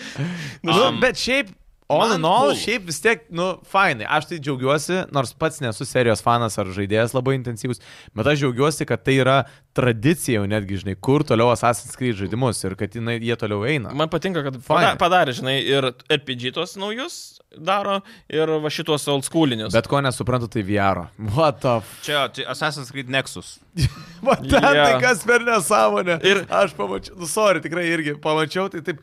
Nu, 0.65 0.73
Am, 0.73 0.97
bet 1.01 1.21
šiaip, 1.21 1.53
all 1.89 2.09
man 2.09 2.19
in 2.19 2.25
all, 2.25 2.49
cool. 2.49 2.57
šiaip 2.57 2.87
vis 2.89 3.01
tiek, 3.05 3.27
nu, 3.35 3.51
fainai. 3.69 4.07
Aš 4.09 4.31
tai 4.31 4.39
džiaugiuosi, 4.41 5.03
nors 5.13 5.35
pats 5.37 5.61
nesu 5.61 5.85
serijos 5.89 6.23
fanas 6.25 6.57
ar 6.61 6.71
žaidėjas 6.73 7.13
labai 7.17 7.37
intensyvus, 7.37 7.83
bet 8.17 8.31
aš 8.31 8.41
džiaugiuosi, 8.41 8.87
kad 8.89 9.03
tai 9.05 9.19
yra 9.21 9.37
tradicija 9.77 10.41
jau 10.41 10.49
netgi, 10.49 10.79
žinai, 10.81 10.95
kur 10.97 11.25
toliau 11.27 11.51
Assassin's 11.53 11.99
Creed 11.99 12.17
žaidimus 12.17 12.63
ir 12.65 12.77
kad 12.81 12.95
jinai, 12.97 13.19
jie 13.21 13.37
toliau 13.37 13.67
eina. 13.69 13.93
Man 13.97 14.09
patinka, 14.13 14.45
kad 14.47 14.57
Fine. 14.57 14.69
pada- 14.71 14.95
padarė, 15.01 15.35
žinai, 15.37 15.59
ir 15.61 15.91
RPG 16.09 16.55
tos 16.57 16.77
naujus 16.81 17.19
daro, 17.55 18.01
ir 18.33 18.51
va 18.65 18.71
šitos 18.73 19.05
old 19.13 19.27
schoolinius. 19.27 19.75
Bet 19.75 19.87
ko 19.91 20.01
nesuprantu, 20.03 20.49
tai 20.51 20.65
VR. 20.67 21.05
What 21.37 21.61
the 21.63 21.77
f... 21.83 21.99
Čia, 22.07 22.29
čia 22.35 22.49
Assassin's 22.51 22.91
Creed 22.95 23.13
Nexus. 23.13 23.59
Ten 23.75 24.49
yeah. 24.51 24.89
tai 24.89 25.03
kas 25.03 25.21
per 25.27 25.45
nesąmonę. 25.45 26.17
Ir- 26.25 26.47
aš 26.49 26.73
pamačiau, 26.79 27.19
nu, 27.21 27.29
sorry, 27.31 27.61
tikrai 27.61 27.85
irgi 27.93 28.17
pamačiau, 28.23 28.71
tai 28.73 28.81
taip 28.87 29.03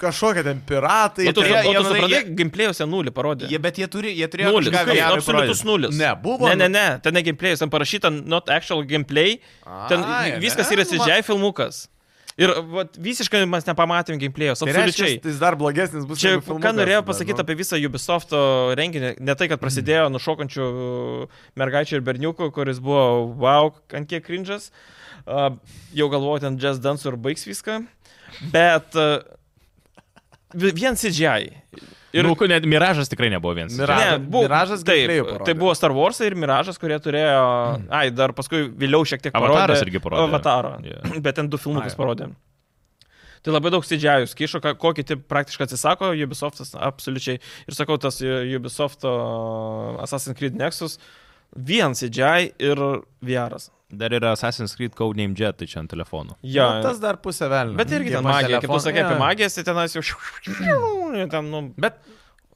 kažkokie 0.00 0.42
ten 0.46 0.62
piratai. 0.66 1.28
O 1.28 1.32
tu, 1.36 1.44
jie- 1.44 1.52
o 1.60 1.60
jie- 1.60 1.76
tu 1.76 1.84
manai, 1.84 2.00
supratai, 2.00 2.10
jie- 2.16 2.34
gameplay'uose 2.40 2.86
nulį 2.88 3.12
parodė. 3.14 3.50
Jie, 3.52 3.60
bet 3.60 3.76
jie 3.78 3.86
turi, 3.92 4.14
jie 4.16 4.26
turėjo 4.32 4.52
Nulis, 4.56 4.72
kažką 4.72 5.12
absoliutus 5.20 5.62
nulis. 5.68 5.96
Ne, 6.00 6.14
buvo. 6.22 6.48
Ne, 6.48 6.56
ne, 6.56 6.68
ne, 6.68 6.86
ten 7.04 7.12
ne 7.14 7.22
gameplay, 7.22 7.56
ten 7.60 7.68
parašyta 7.70 8.10
not 8.24 8.48
actual 8.48 8.82
gameplay, 8.88 9.38
ten 9.88 10.00
Ai, 10.04 10.38
viskas 10.40 10.70
ne? 10.70 10.76
yra 10.80 10.84
CGI 10.88 11.22
filmukas. 11.26 11.86
Ir 12.40 12.48
vat, 12.72 12.94
visiškai 12.96 13.42
mes 13.44 13.66
nepamatėm 13.66 14.16
gameplay'os, 14.16 14.62
Tai 14.62 14.70
absoliučiai. 14.72 15.18
jis 15.20 15.38
dar 15.42 15.56
blogesnis 15.60 16.06
bus. 16.08 16.18
Čia, 16.22 16.38
ką 16.40 16.70
norėjau 16.72 17.02
pasakyti 17.04 17.36
nu. 17.36 17.42
apie 17.44 17.56
visą 17.58 17.76
Ubisoft 17.84 18.30
renginį, 18.32 19.10
ne 19.20 19.34
tai, 19.36 19.48
kad 19.50 19.60
prasidėjo 19.60 20.06
nušokančių 20.14 20.68
mergaičių 21.60 21.98
ir 21.98 22.00
berniukų, 22.06 22.48
kuris 22.54 22.78
buvo, 22.80 23.34
wow, 23.36 23.74
ant 23.92 24.08
kiek 24.08 24.24
cringe'as, 24.24 24.70
uh, 25.26 25.50
jau 25.92 26.08
galvoju, 26.08 26.40
ten 26.46 26.56
Just 26.56 26.80
Dance 26.80 27.04
ir 27.04 27.18
baigs 27.20 27.44
viską, 27.44 27.82
bet 28.54 28.96
uh, 28.96 29.20
vien 30.54 30.96
CGI. 30.98 31.50
Ir 32.10 32.26
nu, 32.26 32.34
net 32.50 32.64
Miražas 32.66 33.08
tikrai 33.08 33.30
nebuvo 33.30 33.54
vienas. 33.54 33.76
Mira- 33.78 33.96
Ne, 33.98 34.18
buvo, 34.18 34.42
Miražas 34.42 34.82
taip, 34.82 35.10
tai 35.46 35.54
buvo 35.54 35.74
Star 35.78 35.92
Wars 35.94 36.18
ir 36.26 36.34
Miražas, 36.34 36.78
kurie 36.78 36.98
turėjo, 36.98 37.42
mm. 37.78 37.88
ai, 37.94 38.10
dar 38.10 38.32
paskui 38.34 38.64
vėliau 38.66 39.06
šiek 39.06 39.22
tiek 39.22 39.34
Avataras 39.34 39.78
parodė. 39.78 39.86
irgi 39.86 40.02
parodė. 40.02 40.26
Avataro, 40.26 40.72
Jo. 40.82 41.20
bet 41.22 41.38
ten 41.38 41.48
du 41.48 41.56
filmukus 41.56 41.94
parodė. 41.94 42.32
Tai 43.42 43.54
labai 43.54 43.70
daug 43.72 43.84
CGI 43.86 44.26
kišo, 44.36 44.60
ko 44.76 44.92
kiti 44.92 45.16
praktiškai 45.16 45.64
atsisako, 45.64 46.10
Ubisoftas 46.26 46.74
absoliučiai. 46.76 47.38
Ir 47.70 47.76
sakau, 47.78 47.96
tas 47.96 48.18
Ubisoft 48.20 49.06
Assassin's 49.06 50.36
Creed 50.36 50.58
Nexus, 50.58 50.98
vien 51.56 51.94
CGI 51.94 52.52
ir 52.58 52.82
VR. 53.22 53.56
Dar 53.90 54.12
yra 54.14 54.32
Assassin's 54.36 54.76
Creed 54.78 54.94
Codename 54.94 55.34
Jet, 55.34 55.56
tai 55.58 55.66
čia 55.66 55.80
ant 55.82 55.90
telefonų. 55.90 56.36
Ja, 56.46 56.76
Nu, 56.78 56.82
tas 56.86 57.00
dar 57.02 57.16
pusė 57.18 57.48
velnio. 57.50 57.76
bet 57.76 57.90
irgi 57.90 58.12
ten 58.14 58.22
magija, 58.22 58.60
kaip 58.62 58.70
tu 58.70 58.78
sakai 58.84 59.02
apie 59.02 59.18
magijas, 59.18 59.54
tai 59.58 59.64
tenas 59.66 59.96
jau... 59.96 60.02
Ten, 61.30 61.50
nu, 61.50 61.62
Bet, 61.80 61.96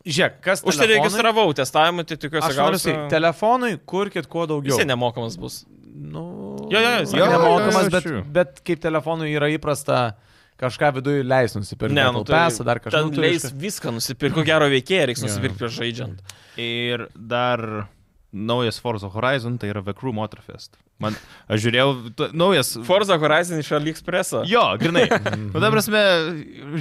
žiūrėk, 0.06 0.36
kas 0.44 0.62
telefonui- 0.62 0.70
Užsiregistravau 0.74 1.54
testavimui, 1.58 2.04
tai 2.06 2.16
tikiuosi, 2.22 2.46
Aš 2.52 2.56
noriu 2.60 2.76
gausiu. 2.78 2.92
sakyti, 2.92 3.10
telefonui 3.10 3.72
kurkit 3.84 4.26
kuo 4.30 4.46
daugiau. 4.46 4.76
Jisai 4.76 4.86
nemokamas 4.86 5.36
bus. 5.40 5.64
Nu, 5.94 6.24
Jo, 6.70 6.78
jo, 6.80 6.88
jo, 6.90 7.00
jis 7.04 7.12
jo, 7.18 7.26
nemokamas, 7.26 7.74
jo, 7.74 8.00
jo, 8.14 8.22
bet, 8.22 8.32
bet 8.32 8.62
kaip 8.66 8.80
telefonui 8.82 9.34
yra 9.36 9.50
įprasta 9.52 10.14
kažką 10.58 10.92
viduje 11.00 11.24
leis 11.26 11.54
nusipirkti. 11.58 11.94
Ne, 11.98 12.06
nu 12.14 12.22
tai 12.24 12.46
pesą, 12.46 12.64
dar 12.64 12.78
kažką. 12.78 12.94
Ten 12.94 13.08
Nu, 13.10 13.14
tu 13.14 13.20
leis 13.20 13.44
viską 13.52 13.92
nusipirkti, 13.92 14.34
ko 14.38 14.44
gero 14.46 14.66
veikėjai 14.70 15.06
reiks 15.10 15.22
Jo. 15.22 15.28
nusipirkti 15.28 15.58
prieš 15.60 15.76
žaidžiant. 15.82 16.18
Ir 16.62 17.08
dar 17.14 17.88
naujas 18.34 18.80
Forza 18.82 19.06
Horizon, 19.08 19.56
tai 19.62 19.70
yra 19.70 19.82
The 19.86 19.94
Crew 19.94 20.12
Motorfest. 20.16 20.74
Man, 21.02 21.14
aš 21.50 21.62
žiūrėjau, 21.64 21.88
tu- 22.18 22.28
naujas. 22.38 22.72
Forza 22.86 23.16
Horizon 23.18 23.58
iš 23.62 23.70
AliExpress. 23.78 24.34
Jo, 24.50 24.62
grinai. 24.78 25.06
Nu, 25.54 25.62
ta 25.62 25.70
prasme, 25.70 26.02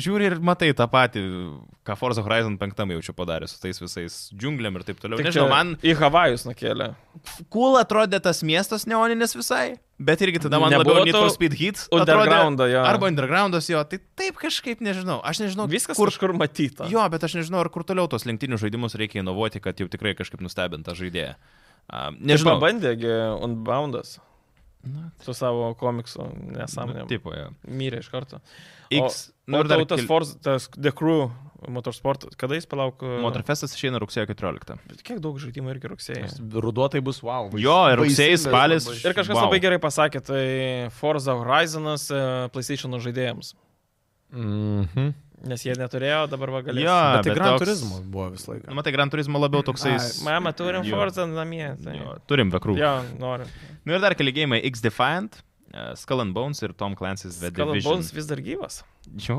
žiūri 0.01 0.27
ir 0.31 0.35
matai 0.41 0.71
tą 0.77 0.85
patį, 0.89 1.23
ką 1.85 1.95
Forza 1.99 2.23
Horizon 2.25 2.57
5 2.61 2.83
jaučiu 2.95 3.13
padarė 3.17 3.49
su 3.49 3.57
tais 3.61 3.77
visais 3.81 4.17
džiungliam 4.33 4.77
ir 4.79 4.85
taip 4.87 5.01
toliau. 5.01 5.17
Tik 5.21 5.29
Nežinau, 5.29 5.49
man 5.51 5.75
Į 5.85 5.95
Havajus 6.01 6.45
nukėlė. 6.49 6.91
cool 7.53 7.77
atrodė 7.81 8.21
tas 8.23 8.41
miestas 8.45 8.85
neoninis 8.89 9.35
visai, 9.37 9.75
bet 9.99 10.21
irgi 10.25 10.39
tada 10.45 10.59
man 10.59 10.71
Nebuvo 10.73 10.95
labiau 10.97 11.05
Need 11.05 11.15
for 11.15 11.29
Speed 11.33 11.53
Hits. 11.59 11.87
Undergroundą, 11.93 12.67
jo. 12.71 12.81
Arba 12.85 13.07
Undergroundas 13.11 13.69
jo, 13.69 13.83
tai 13.87 13.99
taip 14.19 14.37
kažkaip 14.41 14.81
nežinau. 14.83 15.19
Aš 15.23 15.43
nežinau, 15.45 15.67
Viskas 15.69 15.97
kur 15.97 16.09
kažkur 16.11 16.33
matyta. 16.37 16.87
Jo, 16.91 17.03
bet 17.13 17.23
aš 17.23 17.37
nežinau, 17.39 17.61
ar 17.63 17.69
kur 17.69 17.83
toliau 17.87 18.07
tos 18.11 18.25
lenktinių 18.25 18.57
žaidimus 18.57 18.95
reikia 18.99 19.21
inovuoti, 19.23 19.61
kad 19.63 19.77
jau 19.79 19.87
tikrai 19.87 20.15
kažkaip 20.17 20.41
nustebinta 20.43 20.95
žaidėja. 20.97 21.35
Um, 21.91 22.15
Nežinau. 22.19 22.27
nežinau. 22.31 22.53
Pabandėgi 22.59 23.13
Unboundas. 23.43 24.17
Su 25.23 25.31
savo 25.35 25.69
komiksu 25.79 26.25
nesąmonėm. 26.57 27.07
Tipo, 27.07 27.31
jo. 27.35 27.49
Mirė 27.71 28.01
iš 28.03 28.09
karto. 28.11 28.41
X. 28.91 29.29
Nu, 29.47 29.57
Nu, 29.57 29.63
ir 29.63 29.67
dar 29.71 29.85
tas 29.87 29.99
kel- 30.01 30.07
Forza, 30.07 30.35
tas 30.43 30.69
The 30.75 30.91
Crew 30.91 31.29
Motorsport, 31.71 32.25
kada 32.37 32.55
jis 32.57 32.65
palauk? 32.67 33.01
Motorfestas 33.23 33.73
išeina 33.77 33.99
rugsėjo 34.01 34.25
14. 34.31 34.77
Bet 34.89 35.03
Kiek 35.03 35.19
daug 35.23 35.37
žaidimų 35.39 35.71
irgi 35.75 35.91
rugsėjai. 35.93 36.29
Ruduo 36.63 36.89
tai 36.91 36.99
bus 37.01 37.21
wow. 37.23 37.49
Jo, 37.55 37.77
ir 37.93 38.01
rugsėjai, 38.01 38.37
spalis. 38.47 38.87
Ir 39.03 39.13
kažkas 39.15 39.35
Wow. 39.37 39.47
labai 39.47 39.59
gerai 39.63 39.79
pasakė, 39.79 40.21
tai 40.23 40.43
Forza 40.99 41.33
Horizonas 41.39 42.09
e, 42.11 42.23
PlayStation 42.53 42.91
žaidėjams. 42.99 43.53
Mhm. 44.33 45.13
Nes 45.43 45.59
jie 45.65 45.73
neturėjo, 45.75 46.21
dabar 46.31 46.51
va 46.55 46.61
galėjo. 46.63 46.87
Jo, 46.87 46.99
Bet 47.17 47.25
tai 47.25 47.31
bet 47.33 47.37
Gran 47.41 47.49
toks- 47.57 47.65
Turismo 47.65 47.97
buvo 48.13 48.29
visą 48.31 48.47
Nu, 48.47 48.53
laiką. 48.55 48.75
matai, 48.77 48.91
Gran 48.95 49.09
Turismo 49.11 49.39
labiau 49.43 49.61
toksai... 49.67 49.97
Mama, 50.23 50.53
turim. 50.55 50.85
Forza 50.87 51.25
namie. 51.27 51.65
Tai. 51.83 51.95
Jo, 51.99 52.13
turim 52.31 52.49
vekrų. 52.53 52.77
Jo, 52.79 52.93
noriu. 53.19 53.45
Nu 53.83 53.91
ir 53.93 53.99
dar 53.99 54.15
keli 54.15 54.31
gėjimai 54.31 54.61
X 54.71 54.79
Defiant, 54.85 55.41
Skull 55.97 56.21
and 56.21 56.35
Bones 56.35 56.61
ir 56.61 56.73
Tom 56.77 56.93
Clancy's 56.95 57.39
The 57.41 57.49
Skull 57.49 57.63
and 57.65 57.71
Division. 57.73 57.93
Bones 57.95 58.11
vis 58.13 58.27
dar 58.29 58.37
gyvas. 58.45 58.75
Jo. 59.25 59.37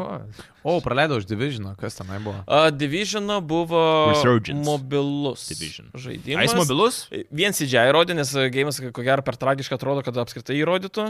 O, 0.66 0.80
praleidau 0.82 1.20
iš 1.22 1.28
Divisiono, 1.30 1.76
kas 1.78 1.94
tenai 1.94 2.18
buvo. 2.24 2.40
Uh, 2.48 2.66
Divisiono 2.74 3.36
buvo 3.40 3.82
Resurgence. 4.10 4.64
mobilus 4.66 5.46
Division. 5.52 5.92
žaidimas. 5.94 6.42
Ais 6.48 6.56
mobilus? 6.58 6.98
Vien 7.30 7.54
CGI 7.54 7.86
įrodė, 7.92 8.16
nes 8.18 8.34
gėjimas 8.50 8.82
ko 8.90 9.06
gero 9.06 9.22
per 9.22 9.38
tragiškai 9.38 9.78
atrodo, 9.78 10.02
kad 10.04 10.18
apskritai 10.24 10.58
įrodytų. 10.58 11.06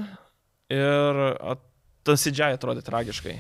Ir 0.77 1.23
at, 1.41 1.65
tas 2.05 2.23
CGI 2.29 2.53
atrodė 2.59 2.85
tragiškai. 2.85 3.35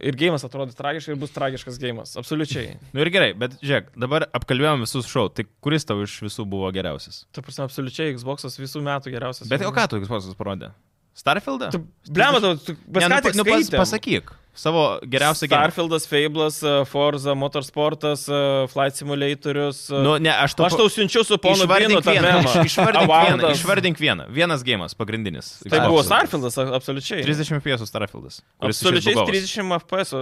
Ir 0.00 0.16
gėjimas 0.16 0.44
atrodė 0.46 0.72
tragiškai 0.78 1.12
ir 1.12 1.18
bus 1.20 1.32
tragiškas 1.34 1.76
gėjimas. 1.80 2.14
Absoliučiai. 2.20 2.76
Nu 2.94 3.02
ir 3.04 3.10
gerai, 3.12 3.32
bet 3.36 3.56
žiūrėk, 3.60 3.90
dabar 4.00 4.28
apkalbėjom 4.36 4.84
visus 4.86 5.08
šou, 5.10 5.26
tai 5.32 5.44
kuris 5.64 5.84
tau 5.88 5.98
iš 6.04 6.14
visų 6.24 6.46
buvo 6.48 6.70
geriausias? 6.72 7.24
Tu 7.36 7.42
prasme, 7.44 7.66
absoliučiai 7.66 8.14
Xbox'as 8.16 8.56
visų 8.60 8.80
metų 8.86 9.12
geriausias. 9.16 9.48
Bet 9.50 9.64
o 9.66 9.72
ką 9.76 9.88
tu 9.92 10.00
Xbox'as 10.04 10.36
parodė? 10.38 10.70
Starfieldą? 11.14 11.70
Blema, 12.08 12.40
tu, 12.40 12.46
nu, 12.46 12.56
tik 12.56 12.76
pa- 12.92 13.34
nu, 13.34 13.44
pas, 13.44 13.70
pasakyk 13.70 14.30
savo 14.60 14.98
geriausią 15.06 15.46
gėrimą. 15.46 15.70
Starfieldas, 15.70 16.06
Fable'as, 16.10 16.56
uh, 16.66 16.84
Forza, 16.88 17.34
Motorsportas, 17.38 18.26
uh, 18.28 18.66
Flight 18.70 18.96
Simulatorius. 18.98 19.90
uh, 19.90 20.02
Nu, 20.04 20.16
ne, 20.18 20.30
aš 20.30 20.54
tau 20.58 20.66
Aš 20.66 20.76
tau 20.80 20.88
siunčiu 20.92 21.24
su 21.24 21.38
ponu 21.38 21.66
Binu 21.70 22.00
Išvardink 22.00 22.66
Išvardink 22.70 23.08
vieną. 23.10 23.52
Išvardink 23.54 24.02
vieną. 24.02 24.26
Vienas 24.34 24.64
gėjimas, 24.66 24.96
pagrindinis. 24.98 25.60
Tai 25.70 25.86
buvo 25.86 26.02
Starfieldas, 26.06 26.58
absoliučiai. 26.58 27.22
30 27.24 27.60
FPS 27.62 27.86
Starfieldas. 27.88 28.42
Absoliučiai 28.60 29.14
išeis 29.14 29.16
bugovas. 29.16 29.34
30 29.34 29.80
FPS. 29.86 30.14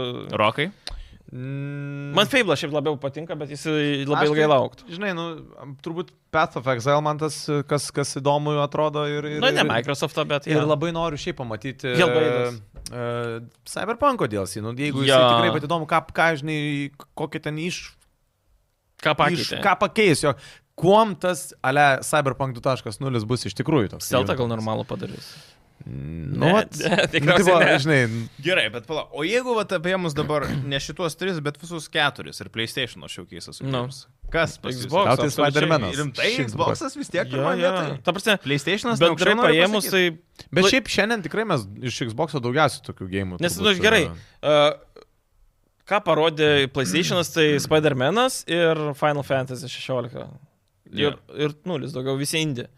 Rokai. 0.45 0.71
Mm, 1.29 2.15
Man 2.17 2.25
Fable 2.33 2.55
šiaip 2.57 2.73
labiau 2.73 2.97
patinka, 2.97 3.35
bet 3.37 3.51
jis 3.53 3.67
labai 4.09 4.23
Aš 4.25 4.31
ilgai 4.31 4.45
tai- 4.47 4.53
lauktų. 4.55 4.87
Žinai, 4.97 5.11
nu, 5.13 5.25
turbūt 5.85 6.09
Path 6.33 6.57
of 6.57 6.65
Exile 6.73 7.03
man 7.05 7.19
tas, 7.21 7.37
kas, 7.69 7.91
kas 7.93 8.15
įdomu 8.17 8.55
atrodo 8.63 9.03
ir... 9.05 9.27
ir 9.35 9.41
Na, 9.43 9.51
Nu, 9.51 9.57
ne 9.61 9.65
Microsoft'o, 9.69 10.25
bet 10.29 10.47
Ir 10.49 10.57
ja. 10.57 10.65
labai 10.65 10.89
noriu 10.97 11.21
šiaip 11.21 11.37
pamatyti 11.37 11.93
Hellblades. 12.01 12.57
uh, 12.89 13.45
Cyberpunk 13.69 14.25
DLC, 14.33 14.63
nu, 14.65 14.73
jeigu 14.73 15.05
jis 15.05 15.13
Jo. 15.13 15.21
tikrai 15.35 15.53
pat 15.59 15.69
įdomu, 15.69 15.85
ką, 15.91 16.01
ką 16.17 16.31
žinai, 16.41 16.59
kokį 17.21 17.43
ten 17.45 17.61
iš, 17.61 17.83
Ką 19.05 19.13
iš 19.13 19.21
pakeitė. 19.21 19.61
ką 19.69 19.77
pakeis 19.85 20.25
jo, 20.25 20.33
kuom 20.81 21.13
tas, 21.21 21.53
ale, 21.63 21.99
Cyberpunk 22.09 22.57
2.0 22.57 23.25
bus 23.29 23.45
iš 23.45 23.53
tikrųjų 23.61 23.93
toks. 23.99 24.09
Celta 24.09 24.33
gal 24.35 24.49
normalų 24.49 24.89
padarys. 24.89 25.29
Nu, 25.87 26.47
Ne, 26.47 26.53
vat, 26.53 26.75
ne, 26.83 26.97
nu, 26.97 27.07
tikriausiai 27.13 27.47
tai 27.47 27.55
va, 27.55 27.65
ne. 27.65 27.79
žinai, 27.83 28.29
Gerai, 28.45 28.67
bet 28.75 28.85
pala. 28.87 29.07
O 29.17 29.23
jeigu 29.25 29.55
vat, 29.57 29.73
apie 29.79 29.95
mus 30.01 30.15
dabar 30.17 30.45
ne 30.69 30.79
šitos 30.83 31.17
tris, 31.19 31.39
bet 31.45 31.57
visus 31.63 31.87
keturis 31.93 32.43
ir 32.43 32.51
PlayStation 32.55 33.07
šiaukeisas. 33.09 33.63
Nu. 33.65 33.87
Kas? 34.33 34.59
pas 34.61 34.75
jus? 34.75 34.85
Xbox. 34.85 35.07
gal 35.09 35.21
tai. 35.23 35.29
Spider-Man'as. 35.33 35.95
Rimtai, 35.97 36.29
Xbox'as 36.51 36.99
vis 36.99 37.09
tiek 37.15 37.31
pirmoje 37.31 37.63
jo. 37.63 37.71
vietoje. 37.71 37.95
Ta 38.05 38.13
prasme, 38.17 38.37
PlayStation'as 38.45 39.01
neaukščiau, 39.01 39.39
noriu 39.39 39.63
paėmus, 39.63 39.89
tai... 39.95 40.03
Bet 40.53 40.67
Nu- 40.67 40.73
šiaip 40.75 40.91
šiandien 40.93 41.25
tikrai 41.25 41.47
mes 41.49 41.65
iš 41.89 42.03
Xbox'o 42.11 42.43
daugiausiai 42.45 42.85
tokių 42.91 43.09
gėjimų. 43.15 43.39
Nes, 43.43 43.57
nu, 43.63 43.73
gerai, 43.81 44.03
uh, 44.13 44.69
ką 45.89 46.03
parodė 46.05 46.51
PlayStation'as, 46.75 47.33
tai 47.35 47.49
Spider-Man'as 47.65 48.43
ir 48.53 48.83
Final 49.01 49.25
Fantasy 49.27 49.71
16. 49.73 50.29
Ir, 50.93 51.01
Jo. 51.09 51.11
ir 51.37 51.53
nulis 51.69 51.93
daugiau, 51.97 52.17
visi 52.21 52.41
indie. 52.45 52.69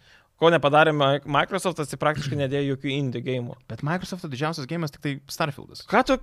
Ko 0.40 0.48
nepadarė 0.52 0.94
Mi- 0.96 1.20
Microsoftas, 1.38 1.90
tai 1.92 2.00
praktiškai 2.00 2.38
nedėjo 2.40 2.74
jokių 2.74 2.92
indie 2.96 3.20
gėjimų. 3.24 3.58
Bet 3.68 3.84
Microsoft'o 3.84 4.30
didžiausias 4.32 4.68
gėjimas 4.70 4.94
tik 4.94 5.02
tai 5.04 5.16
Starfieldas. 5.28 5.84
Ką 5.90 6.04
tu... 6.08 6.20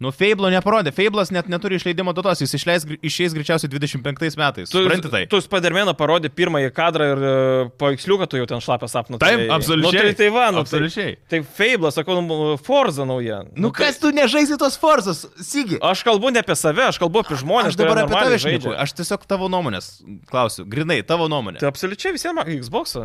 Nu, 0.00 0.08
Fable 0.16 0.48
neparodė. 0.48 0.94
Fable'as 0.96 1.28
net 1.28 1.50
neturi 1.52 1.76
išleidimo 1.76 2.14
datos, 2.16 2.40
jis 2.40 2.54
išleis, 2.56 2.86
išeis 3.04 3.34
greičiausiai 3.36 3.68
25 3.68 4.38
metais. 4.40 4.70
Tu, 4.72 4.80
Supranti 4.80 5.10
tai? 5.12 5.20
tu 5.28 5.36
Spider-Man'ą 5.44 5.92
parodė 5.98 6.30
pirmąjį 6.32 6.70
kadrą 6.72 7.08
ir 7.12 7.20
uh, 7.20 7.72
paveiksliuką 7.76 8.24
tu 8.32 8.40
jau 8.40 8.46
ten 8.48 8.62
šlapę 8.64 8.88
sapną. 8.88 9.18
Taip, 9.20 9.36
turėjai. 9.36 9.50
absoliučiai. 9.58 10.06
Nu, 10.06 10.08
tai, 10.08 10.16
tai 10.22 10.30
va, 10.32 10.46
nu, 10.48 10.62
tai, 10.62 10.64
Absoliučiai. 10.64 11.12
tai 11.28 11.42
Fable, 11.58 11.90
sakau, 11.92 12.16
nu, 12.24 12.38
Forza 12.64 13.04
nauja. 13.04 13.42
Nu, 13.52 13.68
kas 13.76 14.00
tu 14.00 14.08
nežaisi 14.16 14.56
tos 14.64 14.80
Forzos, 14.80 15.26
Sigi? 15.44 15.76
Aš 15.84 16.00
kalbu 16.08 16.32
ne 16.32 16.40
apie 16.40 16.56
save, 16.56 16.86
aš 16.88 16.96
kalbu 17.04 17.20
apie 17.20 17.36
žmonės. 17.44 17.74
Aš 17.74 17.80
dabar 17.82 18.00
apie 18.06 18.16
tave 18.16 18.40
žaidžiu. 18.40 18.72
Aš 18.80 18.96
tiesiog 19.02 19.28
tavo 19.28 19.52
nuomonės 19.52 19.98
klausiu. 20.32 20.64
Grinai, 20.64 21.02
tavo 21.04 21.28
nuomonė. 21.28 21.60
Tai 21.60 21.68
absoliučiai 21.74 22.16
visiems 22.16 22.48
Xbox. 22.64 22.96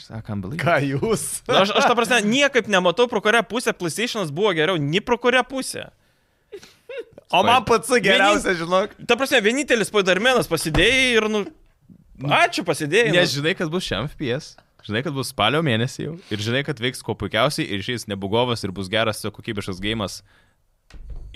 Aš 0.00 0.08
sakam, 0.08 0.40
beliai. 0.40 0.56
Ką 0.60 0.78
jūs? 0.80 1.22
Na, 1.44 1.60
aš, 1.60 1.74
aš 1.76 1.88
ta 1.90 1.96
prasme 1.98 2.22
niekaip 2.24 2.70
nematau, 2.72 3.04
pro 3.10 3.20
kurią 3.20 3.42
pusę 3.44 3.74
PlayStation'as 3.76 4.30
buvo 4.32 4.54
geriau, 4.56 4.80
ni 4.80 5.02
pro 5.04 5.18
kurią 5.20 5.42
pusę. 5.44 5.90
O 7.30 7.42
man 7.44 7.66
pats 7.68 7.92
geriausia, 8.02 8.54
žinok. 8.58 8.96
Ta 9.06 9.18
prasme, 9.20 9.42
vienintelis 9.44 9.92
Spider-Man'as 9.92 10.48
pasidėjai 10.50 11.04
ir, 11.18 11.28
nu, 11.30 11.44
ačiū 12.40 12.64
pasidėjai. 12.66 13.12
Nes 13.14 13.36
žinai, 13.36 13.52
kad 13.58 13.70
bus 13.72 13.84
šiam 13.86 14.08
FPS. 14.08 14.56
Žinai, 14.88 15.04
kad 15.04 15.14
bus 15.14 15.34
spalio 15.34 15.60
mėnesį 15.62 16.06
jau. 16.06 16.16
Ir 16.32 16.42
žinai, 16.42 16.64
kad 16.66 16.80
veiks 16.80 17.04
kuo 17.04 17.14
puikiausiai 17.20 17.68
ir 17.68 17.84
išeis 17.84 18.08
nebugovas 18.08 18.64
ir 18.64 18.72
bus 18.74 18.88
geras 18.90 19.20
jo 19.20 19.30
kokybiškas 19.36 19.78
gėjimas. 19.84 20.22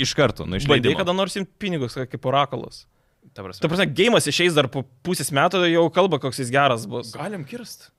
Iš 0.00 0.16
karto, 0.16 0.48
nu 0.48 0.56
iš 0.58 0.66
Bandai 0.66 0.96
kada 0.98 1.12
nors 1.14 1.36
imti 1.38 1.52
pinigus, 1.60 1.94
kaip 1.94 2.26
orakulas. 2.32 2.86
Ta 3.36 3.44
prasme. 3.44 3.62
Ta 3.62 3.70
prasme, 3.70 3.86
gėjimas 3.92 4.26
išeis 4.30 4.56
dar 4.56 4.66
po 4.72 4.82
pusės 5.06 5.30
metų, 5.34 5.66
jau 5.70 5.84
kalba, 5.94 6.18
koks 6.22 6.42
jis 6.42 6.50
geras 6.54 6.88
bus. 6.90 7.12
Galim 7.14 7.44
kirst. 7.46 7.92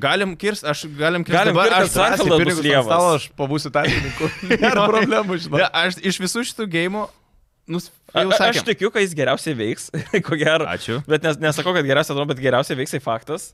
Galim 0.00 0.36
kirst, 0.38 0.62
aš 0.62 0.84
galim 0.98 1.24
kirst 1.26 1.34
Galim 1.34 1.56
dabar. 1.56 1.72
Aš, 1.82 2.20
bus 2.20 2.36
pinigus 2.38 2.60
stalo, 2.62 3.14
aš 3.16 3.24
pabūsiu 3.38 3.72
tarpininku. 3.74 4.28
Nėra 4.62 4.84
problemų, 4.86 5.34
ne, 5.34 5.42
žinok. 5.46 5.64
aš 5.82 5.98
iš 6.06 6.20
visų 6.22 6.44
šitų 6.52 6.66
gėjimų, 6.70 7.08
nu, 7.74 7.80
A, 8.14 8.22
aš 8.48 8.62
tikiu, 8.66 8.90
kad 8.90 9.04
jis 9.04 9.16
geriausiai 9.18 9.56
veiks, 9.58 9.88
ko 10.26 10.38
gero. 10.38 10.66
Ačiū. 10.70 11.00
Bet 11.10 11.26
nes, 11.26 11.38
nesakau, 11.42 11.74
kad 11.76 11.86
geriausiai 11.86 12.14
atrodo, 12.14 12.30
bet 12.32 12.42
geriausiai 12.42 12.78
veiks 12.78 12.94
tai 12.94 13.02
faktas. 13.02 13.50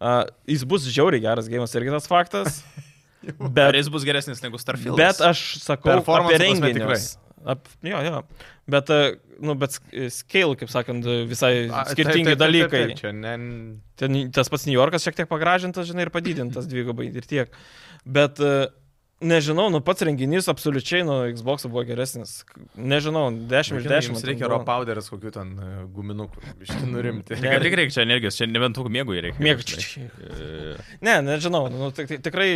Uh, 0.00 0.24
jis 0.48 0.62
bus 0.64 0.86
žiauriai 0.88 1.22
geras 1.22 1.50
gėjimas 1.50 1.74
irgi 1.78 1.92
tas 1.94 2.08
faktas. 2.10 2.62
Ar 3.28 3.50
bet, 3.52 3.76
jis 3.76 3.90
bus 3.92 4.06
geresnis 4.08 4.40
negu 4.40 4.58
Starfield? 4.62 4.96
bet 4.96 5.18
aš 5.20 5.60
sakau 5.60 5.92
Performance 5.92 6.38
apie 6.38 6.40
renginius. 6.40 7.10
Ap, 7.48 7.68
jo, 7.86 8.00
jo. 8.04 8.18
Bet, 8.70 8.90
uh, 8.92 9.14
nu, 9.40 9.54
bet 9.56 9.72
sk- 9.78 10.10
scale, 10.12 10.56
kaip 10.60 10.68
sakant, 10.68 11.06
visai 11.30 11.68
A, 11.70 11.86
taip, 11.86 11.94
skirtingi 11.94 12.34
taip, 12.34 12.36
taip, 12.36 12.42
dalykai. 12.42 12.82
taip, 12.90 12.98
Čia 13.00 13.12
ne... 13.16 13.32
Ten 14.00 14.18
tas 14.34 14.48
pats 14.52 14.66
New 14.68 14.76
Yorkas 14.76 15.06
šiek 15.06 15.16
tiek 15.22 15.28
pagražintas, 15.30 15.88
žinai, 15.88 16.04
ir 16.08 16.12
padidintas 16.12 16.68
dvigubai 16.70 17.08
ir 17.08 17.24
tiek. 17.28 17.54
Bet 18.04 18.40
e, 18.44 18.50
nežinau, 19.24 19.66
nu 19.72 19.80
pats 19.84 20.04
renginys 20.04 20.48
absoliučiai 20.52 21.02
nuo 21.08 21.22
Xbox 21.32 21.64
buvo 21.68 21.82
geresnis. 21.88 22.42
Nežinau, 22.76 23.26
10 23.50 23.80
iš 23.80 23.88
10. 23.88 24.10
Jums 24.12 24.24
reikia 24.28 24.48
raw 24.52 24.60
powderis 24.68 25.08
kokių 25.12 25.32
ten 25.34 25.50
e, 25.56 25.70
guminukų. 25.96 26.44
Iš 26.64 26.76
nurimti. 26.92 27.36
Tai 27.40 27.40
kaip 27.56 27.64
tik 27.66 27.78
reikia 27.80 27.96
čia 27.98 28.04
energijos, 28.08 28.36
čia 28.40 28.48
nebent 28.52 28.76
tų 28.76 28.86
mėgų 28.92 29.18
reikia. 29.30 29.40
Mėg... 29.48 29.64
E, 30.30 30.76
Ne, 31.04 31.18
nežinau, 31.24 31.66
nu, 31.72 31.88
tik, 31.96 32.08
tik, 32.12 32.20
tikrai 32.24 32.50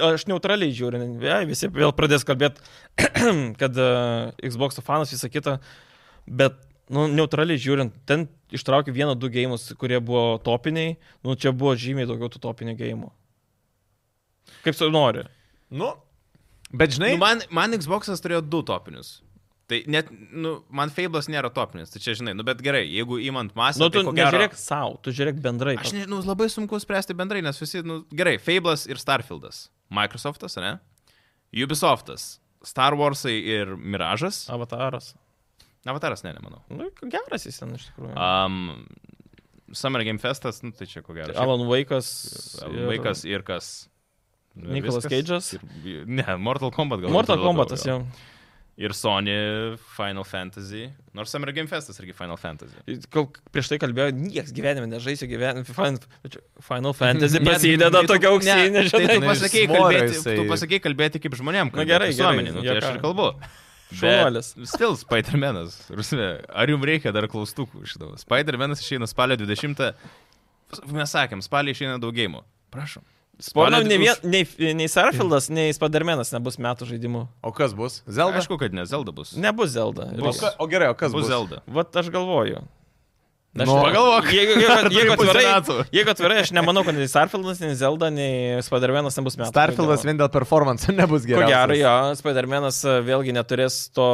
aš 0.00 0.26
neutraliai 0.30 0.74
žiūriu, 0.74 1.04
ja, 1.24 1.40
visi 1.48 1.70
vėl 1.72 1.94
pradės 1.96 2.26
kalbėti, 2.28 2.62
kad 3.60 3.80
uh, 3.80 4.30
Xbox 4.42 4.80
fanas 4.84 5.12
visą 5.14 5.30
kitą, 5.32 5.58
bet 6.26 6.60
nu, 6.92 7.08
neutraliai 7.12 7.60
žiūrint, 7.60 7.96
ten 8.08 8.28
ištraukė 8.54 8.94
vieną, 8.94 9.16
du 9.18 9.30
gėjimus, 9.32 9.70
kurie 9.80 10.00
buvo 10.02 10.38
topiniai, 10.44 10.96
nu 11.24 11.36
čia 11.36 11.54
buvo 11.56 11.74
žymiai 11.78 12.08
daugiau 12.08 12.32
tų 12.32 12.42
topinių 12.46 12.76
gėjimų. 12.78 13.10
Kaip 14.62 14.78
tu 14.78 14.88
nori? 14.92 15.26
Nu, 15.72 15.94
bet 16.70 16.96
žinai, 16.96 17.14
Nu, 17.14 17.22
man, 17.22 17.44
man 17.50 17.78
Xbox'as 17.78 18.22
turėjo 18.22 18.42
du 18.44 18.62
topinius. 18.66 19.20
Tai 19.72 19.78
net, 19.88 20.10
nu, 20.12 20.56
man 20.74 20.90
Fable'as 20.92 21.30
nėra 21.32 21.48
topinis, 21.54 21.88
tai 21.88 22.00
čia 22.02 22.12
žinai, 22.18 22.34
nu 22.36 22.44
bet 22.44 22.60
gerai, 22.60 22.82
jeigu 22.92 23.16
įmant 23.24 23.54
masę, 23.56 23.80
Nu, 23.80 23.88
tai 23.88 24.02
tu 24.02 24.10
ko 24.10 24.12
gero... 24.12 24.28
nežiūrėk 24.28 24.56
savo, 24.58 24.98
tu 25.00 25.14
žiūrėk 25.16 25.38
bendrai. 25.40 25.78
Aš 25.80 25.94
nežinau, 25.96 26.18
labai 26.26 26.50
sunku 26.52 26.76
spręsti 26.82 27.16
bendrai, 27.16 27.40
nes 27.46 27.56
visi, 27.56 27.80
nu, 27.86 28.02
gerai, 28.12 28.34
Fable'as 28.42 28.84
ir 28.90 29.00
Starfieldas. 29.00 29.70
Microsoft'as, 29.92 30.56
ne? 30.62 30.74
Ubisoftas, 31.52 32.38
Star 32.64 32.94
Wars'ai 32.96 33.34
ir 33.58 33.74
Miražas. 33.76 34.46
Avataras. 34.52 35.12
Avataras, 35.84 36.22
ne, 36.24 36.32
nemanau. 36.36 36.62
Nu, 36.70 36.86
geras 37.10 37.44
jis 37.48 37.58
ten 37.60 37.74
iš 37.76 37.88
tikrųjų. 37.90 38.14
Um, 38.16 38.86
Summer 39.74 40.04
Game 40.06 40.20
Festas, 40.22 40.62
nu 40.62 40.70
tai 40.76 40.86
čia 40.86 41.02
ko 41.02 41.14
gero. 41.16 41.34
Alan 41.42 41.64
Vaikas. 41.68 42.08
Alan 42.62 42.86
Vaikas 42.90 43.24
ir 43.28 43.42
kas? 43.46 43.88
Nu, 44.54 44.68
ir 44.68 44.76
Nicolas 44.78 45.00
viskas. 45.00 45.12
Cage'as. 45.12 45.48
Ir- 45.84 46.04
Ne, 46.06 46.26
Mortal 46.38 46.70
Kombat 46.76 47.00
gal. 47.02 47.10
Mortal 47.14 47.40
Kombatas 47.42 47.84
jo. 47.88 47.98
jau. 47.98 48.06
Ir 48.80 48.94
Sony 48.96 49.76
Final 49.98 50.24
Fantasy. 50.24 50.86
Nors 51.12 51.28
Summer 51.30 51.52
Game 51.52 51.68
Festas 51.68 51.98
irgi 52.00 52.14
Final 52.16 52.38
Fantasy. 52.40 52.72
Kol 53.12 53.26
prieš 53.52 53.68
tai 53.68 53.76
kalbėjau, 53.82 54.14
niekas 54.16 54.48
gyvenime 54.56 54.88
nežaisiu 54.88 55.28
gyvenime. 55.28 55.66
Final, 55.68 55.98
Final 56.64 56.94
Fantasy 57.02 57.42
prasideda 57.44 57.90
tai 57.92 58.00
tu- 58.06 58.12
tokia 58.14 58.30
auksinė, 58.32 58.70
Tai 58.72 58.86
žinai. 58.88 59.02
tu 59.12 59.20
Nu, 59.20 59.26
iš 59.28 59.42
pasakėjai 59.42 59.68
kalbėti, 59.74 60.22
tu 60.40 60.46
pasakėjai 60.54 60.84
kalbėti 60.88 61.20
kaip 61.26 61.36
žmonėm. 61.42 61.74
Na 61.76 61.84
gerai, 61.84 62.08
visuomenį, 62.14 62.48
gerai, 62.48 62.56
nu, 62.56 62.64
tai 62.64 62.78
aš 62.80 62.96
ir 62.96 63.02
kalbu. 63.04 63.28
Šaunuolis. 63.92 64.48
Bet 64.56 64.68
Still 64.72 64.96
Spider-Man'as. 64.96 65.74
Ar 66.48 66.72
jums 66.72 66.88
reikia 66.88 67.12
dar 67.12 67.28
klaustukų 67.28 67.84
iš 67.84 67.98
tavo? 68.00 68.16
Spider-Man'as 68.16 68.80
išeina 68.80 69.04
spalio 69.10 69.36
20. 69.36 69.92
Mes 70.96 71.12
sakėm, 71.12 71.44
spalio 71.44 71.76
išeina 71.76 71.98
daug 72.00 72.16
gėjimų. 72.16 72.40
Prašom. 72.72 73.04
Sporno, 73.40 73.80
nei, 73.82 73.96
vien, 73.98 74.14
20 74.22 74.28
nei, 74.60 74.74
nei 74.76 74.88
Sarfieldas, 74.92 75.48
nei 75.50 75.72
Spadermenas 75.74 76.30
nebus 76.34 76.58
metų 76.62 76.86
žaidimų. 76.92 77.24
O 77.42 77.50
kas 77.56 77.72
bus? 77.74 78.02
Zelda? 78.06 78.38
Aišku, 78.38 78.58
kad 78.60 78.74
ne, 78.76 78.84
Zelda 78.86 79.10
bus. 79.16 79.32
Nebus 79.40 79.72
Zelda. 79.74 80.10
O, 80.12 80.28
Bus. 80.28 80.38
ka, 80.38 80.52
o 80.62 80.68
gerai, 80.70 80.90
o 80.92 80.94
kas 80.98 81.10
bus 81.14 81.24
bus? 81.24 81.30
Zelda. 81.32 81.62
Vat 81.66 81.96
aš 81.96 82.10
galvoju. 82.14 82.60
Aš, 83.52 83.66
Nu, 83.68 83.74
pagalvok. 83.82 84.28
Jeigu, 84.32 84.54
jeigu, 84.62 84.92
jeigu, 84.96 85.12
atvirai, 85.16 85.82
jeigu 85.92 86.12
atvirai, 86.14 86.36
aš 86.44 86.52
nemanau, 86.56 86.84
kad 86.86 86.94
nei 86.96 87.08
Starfieldas, 87.10 87.58
nei 87.60 87.74
Zelda, 87.76 88.08
nei 88.14 88.60
Spider-Manas 88.64 89.18
nebus 89.18 89.36
metų. 89.40 89.50
Starfieldas 89.52 90.06
vien 90.08 90.16
dėl 90.20 90.30
performance 90.32 90.88
nebus 91.00 91.26
Ko 91.26 91.34
gerai. 91.34 91.50
gero, 91.50 91.76
jo, 91.76 91.96
Spider-Manas 92.20 92.78
e, 92.88 92.94
vėlgi 93.10 93.34
neturės 93.36 93.80
to, 93.92 94.06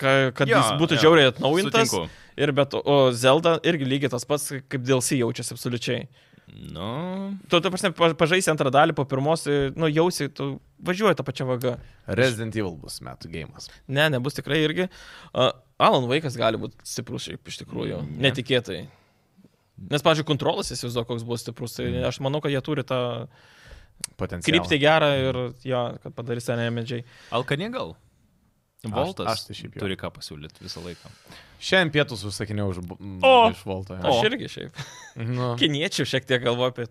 ka- 0.00 0.32
kad 0.34 0.50
Jo, 0.50 0.58
jis 0.64 0.72
būtų 0.80 0.96
jo, 0.98 1.02
žiauriai 1.04 1.30
atnaujintas. 1.34 1.92
Sutinku. 1.92 2.08
Ir 2.38 2.52
bet, 2.54 2.74
o 2.74 2.96
Zelda 3.14 3.56
irgi 3.66 3.86
lygiai 3.86 4.10
tas 4.16 4.24
pats, 4.26 4.48
kaip 4.70 4.82
DLC 4.86 5.20
jaučiasi 5.20 5.54
absoliučiai. 5.54 6.08
Nu, 6.48 7.36
Tu, 7.48 7.60
tu 7.60 7.70
prasme, 7.70 7.90
pa- 7.92 8.14
pažaisi 8.18 8.50
antrą 8.50 8.70
dalį 8.72 8.94
po 8.96 9.04
pirmos, 9.08 9.44
nu, 9.76 9.88
jausi, 9.92 10.28
tu 10.32 10.60
važiuoji 10.84 11.18
tą 11.18 11.24
pačią 11.26 11.46
vagą. 11.48 11.74
Resident 12.06 12.56
Evil 12.56 12.76
bus 12.80 13.00
metų 13.04 13.30
gėjimas. 13.32 13.68
Ne, 13.86 14.08
nebus 14.10 14.34
tikrai 14.38 14.62
irgi. 14.64 14.88
Uh, 15.34 15.52
Alan 15.78 16.08
Vaikas 16.10 16.36
gali 16.40 16.58
būti 16.58 16.74
stiprus 16.88 17.28
šiaip 17.28 17.46
iš 17.52 17.60
tikrųjų, 17.62 18.00
Ne. 18.08 18.30
netikėtai. 18.30 18.80
Nes, 19.90 20.02
pavyzdžiui, 20.02 20.26
kontrolas 20.26 20.72
įsivaizduoju, 20.74 21.06
koks 21.06 21.22
bus 21.28 21.44
stiprus. 21.44 21.76
Tai 21.78 21.86
aš 22.08 22.18
manau, 22.24 22.40
kad 22.42 22.50
jie 22.50 22.60
turi 22.66 22.82
tą 22.82 23.28
Potencialas. 24.18 24.46
kryptį 24.48 24.78
gerą 24.82 25.10
ir 25.22 25.38
jo, 25.66 25.82
kad 26.02 26.14
padarys 26.16 26.46
ten 26.48 26.58
medžiai. 26.74 27.04
Alkanė 27.30 27.70
gal? 27.74 27.94
Voltas 28.86 29.26
aš 29.32 29.44
tai 29.46 29.54
šiaip 29.58 29.74
jo. 29.76 29.80
turi 29.84 29.96
ką 29.98 30.10
pasiūlyti 30.14 30.62
visą 30.62 30.82
laiką. 30.84 31.10
Šiandien 31.58 31.90
pietus 31.92 32.22
užsakinėjau 32.28 32.68
už, 32.70 32.78
O! 33.26 33.50
iš 33.50 33.62
Volto. 33.66 33.96
jo. 33.98 34.02
Aš 34.12 34.26
irgi 34.30 34.48
šiaip. 34.52 34.82
Nu. 35.18 35.56
Kiniečių 35.58 36.04
šiek 36.06 36.26
tiek 36.28 36.42
galvoju 36.44 36.70
apie 36.70 36.84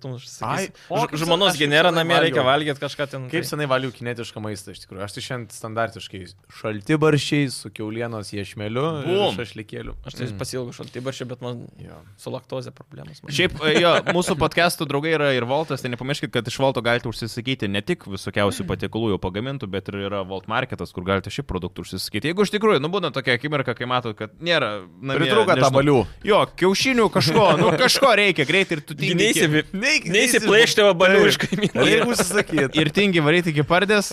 o, 0.92 1.06
kaip 1.08 1.16
Žmonos 1.22 1.56
genera 1.56 1.92
namie 1.96 2.18
reikia 2.20 2.44
valgyti 2.44 2.82
kažką 2.82 3.06
ten. 3.08 3.30
Kaip 3.32 3.44
tai- 3.46 3.48
senai 3.48 3.68
valiu 3.72 3.92
kinetišką 3.96 4.42
maistą 4.44 4.74
iš 4.76 4.82
tikrųjų. 4.84 5.04
Aš 5.06 5.16
tai 5.16 5.22
šiandien 5.24 5.56
standartiškai 5.56 6.22
šalti 6.60 6.98
baršiai 7.00 7.48
su 7.54 7.72
keulienos 7.72 8.34
iešmeliu 8.36 8.84
ir 9.08 9.22
šašlikėliu. 9.38 9.96
Aš 10.04 10.18
tai 10.20 10.28
pasilgau 10.40 10.76
šaltybaršį, 10.76 11.28
bet 11.32 11.42
man 11.42 11.64
Jo. 11.80 12.02
su 12.20 12.30
laktozė 12.34 12.74
problemas. 12.76 13.24
man. 13.24 13.32
Šiaip, 13.32 13.56
e, 13.64 13.80
jo, 13.80 13.94
mūsų 14.12 14.36
podcastų 14.36 14.88
draugai 14.92 15.16
yra 15.16 15.32
ir 15.38 15.46
Voltas, 15.48 15.82
tai 15.82 15.90
nepamirškit, 15.96 16.32
kad 16.36 16.46
iš 16.48 16.60
Volto 16.60 16.82
galite 16.84 17.08
užsisakyti 17.08 17.70
ne 17.72 17.80
tik 17.82 18.04
visokiausių 18.04 18.68
patiekalų 18.68 19.14
jau 19.16 19.20
pagamintų, 19.24 19.70
bet 19.72 19.88
ir 19.88 20.02
yra 20.10 20.26
Volt 20.28 20.48
Marketas, 20.52 20.92
kur 20.92 21.04
galite 21.08 21.32
šį 21.32 21.44
produktą 21.48 21.86
užsisakyti. 21.88 22.34
Jeigu 22.34 22.44
iš 22.44 22.52
tikrųjų, 22.52 22.82
nu 22.84 22.90
būna 22.92 23.14
tokia 23.14 23.38
akimirka, 23.40 23.74
kai 23.78 23.86
matot, 23.88 24.18
kad 24.18 24.36
nėra... 24.58 24.70
namie, 25.00 25.18
Pritrūko 25.22 25.54
nežinau, 25.54 25.68
tabalių. 25.70 25.98
Jo, 26.28 26.40
kiaušinių 26.60 27.08
kažko, 27.14 27.46
nu 27.62 27.72
kažko 27.80 28.12
reikia 28.18 28.46
greitai 28.50 28.78
ir 28.80 28.82
tu 28.90 28.98
tingi. 28.98 29.64
Neįsiplėšti 29.78 30.86
vabalių 30.88 31.24
iš 31.30 31.38
kaimynų. 31.42 31.74
Reikia 31.78 32.08
užsisakyti. 32.12 32.82
Ir 32.82 32.92
tingi 32.96 33.24
varyti 33.24 33.54
iki 33.54 33.66
pardės. 33.68 34.12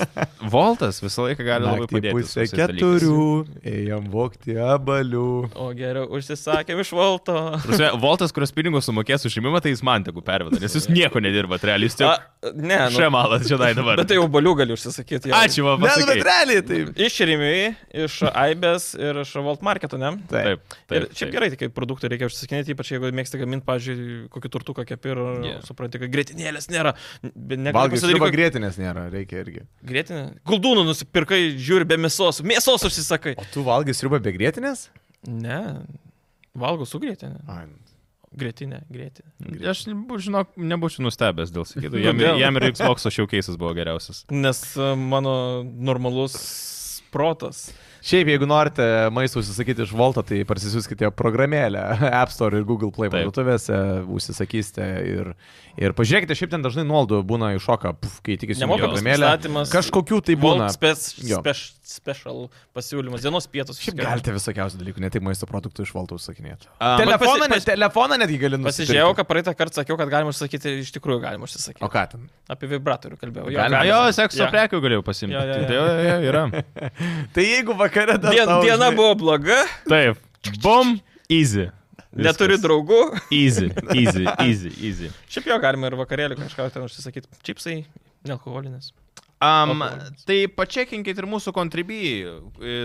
Voltas 0.52 1.00
visą 1.02 1.26
laiką 1.28 1.46
gali 1.46 1.66
labai 1.66 1.84
Naktį 1.84 1.96
padėti. 1.98 2.12
su 2.14 2.40
visais 2.40 2.52
dalykais. 2.54 2.80
keturių, 2.80 3.28
ėjom 3.74 4.08
vokti 4.12 4.56
abalių. 4.60 5.26
O 5.64 5.68
geriau, 5.76 6.06
užsisakėm 6.18 6.82
iš 6.84 6.92
Volto. 6.96 7.36
Prasme, 7.64 7.90
Voltas, 8.02 8.34
kurios 8.34 8.52
pinigus 8.54 8.88
sumokės 8.88 9.24
už 9.28 9.34
šeimimą, 9.38 9.62
tai 9.64 9.72
jis 9.74 9.82
man 9.86 10.04
tegu 10.06 10.22
perveda, 10.24 10.60
nes 10.62 10.74
jūs 10.76 10.88
nieko 10.92 11.22
nedirbat, 11.24 11.64
realiai. 11.66 11.88
Jūs 11.90 11.98
tik 12.00 12.54
ne, 12.54 12.78
nu, 12.88 12.94
šemalas 12.96 13.46
čia 13.48 13.58
dabar. 13.60 13.98
bet 14.00 14.08
tai 14.10 14.18
jau 14.18 14.26
balių 14.30 14.54
gali 14.62 14.76
užsisakyti. 14.76 15.30
jau. 15.32 15.40
Ačiū, 15.40 15.64
man 15.66 15.84
Ne, 15.84 15.96
nu, 16.00 16.06
bet 16.08 16.22
realiai 16.26 16.62
tai. 16.66 16.80
Iš 17.06 17.18
Rimiui, 17.28 17.74
iš 18.04 18.20
Aibės 18.30 18.90
ir 18.98 19.20
iš 19.24 19.34
Volt 19.44 19.62
Marketo, 19.66 19.98
ne? 20.00 20.14
Taip. 20.34 20.64
Taip, 20.88 20.96
Ir 20.98 21.06
taip. 21.06 21.14
šiaip 21.20 21.32
gerai, 21.34 21.48
tai 21.52 21.58
kaip 21.60 21.74
produktai 21.76 22.10
reikia 22.12 22.26
užsisakinėti, 22.30 22.74
ypač 22.74 22.90
jeigu 22.94 23.10
mėgsti 23.14 23.40
gaminti, 23.40 23.64
pavyzdžiui, 23.68 24.16
kokį 24.34 24.50
turtuką 24.56 24.84
kepį 24.88 25.12
ir 25.14 25.22
Yeah. 25.44 25.60
supranti, 25.68 26.00
kad 26.02 26.10
grėtinėlės 26.10 26.68
nėra. 26.72 26.94
Valgai 27.22 27.94
pasidaryti 27.94 28.20
kokį- 28.24 28.36
grėtinės 28.38 28.78
nėra, 28.80 29.06
reikia 29.12 29.44
irgi. 29.44 29.62
Grėtinė. 29.84 30.24
Guldūnų 30.44 30.84
nusipirkai, 30.90 31.40
žiūri 31.58 31.86
be 31.86 31.96
mėsos. 31.96 32.42
Mėsos 32.42 32.82
užsisakai. 32.90 33.36
O 33.38 33.44
tu 33.52 33.62
valgai 33.62 33.94
sriubą 33.94 34.20
be 34.22 34.32
grėtinės? 34.32 34.88
Ne. 35.26 35.60
Valgau 36.56 36.86
su 36.86 36.98
grėtinė. 37.00 37.40
Ai, 37.48 37.66
Grėtinė, 38.34 38.80
grėtinė. 38.90 39.60
Aš, 39.70 39.84
žinok, 40.24 40.56
nebūčiau 40.58 41.04
nustebęs 41.06 41.52
dėl 41.54 41.62
sakydų. 41.70 42.00
Jam, 42.06 42.18
jam 42.18 42.56
ir 42.58 42.64
Xbox 42.72 43.06
showcase'as 43.06 43.54
buvo 43.56 43.70
geriausias. 43.78 44.24
Nes 44.34 44.58
e, 44.76 44.88
mano 44.98 45.62
normalus 45.62 46.34
protas. 47.14 47.68
Šiaip, 48.04 48.28
jeigu 48.28 48.44
norite 48.44 48.84
maistą 49.16 49.38
užsisakyti 49.40 49.86
iš 49.86 49.92
Volto, 49.96 50.20
tai 50.28 50.42
parsisiųskite 50.44 51.08
programėlę 51.16 51.80
App 52.22 52.34
Store 52.34 52.58
ir 52.60 52.66
Google 52.68 52.90
Play 52.92 53.08
parduotuvėse, 53.08 53.78
užsisakysite 54.12 54.88
ir, 55.08 55.30
ir 55.80 55.94
pažiūrėkite, 55.96 56.36
šiaip 56.36 56.52
ten 56.52 56.66
dažnai 56.66 56.84
nuoldų 56.84 57.22
būna 57.24 57.54
iššoka, 57.56 57.94
puf, 58.02 58.18
kai 58.26 58.36
tik 58.36 58.52
įsijungi 58.52 58.66
Nemokamas 58.66 58.98
programėlę. 58.98 59.30
pristatymas. 59.30 59.72
Kažkokių 59.72 60.18
tai 60.28 60.36
būna. 60.42 60.66
Jo. 61.24 61.40
spec, 61.40 61.62
special 61.94 62.42
pasiūlymas, 62.76 63.24
dienos 63.24 63.48
pietus. 63.48 63.80
Šiaip 63.80 63.96
visokie. 63.96 64.10
galite 64.10 64.34
visokiausių 64.36 64.82
dalykų, 64.82 65.00
ne 65.06 65.10
tik 65.16 65.24
maisto 65.24 65.48
produktų 65.48 65.86
iš 65.88 65.94
Volto 65.96 66.18
užsakinėti. 66.20 66.68
Um, 66.76 67.00
Telefoną, 67.00 67.38
pasi- 67.38 67.40
net, 67.48 67.56
pasi- 67.56 67.70
telefoną 67.72 68.20
netgi 68.20 68.38
gali 68.44 68.60
nusipirkti. 68.60 68.84
Pasižiūrėjau, 68.84 69.16
kad 69.22 69.30
praeitą 69.32 69.56
kartą 69.56 69.80
sakiau, 69.80 69.96
kad 70.00 70.12
galima 70.12 70.32
užsakyti, 70.34 70.76
iš 70.84 70.92
tikrųjų 70.98 71.22
galima 71.24 71.48
užsisakyti. 71.48 71.80
O 71.84 71.88
ką 71.92 72.04
ten? 72.12 72.28
Apie 72.52 72.68
vibratorių 72.68 73.16
kalbėjau. 73.20 73.48
Galima. 73.56 73.80
jo, 73.88 74.00
sekso 74.16 74.44
Jo. 74.44 74.50
prekių 74.52 74.80
galėjau 74.84 75.04
pasimti. 75.08 75.32
Jo, 75.36 75.44
jo, 75.48 75.56
jo. 75.56 75.72
Jo, 75.72 75.84
jo, 75.88 76.04
jo, 76.04 76.16
yra. 76.28 76.44
Tai 77.34 77.44
jeigu 77.46 77.76
vakare 77.78 78.18
dar... 78.18 78.32
Dien, 78.34 78.46
tau, 78.48 78.62
diena 78.64 78.88
žinai- 78.90 78.96
buvo 78.98 79.14
bloga, 79.20 79.60
Taip. 79.88 80.20
Bum, 80.62 80.96
easy. 81.32 81.68
neturi 82.14 82.54
Viskas. 82.56 82.64
draugų. 82.66 83.00
Easy, 83.34 83.70
easy, 83.94 84.26
easy, 84.44 84.70
easy. 84.90 85.08
Šiaip 85.32 85.48
jo 85.50 85.56
galima 85.62 85.88
ir 85.90 85.96
vakarėlį 85.98 86.36
kažką 86.42 86.68
ten 86.74 86.84
užsisakyti. 86.86 87.26
Čipsai, 87.46 87.80
nealkoholinis. 88.28 88.92
Um, 89.44 89.82
tai 90.24 90.44
pačekinkit 90.48 91.18
ir 91.20 91.26
mūsų 91.28 91.52
kontribį, 91.54 92.00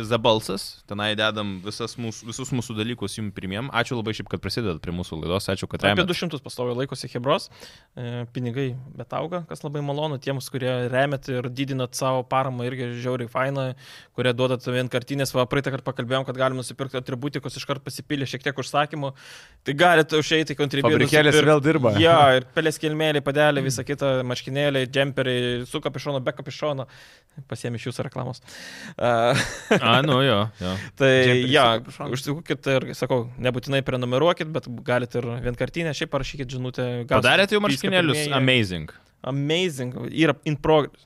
Zabalsas, 0.07 0.65
tenai 0.89 1.11
dedam 1.17 1.57
visas 1.63 1.95
mūsų, 1.99 2.27
visus 2.31 2.51
mūsų 2.55 2.75
dalykus 2.79 3.15
jums 3.17 3.33
pirmiem. 3.35 3.69
Ačiū 3.75 3.97
labai 3.99 4.15
šiaip, 4.17 4.27
kad 4.31 4.41
prisidedat 4.43 4.81
prie 4.83 4.93
mūsų 4.95 5.21
laidos, 5.21 5.47
ačiū, 5.53 5.69
kad 5.71 5.83
Apie 5.83 5.93
remiat. 5.93 6.09
200 6.09 6.41
pastoviai 6.43 6.81
laikosi 6.81 7.09
Hebros, 7.13 7.47
e, 7.95 8.25
pinigai 8.35 8.67
bet 8.97 9.13
auga, 9.15 9.43
kas 9.49 9.63
labai 9.63 9.83
malonu 9.85 10.19
tiems, 10.21 10.49
kurie 10.51 10.71
remet 10.91 11.29
ir 11.31 11.47
didinat 11.53 11.95
savo 11.97 12.25
paramą 12.27 12.67
irgi 12.67 12.89
žiauriai 12.99 13.31
faina, 13.31 13.67
kurie 14.17 14.33
duodat 14.35 14.65
vienkartinės, 14.65 15.33
va 15.37 15.45
praeitą 15.49 15.73
kartą 15.75 15.87
pakalbėjom, 15.91 16.27
kad 16.27 16.41
galim 16.41 16.59
nusipirkti 16.59 16.99
atributikus, 16.99 17.55
iškart 17.61 17.85
pasipylė 17.85 18.27
šiek 18.29 18.43
tiek 18.47 18.63
užsakymų, 18.65 19.13
tai 19.67 19.77
galite 19.79 20.19
užeiti 20.19 20.57
į 20.57 20.59
kontribį. 20.59 20.89
Fabrikėlis 20.89 21.39
vėl 21.39 21.63
dirba. 21.63 21.95
Ja, 22.01 22.17
ir 22.39 22.49
pelės 22.55 22.81
kelmėliai, 22.81 23.23
padelė, 23.25 23.63
visa 23.65 23.85
kita, 23.87 24.19
maškinėliai, 24.27 24.89
džemperiai, 24.89 25.63
su 25.69 25.81
kapišonu, 25.83 26.23
be 26.25 26.35
kapišono, 26.49 26.87
pasiemi 27.47 27.79
iš 27.79 27.89
jūsų 27.89 28.05
reklamos. 28.09 28.41
A, 28.97 29.99
nu 30.03 30.19
jo, 30.25 30.39
jo. 30.59 30.73
Tai, 30.99 31.11
Džemperis 31.23 31.53
ja, 31.53 32.07
užsikūkit 32.09 32.71
ir, 32.73 32.87
sakau, 32.97 33.27
nebūtinai 33.39 33.83
prenumeruokit, 33.87 34.49
bet 34.51 34.67
galite 34.85 35.21
ir 35.21 35.29
vienkartinę, 35.45 35.93
šiaip 35.95 36.11
parašykit 36.15 36.57
žinutę. 36.57 36.89
Padarėte 37.11 37.55
jau 37.55 37.63
marškinėlius? 37.63 38.25
Amazing. 38.35 38.91
Amazing. 39.29 39.95
Yra 40.11 40.35
in 40.47 40.59
progress. 40.59 41.05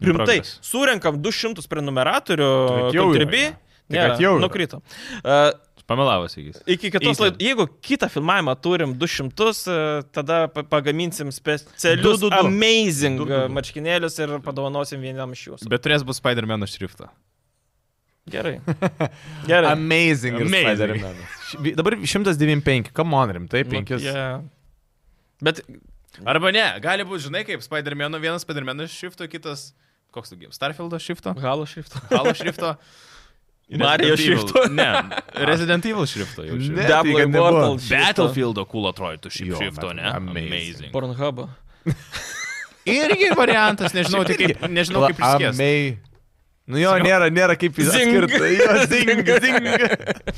In 0.00 0.10
Rimtai, 0.10 0.40
progress. 0.40 0.56
surenkam 0.64 1.20
200 1.22 1.68
prenumeratorių. 1.70 2.48
Jau 2.96 3.10
Contribui. 3.10 3.44
ne? 3.92 4.08
Jau 4.20 4.34
nukrito. 4.42 4.80
Uh, 5.20 5.52
Pamelavas 5.90 6.32
įgis. 6.40 6.62
Iki 6.64 6.88
kitos 6.94 7.18
laidos, 7.20 7.40
jeigu 7.44 7.66
kitą 7.84 8.08
filmavimą 8.08 8.54
turim 8.64 8.94
200, 8.96 9.50
e, 9.68 9.74
tada 10.16 10.38
pa- 10.48 10.62
pagaminsim 10.64 11.28
specialius 11.34 12.00
Du, 12.06 12.14
du, 12.22 12.30
du. 12.32 12.38
amazing 12.46 13.18
Du, 13.20 13.26
du, 13.26 13.32
du. 13.34 13.36
e, 13.36 13.50
marškinėlius 13.52 14.16
ir 14.24 14.32
padovanosim 14.46 15.02
vienam 15.04 15.34
iš 15.36 15.42
jūsų. 15.50 15.68
Bet 15.68 15.84
turės 15.84 16.06
bus 16.08 16.22
Spider-Man 16.22 16.64
šriftą. 16.72 17.10
Gerai. 18.32 18.54
Gerai. 19.50 19.74
Amazing. 19.76 20.40
Amazing. 20.46 21.04
Dabar 21.76 21.98
195, 22.00 22.88
come 22.96 23.12
on, 23.20 23.34
rimtai, 23.36 23.66
5. 23.68 23.98
Yeah. 24.00 24.40
Bet 25.44 25.60
Arba 26.24 26.48
ne, 26.54 26.62
gali 26.80 27.04
būti, 27.04 27.26
žinai, 27.26 27.42
kaip 27.44 27.60
Spider-Man, 27.60 28.16
vienas 28.22 28.44
Spider-Man 28.46 28.86
šrifto, 28.88 29.26
kitas, 29.28 29.72
koks 30.14 30.30
tu 30.32 30.38
Starfieldo 30.54 30.96
šrifto, 31.02 31.34
halo 31.42 31.66
šrifto. 31.66 32.00
Halo 32.14 32.32
šrifto. 32.32 32.76
Mario 33.68 34.16
šrifto. 34.16 34.66
Ne, 34.78 34.90
Resident 35.48 35.86
Evil 35.86 36.06
šrifto 36.06 36.44
jau 36.44 36.58
Ne. 36.60 36.74
tai 36.76 36.88
Double 36.88 37.24
nebuvo. 37.24 37.48
Immortal. 37.48 37.78
Battlefieldo 37.90 38.64
cool 38.70 38.90
atrodytų 38.92 39.32
šį 39.32 39.50
bet 39.56 39.96
ne? 39.96 40.08
amazing. 40.12 40.92
Pornhubo. 40.94 41.48
Irgi 42.84 43.30
variantas, 43.36 43.94
nežinau, 43.96 44.24
tai 44.28 44.36
kaip, 44.36 44.60
nežinau 44.68 45.06
kaip 45.08 45.20
išskės. 45.20 45.56
Nu 46.64 46.78
jo, 46.80 46.94
nėra, 47.04 47.26
nėra 47.28 47.58
kaip 47.60 47.76
jis 47.76 47.90
Zing. 47.92 48.14
atskirta. 48.16 48.46
Jo, 48.48 48.68
zing, 48.92 49.20
zing. 49.44 49.66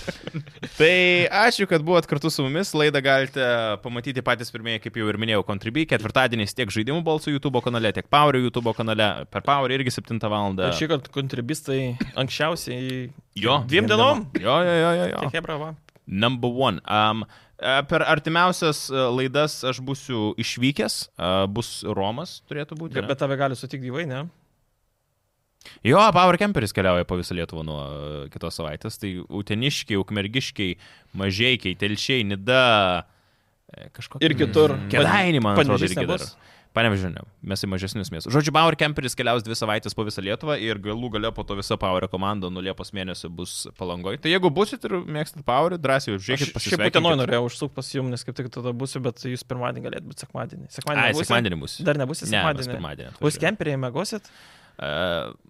Tai 0.78 0.96
ačiū, 1.46 1.68
kad 1.70 1.84
buvot 1.86 2.08
kartu 2.10 2.32
su 2.34 2.42
mumis. 2.42 2.72
Laidą 2.74 2.98
galite 3.04 3.46
pamatyti 3.84 4.24
patys 4.26 4.50
pirmieji, 4.54 4.82
kaip 4.88 4.98
jau 4.98 5.06
ir 5.12 5.20
minėjau, 5.22 5.44
Contribui. 5.46 5.86
Ketvirtadieniais 5.86 6.56
tiek 6.58 6.72
žaidimų 6.74 7.04
balsų 7.06 7.36
YouTube 7.36 7.62
kanale, 7.62 7.94
tiek 7.94 8.10
Power 8.10 8.40
YouTube 8.40 8.74
kanale. 8.74 9.08
Per 9.30 9.46
Power 9.46 9.76
irgi 9.78 9.94
7 9.94 10.18
val. 10.26 10.58
Ir 10.58 10.74
šį 10.74 10.90
kartą 10.96 11.14
kontribistai 11.14 11.80
anksčiausiai 12.18 13.08
Jo. 13.38 13.60
dviem 13.70 13.86
dienom. 13.86 14.26
Jo, 14.42 14.60
jo, 14.66 14.76
jo, 14.82 14.92
jo. 14.98 15.10
jo. 15.14 15.26
Kiek 15.26 15.38
hebra, 15.40 15.60
va. 15.62 15.74
Number 16.06 16.50
one. 16.50 16.82
Um, 16.90 17.22
E, 17.56 17.82
Per 17.88 18.02
artimiausias 18.04 18.90
e, 18.92 19.04
laidas 19.16 19.62
aš 19.64 19.78
būsiu 19.80 20.34
išvykęs, 20.40 20.96
e, 21.16 21.28
bus 21.48 21.70
Romas, 21.88 22.42
turėtų 22.50 22.76
būti. 22.76 23.00
Bet 23.00 23.16
tave 23.22 23.38
gali 23.40 23.56
sutikti 23.56 23.88
gyvai, 23.88 24.04
ne? 24.10 24.26
Jo, 25.86 26.00
Power 26.16 26.38
Camperis 26.40 26.72
keliauja 26.76 27.04
po 27.08 27.18
visą 27.20 27.36
Lietuvą 27.38 27.64
nuo 27.66 27.80
e, 27.84 28.28
kitos 28.34 28.58
savaitės. 28.60 28.98
Tai 29.02 29.12
uteniškiai, 29.40 29.98
ukmergiškiai, 30.02 30.76
mažiekiai, 31.18 31.76
telšiai, 31.80 32.26
nida. 32.32 33.06
e, 33.72 33.88
Kažkokie. 33.96 34.26
Ir 34.28 34.36
kitur. 34.38 34.76
Kedainį, 34.92 35.42
man 35.42 35.58
atrodo, 35.58 35.84
irgi 35.88 36.06
dar. 36.06 36.26
ne. 37.08 37.22
Mes 37.48 37.62
į 37.64 37.68
mažesnius 37.72 38.10
miestus. 38.12 38.28
Žodžiu, 38.34 38.52
Power 38.52 38.74
Camperis 38.76 39.14
keliaus 39.16 39.40
dvi 39.40 39.54
savaitės 39.56 39.94
po 39.96 40.04
visą 40.04 40.20
Lietuvą 40.20 40.58
ir 40.60 40.76
galų 40.84 41.08
gale 41.14 41.30
po 41.32 41.40
to 41.48 41.56
visa 41.56 41.78
Power 41.80 42.04
komanda 42.12 42.50
nuo 42.52 42.60
Liepos 42.60 42.92
mėnesio 42.92 43.30
bus 43.32 43.54
palangoje. 43.80 44.18
Tai 44.20 44.28
jeigu 44.34 44.50
busit 44.52 44.84
ir 44.84 44.98
mėgstat 45.08 45.40
Power, 45.48 45.78
drąsiai 45.80 46.18
užžiūrėkit, 46.18 46.52
Aš 46.52 46.66
šiaip 46.66 46.82
pasisveikinkit. 46.92 47.16
norėjau 47.22 47.46
užsukti 47.48 47.74
pas 47.78 47.88
jums, 47.96 48.12
nes 48.12 48.26
kaip 48.28 48.36
tik 48.36 48.52
tada 48.52 48.74
būsiu, 48.76 49.00
bet 49.08 49.24
jūs 49.24 49.46
pirmadienį 49.48 49.86
galėtumėte 49.88 50.12
būti 50.12 50.26
sekmadienį. 50.26 50.68
Sekmadienį. 50.76 51.00
Ai, 51.06 51.14
nebūsit? 51.16 51.30
sekmadienį 51.30 51.60
bus. 51.64 51.78
Dar 51.88 52.02
nebūsit 52.04 52.28
Ne, 52.28 52.36
sekmadienį. 52.44 52.74
pirmadienį. 52.76 53.16
Bus 53.24 53.40
kemperiai, 53.40 53.80
mėgosit? 53.80 54.28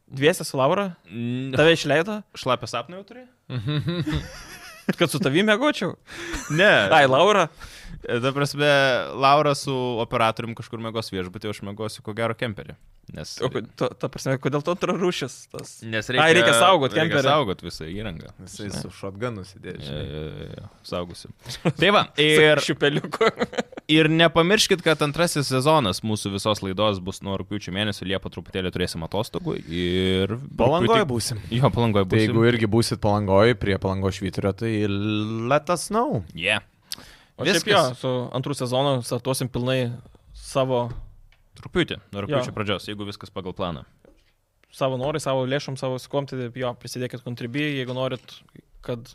Dviesi 0.07 0.44
su 0.47 0.59
Laura? 0.59 0.90
Tave 1.57 1.73
išleido? 1.74 2.20
Šlapę 2.39 2.66
sapną 2.70 3.01
jau 3.01 3.07
turi? 3.09 3.24
Kad 4.98 5.11
su 5.11 5.19
tavimi 5.19 5.43
mėgočiau? 5.48 5.97
Ne. 6.55 6.70
Ai, 6.94 7.07
Laura. 7.11 7.48
Ta 8.06 8.30
prasme, 8.36 8.66
Laura 9.18 9.54
su 9.58 9.72
operatorium 10.02 10.54
kažkur 10.58 10.78
mėgos 10.84 11.10
viešbutį, 11.10 11.50
aš 11.50 11.62
mėgosiu 11.66 12.04
ko 12.06 12.12
gero 12.14 12.36
kemperį. 12.38 12.76
Nes, 13.14 13.36
O, 13.38 13.46
ta, 13.78 13.86
ta 13.94 14.08
prasme, 14.10 14.32
kodėl 14.42 14.64
to 14.66 14.72
antra 14.74 14.90
rūšis? 14.98 15.34
Tas... 15.52 15.76
nes 15.86 16.08
Ai, 16.10 16.32
reikia 16.34 16.50
saugot 16.58 16.90
reikia 16.90 17.04
kemperį. 17.12 17.28
saugot 17.28 17.60
visą 17.62 17.86
įrangą. 17.86 18.32
Jisai 18.42 18.66
su 18.74 18.90
šotganu 18.90 19.44
sėdėjo. 19.46 19.78
Ja, 19.78 19.86
žinai. 19.86 20.06
ja, 20.10 20.48
ja, 20.58 20.70
Saugusiu. 20.86 21.30
Tai 21.78 21.92
va, 21.94 22.02
ir, 22.22 22.58
Šiupeliuku. 22.66 23.28
ir 23.98 24.10
nepamirškit, 24.10 24.82
kad 24.82 25.02
antrasis 25.06 25.46
sezonas 25.54 26.02
mūsų 26.02 26.34
visos 26.34 26.62
laidos 26.66 26.98
bus 26.98 27.22
nuo 27.22 27.38
rūpiučio 27.38 27.70
mėnesio, 27.78 28.06
Liepa 28.10 28.30
truputėlį 28.34 28.74
turėsim 28.74 29.06
atostogų 29.06 29.54
ir... 29.70 30.34
Palangoje 30.58 31.04
rugpjūtį- 31.04 31.10
būsim. 31.14 31.42
Jo, 31.54 31.70
palangoje 31.74 32.08
Tai 32.08 32.10
bus. 32.16 32.24
jeigu 32.26 32.46
irgi 32.50 32.70
būsit 32.74 33.02
palangoje 33.06 33.54
prie 33.54 33.78
palango 33.82 34.10
švyturio, 34.18 34.50
tai 34.58 34.72
let 34.90 35.70
us 35.70 35.86
know. 35.94 36.24
Yeah. 36.34 36.66
O 37.36 37.44
šiaip 37.44 37.68
jo, 37.68 37.82
su 38.00 38.12
antrų 38.36 38.54
sezonu 38.56 39.02
startuosim 39.04 39.50
pilnai 39.52 39.90
savo, 40.36 40.86
Truputį, 41.56 41.96
nuo 42.12 42.22
rūpiučio 42.24 42.52
pradžios, 42.52 42.86
jeigu 42.88 43.06
viskas 43.08 43.32
pagal 43.32 43.54
planą. 43.56 43.86
savo 44.76 44.98
norai, 45.00 45.20
savo 45.24 45.46
lėšom, 45.48 45.78
savo 45.80 45.96
skomti, 46.00 46.36
jo, 46.52 46.72
prisidėkit 46.80 47.22
kontribį, 47.24 47.62
jeigu 47.78 47.94
norit, 47.96 48.34
kad 48.84 49.14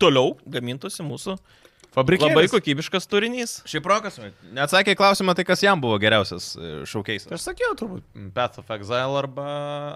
toliau 0.00 0.34
gamintųsi 0.44 1.04
mūsų 1.06 1.38
Fabrikėlis. 1.96 2.34
labai 2.36 2.48
kokybiškas 2.52 3.06
turinys. 3.08 3.52
Šiaip 3.64 3.86
Rokas, 3.88 4.18
neatsakė 4.52 4.92
klausimą, 4.98 5.32
tai 5.38 5.46
kas 5.48 5.62
jam 5.64 5.80
buvo 5.80 5.96
geriausias 6.02 6.50
šaukiais. 6.90 7.24
Tai 7.24 7.38
Aš 7.38 7.46
sakiau, 7.48 7.72
turbūt 7.80 8.04
Path 8.36 8.58
of 8.60 8.68
Exile 8.76 9.16
arba, 9.16 9.46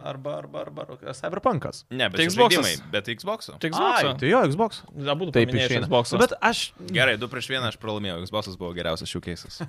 arba, 0.09 0.39
arba, 0.41 0.63
arba, 0.65 0.87
arba 0.89 1.13
Cyberpunkas. 1.17 1.83
Ne, 1.93 2.09
bet 2.09 2.23
Tai 2.23 2.25
tai. 2.25 2.33
Xbox'ai. 2.33 2.75
Bet 2.95 3.11
Xbox'o. 3.21 3.59
Tik 3.61 3.77
Ai, 3.77 4.01
Xbox. 4.01 4.21
tai 4.23 4.31
jo, 4.33 4.41
Xbox. 4.55 4.81
Abu 5.13 5.31
Taip 5.35 5.53
išeina. 5.53 5.85
Xbox. 5.87 6.15
Bet 6.25 6.33
aš. 6.41 6.63
Gerai, 6.89 7.19
du 7.21 7.29
prieš 7.29 7.51
vieną 7.53 7.69
aš 7.69 7.77
pralaimėjau. 7.83 8.21
Xbox'as 8.29 8.57
buvo 8.61 8.73
geriausias 8.77 9.13
šaukiais. 9.13 9.61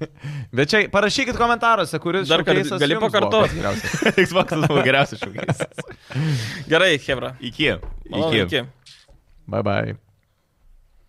Bet 0.56 0.70
čia 0.70 0.84
parašykit 0.94 1.34
komentaruose, 1.38 1.98
kuris. 2.02 2.28
Dar 2.30 2.44
kart 2.46 2.62
showcase'as 2.62 2.80
gali 2.84 2.94
jums 2.94 3.02
buvo 3.02 3.10
pakartot? 3.10 3.48
pats 3.48 3.56
geriausias. 3.58 3.92
Xbox'as 4.30 4.68
buvo 4.70 4.84
geriausias 4.86 5.22
šaukiais. 5.24 5.64
Gerai, 6.70 6.92
Hebra. 7.02 7.34
Iki. 7.40 7.72
Malonu, 8.10 8.44
Iki. 8.44 8.46
iki. 8.46 8.62
Bye 9.50 9.62
bye. 9.66 10.09